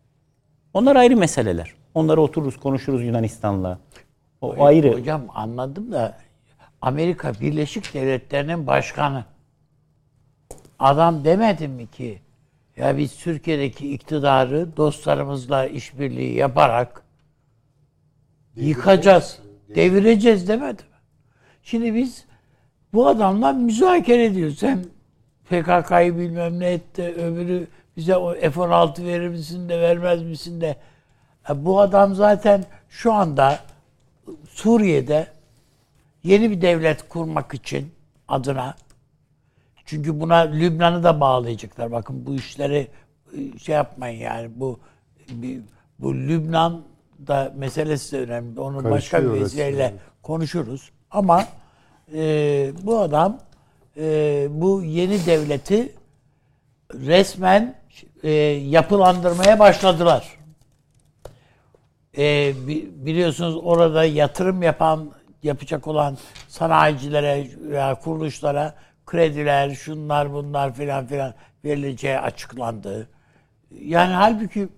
Onlar 0.74 0.96
ayrı 0.96 1.16
meseleler. 1.16 1.74
Onları 1.94 2.20
otururuz 2.20 2.56
konuşuruz 2.56 3.02
Yunanistan'la. 3.02 3.78
O, 4.40 4.48
o 4.48 4.64
ayrı. 4.64 4.92
Hocam 4.92 5.22
anladım 5.34 5.92
da 5.92 6.18
Amerika 6.82 7.32
Birleşik 7.40 7.94
Devletleri'nin 7.94 8.66
başkanı 8.66 9.24
adam 10.78 11.24
demedi 11.24 11.68
mi 11.68 11.86
ki 11.86 12.18
ya 12.76 12.98
biz 12.98 13.16
Türkiye'deki 13.18 13.94
iktidarı 13.94 14.76
dostlarımızla 14.76 15.66
işbirliği 15.66 16.34
yaparak 16.34 17.02
yıkacağız, 18.56 19.38
devireceğiz 19.74 20.48
demedi 20.48 20.82
mi? 20.82 20.88
Şimdi 21.62 21.94
biz 21.94 22.24
bu 22.92 23.06
adamla 23.08 23.52
müzakere 23.52 24.24
ediyoruz. 24.24 24.58
Sen 24.58 24.84
PKK'yı 25.44 26.18
bilmem 26.18 26.60
ne 26.60 26.72
etti, 26.72 27.02
öbürü 27.02 27.66
bize 27.96 28.16
o 28.16 28.34
F-16 28.34 29.04
verir 29.04 29.28
misin 29.28 29.68
de 29.68 29.80
vermez 29.80 30.22
misin 30.22 30.60
de. 30.60 30.76
Bu 31.48 31.80
adam 31.80 32.14
zaten 32.14 32.64
şu 32.88 33.12
anda 33.12 33.58
Suriye'de 34.48 35.26
yeni 36.22 36.50
bir 36.50 36.60
devlet 36.60 37.08
kurmak 37.08 37.54
için 37.54 37.92
adına 38.28 38.74
çünkü 39.84 40.20
buna 40.20 40.36
Lübnan'ı 40.36 41.02
da 41.04 41.20
bağlayacaklar. 41.20 41.92
Bakın 41.92 42.26
bu 42.26 42.34
işleri 42.34 42.88
e, 43.38 43.58
şey 43.58 43.74
yapmayın 43.74 44.20
yani 44.20 44.50
bu 44.56 44.78
bu 45.98 46.14
Lübnan 46.14 46.82
da 47.26 47.52
meselesi 47.56 48.12
de 48.12 48.20
önemli. 48.20 48.60
Onu 48.60 48.90
başka 48.90 49.22
bir 49.22 49.40
vesileyle 49.40 49.82
evet. 49.82 50.00
konuşuruz. 50.22 50.90
Ama 51.10 51.44
e, 52.14 52.72
bu 52.82 52.98
adam 52.98 53.38
e, 53.96 54.46
bu 54.50 54.82
yeni 54.82 55.26
devleti 55.26 55.92
resmen 56.94 57.74
e, 58.22 58.30
yapılandırmaya 58.30 59.58
başladılar. 59.58 60.38
E, 62.18 62.52
bi- 62.66 62.90
biliyorsunuz 63.06 63.56
orada 63.62 64.04
yatırım 64.04 64.62
yapan 64.62 65.10
yapacak 65.42 65.86
olan 65.86 66.18
sanayicilere 66.48 67.46
veya 67.60 67.94
kuruluşlara 67.94 68.74
krediler, 69.06 69.70
şunlar 69.70 70.32
bunlar 70.32 70.74
filan 70.74 71.06
filan 71.06 71.34
verileceği 71.64 72.18
açıklandı. 72.18 73.08
Yani 73.80 74.12
halbuki 74.12 74.68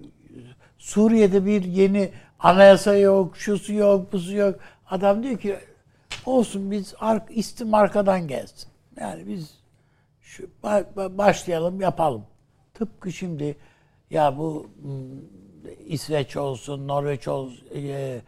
Suriye'de 0.78 1.46
bir 1.46 1.64
yeni 1.64 2.10
anayasa 2.38 2.96
yok, 2.96 3.36
şusu 3.36 3.72
yok, 3.72 4.12
busu 4.12 4.34
yok. 4.34 4.60
Adam 4.90 5.22
diyor 5.22 5.38
ki 5.38 5.56
olsun 6.26 6.70
biz 6.70 6.94
istim 7.30 7.74
arkadan 7.74 8.28
gelsin. 8.28 8.68
Yani 9.00 9.26
biz 9.26 9.54
şu 10.20 10.42
ba- 10.64 10.84
ba- 10.96 11.18
başlayalım 11.18 11.80
yapalım. 11.80 12.24
Tıpkı 12.74 13.12
şimdi 13.12 13.56
ya 14.10 14.38
bu 14.38 14.66
İsveç 15.86 16.36
olsun, 16.36 16.88
Norveç 16.88 17.28
olsun, 17.28 17.64
e, 17.74 18.20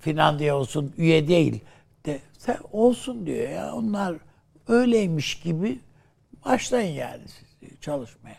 Finlandiya 0.00 0.56
olsun 0.56 0.94
üye 0.98 1.28
değil. 1.28 1.60
De, 2.06 2.20
sen 2.38 2.58
olsun 2.72 3.26
diyor 3.26 3.48
ya. 3.48 3.74
Onlar 3.74 4.16
öyleymiş 4.68 5.40
gibi 5.40 5.78
başlayın 6.44 6.94
yani 6.94 7.22
siz 7.26 7.80
çalışmaya. 7.80 8.36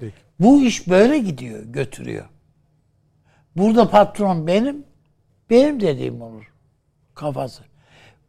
Peki. 0.00 0.14
Bu 0.40 0.62
iş 0.62 0.88
böyle 0.88 1.18
gidiyor, 1.18 1.64
götürüyor. 1.64 2.24
Burada 3.56 3.90
patron 3.90 4.46
benim, 4.46 4.84
benim 5.50 5.80
dediğim 5.80 6.22
olur 6.22 6.52
kafası. 7.14 7.62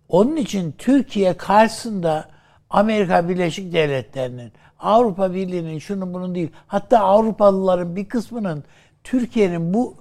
Onun 0.10 0.35
için 0.35 0.76
Türkiye 0.77 1.38
karşısında 1.38 2.30
Amerika 2.69 3.30
Birleşik 3.30 3.73
Devletleri'nin, 3.73 4.52
Avrupa 4.80 5.34
Birliği'nin 5.34 5.80
şunun 5.80 6.14
bunun 6.14 6.35
değil, 6.35 6.52
hatta 6.68 6.99
Avrupalıların 6.99 7.95
bir 7.95 8.10
kısmının 8.10 8.64
Türkiye'nin 9.06 9.73
bu 9.73 9.95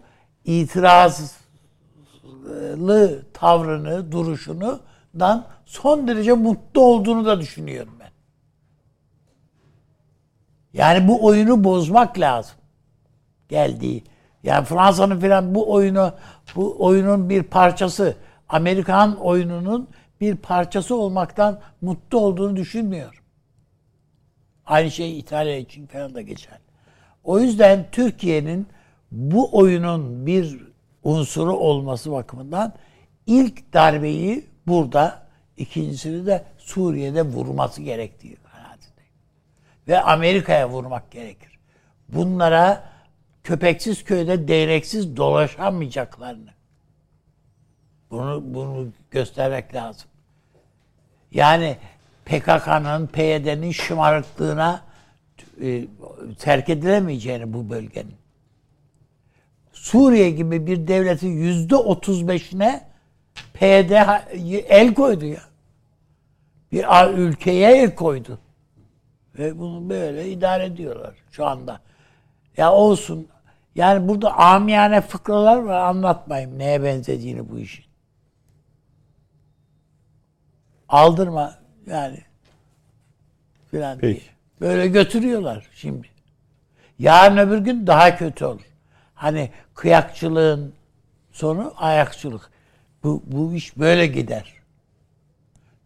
itirazlı 0.44 1.32
tavrını, 3.32 4.12
duruşunu 4.12 4.80
dan 5.18 5.46
son 5.66 6.08
derece 6.08 6.32
mutlu 6.32 6.80
olduğunu 6.80 7.26
da 7.26 7.40
düşünüyorum 7.40 7.94
ben. 8.00 8.10
Yani 10.72 11.08
bu 11.08 11.24
oyunu 11.26 11.64
bozmak 11.64 12.18
lazım. 12.18 12.56
Geldiği. 13.48 14.04
Yani 14.42 14.64
Fransa'nın 14.64 15.20
filan 15.20 15.54
bu 15.54 15.72
oyunu 15.72 16.12
bu 16.54 16.76
oyunun 16.84 17.30
bir 17.30 17.42
parçası, 17.42 18.16
Amerikan 18.48 19.16
oyununun 19.16 19.88
bir 20.20 20.36
parçası 20.36 20.96
olmaktan 20.96 21.60
mutlu 21.80 22.18
olduğunu 22.18 22.56
düşünmüyorum. 22.56 23.20
Aynı 24.66 24.90
şey 24.90 25.18
İtalya 25.18 25.56
için 25.56 25.86
falan 25.86 26.14
da 26.14 26.20
geçer. 26.20 26.58
O 27.24 27.38
yüzden 27.40 27.86
Türkiye'nin 27.92 28.66
bu 29.14 29.58
oyunun 29.58 30.26
bir 30.26 30.60
unsuru 31.02 31.56
olması 31.56 32.12
bakımından 32.12 32.72
ilk 33.26 33.72
darbeyi 33.72 34.46
burada, 34.66 35.26
ikincisini 35.56 36.26
de 36.26 36.44
Suriye'de 36.58 37.22
vurması 37.22 37.82
gerektiği 37.82 38.36
kanaatindeyim. 38.36 39.12
Ve 39.88 40.00
Amerika'ya 40.00 40.68
vurmak 40.68 41.10
gerekir. 41.10 41.58
Bunlara 42.08 42.84
köpeksiz 43.44 44.04
köyde 44.04 44.48
değneksiz 44.48 45.16
dolaşamayacaklarını. 45.16 46.50
Bunu, 48.10 48.42
bunu 48.44 48.88
göstermek 49.10 49.74
lazım. 49.74 50.08
Yani 51.32 51.76
PKK'nın, 52.24 53.06
PYD'nin 53.06 53.70
şımarıklığına 53.70 54.84
e, 55.62 55.84
terk 56.38 56.68
edilemeyeceğini 56.68 57.52
bu 57.52 57.70
bölgenin. 57.70 58.23
Suriye 59.84 60.30
gibi 60.30 60.66
bir 60.66 60.88
devletin 60.88 61.28
yüzde 61.28 61.76
otuz 61.76 62.28
beşine 62.28 62.88
PYD 63.54 63.90
el 64.68 64.94
koydu 64.94 65.24
ya. 65.24 65.40
Bir 66.72 66.84
ülkeye 67.18 67.82
el 67.82 67.94
koydu. 67.94 68.38
Ve 69.38 69.58
bunu 69.58 69.90
böyle 69.90 70.28
idare 70.28 70.64
ediyorlar 70.64 71.14
şu 71.30 71.46
anda. 71.46 71.80
Ya 72.56 72.72
olsun. 72.72 73.28
Yani 73.74 74.08
burada 74.08 74.34
amiyane 74.34 75.00
fıkralar 75.00 75.56
var 75.56 75.80
anlatmayayım 75.80 76.58
neye 76.58 76.82
benzediğini 76.82 77.50
bu 77.50 77.58
işin. 77.58 77.84
Aldırma 80.88 81.54
yani 81.86 82.18
filan 83.70 84.00
diye. 84.00 84.20
Böyle 84.60 84.88
götürüyorlar 84.88 85.68
şimdi. 85.74 86.08
Yarın 86.98 87.36
öbür 87.36 87.58
gün 87.58 87.86
daha 87.86 88.16
kötü 88.16 88.44
olur. 88.44 88.73
Hani 89.14 89.50
kıyakçılığın 89.74 90.72
sonu 91.32 91.72
ayakçılık. 91.76 92.50
Bu, 93.02 93.22
bu 93.26 93.54
iş 93.54 93.78
böyle 93.78 94.06
gider. 94.06 94.52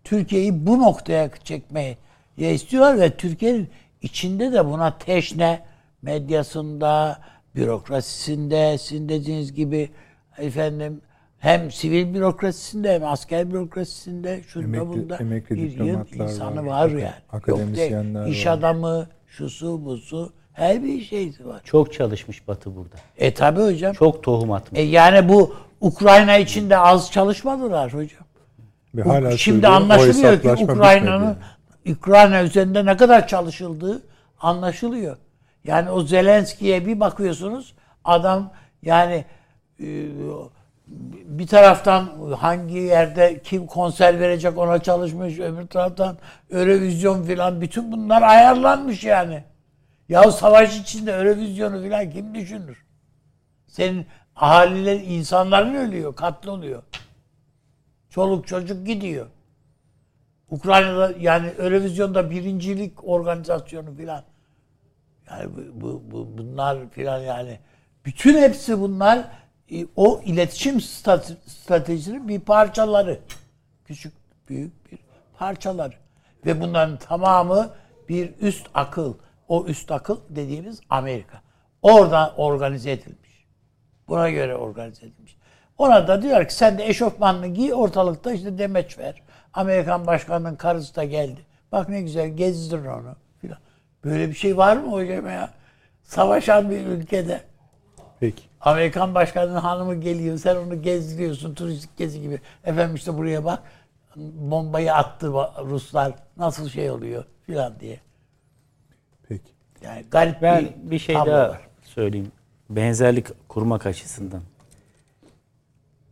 Türkiye'yi 0.05 0.67
bu 0.67 0.79
noktaya 0.79 1.31
çekmeyi 1.45 1.97
istiyorlar 2.37 3.01
ve 3.01 3.17
Türkiye'nin 3.17 3.69
içinde 4.03 4.53
de 4.53 4.65
buna 4.67 4.99
teşne 4.99 5.65
medyasında, 6.03 7.21
bürokrasisinde, 7.57 8.79
sizin 8.79 9.09
dediğiniz 9.09 9.55
gibi 9.55 9.91
efendim 10.39 11.01
hem 11.39 11.71
sivil 11.71 12.15
bürokrasisinde 12.15 12.95
hem 12.95 13.05
asker 13.05 13.51
bürokrasisinde 13.51 14.43
şunda 14.47 14.77
Emekli- 14.77 14.89
bunda 14.89 15.17
emekli 15.17 15.57
bir 15.57 15.71
diplomatlar 15.71 16.25
insanı 16.25 16.67
var, 16.67 16.85
var, 16.85 16.89
yani. 16.89 17.13
akademisyenler 17.33 18.21
Yok 18.21 18.27
değil, 18.27 18.37
iş 18.39 18.47
var. 18.47 18.53
adamı, 18.53 19.07
şusu 19.27 19.85
busu 19.85 20.33
her 20.59 20.85
bir 20.85 21.01
şeysi 21.01 21.47
var. 21.47 21.61
Çok 21.65 21.93
çalışmış 21.93 22.49
Batı 22.49 22.77
burada. 22.77 22.97
E 23.17 23.35
tabi 23.35 23.61
hocam. 23.61 23.93
Çok 23.93 24.23
tohum 24.23 24.53
atmış. 24.53 24.81
E 24.81 24.83
yani 24.83 25.29
bu 25.29 25.55
Ukrayna 25.81 26.37
için 26.37 26.71
de 26.71 26.79
az 26.79 27.13
çalışmadılar 27.13 27.95
hocam. 27.95 28.27
Ve 28.95 29.03
hala 29.03 29.37
Şimdi 29.37 29.69
anlaşılıyor 29.69 30.43
ki 30.43 30.65
Ukrayna'nın. 30.65 31.37
Ukrayna 31.89 32.43
üzerinde 32.43 32.87
ne 32.87 32.97
kadar 32.97 33.29
çalışıldığı 33.29 34.03
anlaşılıyor. 34.41 35.17
Yani 35.65 35.91
o 35.91 36.03
Zelenski'ye 36.03 36.87
bir 36.87 37.01
bakıyorsunuz 37.01 37.75
adam 38.05 38.53
yani 38.83 39.25
e, 39.81 39.87
bir 41.25 41.47
taraftan 41.47 42.09
hangi 42.39 42.79
yerde 42.79 43.41
kim 43.45 43.67
konser 43.67 44.21
verecek 44.21 44.59
ona 44.59 44.79
çalışmış 44.79 45.39
öbür 45.39 45.67
taraftan 45.67 46.17
Eurovision 46.51 47.23
filan 47.23 47.61
bütün 47.61 47.93
bunlar 47.93 48.23
ayarlanmış 48.23 49.05
yani. 49.05 49.45
Ya 50.09 50.31
savaş 50.33 50.79
içinde 50.81 51.13
Eurovision'u 51.13 51.83
filan 51.83 52.11
kim 52.11 52.35
düşünür? 52.35 52.85
Senin 53.67 54.07
ahaliler 54.37 55.01
insanların 55.01 55.75
ölüyor, 55.75 56.17
katloluyor. 56.17 56.83
Çoluk 58.11 58.47
çocuk 58.47 58.87
gidiyor. 58.87 59.27
Ukrayna'da 60.51 61.13
yani 61.21 61.49
Eurovision'da 61.59 62.31
birincilik 62.31 63.05
organizasyonu 63.09 63.95
filan. 63.97 64.25
Yani 65.31 65.51
bu, 65.57 65.81
bu, 65.81 66.03
bu- 66.11 66.39
bunlar 66.39 66.91
filan 66.91 67.19
yani 67.19 67.59
bütün 68.05 68.39
hepsi 68.39 68.81
bunlar 68.81 69.29
e, 69.71 69.87
o 69.97 70.21
iletişim 70.25 70.77
strate- 70.79 71.37
stratejisinin 71.47 72.29
bir 72.29 72.41
parçaları. 72.41 73.21
Küçük 73.85 74.13
büyük 74.49 74.93
bir 74.93 74.99
parçaları. 75.39 75.95
Ve 76.47 76.61
bunların 76.61 76.99
tamamı 76.99 77.71
bir 78.09 78.35
üst 78.41 78.67
akıl. 78.75 79.15
O 79.49 79.67
üst 79.67 79.93
akıl 79.93 80.19
dediğimiz 80.29 80.81
Amerika. 80.91 81.41
Oradan 81.83 82.33
organize 82.37 82.91
edilmiş. 82.91 83.47
Buna 84.09 84.31
göre 84.31 84.57
organize 84.57 85.07
edilmiş. 85.07 85.37
Ona 85.79 86.09
da 86.09 86.23
diyor 86.23 86.49
ki 86.49 86.55
sen 86.55 86.79
de 86.79 86.87
eşofmanını 86.87 87.47
giy 87.47 87.75
ortalıkta 87.75 88.33
işte 88.33 88.59
demeç 88.59 88.99
ver. 88.99 89.23
Amerikan 89.55 90.07
başkanının 90.07 90.57
karısı 90.57 90.97
da 90.97 91.05
geldi. 91.05 91.41
Bak 91.73 91.89
ne 91.89 92.03
güzel 92.03 92.29
gezdir 92.29 92.85
onu 92.85 93.17
filan. 93.41 93.59
Böyle 94.05 94.29
bir 94.29 94.35
şey 94.35 94.57
var 94.57 94.77
mı 94.77 94.93
hocam 94.93 95.27
ya? 95.27 95.51
Savaşan 96.03 96.71
bir 96.71 96.87
ülkede 96.87 97.41
Peki. 98.21 98.43
Amerikan 98.61 99.15
başkanının 99.15 99.61
hanımı 99.61 99.95
geliyor. 99.95 100.39
Sen 100.39 100.57
onu 100.57 100.83
gezdiriyorsun 100.83 101.55
turistik 101.55 101.97
gezi 101.97 102.21
gibi. 102.21 102.41
Efendim 102.65 102.95
işte 102.95 103.19
buraya 103.19 103.45
bak. 103.45 103.63
Bombayı 104.17 104.95
attı 104.95 105.33
Ruslar. 105.65 106.13
Nasıl 106.37 106.69
şey 106.69 106.91
oluyor 106.91 107.25
filan 107.47 107.81
diye. 107.81 108.01
Yani 109.83 110.05
garip 110.11 110.43
Ben 110.43 110.65
bir, 110.65 110.91
bir 110.91 110.99
şey 110.99 111.15
tablo 111.15 111.31
daha 111.31 111.49
var. 111.49 111.61
söyleyeyim. 111.83 112.33
Benzerlik 112.71 113.49
kurmak 113.49 113.87
açısından. 113.87 114.43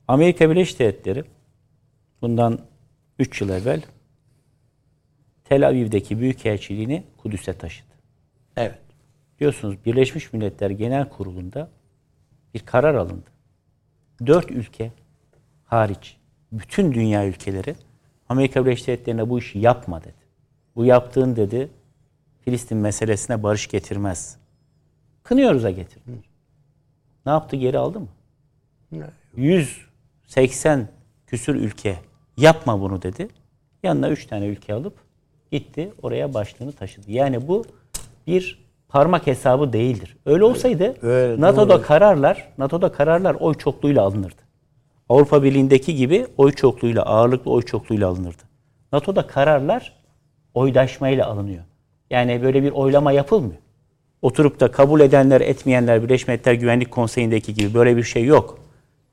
Amerika 0.09 0.51
Birleşik 0.51 0.78
Devletleri 0.78 1.24
bundan 2.22 2.59
3 3.18 3.40
yıl 3.40 3.48
evvel 3.48 3.82
Tel 5.44 5.68
Aviv'deki 5.68 6.20
büyükelçiliğini 6.20 7.05
Kudüs'e 7.16 7.59
taşıdı. 7.59 7.88
Evet. 8.56 8.78
Biliyorsunuz 9.38 9.76
Birleşmiş 9.86 10.32
Milletler 10.32 10.70
Genel 10.70 11.09
Kurulu'nda 11.09 11.70
bir 12.55 12.60
karar 12.60 12.94
alındı. 12.94 13.30
Dört 14.26 14.51
ülke 14.51 14.93
hariç 15.64 16.16
bütün 16.52 16.93
dünya 16.93 17.26
ülkeleri 17.26 17.74
Amerika 18.28 18.66
Birleşik 18.66 18.86
Devletleri'ne 18.86 19.30
bu 19.30 19.38
işi 19.38 19.59
yapma 19.59 20.01
dedi. 20.02 20.26
Bu 20.76 20.84
yaptığın 20.84 21.36
dedi 21.36 21.68
Filistin 22.47 22.78
meselesine 22.78 23.43
barış 23.43 23.66
getirmez. 23.66 24.36
Kınıyoruz'a 25.23 25.70
getirdi. 25.70 26.10
Ne 27.27 27.32
yaptı 27.32 27.56
geri 27.56 27.78
aldı 27.78 28.01
mı? 28.01 28.09
180 29.36 30.89
küsür 31.27 31.55
ülke 31.55 31.97
yapma 32.36 32.81
bunu 32.81 33.02
dedi. 33.02 33.28
Yanına 33.82 34.09
3 34.09 34.27
tane 34.27 34.47
ülke 34.47 34.74
alıp 34.74 34.94
gitti 35.52 35.93
oraya 36.02 36.35
başlığını 36.35 36.73
taşıdı. 36.73 37.12
Yani 37.12 37.48
bu 37.48 37.64
bir 38.27 38.66
parmak 38.89 39.27
hesabı 39.27 39.73
değildir. 39.73 40.16
Öyle 40.27 40.44
olsaydı 40.44 40.97
öyle, 41.02 41.40
NATO'da 41.40 41.74
doğru. 41.74 41.82
kararlar 41.82 42.52
NATO'da 42.59 42.93
kararlar 42.93 43.35
oy 43.35 43.55
çokluğuyla 43.55 44.02
alınırdı. 44.02 44.43
Avrupa 45.09 45.43
Birliği'ndeki 45.43 45.94
gibi 45.94 46.27
oy 46.36 46.52
çokluğuyla 46.52 47.02
ağırlıklı 47.02 47.51
oy 47.51 47.62
çokluğuyla 47.62 48.09
alınırdı. 48.09 48.43
NATO'da 48.93 49.27
kararlar 49.27 49.97
oydaşmayla 50.55 51.27
alınıyor. 51.27 51.64
Yani 52.11 52.43
böyle 52.43 52.62
bir 52.62 52.70
oylama 52.70 53.12
yapılmıyor. 53.12 53.61
Oturup 54.23 54.61
da 54.61 54.70
kabul 54.70 55.01
edenler 55.01 55.41
etmeyenler 55.41 56.03
Birleşmiş 56.03 56.28
Milletler 56.28 56.55
Güvenlik 56.55 56.91
Konseyi'ndeki 56.91 57.55
gibi 57.55 57.74
böyle 57.74 57.97
bir 57.97 58.03
şey 58.03 58.24
yok. 58.24 58.59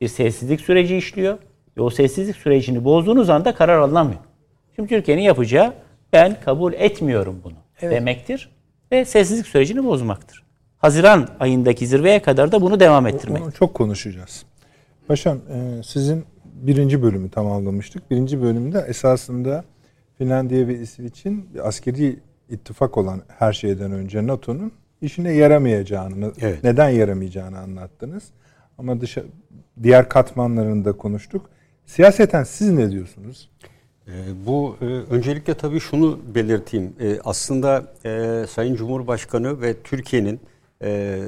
Bir 0.01 0.07
sessizlik 0.07 0.61
süreci 0.61 0.97
işliyor 0.97 1.37
ve 1.77 1.81
o 1.81 1.89
sessizlik 1.89 2.35
sürecini 2.35 2.83
bozduğunuz 2.83 3.29
anda 3.29 3.55
karar 3.55 3.79
alınamıyor. 3.79 4.19
Şimdi 4.75 4.89
Türkiye'nin 4.89 5.21
yapacağı 5.21 5.73
ben 6.13 6.37
kabul 6.45 6.73
etmiyorum 6.73 7.41
bunu 7.43 7.53
demektir 7.91 8.49
ve 8.91 9.05
sessizlik 9.05 9.47
sürecini 9.47 9.83
bozmaktır. 9.83 10.43
Haziran 10.77 11.27
ayındaki 11.39 11.87
zirveye 11.87 12.21
kadar 12.21 12.51
da 12.51 12.61
bunu 12.61 12.79
devam 12.79 13.07
ettirmek. 13.07 13.43
Onu 13.43 13.51
çok 13.51 13.73
konuşacağız. 13.73 14.45
Paşam 15.07 15.37
e, 15.37 15.83
sizin 15.83 16.25
birinci 16.45 17.01
bölümü 17.01 17.29
tamamlamıştık. 17.29 18.11
Birinci 18.11 18.41
bölümde 18.41 18.85
esasında 18.87 19.63
Finlandiya 20.17 20.67
ve 20.67 20.79
İsveç'in 20.79 21.53
bir 21.53 21.67
askeri 21.67 22.19
ittifak 22.53 22.97
olan 22.97 23.21
her 23.27 23.53
şeyden 23.53 23.91
önce 23.91 24.27
NATO'nun 24.27 24.71
işine 25.01 25.31
yaramayacağını, 25.33 26.31
Evet. 26.41 26.63
neden 26.63 26.89
yaramayacağını 26.89 27.59
anlattınız. 27.59 28.23
Ama 28.77 29.01
dışa, 29.01 29.23
diğer 29.83 30.09
katmanlarını 30.09 30.85
da 30.85 30.91
konuştuk. 30.93 31.49
Siyaseten 31.85 32.43
siz 32.43 32.69
ne 32.71 32.91
diyorsunuz? 32.91 33.49
Ee, 34.07 34.11
Bu 34.45 34.75
e, 34.81 34.85
öncelikle 34.85 35.53
tabii 35.53 35.79
şunu 35.79 36.19
belirteyim. 36.35 36.93
E, 36.99 37.19
Aslında 37.23 37.93
e, 38.05 38.45
Sayın 38.49 38.75
Cumhurbaşkanı 38.75 39.61
ve 39.61 39.75
Türkiye'nin 39.83 40.39
e, 40.83 41.19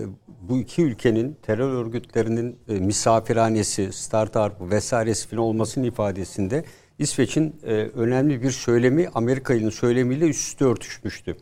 bu 0.42 0.58
iki 0.58 0.82
ülkenin 0.84 1.38
terör 1.42 1.74
örgütlerinin 1.86 2.56
e, 2.70 2.74
misafirhanesi, 2.74 3.94
startup 3.94 4.72
vesairesi 4.72 5.28
falan 5.28 5.44
olmasının 5.44 5.86
ifadesinde 5.86 6.64
İsveç'in 7.00 7.56
e, 7.64 7.74
önemli 7.74 8.42
bir 8.42 8.52
söylemi 8.52 9.10
Amerika'nın 9.16 9.70
söylemiyle 9.70 10.26
üst 10.26 10.48
üste 10.48 10.66
örtüşmüştü. 10.66 11.36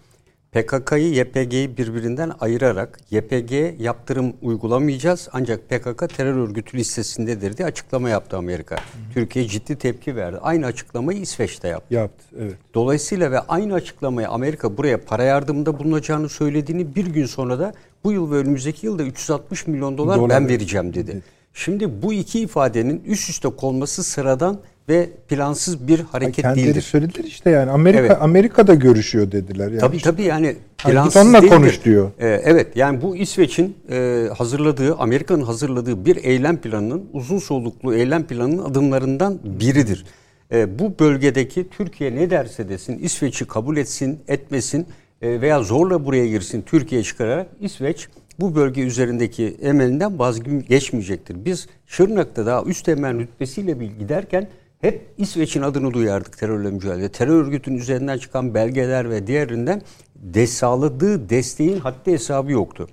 PKK'yı 0.52 1.14
YPG'yi 1.14 1.78
birbirinden 1.78 2.32
ayırarak 2.40 3.00
YPG 3.12 3.82
yaptırım 3.82 4.34
uygulamayacağız 4.42 5.30
ancak 5.34 5.70
PKK 5.70 6.10
terör 6.18 6.38
örgütü 6.38 6.78
listesindedir 6.78 7.58
diye 7.58 7.68
açıklama 7.68 8.10
yaptı 8.10 8.38
Amerika. 8.38 8.76
Türkiye 9.14 9.48
ciddi 9.48 9.76
tepki 9.76 10.16
verdi. 10.16 10.38
Aynı 10.42 10.66
açıklamayı 10.66 11.20
İsveç'te 11.20 11.68
yaptı. 11.68 11.94
Yaptı, 11.94 12.26
evet. 12.40 12.56
Dolayısıyla 12.74 13.32
ve 13.32 13.40
aynı 13.40 13.74
açıklamayı 13.74 14.30
Amerika 14.30 14.78
buraya 14.78 15.06
para 15.06 15.24
yardımında 15.24 15.80
bulunacağını 15.80 16.30
söylediğini 16.30 16.96
bir 16.96 17.06
gün 17.06 17.26
sonra 17.26 17.60
da 17.60 17.74
bu 18.04 18.12
yıl 18.12 18.32
ve 18.32 18.36
önümüzdeki 18.36 18.86
yılda 18.86 19.04
360 19.04 19.68
milyon 19.68 19.98
dolar, 19.98 20.18
Dolar 20.18 20.30
ben 20.30 20.42
evet. 20.42 20.52
vereceğim 20.52 20.94
dedi. 20.94 21.22
Şimdi 21.54 22.02
bu 22.02 22.14
iki 22.14 22.40
ifadenin 22.40 23.04
üst 23.06 23.30
üste 23.30 23.50
konması 23.50 24.04
sıradan 24.04 24.60
ve 24.90 25.10
plansız 25.28 25.88
bir 25.88 26.00
hareket 26.00 26.36
Kendileri 26.36 26.66
değildir. 26.68 26.82
söylediler 26.82 27.24
işte 27.24 27.50
yani 27.50 27.72
Amerika 27.72 28.00
Evet. 28.06 28.18
Amerika'da 28.22 28.74
görüşüyor 28.74 29.32
dediler. 29.32 29.68
Yani 29.70 29.80
Tabii 29.80 29.98
tabii 30.02 30.24
yani 30.24 30.56
Hani 30.78 30.94
plansız 30.94 31.22
onunla 31.26 31.42
değildir. 31.42 31.56
konuş 31.56 31.84
diyor. 31.86 32.12
Ee, 32.20 32.28
evet 32.28 32.76
yani 32.76 33.02
bu 33.02 33.16
İsveç'in 33.16 33.78
e, 33.92 34.28
hazırladığı, 34.38 34.96
Amerika'nın 34.96 35.44
hazırladığı 35.44 36.06
bir 36.06 36.16
eylem 36.24 36.58
planının 36.58 37.06
uzun 37.14 37.40
soluklu 37.40 37.96
eylem 37.96 38.24
planının 38.24 38.64
adımlarından 38.64 39.40
biridir. 39.44 40.06
E, 40.52 40.80
bu 40.80 41.00
bölgedeki 41.00 41.70
Türkiye 41.70 42.16
ne 42.16 42.30
derse 42.30 42.70
desin, 42.70 42.98
İsveç'i 43.00 43.46
kabul 43.46 43.78
etsin, 43.78 44.20
etmesin 44.28 44.86
e, 45.22 45.42
veya 45.42 45.64
zorla 45.64 46.06
buraya 46.06 46.28
girsin 46.28 46.62
Türkiye 46.66 47.04
çıkararak 47.04 47.48
İsveç 47.62 48.08
bu 48.40 48.56
bölge 48.56 48.82
üzerindeki 48.82 49.58
emelinden 49.62 50.20
vazgeçmeyecektir. 50.20 51.46
Biz 51.46 51.68
Şırnak'ta 51.86 52.46
daha 52.46 52.64
üst 52.64 52.90
emel 52.90 53.20
rütbesiyle 53.20 53.74
giderken 54.00 54.48
hep 54.84 55.02
İsveç'in 55.18 55.62
adını 55.62 55.94
duyardık 55.94 56.38
terörle 56.38 56.72
mücadele. 56.72 57.10
Terör 57.10 57.44
örgütünün 57.44 57.78
üzerinden 57.78 58.18
çıkan 58.18 58.54
belgeler 58.54 59.10
ve 59.10 59.28
diğerinden 59.28 59.82
de 60.16 60.48
sağladığı 60.48 61.30
desteğin 61.30 61.80
haddi 61.80 62.12
hesabı 62.12 62.52
yoktu. 62.52 62.88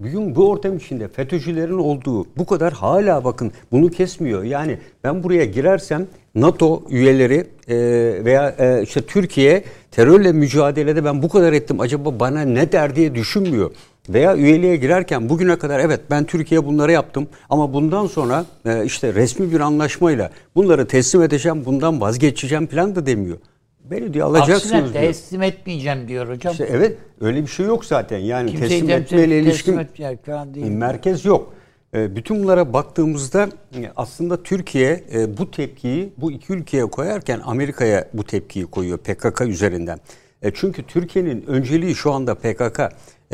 Bugün 0.00 0.36
bu 0.36 0.50
ortam 0.50 0.76
içinde 0.76 1.08
FETÖ'cülerin 1.08 1.78
olduğu 1.78 2.26
bu 2.36 2.46
kadar 2.46 2.72
hala 2.72 3.24
bakın 3.24 3.52
bunu 3.72 3.90
kesmiyor. 3.90 4.42
Yani 4.42 4.78
ben 5.04 5.22
buraya 5.22 5.44
girersem 5.44 6.06
NATO 6.34 6.82
üyeleri 6.90 7.46
e, 7.68 7.76
veya 8.24 8.54
e, 8.58 8.82
işte 8.82 9.00
Türkiye 9.00 9.64
terörle 9.90 10.32
mücadelede 10.32 11.04
ben 11.04 11.22
bu 11.22 11.28
kadar 11.28 11.52
ettim 11.52 11.80
acaba 11.80 12.20
bana 12.20 12.42
ne 12.42 12.72
der 12.72 12.96
diye 12.96 13.14
düşünmüyor. 13.14 13.70
Veya 14.08 14.36
üyeliğe 14.36 14.76
girerken 14.76 15.28
bugüne 15.28 15.58
kadar 15.58 15.80
evet 15.80 16.00
ben 16.10 16.24
Türkiye 16.24 16.64
bunları 16.66 16.92
yaptım 16.92 17.28
ama 17.50 17.72
bundan 17.72 18.06
sonra 18.06 18.44
e, 18.66 18.84
işte 18.84 19.14
resmi 19.14 19.52
bir 19.52 19.60
anlaşmayla 19.60 20.30
bunları 20.54 20.86
teslim 20.86 21.22
edeceğim 21.22 21.62
bundan 21.64 22.00
vazgeçeceğim 22.00 22.66
falan 22.66 22.94
da 22.96 23.06
demiyor. 23.06 23.36
Beni 23.84 24.14
diyor 24.14 24.26
alacaksınız 24.26 24.72
Aksine 24.72 24.92
diyor. 24.92 25.04
teslim 25.04 25.42
etmeyeceğim 25.42 26.08
diyor 26.08 26.28
hocam. 26.28 26.52
İşte 26.52 26.68
evet 26.70 26.96
öyle 27.20 27.42
bir 27.42 27.46
şey 27.46 27.66
yok 27.66 27.84
zaten. 27.84 28.18
Yani 28.18 28.50
Kimseyi 28.50 28.68
teslim 28.80 28.90
etmeyle 28.90 29.40
ilişkin 29.40 29.80
falan 30.26 30.54
değil. 30.54 30.66
merkez 30.66 31.24
yok. 31.24 31.54
E, 31.94 32.16
Bütün 32.16 32.42
bunlara 32.42 32.72
baktığımızda 32.72 33.48
e, 33.74 33.92
aslında 33.96 34.42
Türkiye 34.42 35.04
e, 35.14 35.38
bu 35.38 35.50
tepkiyi 35.50 36.12
bu 36.16 36.32
iki 36.32 36.52
ülkeye 36.52 36.86
koyarken 36.86 37.40
Amerika'ya 37.44 38.08
bu 38.12 38.24
tepkiyi 38.24 38.66
koyuyor 38.66 38.98
PKK 38.98 39.40
üzerinden. 39.40 39.98
E, 40.42 40.50
Çünkü 40.54 40.82
Türkiye'nin 40.82 41.44
önceliği 41.46 41.94
şu 41.94 42.12
anda 42.12 42.34
PKK. 42.34 42.80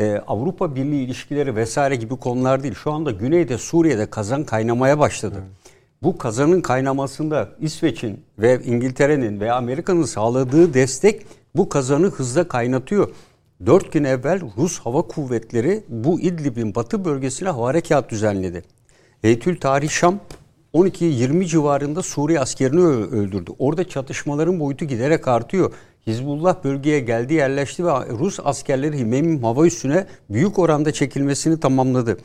E, 0.01 0.21
Avrupa 0.27 0.75
Birliği 0.75 1.03
ilişkileri 1.03 1.55
vesaire 1.55 1.95
gibi 1.95 2.15
konular 2.15 2.63
değil. 2.63 2.73
Şu 2.73 2.91
anda 2.91 3.11
Güney'de 3.11 3.57
Suriye'de 3.57 4.09
kazan 4.09 4.43
kaynamaya 4.43 4.99
başladı. 4.99 5.43
Bu 6.03 6.17
kazanın 6.17 6.61
kaynamasında 6.61 7.49
İsveç'in 7.59 8.19
ve 8.39 8.61
İngiltere'nin 8.63 9.39
ve 9.39 9.51
Amerika'nın 9.51 10.03
sağladığı 10.03 10.73
destek 10.73 11.25
bu 11.55 11.69
kazanı 11.69 12.07
hızla 12.07 12.47
kaynatıyor. 12.47 13.09
Dört 13.65 13.91
gün 13.91 14.03
evvel 14.03 14.41
Rus 14.57 14.79
Hava 14.79 15.01
Kuvvetleri 15.01 15.83
bu 15.89 16.19
İdlib'in 16.19 16.75
batı 16.75 17.05
bölgesine 17.05 17.49
hava 17.49 17.67
harekat 17.67 18.09
düzenledi. 18.09 18.63
Heytül 19.21 19.59
Tarih 19.59 19.89
Şam 19.89 20.19
12-20 20.73 21.45
civarında 21.45 22.03
Suriye 22.03 22.39
askerini 22.39 22.81
öldürdü. 23.15 23.51
Orada 23.59 23.89
çatışmaların 23.89 24.59
boyutu 24.59 24.85
giderek 24.85 25.27
artıyor. 25.27 25.73
Hizbullah 26.07 26.63
bölgeye 26.63 26.99
geldi 26.99 27.33
yerleşti 27.33 27.85
ve 27.85 27.89
Rus 28.19 28.39
askerleri 28.43 28.99
Himeyim 28.99 29.43
hava 29.43 29.65
üssüne 29.65 30.05
büyük 30.29 30.59
oranda 30.59 30.91
çekilmesini 30.91 31.59
tamamladı. 31.59 32.17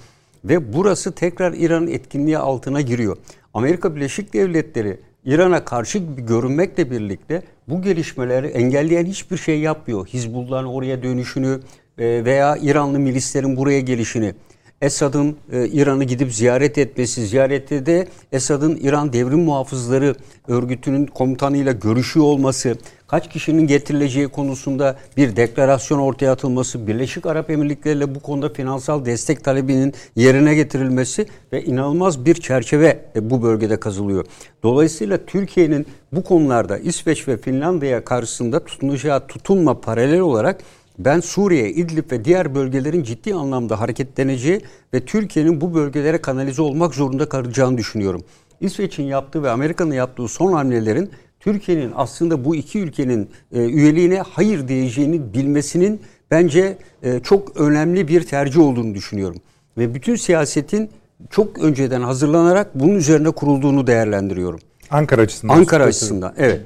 Ve 0.45 0.73
burası 0.73 1.13
tekrar 1.13 1.53
İran'ın 1.53 1.87
etkinliği 1.87 2.39
altına 2.39 2.81
giriyor. 2.81 3.17
Amerika 3.55 3.97
Birleşik 3.97 4.33
Devletleri 4.33 5.01
İran'a 5.25 5.65
karşı 5.65 5.99
görünmekle 5.99 6.91
birlikte 6.91 7.43
bu 7.69 7.83
gelişmeleri 7.83 8.47
engelleyen 8.47 9.05
hiçbir 9.05 9.37
şey 9.37 9.61
yapmıyor. 9.61 10.07
Hizbullah'ın 10.07 10.67
oraya 10.67 11.03
dönüşünü 11.03 11.61
e, 11.99 12.25
veya 12.25 12.57
İranlı 12.57 12.99
milislerin 12.99 13.57
buraya 13.57 13.81
gelişini. 13.81 14.35
Esad'ın 14.83 15.37
e, 15.53 15.69
İran'ı 15.69 16.05
gidip 16.05 16.35
ziyaret 16.35 16.79
etmesi, 16.79 17.27
ziyarette 17.27 17.87
de 17.87 18.09
Esad'ın 18.33 18.77
İran 18.77 19.13
Devrim 19.13 19.41
Muhafızları 19.41 20.15
örgütünün 20.49 21.07
komutanıyla 21.07 21.73
görüşüyor 21.73 22.27
olması, 22.27 22.77
kaç 23.07 23.31
kişinin 23.31 23.67
getirileceği 23.67 24.29
konusunda 24.29 24.97
bir 25.17 25.37
deklarasyon 25.37 25.99
ortaya 25.99 26.33
atılması, 26.33 26.87
Birleşik 26.87 27.27
Arap 27.27 27.51
Emirlikleri 27.51 27.99
ile 27.99 28.15
bu 28.15 28.21
konuda 28.21 28.49
finansal 28.49 29.05
destek 29.05 29.45
talebinin 29.45 29.95
yerine 30.17 30.55
getirilmesi 30.55 31.27
ve 31.53 31.65
inanılmaz 31.65 32.27
bir 32.27 32.35
çerçeve 32.35 33.05
e, 33.17 33.31
bu 33.31 33.43
bölgede 33.43 33.81
kazılıyor. 33.81 34.27
Dolayısıyla 34.63 35.27
Türkiye'nin 35.27 35.87
bu 36.13 36.25
konularda 36.25 36.79
İsveç 36.79 37.29
ve 37.29 37.37
Finlandiya 37.37 38.05
karşısında 38.05 38.65
tutunacağı 38.65 39.27
tutunma 39.27 39.81
paralel 39.81 40.21
olarak 40.21 40.61
ben 40.99 41.21
Suriye, 41.21 41.71
İdlib 41.71 42.13
ve 42.13 42.25
diğer 42.25 42.55
bölgelerin 42.55 43.03
ciddi 43.03 43.35
anlamda 43.35 43.81
hareketleneceği 43.81 44.61
ve 44.95 45.05
Türkiye'nin 45.05 45.61
bu 45.61 45.75
bölgelere 45.75 46.19
kanalize 46.19 46.63
olmak 46.63 46.95
zorunda 46.95 47.29
kalacağını 47.29 47.79
düşünüyorum. 47.79 48.25
İsveç'in 48.61 49.03
yaptığı 49.03 49.43
ve 49.43 49.51
Amerika'nın 49.51 49.95
yaptığı 49.95 50.29
son 50.29 50.53
hamlelerin 50.53 51.11
Türkiye'nin 51.41 51.93
aslında 51.97 52.45
bu 52.45 52.57
iki 52.57 52.79
ülkenin 52.79 53.31
e, 53.53 53.65
üyeliğine 53.65 54.21
hayır 54.21 54.69
diyeceğini 54.69 55.35
bilmesinin 55.35 56.01
bence 56.31 56.79
e, 57.03 57.21
çok 57.21 57.57
önemli 57.57 58.09
bir 58.09 58.27
tercih 58.27 58.61
olduğunu 58.61 58.95
düşünüyorum. 58.95 59.37
Ve 59.79 59.95
bütün 59.95 60.17
siyasetin 60.17 60.91
çok 61.31 61.59
önceden 61.59 62.01
hazırlanarak 62.01 62.75
bunun 62.75 62.95
üzerine 62.95 63.31
kurulduğunu 63.31 63.87
değerlendiriyorum. 63.87 64.61
Ankara 64.91 65.23
açısından. 65.23 65.55
Ankara 65.55 65.85
açısından 65.85 66.35
evet. 66.37 66.61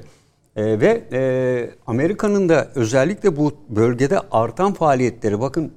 Ee, 0.55 0.79
ve 0.79 1.03
e, 1.13 1.21
Amerika'nın 1.87 2.49
da 2.49 2.67
özellikle 2.75 3.37
bu 3.37 3.53
bölgede 3.69 4.19
artan 4.31 4.73
faaliyetleri 4.73 5.41
bakın 5.41 5.71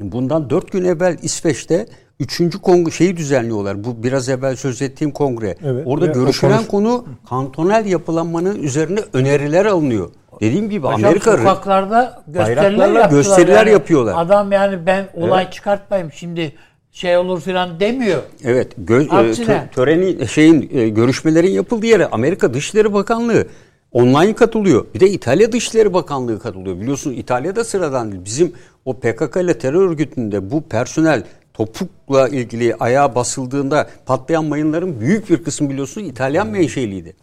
bundan 0.00 0.50
dört 0.50 0.72
gün 0.72 0.84
evvel 0.84 1.18
İsveç'te 1.22 1.86
üçüncü 2.20 2.58
kongre 2.58 2.90
şeyi 2.90 3.16
düzenliyorlar. 3.16 3.84
Bu 3.84 4.02
biraz 4.02 4.28
evvel 4.28 4.56
söz 4.56 4.82
ettiğim 4.82 5.10
kongre. 5.10 5.56
Evet, 5.64 5.82
Orada 5.86 6.06
ve 6.06 6.10
o 6.10 6.14
görüşülen 6.14 6.56
konuş- 6.56 6.68
konu 6.68 7.04
kantonel 7.28 7.86
yapılanmanın 7.86 8.62
üzerine 8.62 9.00
öneriler 9.12 9.66
alınıyor. 9.66 10.10
Dediğim 10.40 10.70
gibi 10.70 10.86
Hocam 10.86 11.04
Amerika 11.04 11.36
sokaklarda 11.36 12.22
gösteriler 12.26 13.10
gösteriler 13.10 13.56
yani. 13.56 13.70
yapıyorlar. 13.70 14.14
Adam 14.16 14.52
yani 14.52 14.86
ben 14.86 15.04
olay 15.14 15.50
çıkartmayayım 15.50 16.12
şimdi 16.12 16.52
şey 16.92 17.16
olur 17.16 17.40
filan 17.40 17.80
demiyor. 17.80 18.22
Evet, 18.44 18.72
gö- 18.84 19.08
e, 19.26 19.28
Aksine. 19.30 19.68
töreni 19.74 20.28
şeyin 20.28 20.70
e, 20.74 20.88
görüşmelerin 20.88 21.50
yapıldığı 21.50 21.86
yere 21.86 22.06
Amerika 22.06 22.54
Dışişleri 22.54 22.92
Bakanlığı 22.92 23.46
online 23.94 24.34
katılıyor. 24.34 24.86
Bir 24.94 25.00
de 25.00 25.10
İtalya 25.10 25.52
Dışişleri 25.52 25.92
Bakanlığı 25.94 26.38
katılıyor. 26.38 26.80
Biliyorsun 26.80 27.12
İtalya'da 27.12 27.64
sıradan 27.64 28.12
değil. 28.12 28.24
Bizim 28.24 28.52
o 28.84 28.94
PKK 28.94 29.36
ile 29.36 29.58
terör 29.58 29.88
örgütünde 29.90 30.50
bu 30.50 30.62
personel 30.62 31.24
topukla 31.54 32.28
ilgili 32.28 32.74
ayağa 32.74 33.14
basıldığında 33.14 33.90
patlayan 34.06 34.44
mayınların 34.44 35.00
büyük 35.00 35.30
bir 35.30 35.44
kısmı 35.44 35.70
biliyorsun 35.70 36.04
İtalyan 36.04 36.46
menşeliydi. 36.48 37.16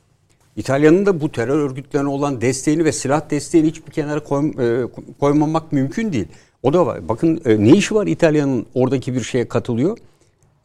İtalya'nın 0.56 1.06
da 1.06 1.22
bu 1.22 1.32
terör 1.32 1.60
örgütlerine 1.60 2.10
olan 2.10 2.42
desteğini 2.42 2.86
ve 2.86 2.92
silah 2.92 3.30
desteğini 3.30 3.68
hiçbir 3.68 3.92
kenara 3.92 4.20
koy- 4.20 4.54
e, 4.60 4.88
koymamak 5.20 5.72
mümkün 5.72 6.14
değil. 6.14 6.28
O 6.64 6.74
da 6.74 6.86
var. 6.86 7.10
Bakın 7.10 7.42
e, 7.46 7.64
ne 7.64 7.70
işi 7.70 7.96
var 7.96 8.08
İtalya'nın 8.08 8.66
oradaki 8.74 9.14
bir 9.14 9.22
şeye 9.22 9.48
katılıyor? 9.48 9.98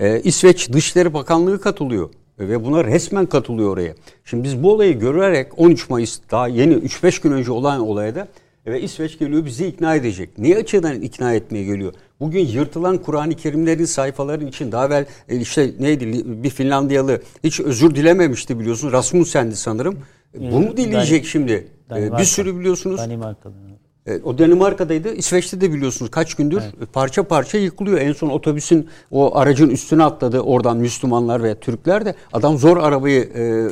E, 0.01 0.21
İsveç 0.21 0.73
Dışişleri 0.73 1.15
Bakanlığı 1.15 1.61
katılıyor. 1.61 2.11
Ve 2.39 2.65
buna 2.65 2.85
resmen 2.85 3.27
katılıyor 3.27 3.71
oraya. 3.71 3.95
Şimdi 4.25 4.45
biz 4.45 4.63
bu 4.63 4.73
olayı 4.73 4.99
görerek 4.99 5.59
13 5.59 5.91
Mayıs 5.91 6.19
daha 6.31 6.49
yeni 6.49 6.75
3-5 6.75 7.23
gün 7.23 7.33
önce 7.33 7.53
olan 7.53 7.81
olayda 7.81 8.29
e, 8.67 8.73
ve 8.73 8.81
İsveç 8.81 9.19
geliyor 9.19 9.45
bizi 9.45 9.67
ikna 9.67 9.95
edecek. 9.95 10.39
Niye 10.39 10.57
açıdan 10.57 11.01
ikna 11.01 11.35
etmeye 11.35 11.65
geliyor? 11.65 11.93
Bugün 12.21 12.47
yırtılan 12.47 12.99
Kur'an-ı 12.99 13.35
Kerimlerin 13.35 13.85
sayfaların 13.85 14.47
için 14.47 14.73
daha 14.73 14.87
evvel 14.87 15.07
e, 15.29 15.37
işte 15.37 15.71
neydi 15.81 16.25
bir 16.43 16.51
Finlandiyalı 16.51 17.23
hiç 17.45 17.61
özür 17.61 17.95
dilememişti 17.95 18.59
biliyorsun. 18.61 18.93
Rasmussen'di 18.93 19.57
sanırım. 19.57 19.99
E, 20.41 20.53
Bu 20.53 20.61
mu 20.61 20.77
dileyecek 20.77 21.27
şimdi? 21.27 21.53
E, 21.53 21.91
Danimarka. 21.91 22.19
Bir 22.19 22.25
sürü 22.25 22.59
biliyorsunuz. 22.59 22.99
Danimarka'da. 22.99 23.66
E, 24.07 24.21
O 24.25 24.39
Danimarka'daydı. 24.39 25.15
İsveç'te 25.15 25.61
de 25.61 25.73
biliyorsunuz 25.73 26.11
kaç 26.11 26.35
gündür 26.35 26.63
parça 26.93 27.23
parça 27.23 27.59
yıkılıyor. 27.59 27.99
En 27.99 28.13
son 28.13 28.29
otobüsün 28.29 28.89
o 29.11 29.37
aracın 29.37 29.71
üstüne 29.71 30.05
atladı 30.05 30.41
oradan 30.41 30.77
Müslümanlar 30.77 31.43
ve 31.43 31.55
Türkler 31.55 32.05
de. 32.05 32.15
Adam 32.33 32.59
zor 32.59 32.77
arabayı 32.77 33.21
e, 33.35 33.43
e, 33.43 33.69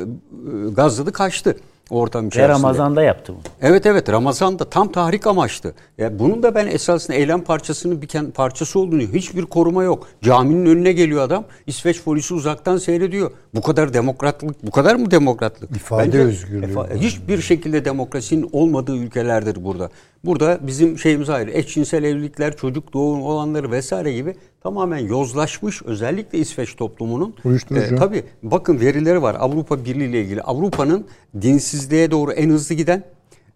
gazladı 0.75 1.11
kaçtı 1.11 1.55
ortam 1.89 2.23
Ve 2.23 2.27
içerisinde. 2.27 2.53
Ramazan'da 2.53 3.03
yaptı 3.03 3.33
bunu. 3.33 3.41
Evet 3.61 3.85
evet 3.85 4.09
Ramazan'da 4.09 4.69
tam 4.69 4.91
tahrik 4.91 5.27
amaçtı. 5.27 5.73
Ya 5.97 6.19
bunun 6.19 6.43
da 6.43 6.55
ben 6.55 6.67
esasında 6.67 7.17
eylem 7.17 7.41
parçasının 7.41 8.01
bir 8.01 8.07
ken- 8.07 8.31
parçası 8.31 8.79
olduğunu 8.79 9.01
hiçbir 9.01 9.45
koruma 9.45 9.83
yok. 9.83 10.07
Caminin 10.21 10.65
önüne 10.65 10.91
geliyor 10.91 11.23
adam. 11.23 11.45
İsveç 11.67 12.03
polisi 12.03 12.33
uzaktan 12.33 12.77
seyrediyor. 12.77 13.31
Bu 13.55 13.61
kadar 13.61 13.93
demokratlık, 13.93 14.63
bu 14.67 14.71
kadar 14.71 14.95
mı 14.95 15.11
demokratlık? 15.11 15.75
İfade 15.75 16.19
özgürlüğü 16.19 16.65
efa- 16.65 16.95
hiçbir 16.95 17.41
şekilde 17.41 17.85
demokrasinin 17.85 18.49
olmadığı 18.51 18.95
ülkelerdir 18.97 19.63
burada. 19.65 19.89
Burada 20.25 20.57
bizim 20.61 20.97
şeyimiz 20.99 21.29
ayrı. 21.29 21.51
Eşcinsel 21.51 22.03
evlilikler, 22.03 22.57
çocuk 22.57 22.93
doğum 22.93 23.23
olanları 23.23 23.71
vesaire 23.71 24.13
gibi 24.13 24.35
tamamen 24.65 24.97
yozlaşmış 24.97 25.81
özellikle 25.83 26.37
İsveç 26.37 26.75
toplumunun. 26.75 27.35
Uyuşturucu. 27.43 27.95
tabii 27.95 28.23
bakın 28.43 28.79
verileri 28.79 29.21
var 29.21 29.35
Avrupa 29.39 29.85
Birliği 29.85 30.09
ile 30.09 30.21
ilgili. 30.21 30.41
Avrupa'nın 30.41 31.05
dinsizliğe 31.41 32.11
doğru 32.11 32.31
en 32.31 32.49
hızlı 32.49 32.75
giden 32.75 33.03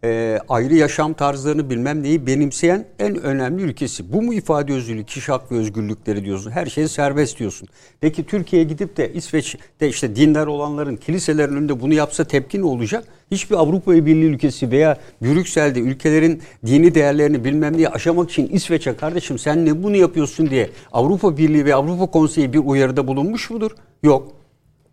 e, 0.04 0.40
ayrı 0.50 0.76
yaşam 0.76 1.14
tarzlarını 1.14 1.70
bilmem 1.70 2.04
neyi 2.04 2.28
benimseyen 2.28 2.86
en 3.00 3.16
önemli 3.16 3.64
ülkesi. 3.64 4.14
Bu 4.14 4.22
mu 4.22 4.34
ifade 4.34 4.74
özgürlüğü, 4.74 5.04
kişi 5.04 5.32
hak 5.32 5.52
ve 5.52 5.56
özgürlükleri 5.56 6.26
diyorsun. 6.26 6.52
Her 6.52 6.66
şey 6.66 6.88
serbest 6.88 7.40
diyorsun. 7.40 7.68
Peki 8.02 8.26
Türkiye'ye 8.26 8.68
gidip 8.68 8.98
de 8.98 9.14
İsveç'te 9.14 9.88
işte 9.88 10.16
dindar 10.16 10.48
olanların 10.48 10.96
kiliselerin 10.96 11.54
önünde 11.56 11.82
bunu 11.82 11.94
yapsa 11.94 12.24
tepki 12.24 12.62
ne 12.62 12.66
olacak? 12.66 13.04
Hiçbir 13.32 13.56
Avrupa 13.56 13.92
Birliği 13.92 14.26
ülkesi 14.26 14.72
veya 14.72 14.98
Brüksel'de 15.22 15.80
ülkelerin 15.80 16.42
dini 16.66 16.96
değerlerini 16.96 17.44
bilmem 17.44 17.78
neyi 17.78 17.90
aşamak 17.90 18.32
için 18.32 18.48
İsveç'e 18.48 18.96
kardeşim 18.96 19.40
sen 19.40 19.66
ne 19.66 19.84
bunu 19.84 19.96
yapıyorsun 19.96 20.50
diye 20.50 20.70
Avrupa 20.92 21.38
Birliği 21.38 21.66
ve 21.66 21.76
Avrupa 21.76 22.06
Konseyi 22.06 22.54
bir 22.54 22.60
uyarıda 22.60 23.08
bulunmuş 23.08 23.50
mudur? 23.50 23.72
Yok. 24.04 24.32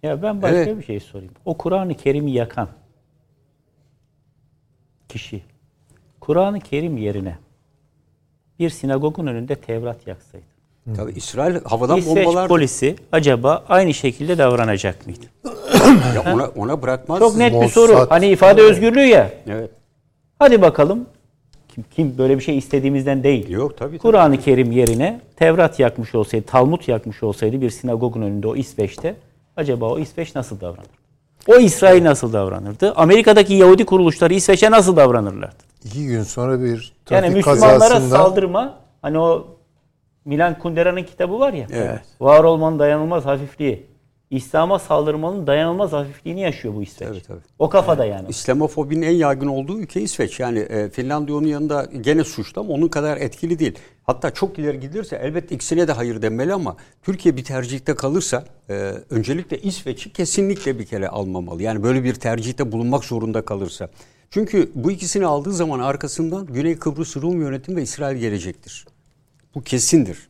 Ya 0.03 0.23
ben 0.23 0.43
başka 0.43 0.57
Evet. 0.57 0.79
bir 0.79 0.85
şey 0.85 1.01
sorayım. 1.01 1.33
O 1.45 1.57
Kur'an-ı 1.57 1.95
Kerim'i 1.95 2.33
yakan 2.33 2.69
kişi 5.09 5.43
Kur'an-ı 6.21 6.61
Kerim 6.61 6.97
yerine 6.97 7.39
bir 8.59 8.71
sinagogun 8.71 9.27
önünde 9.27 9.55
Tevrat 9.55 10.07
yaksaydı. 10.07 10.45
Tabii 10.97 11.13
İsrail 11.13 11.65
havadan 11.65 11.99
İsveç 11.99 12.17
bombalar 12.27 12.49
polisi 12.49 12.97
acaba 13.13 13.65
aynı 13.69 13.95
şekilde 13.95 14.39
davranacak 14.39 15.07
mıydı? 15.07 15.27
ya 16.15 16.35
ona, 16.35 16.47
ona 16.47 16.83
bırakmaz. 16.83 17.19
Çok 17.19 17.37
net 17.37 17.53
bir 17.53 17.59
Mossad- 17.59 17.69
soru. 17.69 18.07
Hani 18.09 18.29
ifade 18.29 18.63
özgürlüğü 18.63 19.07
ya. 19.07 19.31
Evet. 19.49 19.71
Hadi 20.39 20.63
bakalım. 20.63 21.07
Kim, 21.69 21.85
kim 21.91 22.19
böyle 22.19 22.39
bir 22.39 22.43
şey 22.43 22.59
istediğimizden 22.59 23.23
değil. 23.23 23.49
Yok 23.49 23.79
tabii. 23.79 23.89
tabii. 23.89 23.99
Kur'an-ı 23.99 24.41
Kerim 24.41 24.73
yerine 24.73 25.21
Tevrat 25.37 25.81
yakmış 25.81 26.15
olsaydı, 26.15 26.47
Talmud 26.47 26.89
yakmış 26.89 27.23
olsaydı 27.23 27.61
bir 27.61 27.71
sinagogun 27.71 28.23
önünde 28.23 28.49
o 28.49 28.57
İsveç'te 28.57 29.17
acaba 29.57 29.91
o 29.91 29.99
İsveç 29.99 30.35
nasıl 30.35 30.61
davranırdı? 30.61 31.06
O 31.49 31.57
İsrail 31.57 32.05
nasıl 32.05 32.33
davranırdı? 32.33 32.93
Amerika'daki 32.97 33.55
Yahudi 33.55 33.87
kuruluşları 33.87 34.35
İsveç'e 34.35 34.71
nasıl 34.71 34.97
davranırlardı? 34.97 35.57
İki 35.85 36.07
gün 36.07 36.23
sonra 36.23 36.61
bir 36.63 36.93
Yani 37.11 37.21
trafik 37.21 37.37
Müslümanlara 37.37 37.79
kazasında 37.79 38.17
saldırma 38.17 38.79
hani 39.03 39.19
o 39.19 39.47
Milan 40.25 40.59
Kundera'nın 40.59 41.03
kitabı 41.03 41.39
var 41.39 41.53
ya. 41.53 41.67
Evet. 41.73 42.01
Var 42.21 42.45
olmanın 42.45 42.79
dayanılmaz 42.79 43.27
hafifliği. 43.27 43.87
İslam'a 44.31 44.79
saldırmanın 44.79 45.47
dayanılmaz 45.47 45.93
hafifliğini 45.93 46.41
yaşıyor 46.41 46.75
bu 46.75 46.83
İsveç. 46.83 47.09
Tabii, 47.09 47.23
tabii. 47.23 47.41
O 47.59 47.69
kafada 47.69 48.05
yani. 48.05 48.29
İslamofobinin 48.29 49.03
en 49.03 49.13
yaygın 49.13 49.47
olduğu 49.47 49.79
ülke 49.81 50.01
İsveç. 50.01 50.41
Yani 50.41 50.59
e, 50.59 50.91
Finlandiya 50.91 51.39
onun 51.39 51.47
yanında 51.47 51.89
gene 52.01 52.25
suçlu 52.25 52.61
ama 52.61 52.75
onun 52.75 52.89
kadar 52.89 53.17
etkili 53.17 53.59
değil. 53.59 53.79
Hatta 54.05 54.31
çok 54.31 54.59
ileri 54.59 54.81
gidilirse 54.81 55.17
elbette 55.17 55.55
ikisine 55.55 55.89
de 55.89 55.93
hayır 55.93 56.23
denmeli 56.23 56.53
ama 56.53 56.77
Türkiye 57.03 57.37
bir 57.37 57.45
tercihte 57.45 57.95
kalırsa 57.95 58.45
e, 58.69 58.75
öncelikle 59.11 59.61
İsveç'i 59.61 60.13
kesinlikle 60.13 60.79
bir 60.79 60.87
kere 60.87 61.09
almamalı. 61.09 61.63
Yani 61.63 61.83
böyle 61.83 62.05
bir 62.05 62.15
tercihte 62.15 62.73
bulunmak 62.73 63.05
zorunda 63.05 63.45
kalırsa. 63.45 63.89
Çünkü 64.31 64.71
bu 64.75 64.91
ikisini 64.91 65.27
aldığı 65.27 65.53
zaman 65.53 65.81
arkasından 65.81 66.47
Güney 66.47 66.79
Kıbrıs 66.79 67.17
Rum 67.17 67.41
yönetimi 67.41 67.77
ve 67.77 67.83
İsrail 67.83 68.17
gelecektir. 68.17 68.87
Bu 69.55 69.63
kesindir. 69.63 70.29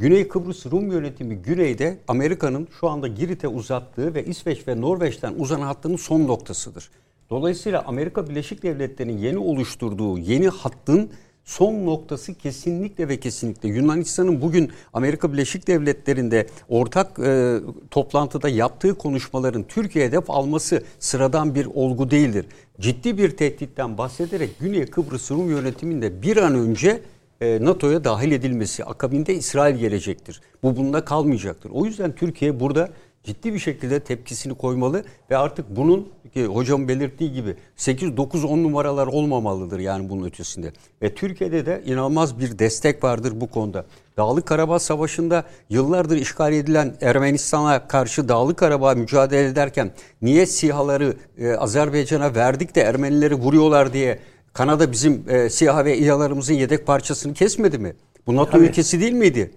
Güney 0.00 0.28
Kıbrıs 0.28 0.66
Rum 0.66 0.92
yönetimi 0.92 1.36
güneyde 1.36 1.98
Amerika'nın 2.08 2.68
şu 2.80 2.88
anda 2.88 3.08
Girit'e 3.08 3.48
uzattığı 3.48 4.14
ve 4.14 4.24
İsveç 4.24 4.68
ve 4.68 4.80
Norveç'ten 4.80 5.34
uzanan 5.38 5.66
hattının 5.66 5.96
son 5.96 6.28
noktasıdır. 6.28 6.90
Dolayısıyla 7.30 7.84
Amerika 7.86 8.28
Birleşik 8.28 8.62
Devletleri'nin 8.62 9.18
yeni 9.18 9.38
oluşturduğu 9.38 10.18
yeni 10.18 10.48
hattın 10.48 11.10
son 11.44 11.86
noktası 11.86 12.34
kesinlikle 12.34 13.08
ve 13.08 13.20
kesinlikle 13.20 13.68
Yunanistan'ın 13.68 14.40
bugün 14.40 14.70
Amerika 14.92 15.32
Birleşik 15.32 15.66
Devletleri'nde 15.66 16.46
ortak 16.68 17.18
e, 17.18 17.58
toplantıda 17.90 18.48
yaptığı 18.48 18.98
konuşmaların 18.98 19.62
Türkiye'ye 19.62 20.08
hedef 20.08 20.30
alması 20.30 20.82
sıradan 20.98 21.54
bir 21.54 21.66
olgu 21.66 22.10
değildir. 22.10 22.46
Ciddi 22.80 23.18
bir 23.18 23.36
tehditten 23.36 23.98
bahsederek 23.98 24.50
Güney 24.60 24.86
Kıbrıs 24.86 25.30
Rum 25.30 25.50
yönetiminde 25.50 26.22
bir 26.22 26.36
an 26.36 26.54
önce 26.54 27.00
NATO'ya 27.40 28.04
dahil 28.04 28.32
edilmesi. 28.32 28.84
Akabinde 28.84 29.34
İsrail 29.34 29.76
gelecektir. 29.76 30.40
Bu 30.62 30.76
bunda 30.76 31.04
kalmayacaktır. 31.04 31.70
O 31.70 31.84
yüzden 31.84 32.14
Türkiye 32.14 32.60
burada 32.60 32.90
ciddi 33.24 33.54
bir 33.54 33.58
şekilde 33.58 34.00
tepkisini 34.00 34.54
koymalı 34.54 35.04
ve 35.30 35.36
artık 35.36 35.76
bunun 35.76 36.08
ki 36.34 36.46
hocam 36.46 36.88
belirttiği 36.88 37.32
gibi 37.32 37.56
8 37.76 38.16
9 38.16 38.44
10 38.44 38.58
numaralar 38.58 39.06
olmamalıdır 39.06 39.78
yani 39.78 40.08
bunun 40.08 40.26
ötesinde. 40.26 40.72
Ve 41.02 41.14
Türkiye'de 41.14 41.66
de 41.66 41.82
inanılmaz 41.86 42.38
bir 42.38 42.58
destek 42.58 43.04
vardır 43.04 43.32
bu 43.34 43.46
konuda. 43.50 43.84
Dağlık 44.16 44.46
Karabağ 44.46 44.78
Savaşı'nda 44.78 45.44
yıllardır 45.70 46.16
işgal 46.16 46.52
edilen 46.52 46.96
Ermenistan'a 47.00 47.88
karşı 47.88 48.28
Dağlık 48.28 48.56
Karabağ 48.56 48.94
mücadele 48.94 49.48
ederken 49.48 49.90
niye 50.22 50.46
SİHA'ları 50.46 51.16
e, 51.38 51.52
Azerbaycan'a 51.52 52.34
verdik 52.34 52.74
de 52.74 52.80
Ermenileri 52.80 53.34
vuruyorlar 53.34 53.92
diye 53.92 54.18
Kanada 54.58 54.92
bizim 54.92 55.24
e, 55.28 55.50
SİHA 55.50 55.84
ve 55.84 55.98
İHA'larımızın 55.98 56.54
yedek 56.54 56.86
parçasını 56.86 57.34
kesmedi 57.34 57.78
mi? 57.78 57.94
Bu 58.26 58.36
NATO 58.36 58.58
ülkesi 58.58 59.00
değil 59.00 59.12
miydi? 59.12 59.50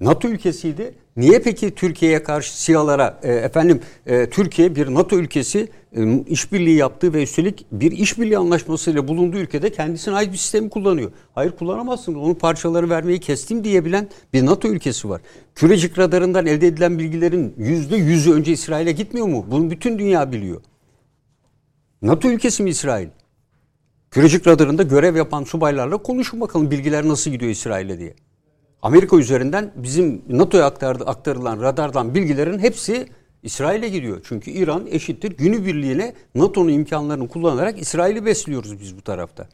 NATO 0.00 0.28
ülkesiydi. 0.28 0.94
Niye 1.16 1.38
peki 1.38 1.74
Türkiye'ye 1.74 2.22
karşı 2.22 2.62
SİHA'lara 2.62 3.20
e, 3.22 3.32
efendim 3.32 3.80
e, 4.06 4.30
Türkiye 4.30 4.76
bir 4.76 4.94
NATO 4.94 5.16
ülkesi 5.16 5.68
e, 5.96 6.18
işbirliği 6.18 6.76
yaptığı 6.76 7.14
ve 7.14 7.22
üstelik 7.22 7.66
bir 7.72 7.92
işbirliği 7.92 8.38
anlaşmasıyla 8.38 9.08
bulunduğu 9.08 9.36
ülkede 9.36 9.72
kendisine 9.72 10.14
ait 10.14 10.32
bir 10.32 10.38
sistemi 10.38 10.70
kullanıyor. 10.70 11.12
Hayır 11.34 11.50
kullanamazsınız. 11.50 12.18
Onun 12.18 12.34
parçaları 12.34 12.90
vermeyi 12.90 13.20
kestim 13.20 13.64
diyebilen 13.64 14.08
bir 14.32 14.46
NATO 14.46 14.68
ülkesi 14.68 15.08
var. 15.08 15.20
Kürecik 15.54 15.98
radarından 15.98 16.46
elde 16.46 16.66
edilen 16.66 16.98
bilgilerin 16.98 17.54
yüzde 17.58 17.96
yüzü 17.96 18.32
önce 18.32 18.52
İsrail'e 18.52 18.92
gitmiyor 18.92 19.26
mu? 19.26 19.46
Bunu 19.50 19.70
bütün 19.70 19.98
dünya 19.98 20.32
biliyor. 20.32 20.60
NATO 22.02 22.28
ülkesi 22.28 22.62
mi 22.62 22.70
İsrail? 22.70 23.08
Kürecik 24.14 24.46
radarında 24.46 24.82
görev 24.82 25.16
yapan 25.16 25.44
subaylarla 25.44 25.96
konuşun 25.96 26.40
bakalım 26.40 26.70
bilgiler 26.70 27.08
nasıl 27.08 27.30
gidiyor 27.30 27.50
İsrail'e 27.50 27.98
diye. 27.98 28.14
Amerika 28.82 29.16
üzerinden 29.16 29.72
bizim 29.76 30.22
NATO'ya 30.28 30.66
aktarılan 31.06 31.60
radardan 31.60 32.14
bilgilerin 32.14 32.58
hepsi 32.58 33.08
İsrail'e 33.42 33.88
gidiyor. 33.88 34.20
Çünkü 34.24 34.50
İran 34.50 34.86
eşittir 34.86 35.36
günübirliğine 35.36 36.14
NATO'nun 36.34 36.68
imkanlarını 36.68 37.28
kullanarak 37.28 37.80
İsrail'i 37.80 38.24
besliyoruz 38.24 38.80
biz 38.80 38.96
bu 38.96 39.02
tarafta. 39.02 39.48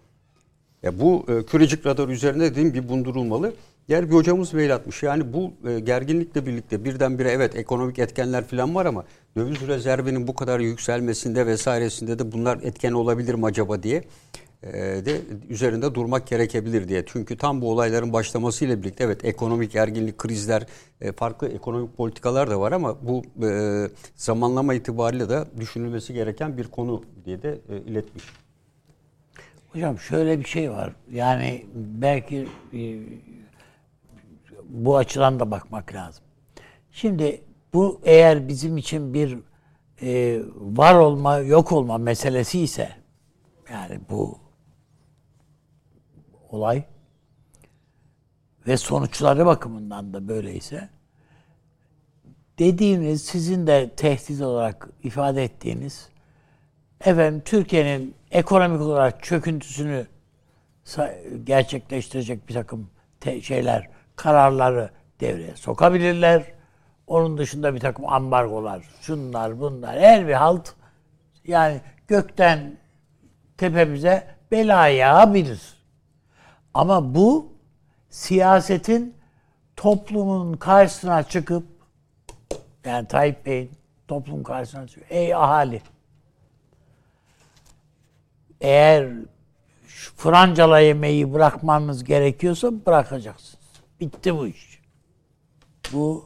Ya 0.82 1.00
bu 1.00 1.26
e, 1.28 1.46
kürecik 1.46 1.86
radar 1.86 2.08
üzerinde 2.08 2.50
dediğim 2.50 2.74
bir 2.74 2.88
bundurulmalı. 2.88 3.52
Diğer 3.88 4.08
bir 4.10 4.14
hocamız 4.14 4.54
mail 4.54 4.74
atmış. 4.74 5.02
Yani 5.02 5.32
bu 5.32 5.52
e, 5.68 5.80
gerginlikle 5.80 6.46
birlikte 6.46 6.84
birdenbire 6.84 7.30
evet 7.30 7.56
ekonomik 7.56 7.98
etkenler 7.98 8.44
falan 8.44 8.74
var 8.74 8.86
ama 8.86 9.04
döviz 9.36 9.60
rezervinin 9.68 10.26
bu 10.28 10.34
kadar 10.34 10.60
yükselmesinde 10.60 11.46
vesairesinde 11.46 12.18
de 12.18 12.32
bunlar 12.32 12.58
etken 12.62 12.92
olabilir 12.92 13.34
mi 13.34 13.46
acaba 13.46 13.82
diye 13.82 14.04
de 14.62 15.20
üzerinde 15.48 15.94
durmak 15.94 16.26
gerekebilir 16.26 16.88
diye. 16.88 17.04
Çünkü 17.06 17.36
tam 17.36 17.60
bu 17.60 17.70
olayların 17.70 18.12
başlamasıyla 18.12 18.82
birlikte 18.82 19.04
evet 19.04 19.24
ekonomik 19.24 19.72
gerginlik, 19.72 20.18
krizler, 20.18 20.66
e, 21.00 21.12
farklı 21.12 21.48
ekonomik 21.48 21.96
politikalar 21.96 22.50
da 22.50 22.60
var 22.60 22.72
ama 22.72 22.96
bu 23.02 23.22
e, 23.46 23.88
zamanlama 24.16 24.74
itibariyle 24.74 25.28
de 25.28 25.44
düşünülmesi 25.60 26.14
gereken 26.14 26.58
bir 26.58 26.64
konu 26.64 27.02
diye 27.24 27.42
de 27.42 27.58
e, 27.68 27.76
iletmiş. 27.76 28.24
Hocam 29.72 29.98
şöyle 29.98 30.38
bir 30.38 30.44
şey 30.44 30.70
var. 30.70 30.92
Yani 31.10 31.66
belki 31.74 32.48
bu 34.68 34.96
açıdan 34.96 35.40
da 35.40 35.50
bakmak 35.50 35.94
lazım. 35.94 36.24
Şimdi 36.92 37.40
bu 37.72 38.00
eğer 38.04 38.48
bizim 38.48 38.76
için 38.76 39.14
bir 39.14 39.38
var 40.56 40.94
olma, 40.94 41.38
yok 41.38 41.72
olma 41.72 41.98
meselesi 41.98 42.60
ise 42.60 42.88
yani 43.72 44.00
bu 44.10 44.38
olay 46.50 46.84
ve 48.66 48.76
sonuçları 48.76 49.46
bakımından 49.46 50.12
da 50.12 50.28
böyleyse 50.28 50.88
dediğiniz 52.58 53.24
sizin 53.24 53.66
de 53.66 53.90
tehdit 53.96 54.42
olarak 54.42 54.88
ifade 55.02 55.44
ettiğiniz 55.44 56.08
efendim 57.00 57.42
Türkiye'nin 57.44 58.14
ekonomik 58.30 58.80
olarak 58.80 59.22
çöküntüsünü 59.22 60.06
gerçekleştirecek 61.44 62.48
bir 62.48 62.54
takım 62.54 62.90
şeyler, 63.42 63.88
kararları 64.16 64.90
devreye 65.20 65.56
sokabilirler. 65.56 66.44
Onun 67.06 67.38
dışında 67.38 67.74
bir 67.74 67.80
takım 67.80 68.08
ambargolar, 68.08 68.84
şunlar 69.00 69.60
bunlar, 69.60 70.00
her 70.00 70.28
bir 70.28 70.32
halt 70.32 70.72
yani 71.44 71.80
gökten 72.08 72.78
tepemize 73.56 74.26
bela 74.50 74.88
yağabilir. 74.88 75.79
Ama 76.74 77.14
bu 77.14 77.52
siyasetin 78.10 79.14
toplumun 79.76 80.56
karşısına 80.56 81.22
çıkıp 81.22 81.64
yani 82.84 83.08
Tayyip 83.08 83.46
Bey'in 83.46 83.70
toplum 84.08 84.42
karşısına 84.42 84.86
çıkıp 84.86 85.12
ey 85.12 85.34
ahali 85.34 85.82
eğer 88.60 89.08
Francala 90.16 90.78
yemeği 90.78 91.32
bırakmanız 91.32 92.04
gerekiyorsa 92.04 92.72
bırakacaksınız. 92.86 93.60
Bitti 94.00 94.36
bu 94.36 94.46
iş. 94.46 94.80
Bu 95.92 96.24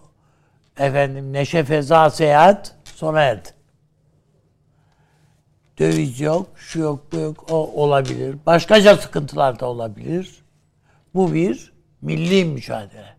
efendim 0.78 1.32
neşe 1.32 1.64
feza 1.64 2.10
seyahat 2.10 2.76
sona 2.84 3.20
erdi. 3.22 3.48
Döviz 5.78 6.20
yok, 6.20 6.48
şu 6.56 6.80
yok, 6.80 7.12
bu 7.12 7.16
yok, 7.16 7.52
o 7.52 7.54
olabilir. 7.54 8.36
Başkaca 8.46 8.96
sıkıntılar 8.96 9.60
da 9.60 9.66
olabilir. 9.66 10.44
Bu 11.14 11.34
bir 11.34 11.72
milli 12.02 12.44
mücadele. 12.44 13.14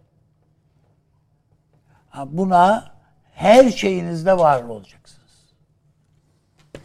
Buna 2.26 2.96
her 3.34 3.72
şeyinizde 3.72 4.38
var 4.38 4.64
olacaksınız. 4.64 5.26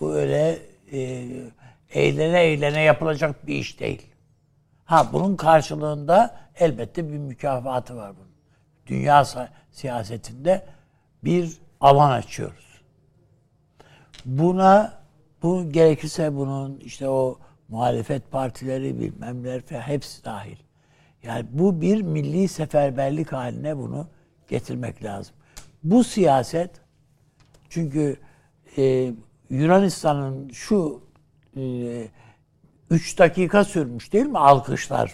Bu 0.00 0.14
öyle 0.14 0.58
e, 0.92 1.28
eğlene 1.90 2.42
eğlene 2.42 2.82
yapılacak 2.82 3.46
bir 3.46 3.54
iş 3.54 3.80
değil. 3.80 4.06
Ha 4.84 5.12
bunun 5.12 5.36
karşılığında 5.36 6.36
elbette 6.54 7.12
bir 7.12 7.18
mükafatı 7.18 7.96
var 7.96 8.16
bunun. 8.16 8.30
Dünya 8.86 9.24
siyasetinde 9.70 10.66
bir 11.24 11.58
alan 11.80 12.10
açıyoruz. 12.10 12.82
Buna 14.24 14.99
bu 15.42 15.70
gerekirse 15.72 16.36
bunun 16.36 16.76
işte 16.84 17.08
o 17.08 17.38
muhalefet 17.68 18.30
partileri 18.30 19.00
bilmem 19.00 19.42
neler 19.42 19.60
falan 19.60 19.80
hepsi 19.80 20.24
dahil. 20.24 20.56
Yani 21.22 21.46
bu 21.52 21.80
bir 21.80 22.02
milli 22.02 22.48
seferberlik 22.48 23.32
haline 23.32 23.76
bunu 23.76 24.06
getirmek 24.48 25.04
lazım. 25.04 25.34
Bu 25.84 26.04
siyaset 26.04 26.70
çünkü 27.68 28.16
e, 28.78 29.12
Yunanistan'ın 29.50 30.48
şu 30.48 31.00
3 32.90 33.18
dakika 33.18 33.64
sürmüş 33.64 34.12
değil 34.12 34.26
mi 34.26 34.38
alkışlar? 34.38 35.12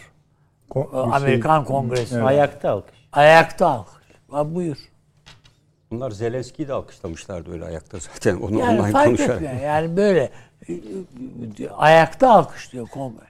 Ko- 0.70 0.88
Ee, 0.88 1.06
bir 1.06 1.10
şey- 1.12 1.16
Amerikan 1.16 1.64
Kongresi. 1.64 2.22
Ayakta 2.22 2.70
alkış. 2.70 3.08
Ayakta 3.12 3.68
alkış. 3.68 4.06
Ha, 4.30 4.54
buyur. 4.54 4.78
Bunlar 5.96 6.10
Zelenski'yi 6.10 6.68
de 6.68 6.72
alkışlamışlardı 6.72 7.52
öyle 7.52 7.64
ayakta 7.64 7.98
zaten. 7.98 8.36
Onu 8.36 8.58
Yani 8.58 8.80
online 8.80 8.92
fark 8.92 9.06
konuşarak. 9.06 9.42
etmiyor. 9.42 9.62
Yani 9.64 9.96
böyle 9.96 10.30
ayakta 11.76 12.30
alkışlıyor 12.30 12.86
kongre. 12.86 13.24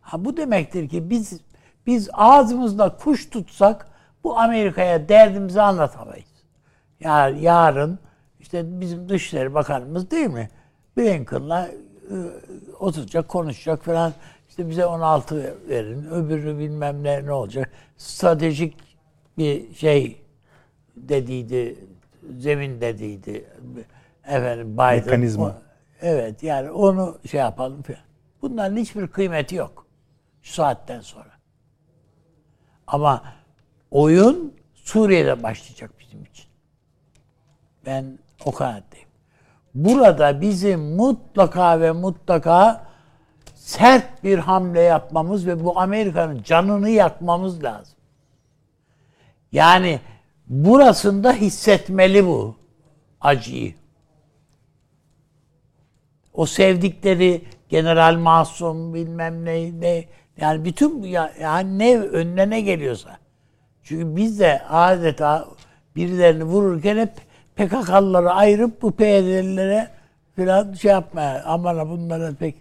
Ha 0.00 0.24
bu 0.24 0.36
demektir 0.36 0.88
ki 0.88 1.10
biz 1.10 1.40
biz 1.86 2.08
ağzımızda 2.12 2.96
kuş 2.96 3.30
tutsak 3.30 3.88
bu 4.24 4.38
Amerika'ya 4.38 5.08
derdimizi 5.08 5.60
anlatamayız. 5.62 6.28
Yani 7.00 7.42
yarın 7.42 7.98
işte 8.40 8.80
bizim 8.80 9.08
Dışişleri 9.08 9.54
Bakanımız 9.54 10.10
değil 10.10 10.30
mi? 10.30 10.50
Blinken'la 10.96 11.68
e, 11.68 12.16
oturacak, 12.80 13.28
konuşacak 13.28 13.84
falan. 13.84 14.12
İşte 14.48 14.70
bize 14.70 14.86
16 14.86 15.54
verin, 15.68 16.04
öbürü 16.04 16.58
bilmem 16.58 17.02
ne 17.02 17.26
ne 17.26 17.32
olacak. 17.32 17.70
Stratejik 17.96 18.76
bir 19.38 19.74
şey 19.74 20.20
dediydi, 20.96 21.89
zemin 22.38 22.80
dediydi. 22.80 23.44
Efendim 24.24 24.72
Biden. 24.74 24.96
Mekanizma. 24.96 25.44
O- 25.44 25.54
evet 26.00 26.42
yani 26.42 26.70
onu 26.70 27.18
şey 27.30 27.40
yapalım 27.40 27.82
falan. 27.82 28.00
Bunların 28.42 28.76
hiçbir 28.76 29.06
kıymeti 29.06 29.54
yok. 29.54 29.86
Şu 30.42 30.52
saatten 30.52 31.00
sonra. 31.00 31.30
Ama 32.86 33.22
oyun 33.90 34.54
Suriye'de 34.74 35.42
başlayacak 35.42 35.90
bizim 36.00 36.24
için. 36.24 36.46
Ben 37.86 38.18
o 38.44 38.52
kanaatteyim. 38.52 39.08
Burada 39.74 40.40
bizim 40.40 40.80
mutlaka 40.80 41.80
ve 41.80 41.92
mutlaka 41.92 42.86
sert 43.54 44.24
bir 44.24 44.38
hamle 44.38 44.80
yapmamız 44.80 45.46
ve 45.46 45.64
bu 45.64 45.80
Amerika'nın 45.80 46.42
canını 46.42 46.90
yakmamız 46.90 47.64
lazım. 47.64 47.98
Yani 49.52 50.00
burasında 50.50 51.32
hissetmeli 51.32 52.26
bu 52.26 52.56
acıyı. 53.20 53.74
O 56.34 56.46
sevdikleri 56.46 57.44
General 57.68 58.18
Masum 58.18 58.94
bilmem 58.94 59.44
ne, 59.44 59.80
ne 59.80 60.04
yani 60.36 60.64
bütün 60.64 61.02
ya, 61.02 61.32
yani 61.40 61.78
ne 61.78 61.98
önüne 61.98 62.50
ne 62.50 62.60
geliyorsa. 62.60 63.18
Çünkü 63.82 64.16
biz 64.16 64.40
de 64.40 64.62
adeta 64.68 65.48
birilerini 65.96 66.44
vururken 66.44 66.96
hep 66.96 67.12
PKK'lıları 67.56 68.30
ayırıp 68.30 68.82
bu 68.82 68.92
PYD'lilere 68.92 69.88
falan 70.36 70.72
şey 70.72 70.90
yapmaya 70.90 71.44
aman 71.44 71.90
bunlara 71.90 72.34
pek 72.34 72.54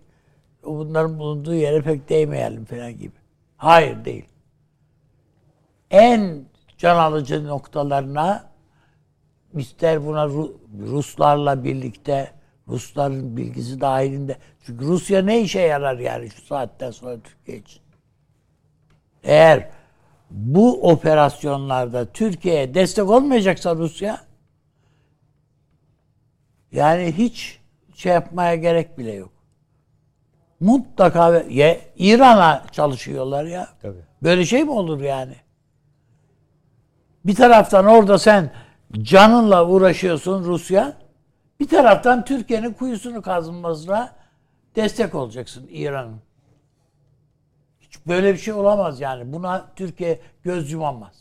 bunların 0.64 1.20
bulunduğu 1.20 1.53
yere 1.53 1.82
pek 1.82 2.10
değmeyelim 2.10 2.66
falan 2.66 2.98
gibi. 2.98 3.16
Hayır 3.57 4.06
değil. 4.06 4.26
En 5.91 6.49
can 6.80 6.96
alıcı 6.96 7.48
noktalarına 7.48 8.50
ister 9.54 10.06
buna 10.06 10.24
Ru- 10.24 10.54
Ruslarla 10.80 11.64
birlikte 11.64 12.32
Rusların 12.68 13.38
bilgisi 13.38 13.82
dahilinde. 13.82 14.38
Çünkü 14.66 14.86
Rusya 14.86 15.22
ne 15.22 15.42
işe 15.42 15.62
yarar 15.62 15.98
yani 15.98 16.30
şu 16.30 16.42
saatten 16.42 16.92
sonra 16.92 17.18
Türkiye 17.20 17.58
için? 17.58 17.82
Eğer 19.24 19.70
bu 20.32 20.92
operasyonlarda 20.92 22.06
Türkiye'ye 22.06 22.74
destek 22.74 23.10
olmayacaksa 23.10 23.76
Rusya 23.76 24.22
yani 26.72 27.14
hiç 27.18 27.60
şey 27.96 28.14
yapmaya 28.14 28.56
gerek 28.56 28.98
bile 28.98 29.12
yok. 29.12 29.32
Mutlaka 30.60 31.38
ye, 31.40 31.82
İran'a 31.98 32.66
çalışıyorlar 32.72 33.46
ya. 33.46 33.68
Tabii. 33.82 34.02
Böyle 34.24 34.46
şey 34.46 34.64
mi 34.64 34.72
olur 34.72 35.02
yani? 35.02 35.36
Bir 37.30 37.36
taraftan 37.36 37.86
orada 37.86 38.18
sen 38.18 38.52
canınla 39.02 39.68
uğraşıyorsun 39.68 40.44
Rusya. 40.44 40.94
Bir 41.60 41.68
taraftan 41.68 42.26
Türkiye'nin 42.26 42.74
kuyusunu 42.74 43.22
kazınmasına 43.22 44.16
destek 44.76 45.16
olacaksın 45.16 45.68
İran'ın. 45.72 46.18
Hiç 47.82 48.08
böyle 48.08 48.34
bir 48.34 48.38
şey 48.38 48.54
olamaz 48.54 49.02
yani. 49.02 49.34
Buna 49.34 49.66
Türkiye 49.76 50.20
göz 50.44 50.72
yumamaz. 50.72 51.14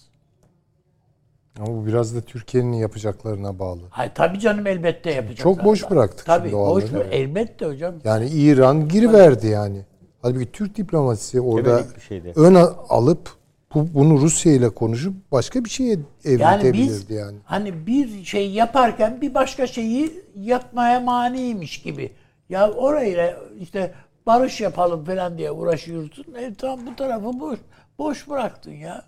Ama 1.58 1.66
bu 1.66 1.86
biraz 1.86 2.16
da 2.16 2.20
Türkiye'nin 2.20 2.72
yapacaklarına 2.72 3.58
bağlı. 3.58 3.80
Hayır 3.90 4.12
tabii 4.14 4.40
canım 4.40 4.66
elbette 4.66 5.10
yapacak. 5.10 5.38
Çok 5.38 5.64
boş 5.64 5.90
bıraktık 5.90 6.26
Tabii 6.26 6.50
şimdi 6.50 6.62
boş 6.62 6.84
bıra- 6.84 7.10
Elbette 7.10 7.66
hocam. 7.66 7.94
Yani 8.04 8.28
İran 8.28 8.88
giriverdi 8.88 9.46
yani. 9.46 9.84
Halbuki 10.22 10.52
Türk 10.52 10.76
diplomasisi 10.76 11.40
orada 11.40 11.82
şeydi. 12.08 12.32
ön 12.36 12.54
alıp 12.88 13.37
bu, 13.74 13.88
bunu 13.94 14.20
Rusya 14.20 14.52
ile 14.52 14.68
konuşup 14.68 15.32
başka 15.32 15.64
bir 15.64 15.70
şeye 15.70 15.90
Yani 15.90 16.04
evriltebilirdi 16.24 17.08
biz 17.08 17.10
yani. 17.10 17.38
hani 17.44 17.86
bir 17.86 18.24
şey 18.24 18.50
yaparken 18.50 19.20
bir 19.20 19.34
başka 19.34 19.66
şeyi 19.66 20.24
yapmaya 20.36 21.00
maniymiş 21.00 21.82
gibi. 21.82 22.12
Ya 22.48 22.70
orayla 22.70 23.36
işte 23.60 23.94
barış 24.26 24.60
yapalım 24.60 25.04
falan 25.04 25.38
diye 25.38 25.50
uğraşıyorsun. 25.50 26.34
E 26.34 26.54
tamam 26.54 26.80
bu 26.86 26.96
tarafı 26.96 27.40
boş, 27.40 27.58
boş 27.98 28.28
bıraktın 28.28 28.72
ya. 28.72 29.04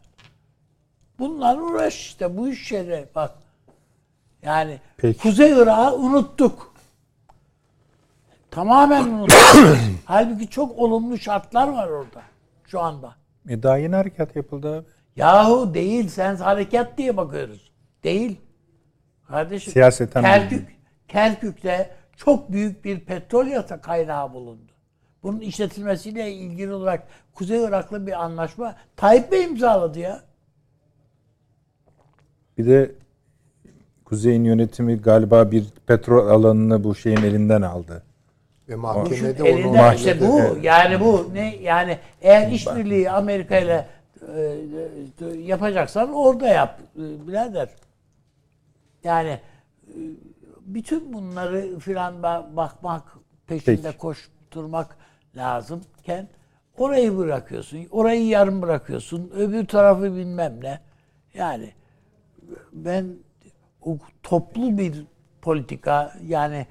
Bunlar 1.19 1.59
uğraş 1.59 2.07
işte 2.07 2.37
bu 2.37 2.49
işlere 2.49 3.09
bak. 3.15 3.35
Yani 4.43 4.79
Peki. 4.97 5.19
Kuzey 5.19 5.51
Irak'ı 5.51 5.97
unuttuk. 5.97 6.75
Tamamen 8.51 9.05
unuttuk. 9.05 9.37
Halbuki 10.05 10.49
çok 10.49 10.79
olumlu 10.79 11.19
şartlar 11.19 11.69
var 11.69 11.89
orada 11.89 12.23
şu 12.67 12.81
anda. 12.81 13.20
E 13.49 13.63
daha 13.63 13.77
yeni 13.77 13.95
harekat 13.95 14.37
yapıldı 14.37 14.77
abi. 14.77 14.87
Yahu 15.17 15.75
değil 15.75 16.09
sen 16.09 16.37
harekat 16.37 16.99
diye 16.99 17.17
bakıyoruz. 17.17 17.73
Değil. 18.05 18.41
Kardeşim 19.29 19.73
Siyaseten 19.73 20.23
Kerkük, 20.23 20.69
Kerkük'te 21.09 21.91
çok 22.17 22.53
büyük 22.53 22.85
bir 22.85 23.01
petrol 23.01 23.47
yata 23.47 23.81
kaynağı 23.81 24.33
bulundu. 24.33 24.73
Bunun 25.23 25.41
işletilmesiyle 25.41 26.33
ilgili 26.33 26.73
olarak 26.73 27.09
Kuzey 27.35 27.65
Irak'la 27.65 28.07
bir 28.07 28.25
anlaşma 28.25 28.77
Tayyip 28.97 29.33
Bey 29.33 29.45
imzaladı 29.45 29.99
ya. 29.99 30.21
Bir 32.59 32.67
de 32.67 32.95
Kuzey'in 34.05 34.45
yönetimi 34.45 34.97
galiba 34.97 35.51
bir 35.51 35.65
petrol 35.87 36.29
alanını 36.29 36.85
bu 36.85 36.95
şeyin 36.95 37.23
elinden 37.23 37.63
aldı. 37.63 38.03
Ve 38.71 38.75
mahkemede 38.77 39.43
onu 39.43 39.49
elinden 39.49 39.95
işte 39.95 40.21
bu 40.21 40.41
Evet. 40.41 40.65
yani 40.65 41.01
bu 41.01 41.31
ne 41.35 41.57
yani 41.57 41.99
eğer 42.21 42.51
işbirliği 42.51 43.11
Amerika 43.11 43.59
ile 43.59 43.87
e, 44.37 44.41
e, 45.21 45.27
yapacaksan 45.39 46.13
orada 46.13 46.49
yap 46.49 46.81
e, 46.97 47.27
birader. 47.29 47.69
Yani 49.05 49.41
e, 49.89 49.97
bütün 50.61 51.13
bunları 51.13 51.79
filan 51.79 52.15
ba- 52.15 52.57
bakmak 52.57 53.03
peşinde 53.47 53.83
Peki. 53.83 53.99
koşturmak 53.99 54.97
lazımken 55.37 56.29
orayı 56.79 57.19
bırakıyorsun. 57.19 57.87
Orayı 57.91 58.27
yarım 58.27 58.63
bırakıyorsun. 58.63 59.31
Öbür 59.35 59.67
tarafı 59.67 60.17
bilmem 60.17 60.59
ne. 60.63 60.81
Yani 61.35 61.73
ben 62.73 63.07
o 63.83 63.99
toplu 64.23 64.79
bir 64.79 65.05
politika 65.43 66.13
yani 66.27 66.67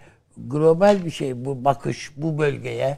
global 0.48 1.06
bir 1.06 1.12
şey 1.12 1.46
bu 1.46 1.66
bakış 1.66 2.12
bu 2.18 2.38
bölgeye. 2.38 2.98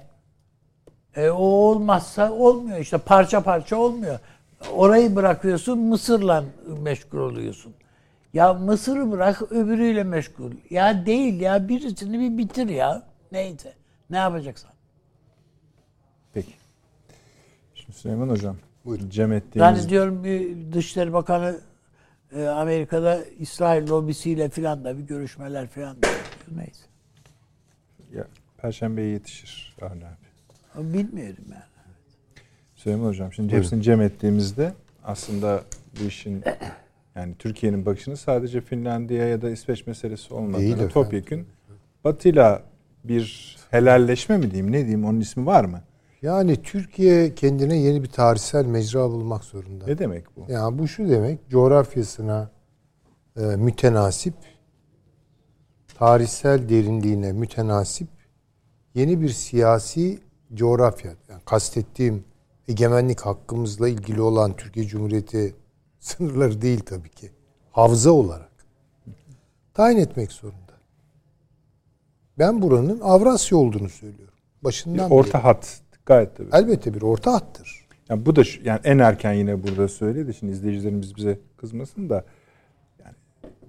E, 1.15 1.30
o 1.30 1.43
olmazsa 1.43 2.31
olmuyor 2.31 2.77
işte 2.77 2.97
parça 2.97 3.41
parça 3.41 3.76
olmuyor. 3.76 4.19
Orayı 4.73 5.15
bırakıyorsun 5.15 5.80
Mısır'la 5.80 6.43
meşgul 6.81 7.19
oluyorsun. 7.19 7.73
Ya 8.34 8.53
Mısır'ı 8.53 9.11
bırak 9.11 9.51
öbürüyle 9.51 10.03
meşgul. 10.03 10.51
Ya 10.69 11.05
değil 11.05 11.41
ya 11.41 11.68
birisini 11.68 12.19
bir 12.19 12.38
bitir 12.38 12.69
ya. 12.69 13.03
Neyse. 13.31 13.73
Ne 14.09 14.18
yapacaksan. 14.18 14.72
Peki. 16.34 16.53
Şimdi 17.76 17.97
Süleyman 17.97 18.30
Hocam. 18.30 18.55
Buyurun. 18.85 19.09
Cem 19.09 19.34
ettiğimiz 19.34 19.80
Yani 19.80 19.89
diyorum 19.89 20.23
bir 20.23 20.72
Dışişleri 20.73 21.13
Bakanı 21.13 21.59
e, 22.35 22.45
Amerika'da 22.45 23.19
İsrail 23.39 23.88
lobisiyle 23.88 24.49
filan 24.49 24.84
da 24.84 24.97
bir 24.97 25.03
görüşmeler 25.03 25.68
filan 25.68 26.03
da. 26.03 26.07
Neyse. 26.55 26.90
Ya, 28.15 28.27
Perşembeye 28.57 29.07
yetişir 29.09 29.75
Avni 29.81 30.05
abi. 30.05 30.15
Ama 30.75 30.93
Bilmiyorum 30.93 31.45
yani. 31.51 31.63
Süleyman 32.75 33.07
Hocam 33.07 33.33
şimdi 33.33 33.49
Buyurun. 33.51 33.63
hepsini 33.63 33.83
cem 33.83 34.01
ettiğimizde 34.01 34.73
aslında 35.03 35.63
bu 35.99 36.03
işin 36.07 36.43
yani 37.15 37.35
Türkiye'nin 37.39 37.85
bakışını 37.85 38.17
sadece 38.17 38.61
Finlandiya 38.61 39.27
ya 39.27 39.41
da 39.41 39.49
İsveç 39.49 39.88
meselesi 39.88 40.33
olmadığını 40.33 40.89
topyekün 40.89 41.47
Batı'yla 42.03 42.63
bir 43.03 43.57
helalleşme 43.71 44.38
mi 44.38 44.51
diyeyim 44.51 44.71
ne 44.71 44.79
diyeyim 44.79 45.05
onun 45.05 45.19
ismi 45.19 45.45
var 45.45 45.65
mı? 45.65 45.81
Yani 46.21 46.61
Türkiye 46.61 47.35
kendine 47.35 47.77
yeni 47.77 48.03
bir 48.03 48.09
tarihsel 48.09 48.65
mecra 48.65 49.09
bulmak 49.11 49.43
zorunda. 49.43 49.85
Ne 49.85 49.97
demek 49.97 50.38
bu? 50.38 50.45
Yani 50.51 50.79
bu 50.79 50.88
şu 50.88 51.09
demek, 51.09 51.39
coğrafyasına 51.49 52.49
e, 53.38 53.41
mütenasip 53.41 54.33
tarihsel 56.02 56.69
derinliğine 56.69 57.32
mütenasip 57.32 58.07
yeni 58.95 59.22
bir 59.22 59.30
siyasi 59.30 60.19
coğrafya. 60.53 61.11
Yani 61.30 61.41
kastettiğim 61.45 62.23
egemenlik 62.68 63.22
hakkımızla 63.22 63.90
ilgili 63.90 64.22
olan 64.22 64.56
Türkiye 64.56 64.86
Cumhuriyeti 64.88 65.56
sınırları 65.99 66.61
değil 66.61 66.80
tabii 66.80 67.10
ki. 67.10 67.32
Havza 67.72 68.11
olarak 68.11 68.52
tayin 69.73 69.98
etmek 69.98 70.32
zorunda. 70.32 70.73
Ben 72.40 72.61
buranın 72.61 72.99
Avrasya 72.99 73.57
olduğunu 73.57 73.90
söylüyorum. 73.90 74.34
Başından 74.64 75.11
Orta 75.11 75.34
beri. 75.38 75.41
hat 75.44 75.82
gayet 76.06 76.38
tabii. 76.38 76.49
Elbette 76.53 76.94
bir 76.94 77.02
orta 77.02 77.34
hattır. 77.34 77.86
Yani 78.10 78.26
bu 78.26 78.36
da 78.36 78.44
şu- 78.44 78.61
yani 78.64 78.80
en 78.84 78.99
erken 78.99 79.34
yine 79.34 79.64
burada 79.64 79.88
söyledi. 79.88 80.34
Şimdi 80.34 80.52
izleyicilerimiz 80.53 81.15
bize 81.15 81.40
kızmasın 81.57 82.10
da 82.10 82.26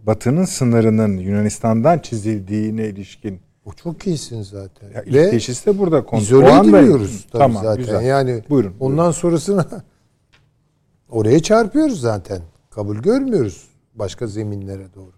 Batı'nın 0.03 0.45
sınırının 0.45 1.17
Yunanistan'dan 1.19 1.99
çizildiğine 1.99 2.89
ilişkin 2.89 3.41
O 3.65 3.73
çok 3.73 4.01
kesin 4.01 4.43
zaten. 4.43 4.91
ya 4.91 5.03
ilk 5.03 5.15
Ve 5.15 5.31
teşhis 5.31 5.67
de 5.67 5.79
burada 5.79 6.05
konu. 6.05 6.21
izole 6.21 6.59
ediliyoruz 6.59 7.27
tabii 7.33 7.43
Tamam, 7.43 7.63
zaten. 7.63 7.77
güzel. 7.85 8.03
Yani 8.03 8.43
Buyurun, 8.51 8.75
ondan 8.81 9.11
sonrasına 9.11 9.67
oraya 11.09 11.41
çarpıyoruz 11.43 12.01
zaten. 12.01 12.43
Kabul 12.71 12.97
görmüyoruz 12.97 13.69
başka 13.95 14.27
zeminlere 14.27 14.95
doğru. 14.95 15.13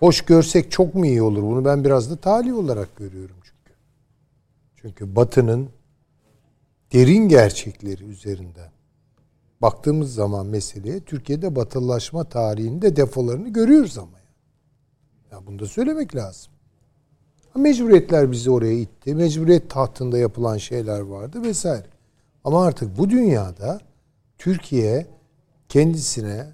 Hoş 0.00 0.20
görsek 0.22 0.70
çok 0.70 0.94
mu 0.94 1.06
iyi 1.06 1.22
olur? 1.22 1.42
Bunu 1.42 1.64
ben 1.64 1.84
biraz 1.84 2.10
da 2.10 2.16
talih 2.16 2.54
olarak 2.56 2.96
görüyorum 2.96 3.36
çünkü. 3.42 3.78
Çünkü 4.76 5.16
Batı'nın 5.16 5.68
derin 6.92 7.28
gerçekleri 7.28 8.04
üzerinden 8.04 8.70
baktığımız 9.64 10.14
zaman 10.14 10.46
meseleye 10.46 11.00
Türkiye'de 11.00 11.56
batılılaşma 11.56 12.24
tarihinde 12.24 12.96
defolarını 12.96 13.48
görüyoruz 13.48 13.98
ama. 13.98 14.18
Ya, 15.32 15.46
bunu 15.46 15.58
da 15.58 15.66
söylemek 15.66 16.16
lazım. 16.16 16.52
Mecburiyetler 17.56 18.32
bizi 18.32 18.50
oraya 18.50 18.72
itti. 18.72 19.14
Mecburiyet 19.14 19.70
tahtında 19.70 20.18
yapılan 20.18 20.56
şeyler 20.56 21.00
vardı 21.00 21.42
vesaire. 21.42 21.86
Ama 22.44 22.64
artık 22.64 22.98
bu 22.98 23.10
dünyada 23.10 23.80
Türkiye 24.38 25.06
kendisine 25.68 26.46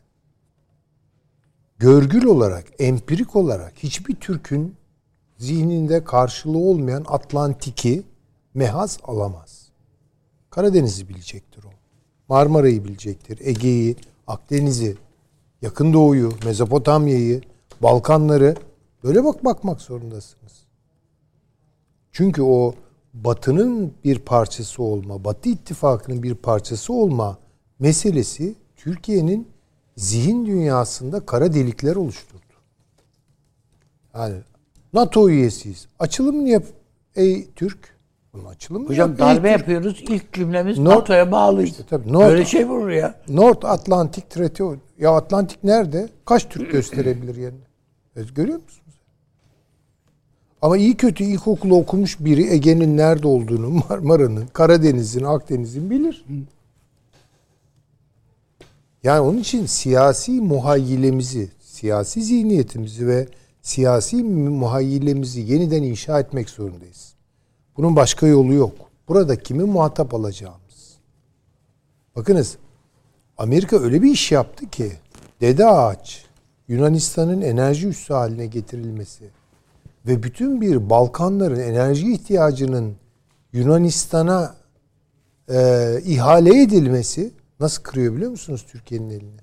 görgül 1.78 2.24
olarak, 2.24 2.64
empirik 2.78 3.36
olarak 3.36 3.72
hiçbir 3.76 4.14
Türk'ün 4.14 4.76
zihninde 5.38 6.04
karşılığı 6.04 6.58
olmayan 6.58 7.04
Atlantik'i 7.08 8.02
mehaz 8.54 8.98
alamaz. 9.04 9.68
Karadeniz'i 10.50 11.08
bilecektir 11.08 11.64
o. 11.64 11.79
Marmara'yı 12.30 12.84
bilecektir. 12.84 13.38
Ege'yi, 13.42 13.96
Akdeniz'i, 14.26 14.96
Yakın 15.62 15.92
Doğu'yu, 15.92 16.32
Mezopotamya'yı, 16.44 17.40
Balkanları 17.82 18.56
böyle 19.04 19.24
bak 19.24 19.44
bakmak 19.44 19.80
zorundasınız. 19.80 20.52
Çünkü 22.12 22.42
o 22.42 22.74
Batı'nın 23.14 23.94
bir 24.04 24.18
parçası 24.18 24.82
olma, 24.82 25.24
Batı 25.24 25.48
ittifakının 25.48 26.22
bir 26.22 26.34
parçası 26.34 26.92
olma 26.92 27.38
meselesi 27.78 28.54
Türkiye'nin 28.76 29.48
zihin 29.96 30.46
dünyasında 30.46 31.26
kara 31.26 31.54
delikler 31.54 31.96
oluşturdu. 31.96 32.40
Yani 34.14 34.36
NATO 34.92 35.28
üyesiyiz. 35.30 35.88
Açılım 35.98 36.46
yap 36.46 36.64
ey 37.16 37.50
Türk. 37.56 37.99
Bunun 38.32 38.44
açılımı 38.44 38.88
Hocam 38.88 39.12
ey 39.12 39.18
darbe 39.18 39.48
Türk. 39.52 39.60
yapıyoruz. 39.60 40.04
İlk 40.08 40.32
cümlemiz 40.32 40.78
Nor- 40.78 40.84
NATO'ya 40.84 41.32
bağlıyız. 41.32 41.70
İşte 41.70 41.82
tabii, 41.90 42.08
Nor- 42.12 42.28
Böyle 42.28 42.44
şey 42.44 42.64
olur 42.64 42.88
ya? 42.88 43.14
North 43.28 43.64
Atlantic 43.64 44.22
Treaty. 44.30 44.62
Ya 44.98 45.10
Atlantik 45.16 45.64
nerede? 45.64 46.08
Kaç 46.24 46.48
Türk 46.48 46.72
gösterebilir 46.72 47.36
yerini? 47.36 47.60
E, 48.16 48.22
görüyor 48.34 48.56
musunuz? 48.62 48.80
Ama 50.62 50.76
iyi 50.76 50.96
kötü 50.96 51.24
ilkokulu 51.24 51.76
okumuş 51.76 52.20
biri 52.20 52.46
Ege'nin 52.52 52.96
nerede 52.96 53.26
olduğunu, 53.28 53.68
Marmara'nın, 53.88 54.46
Karadeniz'in, 54.46 55.24
Akdeniz'in 55.24 55.90
bilir. 55.90 56.24
Yani 59.02 59.20
onun 59.20 59.38
için 59.38 59.66
siyasi 59.66 60.32
muhayyilemizi, 60.40 61.48
siyasi 61.60 62.22
zihniyetimizi 62.22 63.06
ve 63.06 63.28
siyasi 63.62 64.24
muhayyilemizi 64.24 65.40
yeniden 65.40 65.82
inşa 65.82 66.20
etmek 66.20 66.50
zorundayız. 66.50 67.14
Bunun 67.80 67.96
başka 67.96 68.26
yolu 68.26 68.54
yok. 68.54 68.72
Burada 69.08 69.36
kimi 69.36 69.64
muhatap 69.64 70.14
alacağımız. 70.14 70.98
Bakınız 72.16 72.56
Amerika 73.38 73.78
öyle 73.78 74.02
bir 74.02 74.10
iş 74.10 74.32
yaptı 74.32 74.70
ki 74.70 74.92
Dede 75.40 75.66
Ağaç 75.66 76.24
Yunanistan'ın 76.68 77.40
enerji 77.40 77.88
üssü 77.88 78.14
haline 78.14 78.46
getirilmesi 78.46 79.24
ve 80.06 80.22
bütün 80.22 80.60
bir 80.60 80.90
Balkanların 80.90 81.60
enerji 81.60 82.12
ihtiyacının 82.12 82.96
Yunanistan'a 83.52 84.54
e, 85.48 86.00
ihale 86.04 86.62
edilmesi 86.62 87.30
nasıl 87.60 87.82
kırıyor 87.82 88.16
biliyor 88.16 88.30
musunuz 88.30 88.66
Türkiye'nin 88.68 89.10
elini? 89.10 89.40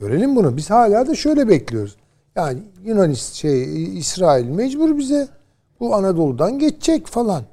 Görelim 0.00 0.36
bunu. 0.36 0.56
Biz 0.56 0.70
hala 0.70 1.06
da 1.06 1.14
şöyle 1.14 1.48
bekliyoruz. 1.48 1.96
Yani 2.36 2.62
Yunanistan 2.84 3.34
şey 3.34 3.98
İsrail 3.98 4.46
mecbur 4.46 4.98
bize 4.98 5.37
bu 5.80 5.94
Anadolu'dan 5.94 6.58
geçecek 6.58 7.06
falan. 7.06 7.44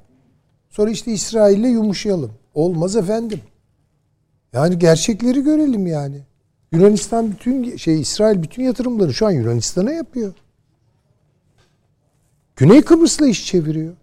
Sonra 0.68 0.90
işte 0.90 1.12
İsrail'le 1.12 1.68
yumuşayalım. 1.68 2.32
Olmaz 2.54 2.96
efendim. 2.96 3.40
Yani 4.52 4.78
gerçekleri 4.78 5.42
görelim 5.42 5.86
yani. 5.86 6.20
Yunanistan 6.72 7.30
bütün 7.30 7.76
şey 7.76 8.00
İsrail 8.00 8.42
bütün 8.42 8.62
yatırımları 8.62 9.14
şu 9.14 9.26
an 9.26 9.30
Yunanistan'a 9.30 9.92
yapıyor. 9.92 10.34
Güney 12.56 12.82
Kıbrıs'la 12.82 13.26
iş 13.26 13.46
çeviriyor. 13.46 13.94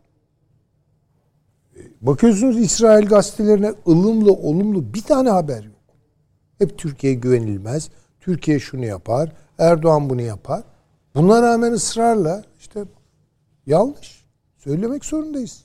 Bakıyorsunuz 2.01 2.59
İsrail 2.59 3.05
gazetelerine 3.05 3.73
ılımlı 3.87 4.33
olumlu 4.33 4.93
bir 4.93 5.01
tane 5.01 5.29
haber 5.29 5.63
yok. 5.63 5.75
Hep 6.57 6.77
Türkiye 6.77 7.13
güvenilmez. 7.13 7.89
Türkiye 8.19 8.59
şunu 8.59 8.85
yapar. 8.85 9.31
Erdoğan 9.59 10.09
bunu 10.09 10.21
yapar. 10.21 10.63
Buna 11.15 11.41
rağmen 11.41 11.71
ısrarla 11.71 12.43
yanlış. 13.65 14.23
Söylemek 14.57 15.05
zorundayız. 15.05 15.63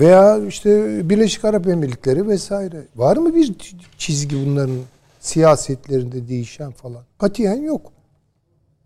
Veya 0.00 0.46
işte 0.46 1.00
Birleşik 1.10 1.44
Arap 1.44 1.68
Emirlikleri 1.68 2.28
vesaire. 2.28 2.86
Var 2.96 3.16
mı 3.16 3.34
bir 3.34 3.54
çizgi 3.98 4.46
bunların 4.46 4.80
siyasetlerinde 5.20 6.28
değişen 6.28 6.72
falan? 6.72 7.04
Katiyen 7.18 7.62
yok. 7.62 7.92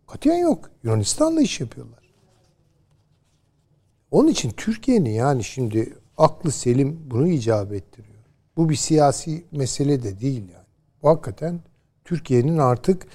Katiyen 0.07 0.39
yok. 0.39 0.71
Yunanistan'la 0.83 1.41
iş 1.41 1.61
yapıyorlar. 1.61 2.03
Onun 4.11 4.29
için 4.29 4.51
Türkiye'nin 4.51 5.11
yani 5.11 5.45
şimdi 5.45 5.95
aklı 6.19 6.53
selim 6.53 7.01
bunu 7.11 7.29
icap 7.29 7.73
ettiriyor. 7.73 8.13
Bu 8.57 8.69
bir 8.69 8.77
siyasi 8.77 9.45
mesele 9.53 10.03
de 10.03 10.21
değil 10.21 10.43
yani. 10.53 10.67
Bu 11.03 11.09
hakikaten 11.09 11.61
Türkiye'nin 12.05 12.59
artık 12.59 13.07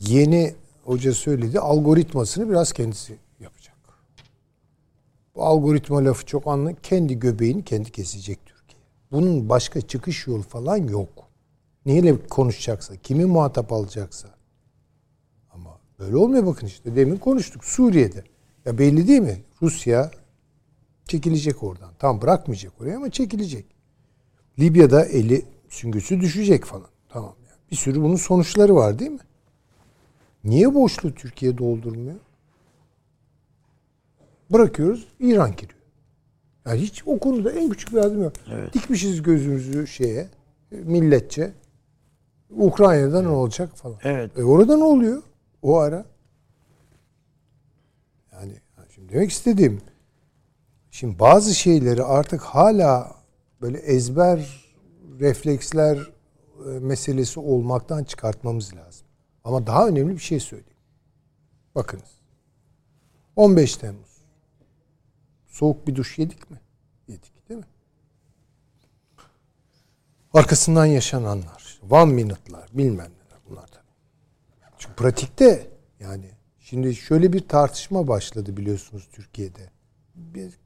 yeni 0.00 0.54
hoca 0.84 1.12
söyledi 1.12 1.60
algoritmasını 1.60 2.50
biraz 2.50 2.72
kendisi 2.72 3.16
algoritma 5.42 6.04
lafı 6.04 6.26
çok 6.26 6.46
anlı. 6.46 6.74
Kendi 6.82 7.18
göbeğini 7.18 7.64
kendi 7.64 7.90
kesecek 7.90 8.46
Türkiye. 8.46 8.82
Bunun 9.12 9.48
başka 9.48 9.80
çıkış 9.80 10.26
yolu 10.26 10.42
falan 10.42 10.76
yok. 10.76 11.08
Neyle 11.86 12.26
konuşacaksa, 12.26 12.96
kimi 12.96 13.24
muhatap 13.24 13.72
alacaksa. 13.72 14.28
Ama 15.50 15.78
böyle 15.98 16.16
olmuyor 16.16 16.46
bakın 16.46 16.66
işte. 16.66 16.96
Demin 16.96 17.16
konuştuk 17.16 17.64
Suriye'de. 17.64 18.24
Ya 18.64 18.78
belli 18.78 19.08
değil 19.08 19.20
mi? 19.20 19.42
Rusya 19.62 20.10
çekilecek 21.06 21.62
oradan. 21.62 21.90
Tam 21.98 22.22
bırakmayacak 22.22 22.72
oraya 22.80 22.96
ama 22.96 23.10
çekilecek. 23.10 23.66
Libya'da 24.58 25.04
eli 25.04 25.44
süngüsü 25.68 26.20
düşecek 26.20 26.64
falan. 26.64 26.88
Tamam. 27.08 27.34
Yani. 27.48 27.58
Bir 27.70 27.76
sürü 27.76 28.02
bunun 28.02 28.16
sonuçları 28.16 28.74
var 28.74 28.98
değil 28.98 29.10
mi? 29.10 29.18
Niye 30.44 30.74
boşluğu 30.74 31.14
Türkiye 31.14 31.58
doldurmuyor? 31.58 32.16
Bırakıyoruz 34.50 35.08
İran 35.20 35.56
giriyor. 35.56 35.80
Yani 36.66 36.80
hiç 36.80 37.02
o 37.06 37.18
konuda 37.18 37.52
en 37.52 37.70
küçük 37.70 37.92
bir 37.92 37.98
adım 37.98 38.22
yok. 38.22 38.32
Evet. 38.52 38.74
Dikmişiz 38.74 39.22
gözümüzü 39.22 39.86
şeye 39.86 40.28
milletçe. 40.70 41.52
Ukrayna'da 42.50 43.22
ne 43.22 43.28
olacak 43.28 43.76
falan. 43.76 43.98
Evet. 44.02 44.38
E 44.38 44.44
orada 44.44 44.76
ne 44.76 44.84
oluyor? 44.84 45.22
O 45.62 45.78
ara. 45.78 46.04
Yani 48.32 48.52
şimdi 48.94 49.12
demek 49.12 49.30
istediğim 49.30 49.80
şimdi 50.90 51.18
bazı 51.18 51.54
şeyleri 51.54 52.02
artık 52.02 52.40
hala 52.40 53.16
böyle 53.60 53.78
ezber 53.78 54.64
refleksler 55.20 55.96
e, 56.66 56.68
meselesi 56.68 57.40
olmaktan 57.40 58.04
çıkartmamız 58.04 58.74
lazım. 58.74 59.06
Ama 59.44 59.66
daha 59.66 59.88
önemli 59.88 60.14
bir 60.14 60.22
şey 60.22 60.40
söyleyeyim. 60.40 60.76
Bakınız. 61.74 62.20
15 63.36 63.76
Temmuz. 63.76 64.09
Soğuk 65.50 65.86
bir 65.86 65.94
duş 65.94 66.18
yedik 66.18 66.50
mi? 66.50 66.60
Yedik 67.08 67.48
değil 67.48 67.60
mi? 67.60 67.66
Arkasından 70.34 70.86
yaşananlar. 70.86 71.80
One 71.90 72.12
minute'lar 72.12 72.68
bilmem 72.72 73.10
neler 73.10 73.40
bunlar 73.50 73.66
tabii. 73.66 73.84
Çünkü 74.78 74.94
pratikte 74.94 75.66
yani 76.00 76.30
Şimdi 76.70 76.94
şöyle 76.94 77.32
bir 77.32 77.48
tartışma 77.48 78.08
başladı 78.08 78.56
biliyorsunuz 78.56 79.08
Türkiye'de. 79.12 79.70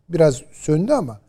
Biraz 0.08 0.42
söndü 0.52 0.92
ama 0.92 1.20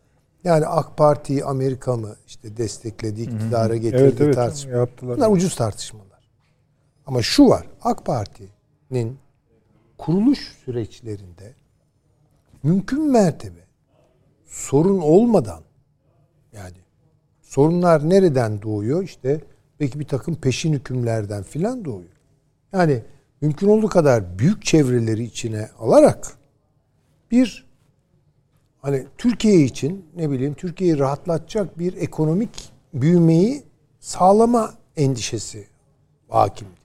yani 0.44 0.66
AK 0.66 0.96
Parti'yi 0.96 1.44
Amerika 1.44 1.96
mı 1.96 2.16
işte 2.26 2.56
destekledi, 2.56 3.22
iktidara 3.22 3.76
getirdi 3.76 4.02
evet, 4.02 4.20
evet, 4.20 4.34
tartışma. 4.34 4.72
Yaptılar. 4.72 5.16
Bunlar 5.16 5.30
ucuz 5.30 5.56
tartışmalar. 5.56 6.30
Ama 7.06 7.22
şu 7.22 7.48
var. 7.48 7.66
AK 7.82 8.06
Parti'nin 8.06 9.18
kuruluş 9.98 10.38
süreçlerinde 10.64 11.54
mümkün 12.66 13.10
mertebe 13.10 13.60
sorun 14.46 14.98
olmadan 14.98 15.62
yani 16.52 16.76
sorunlar 17.42 18.10
nereden 18.10 18.62
doğuyor? 18.62 19.02
İşte 19.02 19.40
belki 19.80 20.00
bir 20.00 20.08
takım 20.08 20.34
peşin 20.34 20.72
hükümlerden 20.72 21.42
filan 21.42 21.84
doğuyor. 21.84 22.16
Yani 22.72 23.02
mümkün 23.40 23.68
olduğu 23.68 23.88
kadar 23.88 24.38
büyük 24.38 24.64
çevreleri 24.64 25.24
içine 25.24 25.68
alarak 25.78 26.38
bir 27.30 27.66
hani 28.82 29.06
Türkiye 29.18 29.64
için 29.64 30.06
ne 30.16 30.30
bileyim 30.30 30.54
Türkiye'yi 30.54 30.98
rahatlatacak 30.98 31.78
bir 31.78 31.96
ekonomik 31.96 32.72
büyümeyi 32.94 33.62
sağlama 34.00 34.74
endişesi 34.96 35.66
hakimdi. 36.28 36.80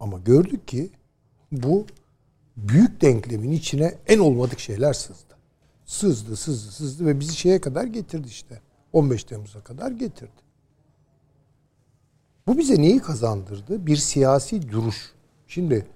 Ama 0.00 0.18
gördük 0.18 0.68
ki 0.68 0.90
bu 1.52 1.86
büyük 2.58 3.00
denklemin 3.00 3.50
içine 3.50 3.94
en 4.06 4.18
olmadık 4.18 4.60
şeyler 4.60 4.92
sızdı. 4.92 5.34
Sızdı, 5.86 6.36
sızdı, 6.36 6.72
sızdı 6.72 7.06
ve 7.06 7.20
bizi 7.20 7.36
şeye 7.36 7.60
kadar 7.60 7.84
getirdi 7.84 8.28
işte. 8.28 8.60
15 8.92 9.24
Temmuz'a 9.24 9.60
kadar 9.60 9.90
getirdi. 9.90 10.48
Bu 12.46 12.58
bize 12.58 12.82
neyi 12.82 12.98
kazandırdı? 12.98 13.86
Bir 13.86 13.96
siyasi 13.96 14.72
duruş. 14.72 15.12
Şimdi 15.46 15.86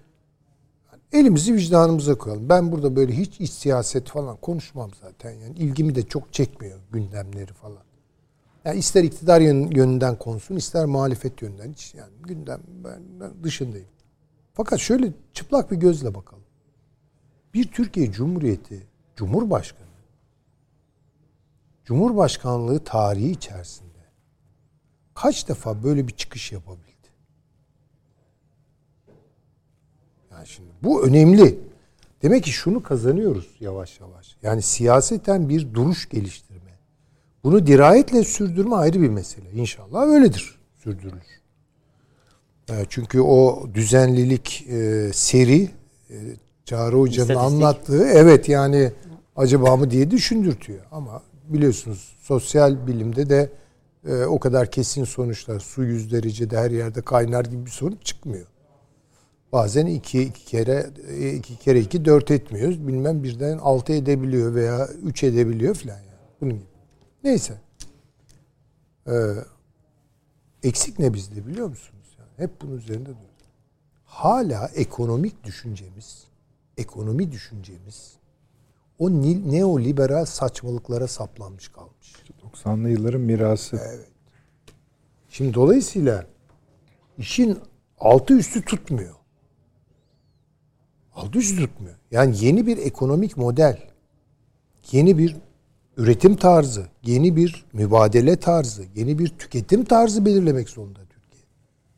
elimizi 1.12 1.54
vicdanımıza 1.54 2.14
koyalım. 2.18 2.48
Ben 2.48 2.72
burada 2.72 2.96
böyle 2.96 3.12
hiç 3.12 3.40
iç 3.40 3.50
siyaset 3.50 4.08
falan 4.08 4.36
konuşmam 4.36 4.90
zaten. 5.02 5.30
Yani 5.30 5.58
ilgimi 5.58 5.94
de 5.94 6.02
çok 6.02 6.32
çekmiyor 6.32 6.78
gündemleri 6.92 7.52
falan. 7.52 7.82
Yani 8.64 8.78
ister 8.78 9.04
iktidar 9.04 9.40
yönünden 9.40 10.18
konsun, 10.18 10.56
ister 10.56 10.86
muhalefet 10.86 11.42
yönünden. 11.42 11.72
Hiç 11.72 11.94
yani 11.94 12.12
gündem 12.22 12.60
ben, 12.84 13.00
ben 13.20 13.44
dışındayım. 13.44 13.88
Fakat 14.54 14.80
şöyle 14.80 15.12
çıplak 15.32 15.70
bir 15.70 15.76
gözle 15.76 16.14
bakalım. 16.14 16.41
Bir 17.54 17.64
Türkiye 17.72 18.12
Cumhuriyeti 18.12 18.86
Cumhurbaşkanı 19.16 19.92
Cumhurbaşkanlığı 21.84 22.84
tarihi 22.84 23.30
içerisinde 23.30 23.88
kaç 25.14 25.48
defa 25.48 25.82
böyle 25.82 26.08
bir 26.08 26.12
çıkış 26.12 26.52
yapabildi? 26.52 26.92
Yani 30.32 30.46
şimdi 30.46 30.68
bu 30.82 31.06
önemli. 31.06 31.58
Demek 32.22 32.44
ki 32.44 32.50
şunu 32.50 32.82
kazanıyoruz 32.82 33.56
yavaş 33.60 34.00
yavaş. 34.00 34.36
Yani 34.42 34.62
siyaseten 34.62 35.48
bir 35.48 35.74
duruş 35.74 36.08
geliştirme. 36.08 36.78
Bunu 37.44 37.66
dirayetle 37.66 38.24
sürdürme 38.24 38.74
ayrı 38.74 39.00
bir 39.00 39.08
mesele. 39.08 39.50
İnşallah 39.52 40.02
öyledir, 40.02 40.58
sürdürülür. 40.78 41.40
E, 42.68 42.86
çünkü 42.88 43.20
o 43.20 43.68
düzenlilik 43.74 44.66
e, 44.68 45.10
seri 45.12 45.70
e, 46.10 46.16
Çağrı 46.64 46.96
Hoca'nın 46.96 47.34
anlattığı 47.34 48.04
evet 48.04 48.48
yani 48.48 48.92
acaba 49.36 49.76
mı 49.76 49.90
diye 49.90 50.10
düşündürtüyor. 50.10 50.80
Ama 50.90 51.22
biliyorsunuz 51.48 52.16
sosyal 52.20 52.86
bilimde 52.86 53.28
de 53.28 53.50
e, 54.06 54.24
o 54.24 54.38
kadar 54.38 54.70
kesin 54.70 55.04
sonuçlar 55.04 55.60
su 55.60 55.84
yüz 55.84 56.12
derecede 56.12 56.58
her 56.58 56.70
yerde 56.70 57.02
kaynar 57.02 57.44
gibi 57.44 57.66
bir 57.66 57.70
sonuç 57.70 58.04
çıkmıyor. 58.04 58.46
Bazen 59.52 59.86
iki, 59.86 60.22
iki 60.22 60.44
kere 60.44 60.86
e, 61.08 61.32
iki 61.32 61.56
kere 61.56 61.80
iki 61.80 62.04
dört 62.04 62.30
etmiyoruz. 62.30 62.86
Bilmem 62.86 63.22
birden 63.22 63.58
altı 63.58 63.92
edebiliyor 63.92 64.54
veya 64.54 64.88
üç 65.02 65.24
edebiliyor 65.24 65.74
falan 65.74 65.94
yani. 65.98 66.06
Bunun 66.40 66.52
gibi. 66.52 66.66
Neyse. 67.24 67.54
Ee, 69.08 69.12
eksik 70.62 70.98
ne 70.98 71.14
bizde 71.14 71.46
biliyor 71.46 71.68
musunuz? 71.68 72.16
Yani 72.18 72.28
hep 72.36 72.60
bunun 72.62 72.76
üzerinde 72.76 73.04
duruyor. 73.04 73.32
Hala 74.04 74.70
ekonomik 74.74 75.44
düşüncemiz, 75.44 76.24
ekonomi 76.76 77.32
düşüncemiz 77.32 78.12
o 78.98 79.10
neoliberal 79.52 80.24
saçmalıklara 80.24 81.06
saplanmış 81.06 81.68
kalmış. 81.68 82.12
90'lı 82.42 82.88
yılların 82.88 83.20
mirası. 83.20 83.80
Evet. 83.94 84.08
Şimdi 85.28 85.54
dolayısıyla 85.54 86.26
işin 87.18 87.58
altı 88.00 88.34
üstü 88.34 88.62
tutmuyor. 88.62 89.14
Altı 91.14 91.38
üstü 91.38 91.56
tutmuyor. 91.56 91.96
Yani 92.10 92.36
yeni 92.44 92.66
bir 92.66 92.78
ekonomik 92.78 93.36
model, 93.36 93.78
yeni 94.92 95.18
bir 95.18 95.36
üretim 95.96 96.36
tarzı, 96.36 96.86
yeni 97.02 97.36
bir 97.36 97.64
mübadele 97.72 98.36
tarzı, 98.36 98.84
yeni 98.94 99.18
bir 99.18 99.28
tüketim 99.28 99.84
tarzı 99.84 100.24
belirlemek 100.24 100.68
zorunda 100.68 101.00
Türkiye. 101.00 101.44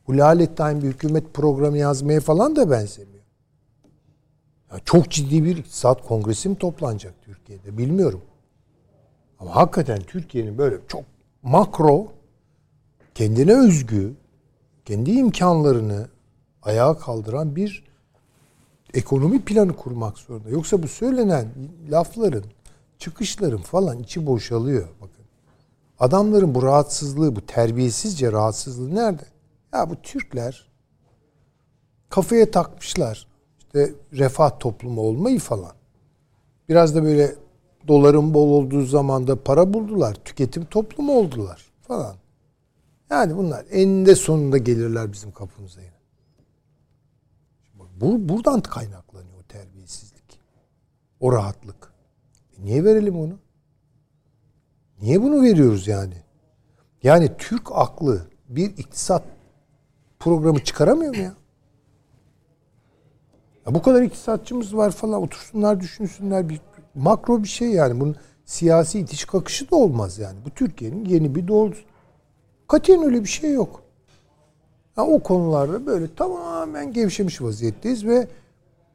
Bu 0.07 0.19
Lalettayn 0.19 0.83
bir 0.83 0.87
hükümet 0.87 1.35
programı 1.35 1.79
yazmaya 1.79 2.21
falan 2.21 2.57
da 2.57 2.71
benzemiyor. 2.71 3.14
Ya 4.75 4.81
çok 4.85 5.11
ciddi 5.11 5.45
bir 5.45 5.57
iktisat 5.57 6.07
kongresi 6.07 6.49
mi 6.49 6.57
toplanacak 6.57 7.15
Türkiye'de 7.23 7.79
bilmiyorum. 7.79 8.21
Ama 9.39 9.57
hakikaten 9.57 10.01
Türkiye'nin 10.01 10.59
böyle 10.59 10.77
çok 10.89 11.05
makro, 11.43 12.07
kendine 13.15 13.53
özgü, 13.53 14.15
kendi 14.85 15.11
imkanlarını 15.11 16.09
ayağa 16.63 16.99
kaldıran 16.99 17.57
bir 17.57 17.85
ekonomi 18.95 19.45
planı 19.45 19.77
kurmak 19.77 20.19
zorunda. 20.19 20.49
Yoksa 20.49 20.83
bu 20.83 20.89
söylenen 20.89 21.49
lafların, 21.91 22.45
çıkışların 22.99 23.63
falan 23.63 23.99
içi 23.99 24.27
boşalıyor. 24.27 24.89
Bakın. 25.01 25.25
Adamların 25.99 26.55
bu 26.55 26.63
rahatsızlığı, 26.63 27.37
bu 27.37 27.47
terbiyesizce 27.47 28.33
rahatsızlığı 28.33 28.95
nerede? 28.95 29.25
Ya 29.73 29.91
bu 29.91 29.97
Türkler 30.03 30.69
kafaya 32.09 32.51
takmışlar. 32.51 33.34
İşte 33.75 33.95
refah 34.13 34.59
toplumu 34.59 35.01
olmayı 35.01 35.39
falan. 35.39 35.73
Biraz 36.69 36.95
da 36.95 37.05
böyle 37.05 37.35
doların 37.89 38.35
bol 38.35 38.51
olduğu 38.51 38.87
zaman 38.87 39.27
da 39.27 39.43
para 39.43 39.75
buldular. 39.75 40.15
Tüketim 40.25 40.65
toplumu 40.65 41.13
oldular 41.13 41.73
falan. 41.83 42.17
Yani 43.11 43.37
bunlar 43.37 43.67
eninde 43.71 44.15
sonunda 44.15 44.59
gelirler 44.59 45.13
bizim 45.13 45.33
kapımıza 45.33 45.81
yine. 45.81 45.93
Bu, 48.01 48.29
buradan 48.29 48.61
kaynaklanıyor 48.61 49.39
o 49.39 49.43
terbiyesizlik. 49.43 50.41
O 51.21 51.33
rahatlık. 51.33 51.93
E 52.59 52.65
niye 52.65 52.85
verelim 52.85 53.19
onu? 53.19 53.39
Niye 55.01 55.23
bunu 55.23 55.43
veriyoruz 55.43 55.89
yani? 55.89 56.17
Yani 57.03 57.31
Türk 57.39 57.73
aklı 57.73 58.27
bir 58.49 58.77
iktisat 58.77 59.23
programı 60.19 60.65
çıkaramıyor 60.65 61.17
mu 61.17 61.23
ya? 61.23 61.35
Ya 63.66 63.74
bu 63.74 63.82
kadar 63.82 64.03
iktisatçımız 64.03 64.77
var 64.77 64.91
falan 64.91 65.23
otursunlar 65.23 65.81
düşünsünler 65.81 66.49
bir 66.49 66.61
makro 66.95 67.43
bir 67.43 67.49
şey 67.49 67.69
yani. 67.69 68.01
Bunun 68.01 68.16
siyasi 68.45 69.01
itiş 69.01 69.24
kakışı 69.24 69.70
da 69.70 69.77
olmaz 69.77 70.19
yani. 70.19 70.39
Bu 70.45 70.51
Türkiye'nin 70.51 71.05
yeni 71.05 71.35
bir 71.35 71.49
doğrusu. 71.49 71.82
Katiyen 72.69 73.03
öyle 73.03 73.20
bir 73.20 73.28
şey 73.28 73.53
yok. 73.53 73.82
Yani 74.97 75.11
o 75.11 75.23
konularda 75.23 75.86
böyle 75.86 76.15
tamamen 76.15 76.93
gevşemiş 76.93 77.43
vaziyetteyiz 77.43 78.07
ve 78.07 78.28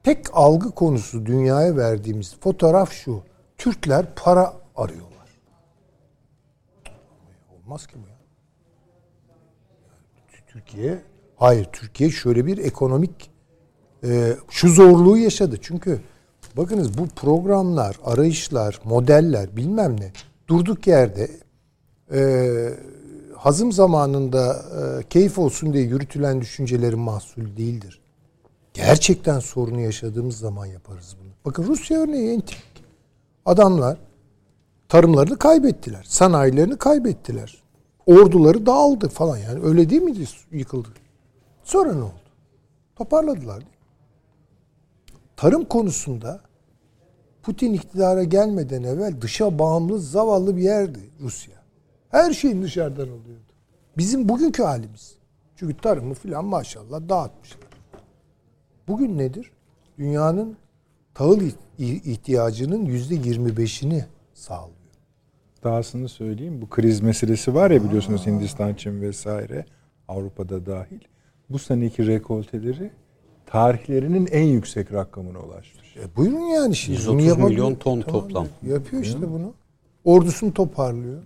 tek 0.03 0.25
algı 0.33 0.71
konusu 0.71 1.25
dünyaya 1.25 1.77
verdiğimiz 1.77 2.35
fotoğraf 2.39 2.91
şu. 2.91 3.21
Türkler 3.57 4.05
para 4.15 4.53
arıyorlar. 4.75 5.29
Olmaz 7.55 7.87
ki 7.87 7.93
bu 7.95 8.07
ya. 8.09 8.19
Türkiye 10.47 11.01
hayır 11.35 11.65
Türkiye 11.65 12.09
şöyle 12.09 12.45
bir 12.45 12.57
ekonomik 12.57 13.28
e, 14.03 14.35
şu 14.49 14.69
zorluğu 14.69 15.17
yaşadı. 15.17 15.57
Çünkü 15.61 15.99
Bakınız 16.57 16.97
bu 16.97 17.07
programlar, 17.07 17.99
arayışlar, 18.05 18.79
modeller 18.83 19.57
bilmem 19.57 19.99
ne 19.99 20.11
durduk 20.47 20.87
yerde 20.87 21.31
e, 22.13 22.21
hazım 23.35 23.71
zamanında 23.71 24.53
e, 24.53 25.03
keyif 25.03 25.39
olsun 25.39 25.73
diye 25.73 25.83
yürütülen 25.83 26.41
düşüncelerin 26.41 26.99
mahsul 26.99 27.57
değildir. 27.57 28.01
Gerçekten 28.73 29.39
sorunu 29.39 29.81
yaşadığımız 29.81 30.37
zaman 30.37 30.65
yaparız 30.65 31.15
bunu. 31.21 31.29
Bakın 31.45 31.63
Rusya 31.67 31.99
örneği 31.99 32.33
en 32.33 32.41
tipik. 32.41 32.83
Adamlar 33.45 33.97
tarımlarını 34.89 35.37
kaybettiler. 35.39 36.03
Sanayilerini 36.07 36.77
kaybettiler. 36.77 37.63
Orduları 38.05 38.65
dağıldı 38.65 39.09
falan 39.09 39.37
yani. 39.37 39.63
Öyle 39.63 39.89
değil 39.89 40.01
miydi 40.01 40.25
yıkıldı? 40.51 40.89
Sonra 41.63 41.93
ne 41.93 42.01
oldu? 42.01 42.13
Toparladılar 42.95 43.59
değil? 43.59 43.78
Tarım 45.39 45.65
konusunda 45.65 46.41
Putin 47.43 47.73
iktidara 47.73 48.23
gelmeden 48.23 48.83
evvel 48.83 49.21
dışa 49.21 49.59
bağımlı 49.59 49.99
zavallı 49.99 50.57
bir 50.57 50.61
yerdi 50.61 50.99
Rusya. 51.19 51.55
Her 52.09 52.33
şeyin 52.33 52.63
dışarıdan 52.63 53.07
oluyordu. 53.07 53.53
Bizim 53.97 54.29
bugünkü 54.29 54.63
halimiz. 54.63 55.15
Çünkü 55.55 55.77
tarımı 55.77 56.13
filan 56.13 56.45
maşallah 56.45 57.09
dağıtmışlar. 57.09 57.69
bugün 58.87 59.17
nedir? 59.17 59.51
Dünyanın 59.97 60.57
tahıl 61.13 61.41
ihtiyacının 61.77 62.85
yüzde 62.85 63.15
25'ini 63.15 64.03
sağlıyor. 64.33 64.75
Dahasını 65.63 66.09
söyleyeyim. 66.09 66.61
Bu 66.61 66.69
kriz 66.69 67.01
meselesi 67.01 67.55
var 67.55 67.71
ya 67.71 67.83
biliyorsunuz 67.83 68.27
Hindistan, 68.27 68.73
Çin 68.73 69.01
vesaire 69.01 69.65
Avrupa'da 70.07 70.65
dahil. 70.65 70.99
Bu 71.49 71.59
seneki 71.59 72.07
rekolteleri 72.07 72.91
tarihlerinin 73.51 74.27
en 74.31 74.43
yüksek 74.43 74.93
rakamına 74.93 75.39
ulaşmış. 75.39 75.97
E 75.97 76.15
buyurun 76.15 76.39
yani 76.39 76.75
şimdi. 76.75 76.97
130 76.97 77.37
milyon 77.37 77.75
ton 77.75 78.01
tamam, 78.01 78.21
toplam. 78.21 78.47
Yapıyor 78.67 79.03
işte 79.03 79.31
bunu. 79.33 79.53
Ordusunu 80.03 80.53
toparlıyor. 80.53 81.23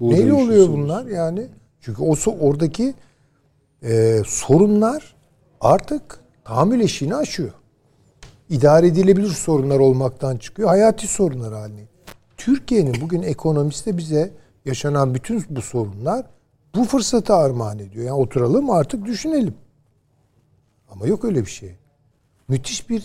Buğday 0.00 0.20
Neyle 0.20 0.32
oluyor 0.32 0.68
bunlar 0.68 1.06
yani? 1.06 1.46
Çünkü 1.80 2.02
o 2.02 2.14
oradaki 2.40 2.94
e, 3.82 4.22
sorunlar 4.26 5.14
artık 5.60 6.20
tahammül 6.44 6.80
eşiğini 6.80 7.14
aşıyor. 7.14 7.52
İdare 8.50 8.86
edilebilir 8.86 9.28
sorunlar 9.28 9.78
olmaktan 9.78 10.36
çıkıyor. 10.36 10.68
Hayati 10.68 11.06
sorunlar 11.06 11.52
haline. 11.52 11.80
Türkiye'nin 12.36 12.94
bugün 13.00 13.22
ekonomisi 13.22 13.86
de 13.86 13.98
bize 13.98 14.30
yaşanan 14.64 15.14
bütün 15.14 15.44
bu 15.50 15.62
sorunlar 15.62 16.26
bu 16.74 16.84
fırsatı 16.84 17.34
armağan 17.34 17.78
ediyor. 17.78 18.04
Yani 18.04 18.16
oturalım 18.16 18.70
artık 18.70 19.04
düşünelim. 19.04 19.54
Ama 20.94 21.06
yok 21.06 21.24
öyle 21.24 21.40
bir 21.40 21.50
şey. 21.50 21.74
Müthiş 22.48 22.90
bir 22.90 23.02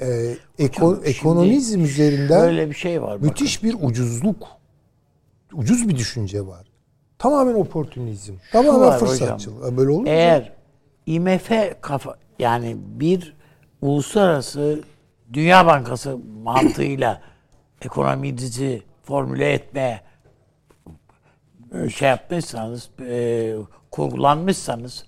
e, 0.00 0.36
eko, 0.58 0.88
Hocam, 0.88 1.02
ekonomizm 1.04 1.84
üzerinden 1.84 2.42
böyle 2.42 2.70
bir 2.70 2.74
şey 2.74 3.02
var. 3.02 3.16
Müthiş 3.20 3.64
bakın. 3.64 3.80
bir 3.80 3.86
ucuzluk. 3.88 4.48
Ucuz 5.52 5.88
bir 5.88 5.96
düşünce 5.96 6.46
var. 6.46 6.66
Tamamen 7.18 7.54
oportunizm. 7.54 8.34
Şu 8.44 8.52
tamamen 8.52 8.98
fırsatçılık. 8.98 9.76
Böyle 9.76 9.90
olur 9.90 10.00
mu? 10.00 10.08
Eğer 10.08 10.52
IMF 11.06 11.50
kafa 11.80 12.16
yani 12.38 12.76
bir 12.78 13.36
uluslararası 13.82 14.80
Dünya 15.32 15.66
Bankası 15.66 16.18
mantığıyla 16.42 17.22
ekonominizi 17.82 18.82
formüle 19.02 19.52
etmeye 19.52 20.00
şey 21.96 22.08
yapmışsanız, 22.08 22.90
e, 23.00 23.54
kurgulanmışsanız 23.90 25.04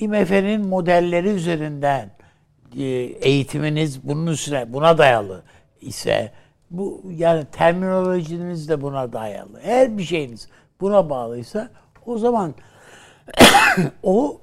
IMF'nin 0.00 0.66
modelleri 0.66 1.28
üzerinden 1.28 2.10
e, 2.78 2.84
eğitiminiz 2.84 4.08
bunun 4.08 4.26
üstüne 4.26 4.72
buna 4.72 4.98
dayalı 4.98 5.42
ise 5.80 6.32
bu 6.70 7.02
yani 7.10 7.44
terminolojiniz 7.52 8.68
de 8.68 8.82
buna 8.82 9.12
dayalı. 9.12 9.60
Her 9.62 9.98
bir 9.98 10.02
şeyiniz 10.02 10.48
buna 10.80 11.10
bağlıysa 11.10 11.70
o 12.06 12.18
zaman 12.18 12.54
o 14.02 14.40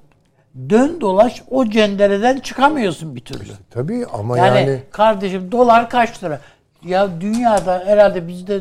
dön 0.70 1.00
dolaş 1.00 1.42
o 1.50 1.66
cendereden 1.66 2.38
çıkamıyorsun 2.38 3.16
bir 3.16 3.20
türlü. 3.20 3.52
Tabii 3.70 4.06
ama 4.12 4.38
yani, 4.38 4.58
yani 4.58 4.82
kardeşim 4.90 5.52
dolar 5.52 5.90
kaç 5.90 6.24
lira? 6.24 6.40
Ya 6.84 7.20
dünyada 7.20 7.82
herhalde 7.86 8.28
bizde 8.28 8.60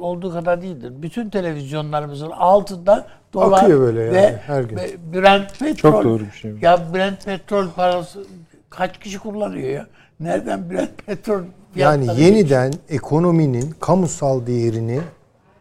olduğu 0.00 0.32
kadar 0.32 0.62
değildir. 0.62 0.92
Bütün 0.96 1.30
televizyonlarımızın 1.30 2.30
altında 2.30 3.06
dolar 3.32 3.62
Akıyor 3.62 3.80
böyle 3.80 4.00
yani 4.00 4.12
ve 4.12 4.36
her 4.36 4.62
gün. 4.62 4.78
Brent 5.12 5.58
petrol. 5.58 5.74
Çok 5.92 6.04
doğru 6.04 6.22
bir 6.24 6.30
şey. 6.30 6.54
Ya 6.62 6.94
Brent 6.94 7.24
petrol 7.24 7.70
parası 7.70 8.26
kaç 8.70 9.00
kişi 9.00 9.18
kullanıyor 9.18 9.68
ya? 9.68 9.86
Nereden 10.20 10.70
Brent 10.70 11.06
petrol 11.06 11.42
Yani 11.76 12.06
yeniden 12.20 12.70
geçiyor? 12.70 12.88
ekonominin 12.88 13.74
kamusal 13.80 14.46
değerini 14.46 15.00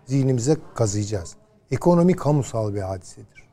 zihnimize 0.06 0.57
kazıyacağız. 0.76 1.35
Ekonomi 1.72 2.15
kamusal 2.15 2.73
bir 2.73 2.81
hadisedir. 2.81 3.44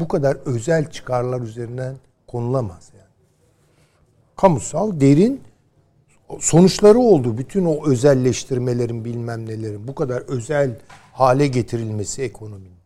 Bu 0.00 0.08
kadar 0.08 0.36
özel 0.44 0.90
çıkarlar 0.90 1.40
üzerinden 1.40 1.94
konulamaz 2.26 2.90
yani. 2.94 3.08
Kamusal, 4.36 5.00
derin 5.00 5.40
sonuçları 6.40 6.98
oldu. 6.98 7.38
Bütün 7.38 7.64
o 7.64 7.90
özelleştirmelerin 7.90 9.04
bilmem 9.04 9.46
nelerin 9.46 9.88
bu 9.88 9.94
kadar 9.94 10.20
özel 10.20 10.70
hale 11.12 11.46
getirilmesi 11.46 12.22
ekonominin. 12.22 12.77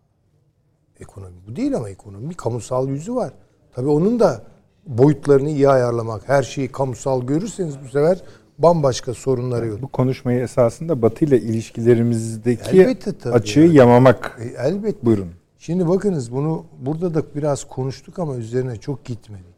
Ekonomi 1.03 1.37
bu 1.49 1.57
değil 1.57 1.77
ama 1.77 1.89
ekonomi 1.91 2.31
bir 2.31 2.35
kamusal 2.35 2.89
yüzü 2.89 3.15
var. 3.15 3.33
Tabii 3.73 3.89
onun 3.89 4.21
da 4.21 4.43
boyutlarını 4.87 5.51
iyi 5.51 5.69
ayarlamak. 5.69 6.29
Her 6.29 6.43
şeyi 6.43 6.73
kamusal 6.73 7.23
görürseniz 7.23 7.75
bu 7.85 7.89
sefer 7.89 8.23
bambaşka 8.59 9.15
sorunları 9.15 9.67
yok. 9.67 9.83
Bu 9.83 9.89
konuşmayı 9.89 10.41
esasında 10.41 11.03
Batı 11.03 11.25
ile 11.25 11.41
ilişkilerimizdeki 11.41 12.81
Elbette 12.83 13.31
açığı 13.31 13.61
yani. 13.61 13.77
yamamak. 13.77 14.39
E, 14.41 14.45
elbette. 14.67 15.07
Buyurun. 15.07 15.29
Şimdi 15.59 15.89
bakınız 15.89 16.33
bunu 16.33 16.65
burada 16.81 17.15
da 17.15 17.23
biraz 17.35 17.65
konuştuk 17.65 18.19
ama 18.19 18.37
üzerine 18.37 18.77
çok 18.77 19.05
gitmedik. 19.05 19.55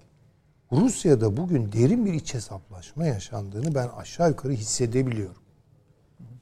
Rusya'da 0.72 1.36
bugün 1.36 1.72
derin 1.72 2.06
bir 2.06 2.12
iç 2.14 2.34
hesaplaşma 2.34 3.06
yaşandığını 3.06 3.74
ben 3.74 3.88
aşağı 3.96 4.28
yukarı 4.28 4.52
hissedebiliyorum. 4.52 5.42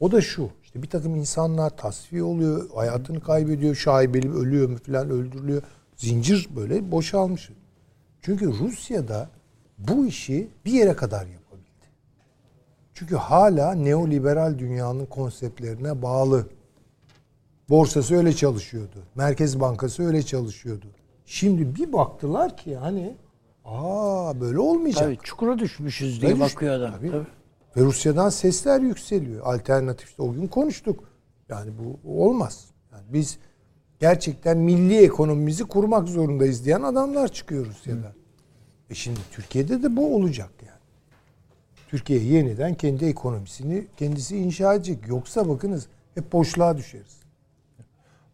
O 0.01 0.13
da 0.13 0.21
şu. 0.21 0.51
İşte 0.73 0.83
bir 0.83 0.89
takım 0.89 1.15
insanlar 1.15 1.77
tasfiye 1.77 2.23
oluyor, 2.23 2.71
hayatını 2.75 3.21
kaybediyor, 3.21 3.75
şaibeli 3.75 4.33
ölüyor 4.33 4.69
mu 4.69 4.77
falan 4.87 5.11
öldürülüyor. 5.11 5.63
Zincir 5.97 6.49
böyle 6.57 6.91
boşalmış. 6.91 7.51
Çünkü 8.23 8.59
Rusya'da 8.59 9.31
bu 9.79 10.07
işi 10.07 10.49
bir 10.65 10.73
yere 10.73 10.97
kadar 10.97 11.27
yapabildi. 11.27 11.87
Çünkü 12.95 13.17
hala 13.17 13.75
neoliberal 13.75 14.59
dünyanın 14.59 15.07
konseptlerine 15.07 16.03
bağlı. 16.03 16.47
Borsası 17.69 18.17
öyle 18.17 18.33
çalışıyordu. 18.33 19.03
Merkez 19.15 19.61
Bankası 19.61 20.07
öyle 20.07 20.23
çalışıyordu. 20.23 20.87
Şimdi 21.27 21.75
bir 21.75 21.93
baktılar 21.93 22.57
ki 22.57 22.77
hani 22.77 23.17
Aa 23.65 24.41
böyle 24.41 24.59
olmayacak. 24.59 25.05
Tabii 25.05 25.19
çukura 25.23 25.59
düşmüşüz 25.59 26.23
diye 26.23 26.41
bakıyor 26.41 26.75
adam. 26.75 26.93
Tabii. 26.93 27.11
Tabii. 27.11 27.42
Ve 27.77 27.81
Rusya'dan 27.81 28.29
sesler 28.29 28.81
yükseliyor. 28.81 29.47
Alternatif 29.47 30.09
işte 30.09 30.23
o 30.23 30.33
gün 30.33 30.47
konuştuk. 30.47 31.05
Yani 31.49 31.71
bu 31.79 32.23
olmaz. 32.25 32.67
Yani 32.93 33.05
biz 33.09 33.39
gerçekten 34.01 34.59
milli 34.59 34.97
ekonomimizi 34.97 35.65
kurmak 35.65 36.09
zorundayız 36.09 36.65
diyen 36.65 36.83
adamlar 36.83 37.29
çıkıyor 37.29 37.67
Rusya'da. 37.67 38.07
Hı. 38.07 38.13
E 38.91 38.95
şimdi 38.95 39.21
Türkiye'de 39.33 39.83
de 39.83 39.97
bu 39.97 40.17
olacak 40.17 40.51
yani. 40.67 40.73
Türkiye 41.89 42.19
yeniden 42.19 42.75
kendi 42.75 43.05
ekonomisini 43.05 43.87
kendisi 43.97 44.37
inşa 44.37 44.75
edecek. 44.75 44.99
Yoksa 45.09 45.49
bakınız 45.49 45.87
hep 46.15 46.33
boşluğa 46.33 46.77
düşeriz. 46.77 47.23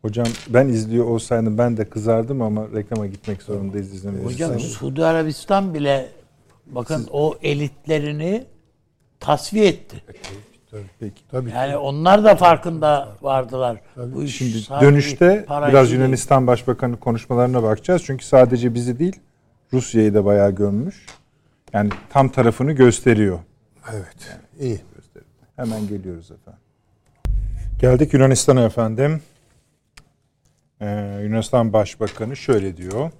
Hocam 0.02 0.26
ben 0.48 0.68
izliyor 0.68 1.04
olsaydım 1.04 1.58
ben 1.58 1.76
de 1.76 1.84
kızardım 1.84 2.42
ama 2.42 2.68
reklama 2.74 3.06
gitmek 3.06 3.42
zorundayız 3.42 3.94
izlemek 3.94 4.24
Hocam 4.24 4.60
Suudi 4.60 5.04
Arabistan 5.04 5.74
bile 5.74 6.08
bakın 6.66 6.96
Siz... 6.96 7.08
o 7.10 7.34
elitlerini 7.42 8.46
tasfiye 9.20 9.68
etti. 9.68 10.02
Tabii, 10.70 10.82
peki. 11.00 11.22
Tabii. 11.30 11.50
Yani 11.50 11.76
onlar 11.76 12.24
da 12.24 12.36
farkında 12.36 13.08
vardılar. 13.22 13.80
Tabii. 13.94 14.14
Bu 14.14 14.26
Şimdi 14.26 14.58
dönüşte 14.80 15.46
biraz 15.68 15.92
Yunanistan. 15.92 16.46
Başbakanı 16.46 17.00
konuşmalarına 17.00 17.62
bakacağız. 17.62 18.02
Çünkü 18.04 18.24
sadece 18.24 18.74
bizi 18.74 18.98
değil 18.98 19.20
Rusya'yı 19.72 20.14
da 20.14 20.24
bayağı 20.24 20.50
gömmüş. 20.50 21.06
Yani 21.72 21.90
tam 22.10 22.28
tarafını 22.28 22.72
gösteriyor. 22.72 23.38
Evet. 23.92 24.16
Yani, 24.30 24.68
iyi. 24.68 24.80
Gösteriyor. 24.96 25.30
Hemen 25.56 25.88
geliyoruz 25.88 26.30
efendim. 26.30 26.60
Geldik 27.80 28.14
Yunanistan'a 28.14 28.64
efendim. 28.64 29.20
Ee, 30.80 31.20
Yunanistan 31.22 31.72
Başbakanı 31.72 32.36
şöyle 32.36 32.76
diyor. 32.76 33.10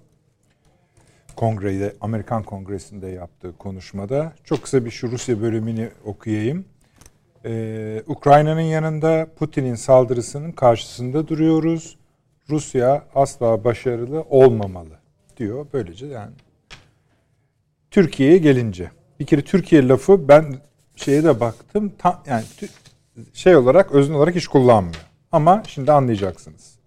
Kongrede, 1.39 1.95
Amerikan 2.01 2.43
Kongresi'nde 2.43 3.07
yaptığı 3.07 3.59
konuşmada. 3.59 4.33
Çok 4.45 4.63
kısa 4.63 4.85
bir 4.85 4.91
şu 4.91 5.11
Rusya 5.11 5.41
bölümünü 5.43 5.91
okuyayım. 6.05 6.65
Ee, 7.45 8.03
Ukrayna'nın 8.07 8.61
yanında 8.61 9.27
Putin'in 9.37 9.75
saldırısının 9.75 10.53
karşısında 10.53 11.29
duruyoruz. 11.29 11.99
Rusya 12.51 13.05
asla 13.15 13.65
başarılı 13.65 14.21
olmamalı 14.21 14.99
diyor. 15.37 15.67
Böylece 15.73 16.07
yani 16.07 16.33
Türkiye'ye 17.91 18.39
gelince 18.39 18.91
bir 19.21 19.27
kere 19.27 19.43
Türkiye 19.43 19.89
lafı 19.89 20.29
ben 20.29 20.57
şeye 20.97 21.25
de 21.25 21.41
baktım 21.41 21.93
tam 21.99 22.23
yani 22.27 22.45
şey 23.33 23.57
olarak 23.57 23.93
özün 23.93 24.15
olarak 24.15 24.35
hiç 24.35 24.47
kullanmıyor. 24.47 25.07
Ama 25.33 25.63
şimdi 25.67 25.93
anlayacaksınız. 25.93 26.79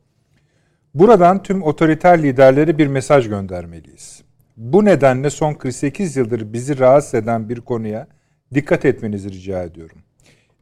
Buradan 0.94 1.44
tüm 1.44 1.64
otoriter 1.64 2.24
liderlere 2.24 2.78
bir 2.78 2.88
mesaj 2.88 3.30
göndermeliyiz. 3.30 4.21
Bu 4.58 4.86
nedenle 4.86 5.30
son 5.30 5.54
48 5.54 6.16
yıldır 6.16 6.54
bizi 6.54 6.80
rahatsız 6.80 7.14
eden 7.14 7.50
bir 7.50 7.62
konuya 7.62 8.08
dikkat 8.54 8.86
etmenizi 8.86 9.32
rica 9.32 9.64
ediyorum. 9.64 9.98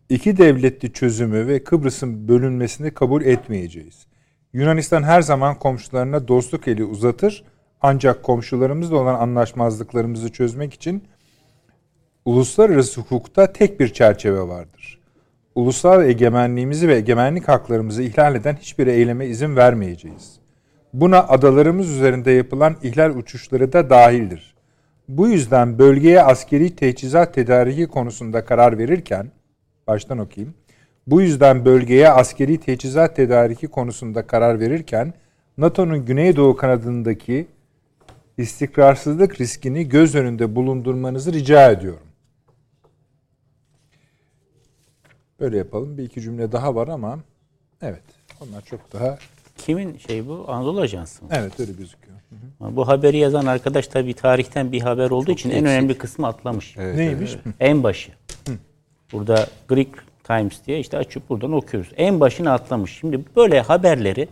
İki 0.09 0.37
devletli 0.37 0.93
çözümü 0.93 1.47
ve 1.47 1.63
Kıbrıs'ın 1.63 2.27
bölünmesini 2.27 2.91
kabul 2.91 3.21
etmeyeceğiz. 3.21 4.07
Yunanistan 4.53 5.03
her 5.03 5.21
zaman 5.21 5.59
komşularına 5.59 6.27
dostluk 6.27 6.67
eli 6.67 6.83
uzatır 6.83 7.43
ancak 7.81 8.23
komşularımızla 8.23 8.97
olan 8.97 9.15
anlaşmazlıklarımızı 9.15 10.31
çözmek 10.31 10.73
için 10.73 11.03
uluslararası 12.25 13.01
hukukta 13.01 13.53
tek 13.53 13.79
bir 13.79 13.93
çerçeve 13.93 14.41
vardır 14.41 14.99
ulusal 15.59 16.09
egemenliğimizi 16.09 16.87
ve 16.87 16.95
egemenlik 16.95 17.47
haklarımızı 17.47 18.03
ihlal 18.03 18.35
eden 18.35 18.55
hiçbir 18.55 18.87
eyleme 18.87 19.25
izin 19.25 19.55
vermeyeceğiz. 19.55 20.38
Buna 20.93 21.27
adalarımız 21.27 21.89
üzerinde 21.89 22.31
yapılan 22.31 22.75
ihlal 22.83 23.15
uçuşları 23.15 23.73
da 23.73 23.89
dahildir. 23.89 24.55
Bu 25.07 25.27
yüzden 25.27 25.79
bölgeye 25.79 26.23
askeri 26.23 26.75
teçhizat 26.75 27.33
tedariki 27.33 27.87
konusunda 27.87 28.45
karar 28.45 28.77
verirken, 28.77 29.31
baştan 29.87 30.17
okuyayım. 30.17 30.53
Bu 31.07 31.21
yüzden 31.21 31.65
bölgeye 31.65 32.09
askeri 32.09 32.57
teçhizat 32.59 33.15
tedariki 33.15 33.67
konusunda 33.67 34.27
karar 34.27 34.59
verirken, 34.59 35.13
NATO'nun 35.57 36.05
Güneydoğu 36.05 36.55
kanadındaki 36.55 37.47
istikrarsızlık 38.37 39.41
riskini 39.41 39.89
göz 39.89 40.15
önünde 40.15 40.55
bulundurmanızı 40.55 41.33
rica 41.33 41.71
ediyorum. 41.71 42.07
Böyle 45.39 45.57
yapalım. 45.57 45.97
Bir 45.97 46.03
iki 46.03 46.21
cümle 46.21 46.51
daha 46.51 46.75
var 46.75 46.87
ama 46.87 47.19
evet 47.81 48.03
onlar 48.41 48.61
çok 48.61 48.93
daha 48.93 49.17
Kimin 49.65 49.97
şey 50.07 50.27
bu? 50.27 50.45
Anadolu 50.47 50.81
Ajansı 50.81 51.23
mı? 51.23 51.29
evet 51.33 51.59
öyle 51.59 51.71
gözüküyor. 51.71 52.15
Bu 52.59 52.87
haberi 52.87 53.17
yazan 53.17 53.45
arkadaş 53.45 53.87
tabii 53.87 54.13
tarihten 54.13 54.71
bir 54.71 54.81
haber 54.81 55.09
olduğu 55.09 55.31
için 55.31 55.49
en 55.49 55.65
önemli 55.65 55.97
kısmı 55.97 56.27
atlamış. 56.27 56.77
Neymiş? 56.77 57.33
Hı. 57.33 57.53
En 57.59 57.83
başı. 57.83 58.11
Burada 59.13 59.47
Greek 59.67 59.87
Times 60.23 60.65
diye 60.67 60.79
işte 60.79 60.97
açıp 60.97 61.29
buradan 61.29 61.51
okuyoruz. 61.53 61.91
En 61.97 62.19
başını 62.19 62.51
atlamış. 62.51 62.97
Şimdi 62.99 63.19
böyle 63.35 63.61
haberleri 63.61 64.27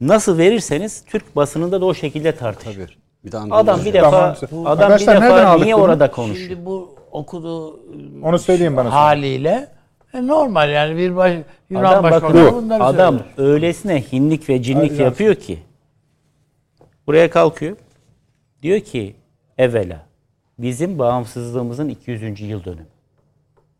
nasıl 0.00 0.38
verirseniz 0.38 1.04
Türk 1.06 1.36
basınında 1.36 1.80
da 1.80 1.84
o 1.84 1.94
şekilde 1.94 2.32
tartışılır. 2.36 2.98
Bir 3.24 3.32
de 3.32 3.38
Adam 3.38 3.84
bir 3.84 3.92
defa 3.92 4.34
Tamam. 4.50 4.66
adam 4.66 4.92
bir 4.98 5.06
defa 5.06 5.54
niye 5.56 5.74
bunu? 5.74 5.82
orada 5.82 6.10
konuşuyor? 6.10 6.48
Şimdi 6.48 6.66
bu 6.66 6.94
okuduğu 7.10 7.80
Onu 8.22 8.38
söyleyin 8.38 8.76
bana. 8.76 8.90
sonra. 8.90 9.00
haliyle 9.00 9.68
e, 10.14 10.26
normal 10.26 10.70
yani 10.70 10.96
bir 10.96 11.16
baş, 11.16 11.32
Yunan 11.70 11.84
Adam 11.84 12.02
başbakanı 12.02 12.34
bakın 12.34 12.62
bunları 12.62 12.84
adam 12.84 13.18
öylesine 13.36 14.02
hinlik 14.12 14.48
ve 14.48 14.62
cinlik 14.62 14.92
Hadi 14.92 15.02
yapıyor 15.02 15.34
ki 15.34 15.58
buraya 17.06 17.30
kalkıyor. 17.30 17.76
Diyor 18.62 18.80
ki 18.80 19.14
evvela 19.58 20.06
bizim 20.58 20.98
bağımsızlığımızın 20.98 21.88
200. 21.88 22.40
yıl 22.40 22.64
dönümü. 22.64 22.86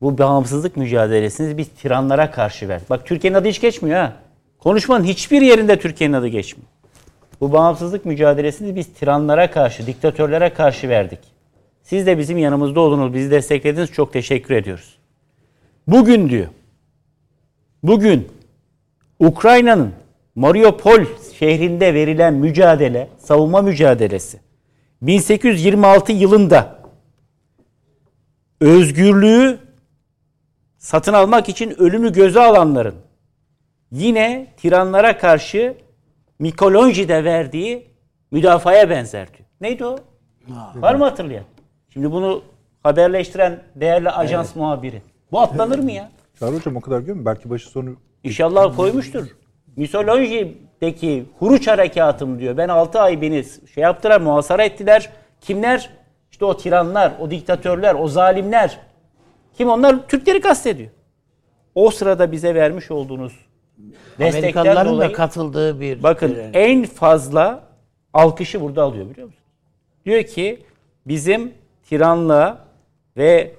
Bu 0.00 0.18
bağımsızlık 0.18 0.76
mücadelesini 0.76 1.58
biz 1.58 1.68
tiranlara 1.68 2.30
karşı 2.30 2.68
verdik. 2.68 2.90
Bak 2.90 3.06
Türkiye'nin 3.06 3.38
adı 3.38 3.48
hiç 3.48 3.60
geçmiyor 3.60 3.96
ha. 3.96 4.12
Konuşmanın 4.58 5.04
hiçbir 5.04 5.42
yerinde 5.42 5.78
Türkiye'nin 5.78 6.14
adı 6.14 6.28
geçmiyor. 6.28 6.68
Bu 7.40 7.52
bağımsızlık 7.52 8.04
mücadelesini 8.04 8.76
biz 8.76 8.86
tiranlara 8.86 9.50
karşı, 9.50 9.86
diktatörlere 9.86 10.54
karşı 10.54 10.88
verdik. 10.88 11.18
Siz 11.82 12.06
de 12.06 12.18
bizim 12.18 12.38
yanımızda 12.38 12.80
oldunuz, 12.80 13.14
bizi 13.14 13.30
desteklediniz. 13.30 13.92
Çok 13.92 14.12
teşekkür 14.12 14.54
ediyoruz. 14.54 14.98
Bugün 15.86 16.28
diyor, 16.28 16.46
bugün 17.86 18.28
Ukrayna'nın 19.18 19.92
Mariupol 20.34 21.04
şehrinde 21.38 21.94
verilen 21.94 22.34
mücadele, 22.34 23.08
savunma 23.18 23.62
mücadelesi 23.62 24.40
1826 25.02 26.12
yılında 26.12 26.78
özgürlüğü 28.60 29.58
satın 30.78 31.12
almak 31.12 31.48
için 31.48 31.80
ölümü 31.80 32.12
göze 32.12 32.40
alanların 32.40 32.94
yine 33.92 34.46
tiranlara 34.56 35.18
karşı 35.18 35.74
Mikolonji'de 36.38 37.24
verdiği 37.24 37.86
müdafaya 38.30 38.90
benzer 38.90 39.28
diyor. 39.28 39.48
Neydi 39.60 39.84
o? 39.84 39.98
Var 40.74 40.94
mı 40.94 41.04
hatırlayan? 41.04 41.44
Şimdi 41.92 42.12
bunu 42.12 42.42
haberleştiren 42.82 43.62
değerli 43.74 44.10
ajans 44.10 44.56
muhabiri. 44.56 45.02
Bu 45.32 45.40
atlanır 45.40 45.78
mı 45.78 45.92
ya? 45.92 46.10
Çağrı 46.38 46.56
Hocam 46.56 46.76
o 46.76 46.80
kadar 46.80 46.98
görmüyor 46.98 47.16
mu? 47.16 47.24
Belki 47.24 47.50
başı 47.50 47.68
sonu 47.68 47.96
İnşallah 48.24 48.76
koymuştur. 48.76 49.26
Misolonji'deki 49.76 51.24
Huruç 51.38 51.66
harekatım 51.66 52.38
diyor. 52.38 52.56
Ben 52.56 52.68
6 52.68 53.00
ay 53.00 53.20
beni 53.20 53.44
şey 53.74 53.82
yaptılar, 53.82 54.20
muhasara 54.20 54.64
ettiler. 54.64 55.10
Kimler? 55.40 55.90
İşte 56.30 56.44
o 56.44 56.56
tiranlar, 56.56 57.12
o 57.20 57.30
diktatörler, 57.30 57.94
o 57.94 58.08
zalimler. 58.08 58.80
Kim 59.56 59.68
onlar? 59.68 60.08
Türkleri 60.08 60.40
kastediyor. 60.40 60.90
O 61.74 61.90
sırada 61.90 62.32
bize 62.32 62.54
vermiş 62.54 62.90
olduğunuz 62.90 63.32
Amerikalıların 64.20 64.92
dolayı 64.94 65.10
da 65.10 65.14
katıldığı 65.14 65.80
bir 65.80 66.02
bakın 66.02 66.36
en 66.52 66.84
fazla 66.84 67.64
alkışı 68.12 68.60
burada 68.60 68.82
alıyor 68.82 69.10
biliyor 69.10 69.26
musun? 69.26 69.42
Diyor 70.04 70.22
ki 70.22 70.62
bizim 71.06 71.52
tiranlığa 71.88 72.58
ve 73.16 73.54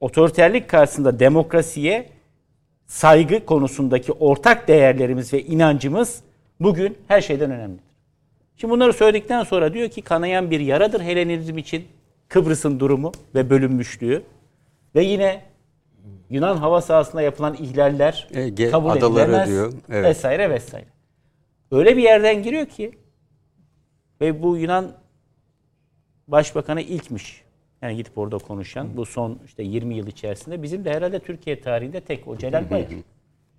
otoriterlik 0.00 0.68
karşısında 0.68 1.18
demokrasiye 1.18 2.19
saygı 2.90 3.46
konusundaki 3.46 4.12
ortak 4.12 4.68
değerlerimiz 4.68 5.32
ve 5.32 5.42
inancımız 5.42 6.22
bugün 6.60 6.98
her 7.08 7.20
şeyden 7.20 7.50
önemlidir. 7.50 7.84
Şimdi 8.56 8.72
bunları 8.72 8.92
söyledikten 8.92 9.44
sonra 9.44 9.74
diyor 9.74 9.88
ki 9.88 10.02
kanayan 10.02 10.50
bir 10.50 10.60
yaradır 10.60 11.00
Helenizm 11.00 11.58
için 11.58 11.84
Kıbrıs'ın 12.28 12.80
durumu 12.80 13.12
ve 13.34 13.50
bölünmüşlüğü 13.50 14.22
ve 14.94 15.02
yine 15.04 15.42
Yunan 16.30 16.56
hava 16.56 16.80
sahasında 16.80 17.22
yapılan 17.22 17.54
ihlaller 17.54 18.28
Ege 18.34 18.70
kabul 18.70 18.90
adaları 18.90 19.22
edilemez 19.22 19.48
diyor, 19.48 19.72
evet. 19.90 20.04
vesaire 20.04 20.50
vesaire. 20.50 20.86
Öyle 21.70 21.96
bir 21.96 22.02
yerden 22.02 22.42
giriyor 22.42 22.66
ki 22.66 22.92
ve 24.20 24.42
bu 24.42 24.56
Yunan 24.56 24.92
başbakanı 26.28 26.80
ilkmiş. 26.80 27.42
Yani 27.82 27.96
gidip 27.96 28.18
orada 28.18 28.38
konuşan 28.38 28.96
bu 28.96 29.06
son 29.06 29.38
işte 29.46 29.62
20 29.62 29.94
yıl 29.94 30.06
içerisinde 30.06 30.62
bizim 30.62 30.84
de 30.84 30.92
herhalde 30.92 31.18
Türkiye 31.18 31.60
tarihinde 31.60 32.00
tek 32.00 32.28
o 32.28 32.36
Celal 32.36 32.70
Bayar. 32.70 32.88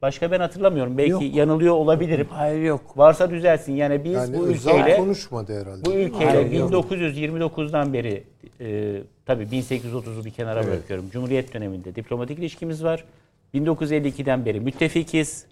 Başka 0.02 0.32
ben 0.32 0.40
hatırlamıyorum. 0.40 0.98
Belki 0.98 1.26
yanılıyor 1.26 1.74
olabilirim. 1.74 2.28
Hayır 2.30 2.62
yok. 2.62 2.98
Varsa 2.98 3.30
düzelsin. 3.30 3.76
Yani 3.76 4.04
biz 4.04 4.14
Yani 4.14 4.38
bu 4.38 4.48
ülkeyle 4.48 4.98
konuşmadı 4.98 5.62
herhalde. 5.62 5.86
bu 5.86 5.94
ülkeyle 5.94 6.26
Hayır, 6.26 6.52
yok. 6.52 6.92
1929'dan 6.92 7.94
beri 7.94 8.24
e, 8.62 8.98
tabii 9.26 9.44
1830'u 9.44 10.26
bir 10.26 10.32
kenara 10.32 10.68
bırakıyorum. 10.68 11.10
Cumhuriyet 11.10 11.54
döneminde 11.54 11.96
diplomatik 11.96 12.40
ilişkimiz 12.40 12.84
var. 12.84 13.06
1952'den 13.54 14.46
beri 14.46 14.60
müttefikiz. 14.60 15.46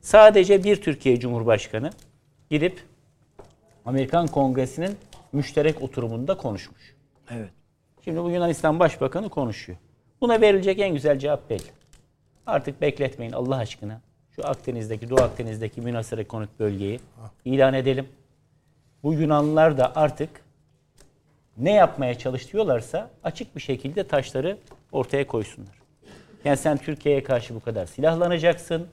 Sadece 0.00 0.64
bir 0.64 0.76
Türkiye 0.76 1.20
Cumhurbaşkanı 1.20 1.90
gidip 2.50 2.82
Amerikan 3.84 4.26
Kongresi'nin 4.26 4.96
müşterek 5.32 5.82
oturumunda 5.82 6.36
konuşmuş. 6.36 6.94
Evet. 7.30 7.50
Şimdi 8.08 8.22
bu 8.22 8.30
Yunanistan 8.30 8.80
Başbakanı 8.80 9.28
konuşuyor. 9.28 9.78
Buna 10.20 10.40
verilecek 10.40 10.80
en 10.80 10.94
güzel 10.94 11.18
cevap 11.18 11.50
belli. 11.50 11.66
Artık 12.46 12.80
bekletmeyin 12.80 13.32
Allah 13.32 13.56
aşkına. 13.56 14.00
Şu 14.36 14.46
Akdeniz'deki, 14.46 15.10
Doğu 15.10 15.20
Akdeniz'deki 15.20 15.80
münasır 15.80 16.18
ekonomik 16.18 16.60
bölgeyi 16.60 17.00
ilan 17.44 17.74
edelim. 17.74 18.08
Bu 19.02 19.14
Yunanlılar 19.14 19.78
da 19.78 19.92
artık 19.96 20.30
ne 21.56 21.72
yapmaya 21.72 22.18
çalışıyorlarsa 22.18 23.10
açık 23.24 23.56
bir 23.56 23.60
şekilde 23.60 24.04
taşları 24.04 24.58
ortaya 24.92 25.26
koysunlar. 25.26 25.74
Yani 26.44 26.56
sen 26.56 26.76
Türkiye'ye 26.76 27.22
karşı 27.22 27.54
bu 27.54 27.60
kadar 27.60 27.86
silahlanacaksın. 27.86 28.88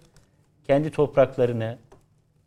Kendi 0.67 0.91
topraklarını 0.91 1.77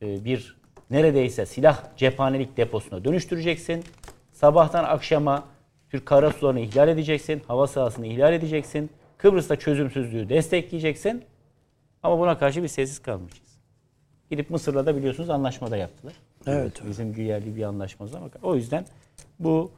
e, 0.03 0.25
bir 0.25 0.57
neredeyse 0.91 1.47
silah 1.47 1.83
cephanelik 1.97 2.57
deposuna 2.57 3.05
dönüştüreceksin. 3.05 3.85
Sabahtan 4.33 4.85
akşama 4.85 5.45
Türk 5.91 6.07
karasularını 6.07 6.61
ihlal 6.61 6.89
edeceksin. 6.89 7.43
Hava 7.47 7.67
sahasını 7.67 8.07
ihlal 8.07 8.33
edeceksin. 8.33 8.91
Kıbrıs'ta 9.19 9.57
çözümsüzlüğü 9.57 10.29
destekleyeceksin. 10.29 11.25
Ama 12.03 12.19
buna 12.19 12.39
karşı 12.39 12.63
bir 12.63 12.69
sessiz 12.69 12.99
kalmayacağız. 12.99 13.61
Gidip 14.31 14.51
Mısır'la 14.51 14.87
da 14.87 14.97
biliyorsunuz 14.97 15.31
anlaşma 15.31 15.71
da 15.71 15.77
yaptılar. 15.77 16.15
Evet. 16.47 16.83
Bizim 16.89 17.13
güyerli 17.13 17.57
bir 17.57 17.63
anlaşmamız 17.63 18.15
ama 18.15 18.29
o 18.43 18.55
yüzden 18.55 18.87
bu 19.39 19.71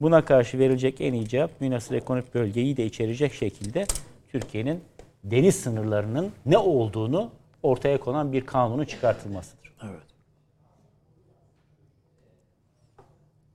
buna 0.00 0.24
karşı 0.24 0.58
verilecek 0.58 1.00
en 1.00 1.12
iyi 1.12 1.28
cevap 1.28 1.60
münasır 1.60 1.94
ekonomik 1.94 2.34
bölgeyi 2.34 2.76
de 2.76 2.86
içerecek 2.86 3.34
şekilde 3.34 3.86
Türkiye'nin 4.28 4.80
deniz 5.24 5.60
sınırlarının 5.60 6.32
ne 6.46 6.58
olduğunu 6.58 7.30
ortaya 7.62 8.00
konan 8.00 8.32
bir 8.32 8.46
kanunun 8.46 8.84
çıkartılmasıdır. 8.84 9.74
Evet. 9.82 10.02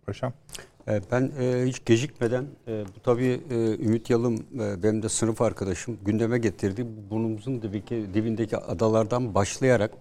Paşam. 0.06 0.34
E, 0.90 1.02
Ben 1.12 1.32
e, 1.42 1.66
hiç 1.66 1.86
gecikmeden, 1.86 2.46
e, 2.68 2.84
bu 2.96 3.00
tabii 3.04 3.42
e, 3.52 3.56
Ümit 3.86 4.10
Yalım 4.10 4.36
e, 4.36 4.84
benim 4.84 5.04
de 5.04 5.10
sınıf 5.10 5.42
arkadaşım 5.42 5.98
gündeme 6.06 6.38
getirdi. 6.38 6.88
Burnumuzun 7.10 7.62
dibindeki, 7.62 8.06
dibindeki 8.14 8.58
adalardan 8.58 9.36
başlayarak 9.36 9.92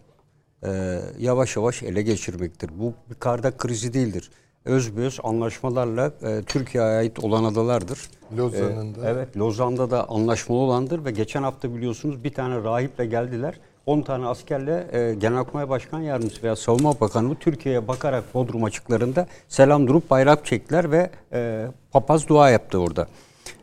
e, 0.66 1.00
yavaş 1.18 1.56
yavaş 1.56 1.82
ele 1.82 2.02
geçirmektir. 2.02 2.70
Bu 2.78 2.94
bir 3.10 3.14
kardak 3.14 3.58
krizi 3.58 3.92
değildir. 3.92 4.30
Özbeöz 4.64 5.18
anlaşmalarla 5.22 6.12
e, 6.22 6.42
Türkiye'ye 6.42 6.90
ait 6.90 7.24
olan 7.24 7.44
adalardır. 7.44 7.98
Lozan'ın 8.36 8.94
da. 8.94 9.10
Evet, 9.10 9.36
Lozan'da 9.36 9.90
da 9.90 10.08
anlaşmalı 10.08 10.58
olandır 10.58 11.04
ve 11.04 11.10
geçen 11.10 11.42
hafta 11.42 11.74
biliyorsunuz 11.74 12.24
bir 12.24 12.32
tane 12.32 12.54
rahiple 12.64 13.06
geldiler. 13.06 13.60
10 13.88 14.02
tane 14.02 14.26
askerle 14.26 14.86
e, 14.92 15.14
Genelkurmay 15.14 15.68
Başkan 15.68 16.00
Yardımcısı 16.00 16.42
veya 16.42 16.56
Savunma 16.56 17.00
Bakanı 17.00 17.34
Türkiye'ye 17.34 17.88
bakarak 17.88 18.34
Bodrum 18.34 18.64
açıklarında 18.64 19.26
selam 19.48 19.86
durup 19.86 20.10
bayrak 20.10 20.46
çektiler 20.46 20.90
ve 20.92 21.10
e, 21.32 21.66
papaz 21.92 22.28
dua 22.28 22.50
yaptı 22.50 22.78
orada. 22.78 23.08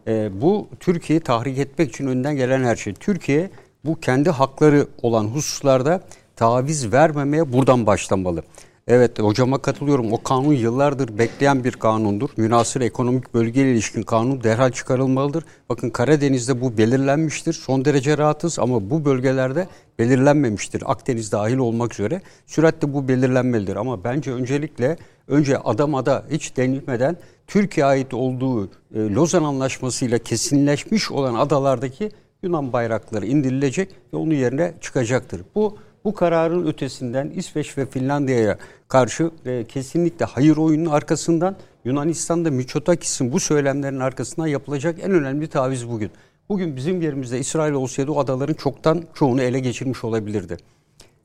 E, 0.08 0.42
bu 0.42 0.68
Türkiye'yi 0.80 1.20
tahrik 1.20 1.58
etmek 1.58 1.90
için 1.90 2.08
önden 2.08 2.36
gelen 2.36 2.64
her 2.64 2.76
şey. 2.76 2.94
Türkiye 2.94 3.50
bu 3.86 4.00
kendi 4.00 4.30
hakları 4.30 4.88
olan 5.02 5.24
hususlarda 5.24 6.02
taviz 6.36 6.94
vermemeye 6.94 7.54
buradan 7.54 7.86
başlamalı. 7.86 8.44
Evet 8.88 9.20
hocama 9.20 9.58
katılıyorum. 9.58 10.14
O 10.14 10.24
kanun 10.24 10.54
yıllardır 10.54 11.18
bekleyen 11.18 11.64
bir 11.64 11.72
kanundur. 11.72 12.30
Münasır 12.38 12.82
ekonomik 12.82 13.34
bölgeyle 13.34 13.72
ilişkin 13.72 14.04
kanun 14.04 14.44
derhal 14.44 14.72
çıkarılmalıdır. 14.72 15.44
Bakın 15.70 15.90
Karadeniz'de 15.90 16.62
bu 16.62 16.78
belirlenmiştir. 16.78 17.54
Son 17.54 17.86
derece 17.86 18.18
rahatız 18.18 18.60
ama 18.60 18.90
bu 18.90 19.06
bölgelerde 19.06 19.68
belirlenmemiştir. 20.00 20.84
Akdeniz 20.86 21.32
dahil 21.32 21.58
olmak 21.58 21.94
üzere 21.94 22.22
süratle 22.46 22.94
bu 22.94 23.08
belirlenmelidir. 23.08 23.76
Ama 23.76 24.04
bence 24.04 24.34
öncelikle 24.34 24.98
önce 25.28 25.58
adamada 25.58 26.26
hiç 26.32 26.58
denilmeden 26.58 27.18
Türkiye 27.48 27.86
ait 27.86 28.14
olduğu 28.14 28.66
e, 28.66 28.70
Lozan 28.94 29.44
Anlaşması 29.44 30.06
ile 30.06 30.20
kesinleşmiş 30.20 31.12
olan 31.12 31.36
adalardaki 31.36 32.12
Yunan 32.44 32.74
bayrakları 32.74 33.26
indirilecek 33.26 33.90
ve 34.14 34.18
onun 34.18 34.34
yerine 34.34 34.74
çıkacaktır. 34.82 35.42
Bu 35.56 35.78
bu 36.06 36.14
kararın 36.14 36.68
ötesinden 36.68 37.30
İsveç 37.30 37.78
ve 37.78 37.86
Finlandiya'ya 37.86 38.58
karşı 38.88 39.32
e, 39.46 39.66
kesinlikle 39.68 40.26
hayır 40.26 40.58
oyunun 40.58 40.90
arkasından 40.92 41.56
Yunanistan'da 41.86 42.52
Mitsotakis'in 42.52 43.32
bu 43.32 43.40
söylemlerin 43.40 44.00
arkasından 44.00 44.48
yapılacak 44.48 45.00
en 45.04 45.12
önemli 45.12 45.48
taviz 45.48 45.90
bugün. 45.90 46.12
Bugün 46.50 46.76
bizim 46.76 47.02
yerimizde 47.02 47.40
İsrail 47.40 47.74
olsaydı 47.74 48.12
o 48.12 48.20
adaların 48.20 48.54
çoktan 48.54 49.04
çoğunu 49.14 49.42
ele 49.42 49.60
geçirmiş 49.60 50.04
olabilirdi. 50.04 50.58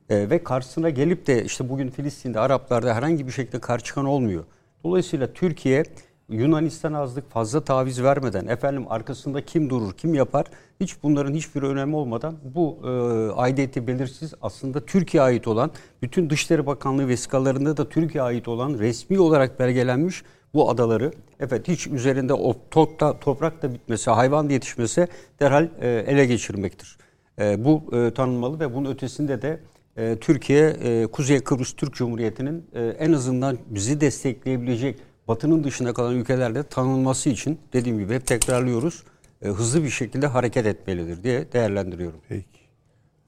E, 0.09 0.29
ve 0.29 0.43
karşısına 0.43 0.89
gelip 0.89 1.27
de 1.27 1.45
işte 1.45 1.69
bugün 1.69 1.89
Filistin'de 1.89 2.39
Araplarda 2.39 2.95
herhangi 2.95 3.27
bir 3.27 3.31
şekilde 3.31 3.59
karşı 3.59 3.85
çıkan 3.85 4.05
olmuyor. 4.05 4.43
Dolayısıyla 4.83 5.33
Türkiye 5.33 5.83
Yunanistan 6.31 6.93
azlık 6.93 7.31
fazla 7.31 7.61
taviz 7.63 8.03
vermeden 8.03 8.47
efendim 8.47 8.85
arkasında 8.89 9.45
kim 9.45 9.69
durur, 9.69 9.93
kim 9.93 10.13
yapar 10.13 10.45
hiç 10.79 11.03
bunların 11.03 11.33
hiçbir 11.33 11.61
önemi 11.61 11.95
olmadan 11.95 12.35
bu 12.55 12.77
e, 12.83 12.89
aidiyeti 13.31 13.87
belirsiz 13.87 14.33
aslında 14.41 14.85
Türkiye 14.85 15.23
ait 15.23 15.47
olan 15.47 15.71
bütün 16.01 16.29
Dışişleri 16.29 16.65
Bakanlığı 16.65 17.07
vesikalarında 17.07 17.77
da 17.77 17.89
Türkiye 17.89 18.23
ait 18.23 18.47
olan 18.47 18.79
resmi 18.79 19.19
olarak 19.19 19.59
belgelenmiş 19.59 20.23
bu 20.53 20.69
adaları 20.69 21.11
evet 21.39 21.67
hiç 21.67 21.87
üzerinde 21.87 22.33
o 22.33 22.55
topta, 22.71 23.19
toprak 23.19 23.61
da 23.61 23.73
bitmesi, 23.73 24.11
hayvan 24.11 24.49
da 24.49 24.53
yetişmesi 24.53 25.07
derhal 25.39 25.67
e, 25.81 25.89
ele 25.89 26.25
geçirmektir. 26.25 26.97
E, 27.39 27.65
bu 27.65 27.83
e, 27.95 28.13
tanınmalı 28.13 28.59
ve 28.59 28.75
bunun 28.75 28.91
ötesinde 28.91 29.41
de 29.41 29.59
e, 29.97 30.17
Türkiye 30.21 30.69
e, 30.69 31.07
Kuzey 31.07 31.39
Kıbrıs 31.39 31.73
Türk 31.73 31.93
Cumhuriyeti'nin 31.93 32.65
e, 32.73 32.85
en 32.85 33.13
azından 33.13 33.57
bizi 33.69 34.01
destekleyebilecek 34.01 34.99
Batı'nın 35.31 35.63
dışında 35.63 35.93
kalan 35.93 36.15
ülkelerde 36.15 36.63
tanınması 36.63 37.29
için 37.29 37.59
dediğim 37.73 37.99
gibi 37.99 38.15
hep 38.15 38.27
tekrarlıyoruz. 38.27 39.03
E, 39.41 39.47
hızlı 39.47 39.83
bir 39.83 39.89
şekilde 39.89 40.27
hareket 40.27 40.65
etmelidir 40.65 41.23
diye 41.23 41.51
değerlendiriyorum. 41.51 42.19
Peki. 42.29 42.59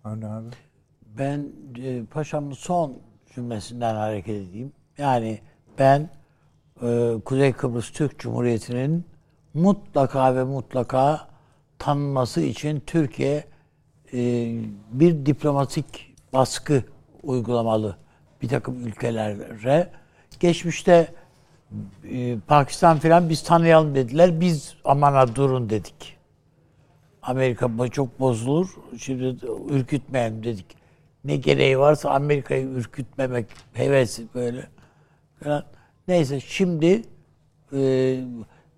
Avni 0.04 0.28
abi. 0.28 0.48
Ben 1.18 1.48
e, 1.84 2.06
paşamın 2.06 2.54
son 2.54 2.98
cümlesinden 3.36 3.96
hareket 3.96 4.36
edeyim. 4.36 4.72
Yani 4.98 5.40
ben 5.80 6.10
e, 6.82 7.14
Kuzey 7.26 7.54
Kıbrıs 7.54 7.92
Türk 7.92 8.20
Cumhuriyeti'nin 8.20 9.06
mutlaka 9.54 10.36
ve 10.36 10.44
mutlaka 10.44 11.28
tanınması 11.80 12.42
için 12.42 12.84
Türkiye 12.88 13.46
e, 14.14 14.52
bir 14.92 15.26
diplomatik 15.26 16.16
baskı 16.34 16.84
uygulamalı 17.24 17.98
bir 18.42 18.48
takım 18.48 18.88
ülkelere. 18.88 19.90
Geçmişte 20.40 21.23
e, 22.12 22.40
Pakistan 22.48 23.00
filan 23.00 23.30
biz 23.30 23.44
tanıyalım 23.44 23.96
dediler. 23.96 24.42
Biz 24.42 24.76
amana 24.86 25.36
durun 25.36 25.70
dedik. 25.70 26.18
Amerika 27.22 27.70
çok 27.92 28.20
bozulur. 28.20 28.70
Şimdi 28.98 29.36
ürkütmeyelim 29.70 30.44
dedik. 30.44 30.66
Ne 31.26 31.36
gereği 31.36 31.80
varsa 31.80 32.10
Amerika'yı 32.10 32.66
ürkütmemek 32.68 33.46
hevesi 33.74 34.28
böyle 34.36 34.68
falan. 35.44 35.64
Neyse 36.08 36.40
şimdi 36.40 37.02
e, 37.74 38.20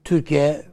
Türkiye 0.03 0.65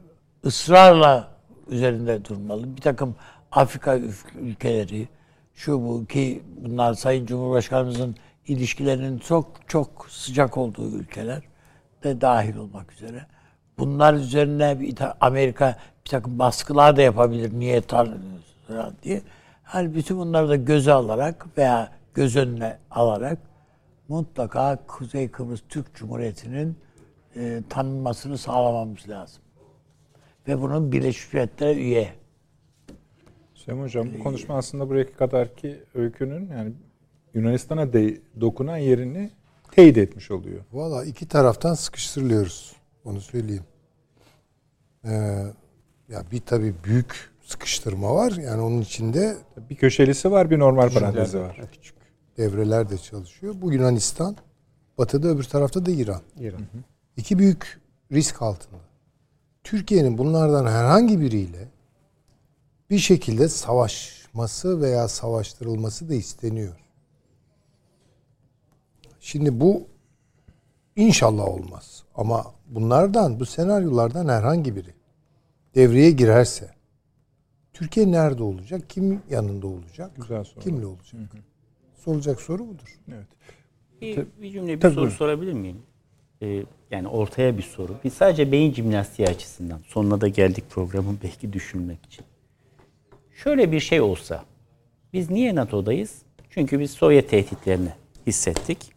ısrarla 0.45 1.27
üzerinde 1.67 2.25
durmalı. 2.25 2.75
Bir 2.75 2.81
takım 2.81 3.15
Afrika 3.51 3.99
ülkeleri 4.41 5.07
şu 5.55 5.83
bu 5.83 6.05
ki 6.05 6.43
bunlar 6.57 6.93
Sayın 6.93 7.25
Cumhurbaşkanımızın 7.25 8.15
ilişkilerinin 8.47 9.19
çok 9.19 9.47
çok 9.67 10.07
sıcak 10.09 10.57
olduğu 10.57 10.89
ülkeler 10.89 11.52
de 12.03 12.21
dahil 12.21 12.55
olmak 12.55 12.93
üzere. 12.93 13.25
Bunlar 13.77 14.13
üzerine 14.13 14.79
bir 14.79 14.95
Amerika 15.21 15.77
bir 16.05 16.09
takım 16.09 16.39
baskılar 16.39 16.95
da 16.95 17.01
yapabilir. 17.01 17.51
Niye 17.53 17.81
tanıyorsunuz 17.81 18.43
diye. 19.03 19.21
Hani 19.63 19.95
bütün 19.95 20.17
bunları 20.17 20.49
da 20.49 20.55
göze 20.55 20.91
alarak 20.91 21.57
veya 21.57 21.91
göz 22.13 22.35
önüne 22.35 22.77
alarak 22.91 23.37
mutlaka 24.07 24.79
Kuzey 24.87 25.31
Kıbrıs 25.31 25.61
Türk 25.69 25.95
Cumhuriyeti'nin 25.95 26.77
e, 27.35 27.61
tanınmasını 27.69 28.37
sağlamamız 28.37 29.09
lazım. 29.09 29.43
Ve 30.47 30.61
bunun 30.61 30.91
Birleşmiş 30.91 31.33
Milletler'e 31.33 31.73
üye. 31.73 32.13
Süleyman 33.53 33.83
Hocam 33.83 34.07
bu 34.19 34.23
konuşma 34.23 34.55
aslında 34.55 34.89
buraya 34.89 35.13
kadar 35.13 35.55
ki 35.55 35.83
öykünün 35.93 36.49
yani 36.49 36.73
Yunanistan'a 37.33 37.93
de, 37.93 38.17
dokunan 38.41 38.77
yerini 38.77 39.31
teyit 39.75 39.97
etmiş 39.97 40.31
oluyor. 40.31 40.61
Valla 40.73 41.05
iki 41.05 41.27
taraftan 41.27 41.73
sıkıştırılıyoruz. 41.73 42.75
Onu 43.05 43.21
söyleyeyim. 43.21 43.63
Ee, 45.05 45.11
ya 46.09 46.23
bir 46.31 46.39
tabii 46.39 46.73
büyük 46.83 47.31
sıkıştırma 47.45 48.15
var. 48.15 48.31
Yani 48.31 48.61
onun 48.61 48.81
içinde 48.81 49.37
bir 49.69 49.75
köşelisi 49.75 50.31
var, 50.31 50.49
bir 50.49 50.59
normal 50.59 50.89
parantezi 50.89 51.39
var. 51.39 51.61
Küçük 51.71 51.95
devreler 52.37 52.89
de 52.89 52.97
çalışıyor. 52.97 53.55
Bu 53.61 53.73
Yunanistan, 53.73 54.37
batıda 54.97 55.27
öbür 55.27 55.43
tarafta 55.43 55.85
da 55.85 55.91
İran. 55.91 56.21
İran. 56.39 56.61
İki 57.17 57.39
büyük 57.39 57.81
risk 58.11 58.41
altında. 58.41 58.81
Türkiye'nin 59.63 60.17
bunlardan 60.17 60.65
herhangi 60.65 61.21
biriyle 61.21 61.67
bir 62.89 62.99
şekilde 62.99 63.49
savaşması 63.49 64.81
veya 64.81 65.07
savaştırılması 65.07 66.09
da 66.09 66.13
isteniyor. 66.13 66.82
Şimdi 69.23 69.59
bu 69.59 69.87
inşallah 70.95 71.47
olmaz. 71.47 72.03
Ama 72.15 72.45
bunlardan, 72.67 73.39
bu 73.39 73.45
senaryolardan 73.45 74.27
herhangi 74.27 74.75
biri 74.75 74.93
devreye 75.75 76.11
girerse 76.11 76.69
Türkiye 77.73 78.11
nerede 78.11 78.43
olacak? 78.43 78.89
Kim 78.89 79.21
yanında 79.29 79.67
olacak? 79.67 80.11
Güzel 80.15 80.43
soru. 80.43 80.63
Kimle 80.63 80.85
olacak? 80.85 81.13
Hı 81.13 81.17
hı. 81.17 81.41
Sorulacak 81.95 82.41
soru 82.41 82.67
budur. 82.67 82.99
Evet. 83.13 83.27
Bir, 84.01 84.25
bir 84.41 84.51
cümle 84.51 84.75
bir 84.75 84.81
Tabii 84.81 84.93
soru 84.93 85.01
buyurun. 85.01 85.17
sorabilir 85.17 85.53
miyim? 85.53 85.81
Ee, 86.41 86.63
yani 86.91 87.07
ortaya 87.07 87.57
bir 87.57 87.63
soru. 87.63 87.95
Bir 88.03 88.09
sadece 88.09 88.51
beyin 88.51 88.73
jimnastiği 88.73 89.27
açısından. 89.27 89.79
Sonuna 89.85 90.21
da 90.21 90.27
geldik 90.27 90.63
programın 90.69 91.19
belki 91.23 91.53
düşünmek 91.53 92.05
için. 92.05 92.25
Şöyle 93.33 93.71
bir 93.71 93.79
şey 93.79 94.01
olsa. 94.01 94.45
Biz 95.13 95.29
niye 95.29 95.55
NATO'dayız? 95.55 96.21
Çünkü 96.49 96.79
biz 96.79 96.91
Sovyet 96.91 97.29
tehditlerini 97.29 97.93
hissettik. 98.27 98.92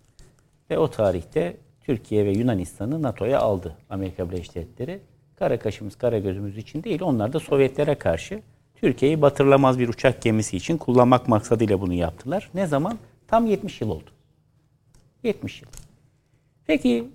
Ve 0.71 0.79
o 0.79 0.91
tarihte 0.91 1.57
Türkiye 1.81 2.25
ve 2.25 2.31
Yunanistan'ı 2.31 3.03
NATO'ya 3.03 3.41
aldı 3.41 3.77
Amerika 3.91 4.31
Birleşik 4.31 4.55
Devletleri. 4.55 5.01
Kara 5.37 5.59
kaşımız, 5.59 5.97
kara 5.97 6.19
gözümüz 6.19 6.59
için 6.59 6.83
değil. 6.83 7.03
Onlar 7.03 7.33
da 7.33 7.41
Sovyetlere 7.41 7.95
karşı 7.95 8.43
Türkiye'yi 8.75 9.23
batırılamaz 9.23 9.79
bir 9.79 9.89
uçak 9.89 10.23
gemisi 10.23 10.57
için 10.57 10.77
kullanmak 10.77 11.29
maksadıyla 11.29 11.81
bunu 11.81 11.95
yaptılar. 11.95 12.51
Ne 12.55 12.67
zaman? 12.67 12.99
Tam 13.29 13.47
70 13.47 13.81
yıl 13.81 13.91
oldu. 13.91 14.11
70 15.23 15.63
yıl. 15.63 15.69
Peki 16.67 17.09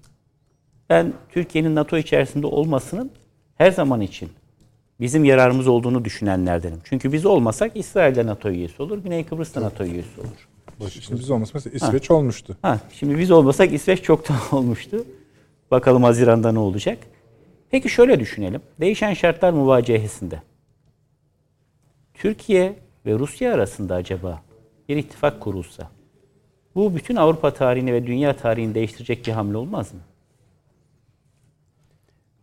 ben 0.89 1.13
Türkiye'nin 1.29 1.75
NATO 1.75 1.97
içerisinde 1.97 2.47
olmasının 2.47 3.11
her 3.55 3.71
zaman 3.71 4.01
için 4.01 4.29
bizim 4.99 5.23
yararımız 5.23 5.67
olduğunu 5.67 6.05
düşünenlerdenim. 6.05 6.79
Çünkü 6.83 7.13
biz 7.13 7.25
olmasak 7.25 7.71
İsrail 7.75 8.15
de 8.15 8.25
NATO 8.25 8.49
üyesi 8.49 8.81
olur, 8.81 8.97
Güney 8.97 9.25
Kıbrıs 9.25 9.55
da 9.55 9.61
NATO 9.61 9.83
üyesi 9.83 10.21
olur. 10.21 10.47
Şimdi 10.89 11.19
biz 11.19 11.29
olmasak 11.31 11.55
mesela 11.55 11.75
İsveç 11.75 12.09
ha. 12.09 12.13
olmuştu. 12.13 12.57
Ha, 12.61 12.79
şimdi 12.93 13.17
biz 13.17 13.31
olmasak 13.31 13.73
İsveç 13.73 14.01
çoktan 14.03 14.37
olmuştu. 14.51 15.05
Bakalım 15.71 16.03
Haziran'da 16.03 16.51
ne 16.51 16.59
olacak. 16.59 16.97
Peki 17.69 17.89
şöyle 17.89 18.19
düşünelim. 18.19 18.61
Değişen 18.79 19.13
şartlar 19.13 19.53
muvacehesinde. 19.53 20.41
Türkiye 22.13 22.75
ve 23.05 23.19
Rusya 23.19 23.53
arasında 23.53 23.95
acaba 23.95 24.41
bir 24.89 24.97
ittifak 24.97 25.41
kurulsa 25.41 25.89
bu 26.75 26.95
bütün 26.95 27.15
Avrupa 27.15 27.53
tarihini 27.53 27.93
ve 27.93 28.07
dünya 28.07 28.37
tarihini 28.37 28.75
değiştirecek 28.75 29.27
bir 29.27 29.31
hamle 29.31 29.57
olmaz 29.57 29.93
mı? 29.93 29.99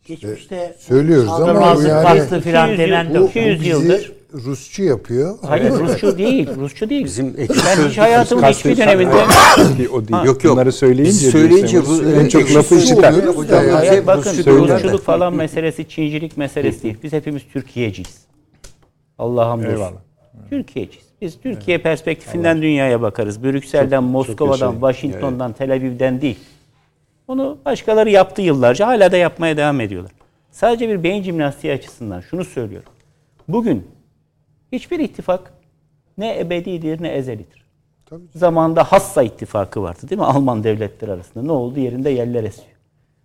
Geçmişte 0.05 0.77
söylüyoruz 0.79 1.29
ama 1.29 1.77
bu 1.77 1.83
yani 1.83 2.41
filan 2.41 2.79
denen 2.79 3.15
bu, 3.15 3.29
200 3.29 3.67
yıldır 3.67 4.18
Rusçu 4.33 4.83
yapıyor. 4.83 5.39
Hayır 5.47 5.71
Rusçu 5.71 6.19
değil. 6.19 6.49
Rusçu 6.57 6.91
değil. 6.91 7.05
Bizim 7.05 7.37
ben 7.37 7.89
hiç 7.89 7.99
hayatımın 7.99 8.43
hiçbir 8.43 8.77
döneminde 8.77 9.15
o 9.93 10.09
değil. 10.09 10.25
Yok 10.25 10.45
yok. 10.45 10.53
Bunları 10.53 10.73
söyleyince 10.73 11.31
söyleyince 11.31 11.87
bu 11.87 12.03
en 12.05 12.29
çok 12.29 12.55
lafı 12.55 12.87
çıkar. 12.87 13.15
Hayır 13.73 14.07
bakın 14.07 14.31
Rusçuluk 14.47 15.03
falan 15.03 15.35
meselesi 15.35 15.89
Çincilik 15.89 16.37
meselesi 16.37 16.83
değil. 16.83 16.97
Biz 17.03 17.13
hepimiz 17.13 17.43
Türkiye'ciyiz. 17.53 18.19
Allah'a 19.19 19.51
hamdolsun. 19.51 19.97
Türkiye'ciyiz. 20.51 21.07
Biz 21.21 21.41
Türkiye 21.41 21.79
perspektifinden 21.79 22.63
dünyaya 22.63 23.03
bakarız. 23.03 23.45
Brüksel'den, 23.45 24.05
Moskova'dan, 24.05 24.73
yaşayın. 24.73 24.73
Washington'dan, 24.81 25.53
Tel 25.53 25.73
Aviv'den 25.73 26.21
değil. 26.21 26.39
Onu 27.29 27.59
başkaları 27.65 28.11
yaptı 28.11 28.43
yıllarca. 28.43 28.87
Hala 28.87 29.13
da 29.13 29.17
yapmaya 29.17 29.57
devam 29.57 29.81
ediyorlar. 29.81 30.13
Sadece 30.51 30.89
bir 30.89 31.03
beyin 31.03 31.23
jimnastiği 31.23 31.73
açısından 31.73 32.21
şunu 32.21 32.45
söylüyorum. 32.45 32.89
Bugün 33.49 33.87
hiçbir 34.73 34.99
ittifak 34.99 35.53
ne 36.19 36.39
ebedidir 36.41 37.03
ne 37.03 37.09
ezelidir. 37.09 37.65
Tabii. 38.07 38.23
Zamanında 38.35 38.85
Hassa 38.85 39.23
ittifakı 39.23 39.83
vardı 39.83 40.09
değil 40.11 40.19
mi? 40.19 40.27
Alman 40.27 40.65
devletleri 40.65 41.13
arasında. 41.13 41.45
Ne 41.45 41.53
oldu? 41.53 41.81
Yerinde 41.81 42.11
yerler 42.11 42.45
esiyor. 42.45 42.77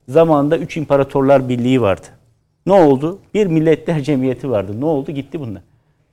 Zamanında 0.07 0.57
Üç 0.57 0.77
İmparatorlar 0.77 1.49
Birliği 1.49 1.81
vardı. 1.81 2.07
Ne 2.65 2.73
oldu? 2.73 3.19
Bir 3.33 3.47
milletler 3.47 4.01
cemiyeti 4.01 4.49
vardı. 4.49 4.81
Ne 4.81 4.85
oldu? 4.85 5.11
Gitti 5.11 5.39
bunlar. 5.39 5.61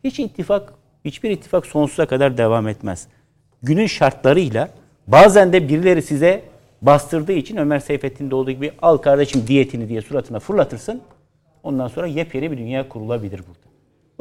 Hiç 0.05 0.19
ittifak, 0.21 0.73
hiçbir 1.05 1.31
ittifak 1.31 1.67
sonsuza 1.67 2.07
kadar 2.07 2.39
devam 2.39 2.69
etmez. 2.69 3.07
Günün 3.63 3.87
şartlarıyla 3.87 4.69
bazen 5.07 5.53
de 5.53 5.69
birileri 5.69 6.03
size 6.03 6.43
bastırdığı 6.83 7.33
için 7.33 7.57
Ömer 7.57 7.79
Seyfettin'de 7.79 8.35
olduğu 8.35 8.51
gibi 8.51 8.73
al 8.83 8.97
kardeşim 8.97 9.47
diyetini 9.47 9.89
diye 9.89 10.03
suratına 10.03 10.39
fırlatırsın. 10.39 11.01
Ondan 11.63 11.89
sonra 11.89 12.07
yepyeni 12.07 12.51
bir 12.51 12.59
dünya 12.59 12.89
kurulabilir 12.89 13.39
burada. 13.39 13.70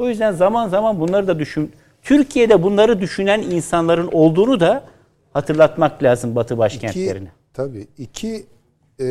O 0.00 0.08
yüzden 0.08 0.32
zaman 0.32 0.68
zaman 0.68 1.00
bunları 1.00 1.28
da 1.28 1.38
düşün. 1.38 1.72
Türkiye'de 2.02 2.62
bunları 2.62 3.00
düşünen 3.00 3.42
insanların 3.42 4.08
olduğunu 4.12 4.60
da 4.60 4.84
hatırlatmak 5.32 6.02
lazım 6.02 6.36
Batı 6.36 6.58
başkentlerine. 6.58 7.28
İki, 7.28 7.32
tabii 7.52 7.86
iki 7.98 8.46
e, 9.00 9.06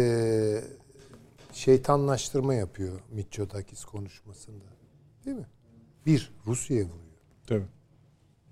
şeytanlaştırma 1.54 2.54
yapıyor 2.54 3.00
Mitsotakis 3.12 3.86
konuşmasında. 3.86 4.66
Değil 5.26 5.38
mi? 5.38 5.46
Bir, 6.06 6.32
Rusya'ya 6.48 6.84
vuruyor. 6.84 7.00
Tabii. 7.48 7.66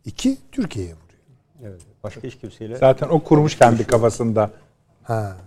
İki, 0.06 0.38
Türkiye'ye 0.52 0.94
vuruyor. 0.94 1.22
Evet. 1.64 1.82
Başka 2.04 2.22
hiç 2.22 2.38
kimseyle 2.38 2.76
Zaten 2.76 3.08
o 3.10 3.24
kurmuş 3.24 3.56
kendi 3.56 3.88
kafasında. 3.88 4.52
Ha. 5.04 5.38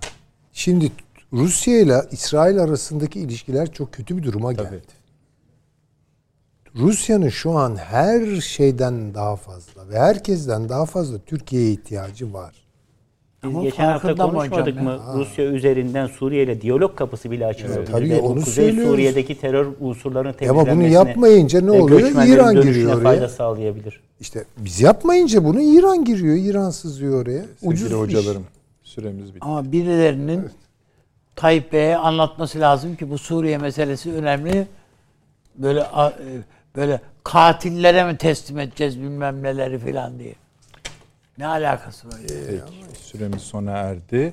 Şimdi 0.53 0.93
Rusya 1.33 1.81
ile 1.81 2.03
İsrail 2.11 2.59
arasındaki 2.59 3.21
ilişkiler 3.21 3.73
çok 3.73 3.93
kötü 3.93 4.17
bir 4.17 4.23
duruma 4.23 4.53
geldi. 4.53 5.00
Rusya'nın 6.77 7.29
şu 7.29 7.51
an 7.51 7.77
her 7.77 8.41
şeyden 8.41 9.15
daha 9.15 9.37
fazla 9.37 9.89
ve 9.89 9.99
herkesten 9.99 10.69
daha 10.69 10.87
fazla 10.87 11.19
Türkiye'ye 11.19 11.73
ihtiyacı 11.73 12.33
var. 12.33 12.55
Biz 13.45 13.51
Ama 13.51 13.63
geçen 13.63 13.85
hafta 13.85 14.09
mı 14.27 14.33
konuşmadık 14.33 14.83
mı? 14.83 14.99
Rusya 15.15 15.45
üzerinden 15.45 16.07
Suriye 16.07 16.45
ile 16.45 16.61
diyalog 16.61 16.97
kapısı 16.97 17.31
bile 17.31 17.47
açılabilir. 17.47 17.87
tabii 17.87 18.11
ve 18.11 18.21
onu 18.21 18.35
Kuzey 18.35 18.65
söylüyoruz. 18.65 18.91
Suriye'deki 18.93 19.41
terör 19.41 19.67
unsurlarının 19.81 20.29
Ama 20.31 20.37
temizlenmesine 20.39 20.85
bunu 20.85 20.93
yapmayınca 21.09 21.61
ne 21.61 21.71
oluyor? 21.71 22.01
İran 22.27 22.61
giriyor 22.61 22.93
oraya. 22.95 23.03
fayda 23.03 23.29
sağlayabilir. 23.29 24.01
İşte 24.21 24.45
biz 24.59 24.81
yapmayınca 24.81 25.45
bunu 25.45 25.61
İran 25.63 26.05
giriyor. 26.05 26.37
İran 26.37 26.71
sızıyor 26.71 27.23
oraya. 27.23 27.45
Ucuz 27.63 27.89
Sevgili 27.89 28.09
iş. 28.11 28.17
hocalarım 28.19 28.45
süremiz 28.83 29.27
bitti. 29.35 29.39
Ama 29.41 29.73
birilerinin 29.73 30.43
Tayyip 31.37 31.73
Bey'e 31.73 31.97
anlatması 31.97 32.61
lazım 32.61 32.97
ki 32.97 33.11
bu 33.11 33.19
Suriye 33.19 33.59
meselesi 33.59 34.13
önemli. 34.13 34.67
Böyle 35.59 35.83
a- 35.85 36.09
e, 36.11 36.13
böyle 36.77 37.01
katillere 37.25 38.05
mi 38.05 38.19
teslim 38.19 38.59
edeceğiz 38.59 39.01
bilmem 39.01 39.43
neleri 39.43 39.79
filan 39.79 40.19
diye. 40.19 40.35
Ne 41.39 41.47
alakası 41.47 42.09
var? 42.09 42.17
Peki, 42.29 42.63
süremiz 43.01 43.43
sona 43.43 43.71
erdi. 43.71 44.33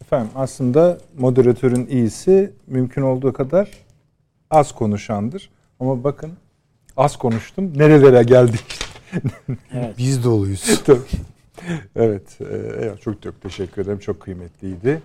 Efendim 0.00 0.30
aslında 0.34 0.98
moderatörün 1.18 1.86
iyisi 1.86 2.52
mümkün 2.66 3.02
olduğu 3.02 3.32
kadar 3.32 3.70
az 4.50 4.72
konuşandır. 4.72 5.50
Ama 5.80 6.04
bakın 6.04 6.32
az 6.96 7.16
konuştum. 7.16 7.78
Nerelere 7.78 8.22
geldik? 8.22 8.64
Biz 9.98 10.24
doluyuz. 10.24 10.82
Tabii. 10.86 10.98
evet, 11.96 12.40
e, 12.40 12.44
evet, 12.80 13.00
çok 13.00 13.22
çok 13.22 13.42
teşekkür 13.42 13.82
ederim. 13.82 13.98
Çok 13.98 14.20
kıymetliydi. 14.20 15.02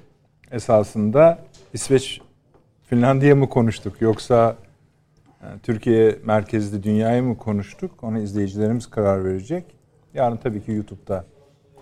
Esasında 0.52 1.40
İsveç, 1.74 2.22
Finlandiya 2.90 3.36
mı 3.36 3.50
konuştuk 3.50 4.02
yoksa 4.02 4.56
e, 5.46 5.60
Türkiye 5.64 6.20
merkezli 6.24 6.84
dünyayı 6.84 7.24
mı 7.24 7.38
konuştuk? 7.38 8.04
Ona 8.04 8.20
izleyicilerimiz 8.20 8.90
karar 8.90 9.26
verecek. 9.26 9.66
Yarın 10.14 10.38
tabii 10.38 10.64
ki 10.64 10.72
YouTube'da 10.72 11.26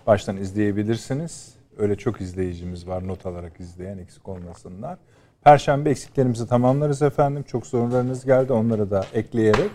baştan 0.06 0.36
izleyebilirsiniz. 0.36 1.54
Öyle 1.78 1.96
çok 1.96 2.20
izleyicimiz 2.20 2.88
var 2.88 3.08
not 3.08 3.26
alarak 3.26 3.60
izleyen 3.60 3.98
eksik 3.98 4.28
olmasınlar. 4.28 4.98
Perşembe 5.44 5.90
eksiklerimizi 5.90 6.48
tamamlarız 6.48 7.02
efendim. 7.02 7.42
Çok 7.42 7.66
sorularınız 7.66 8.24
geldi 8.24 8.52
onları 8.52 8.90
da 8.90 9.04
ekleyerek. 9.14 9.70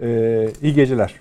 Ee, 0.00 0.52
iyi 0.62 0.74
geceler. 0.74 1.20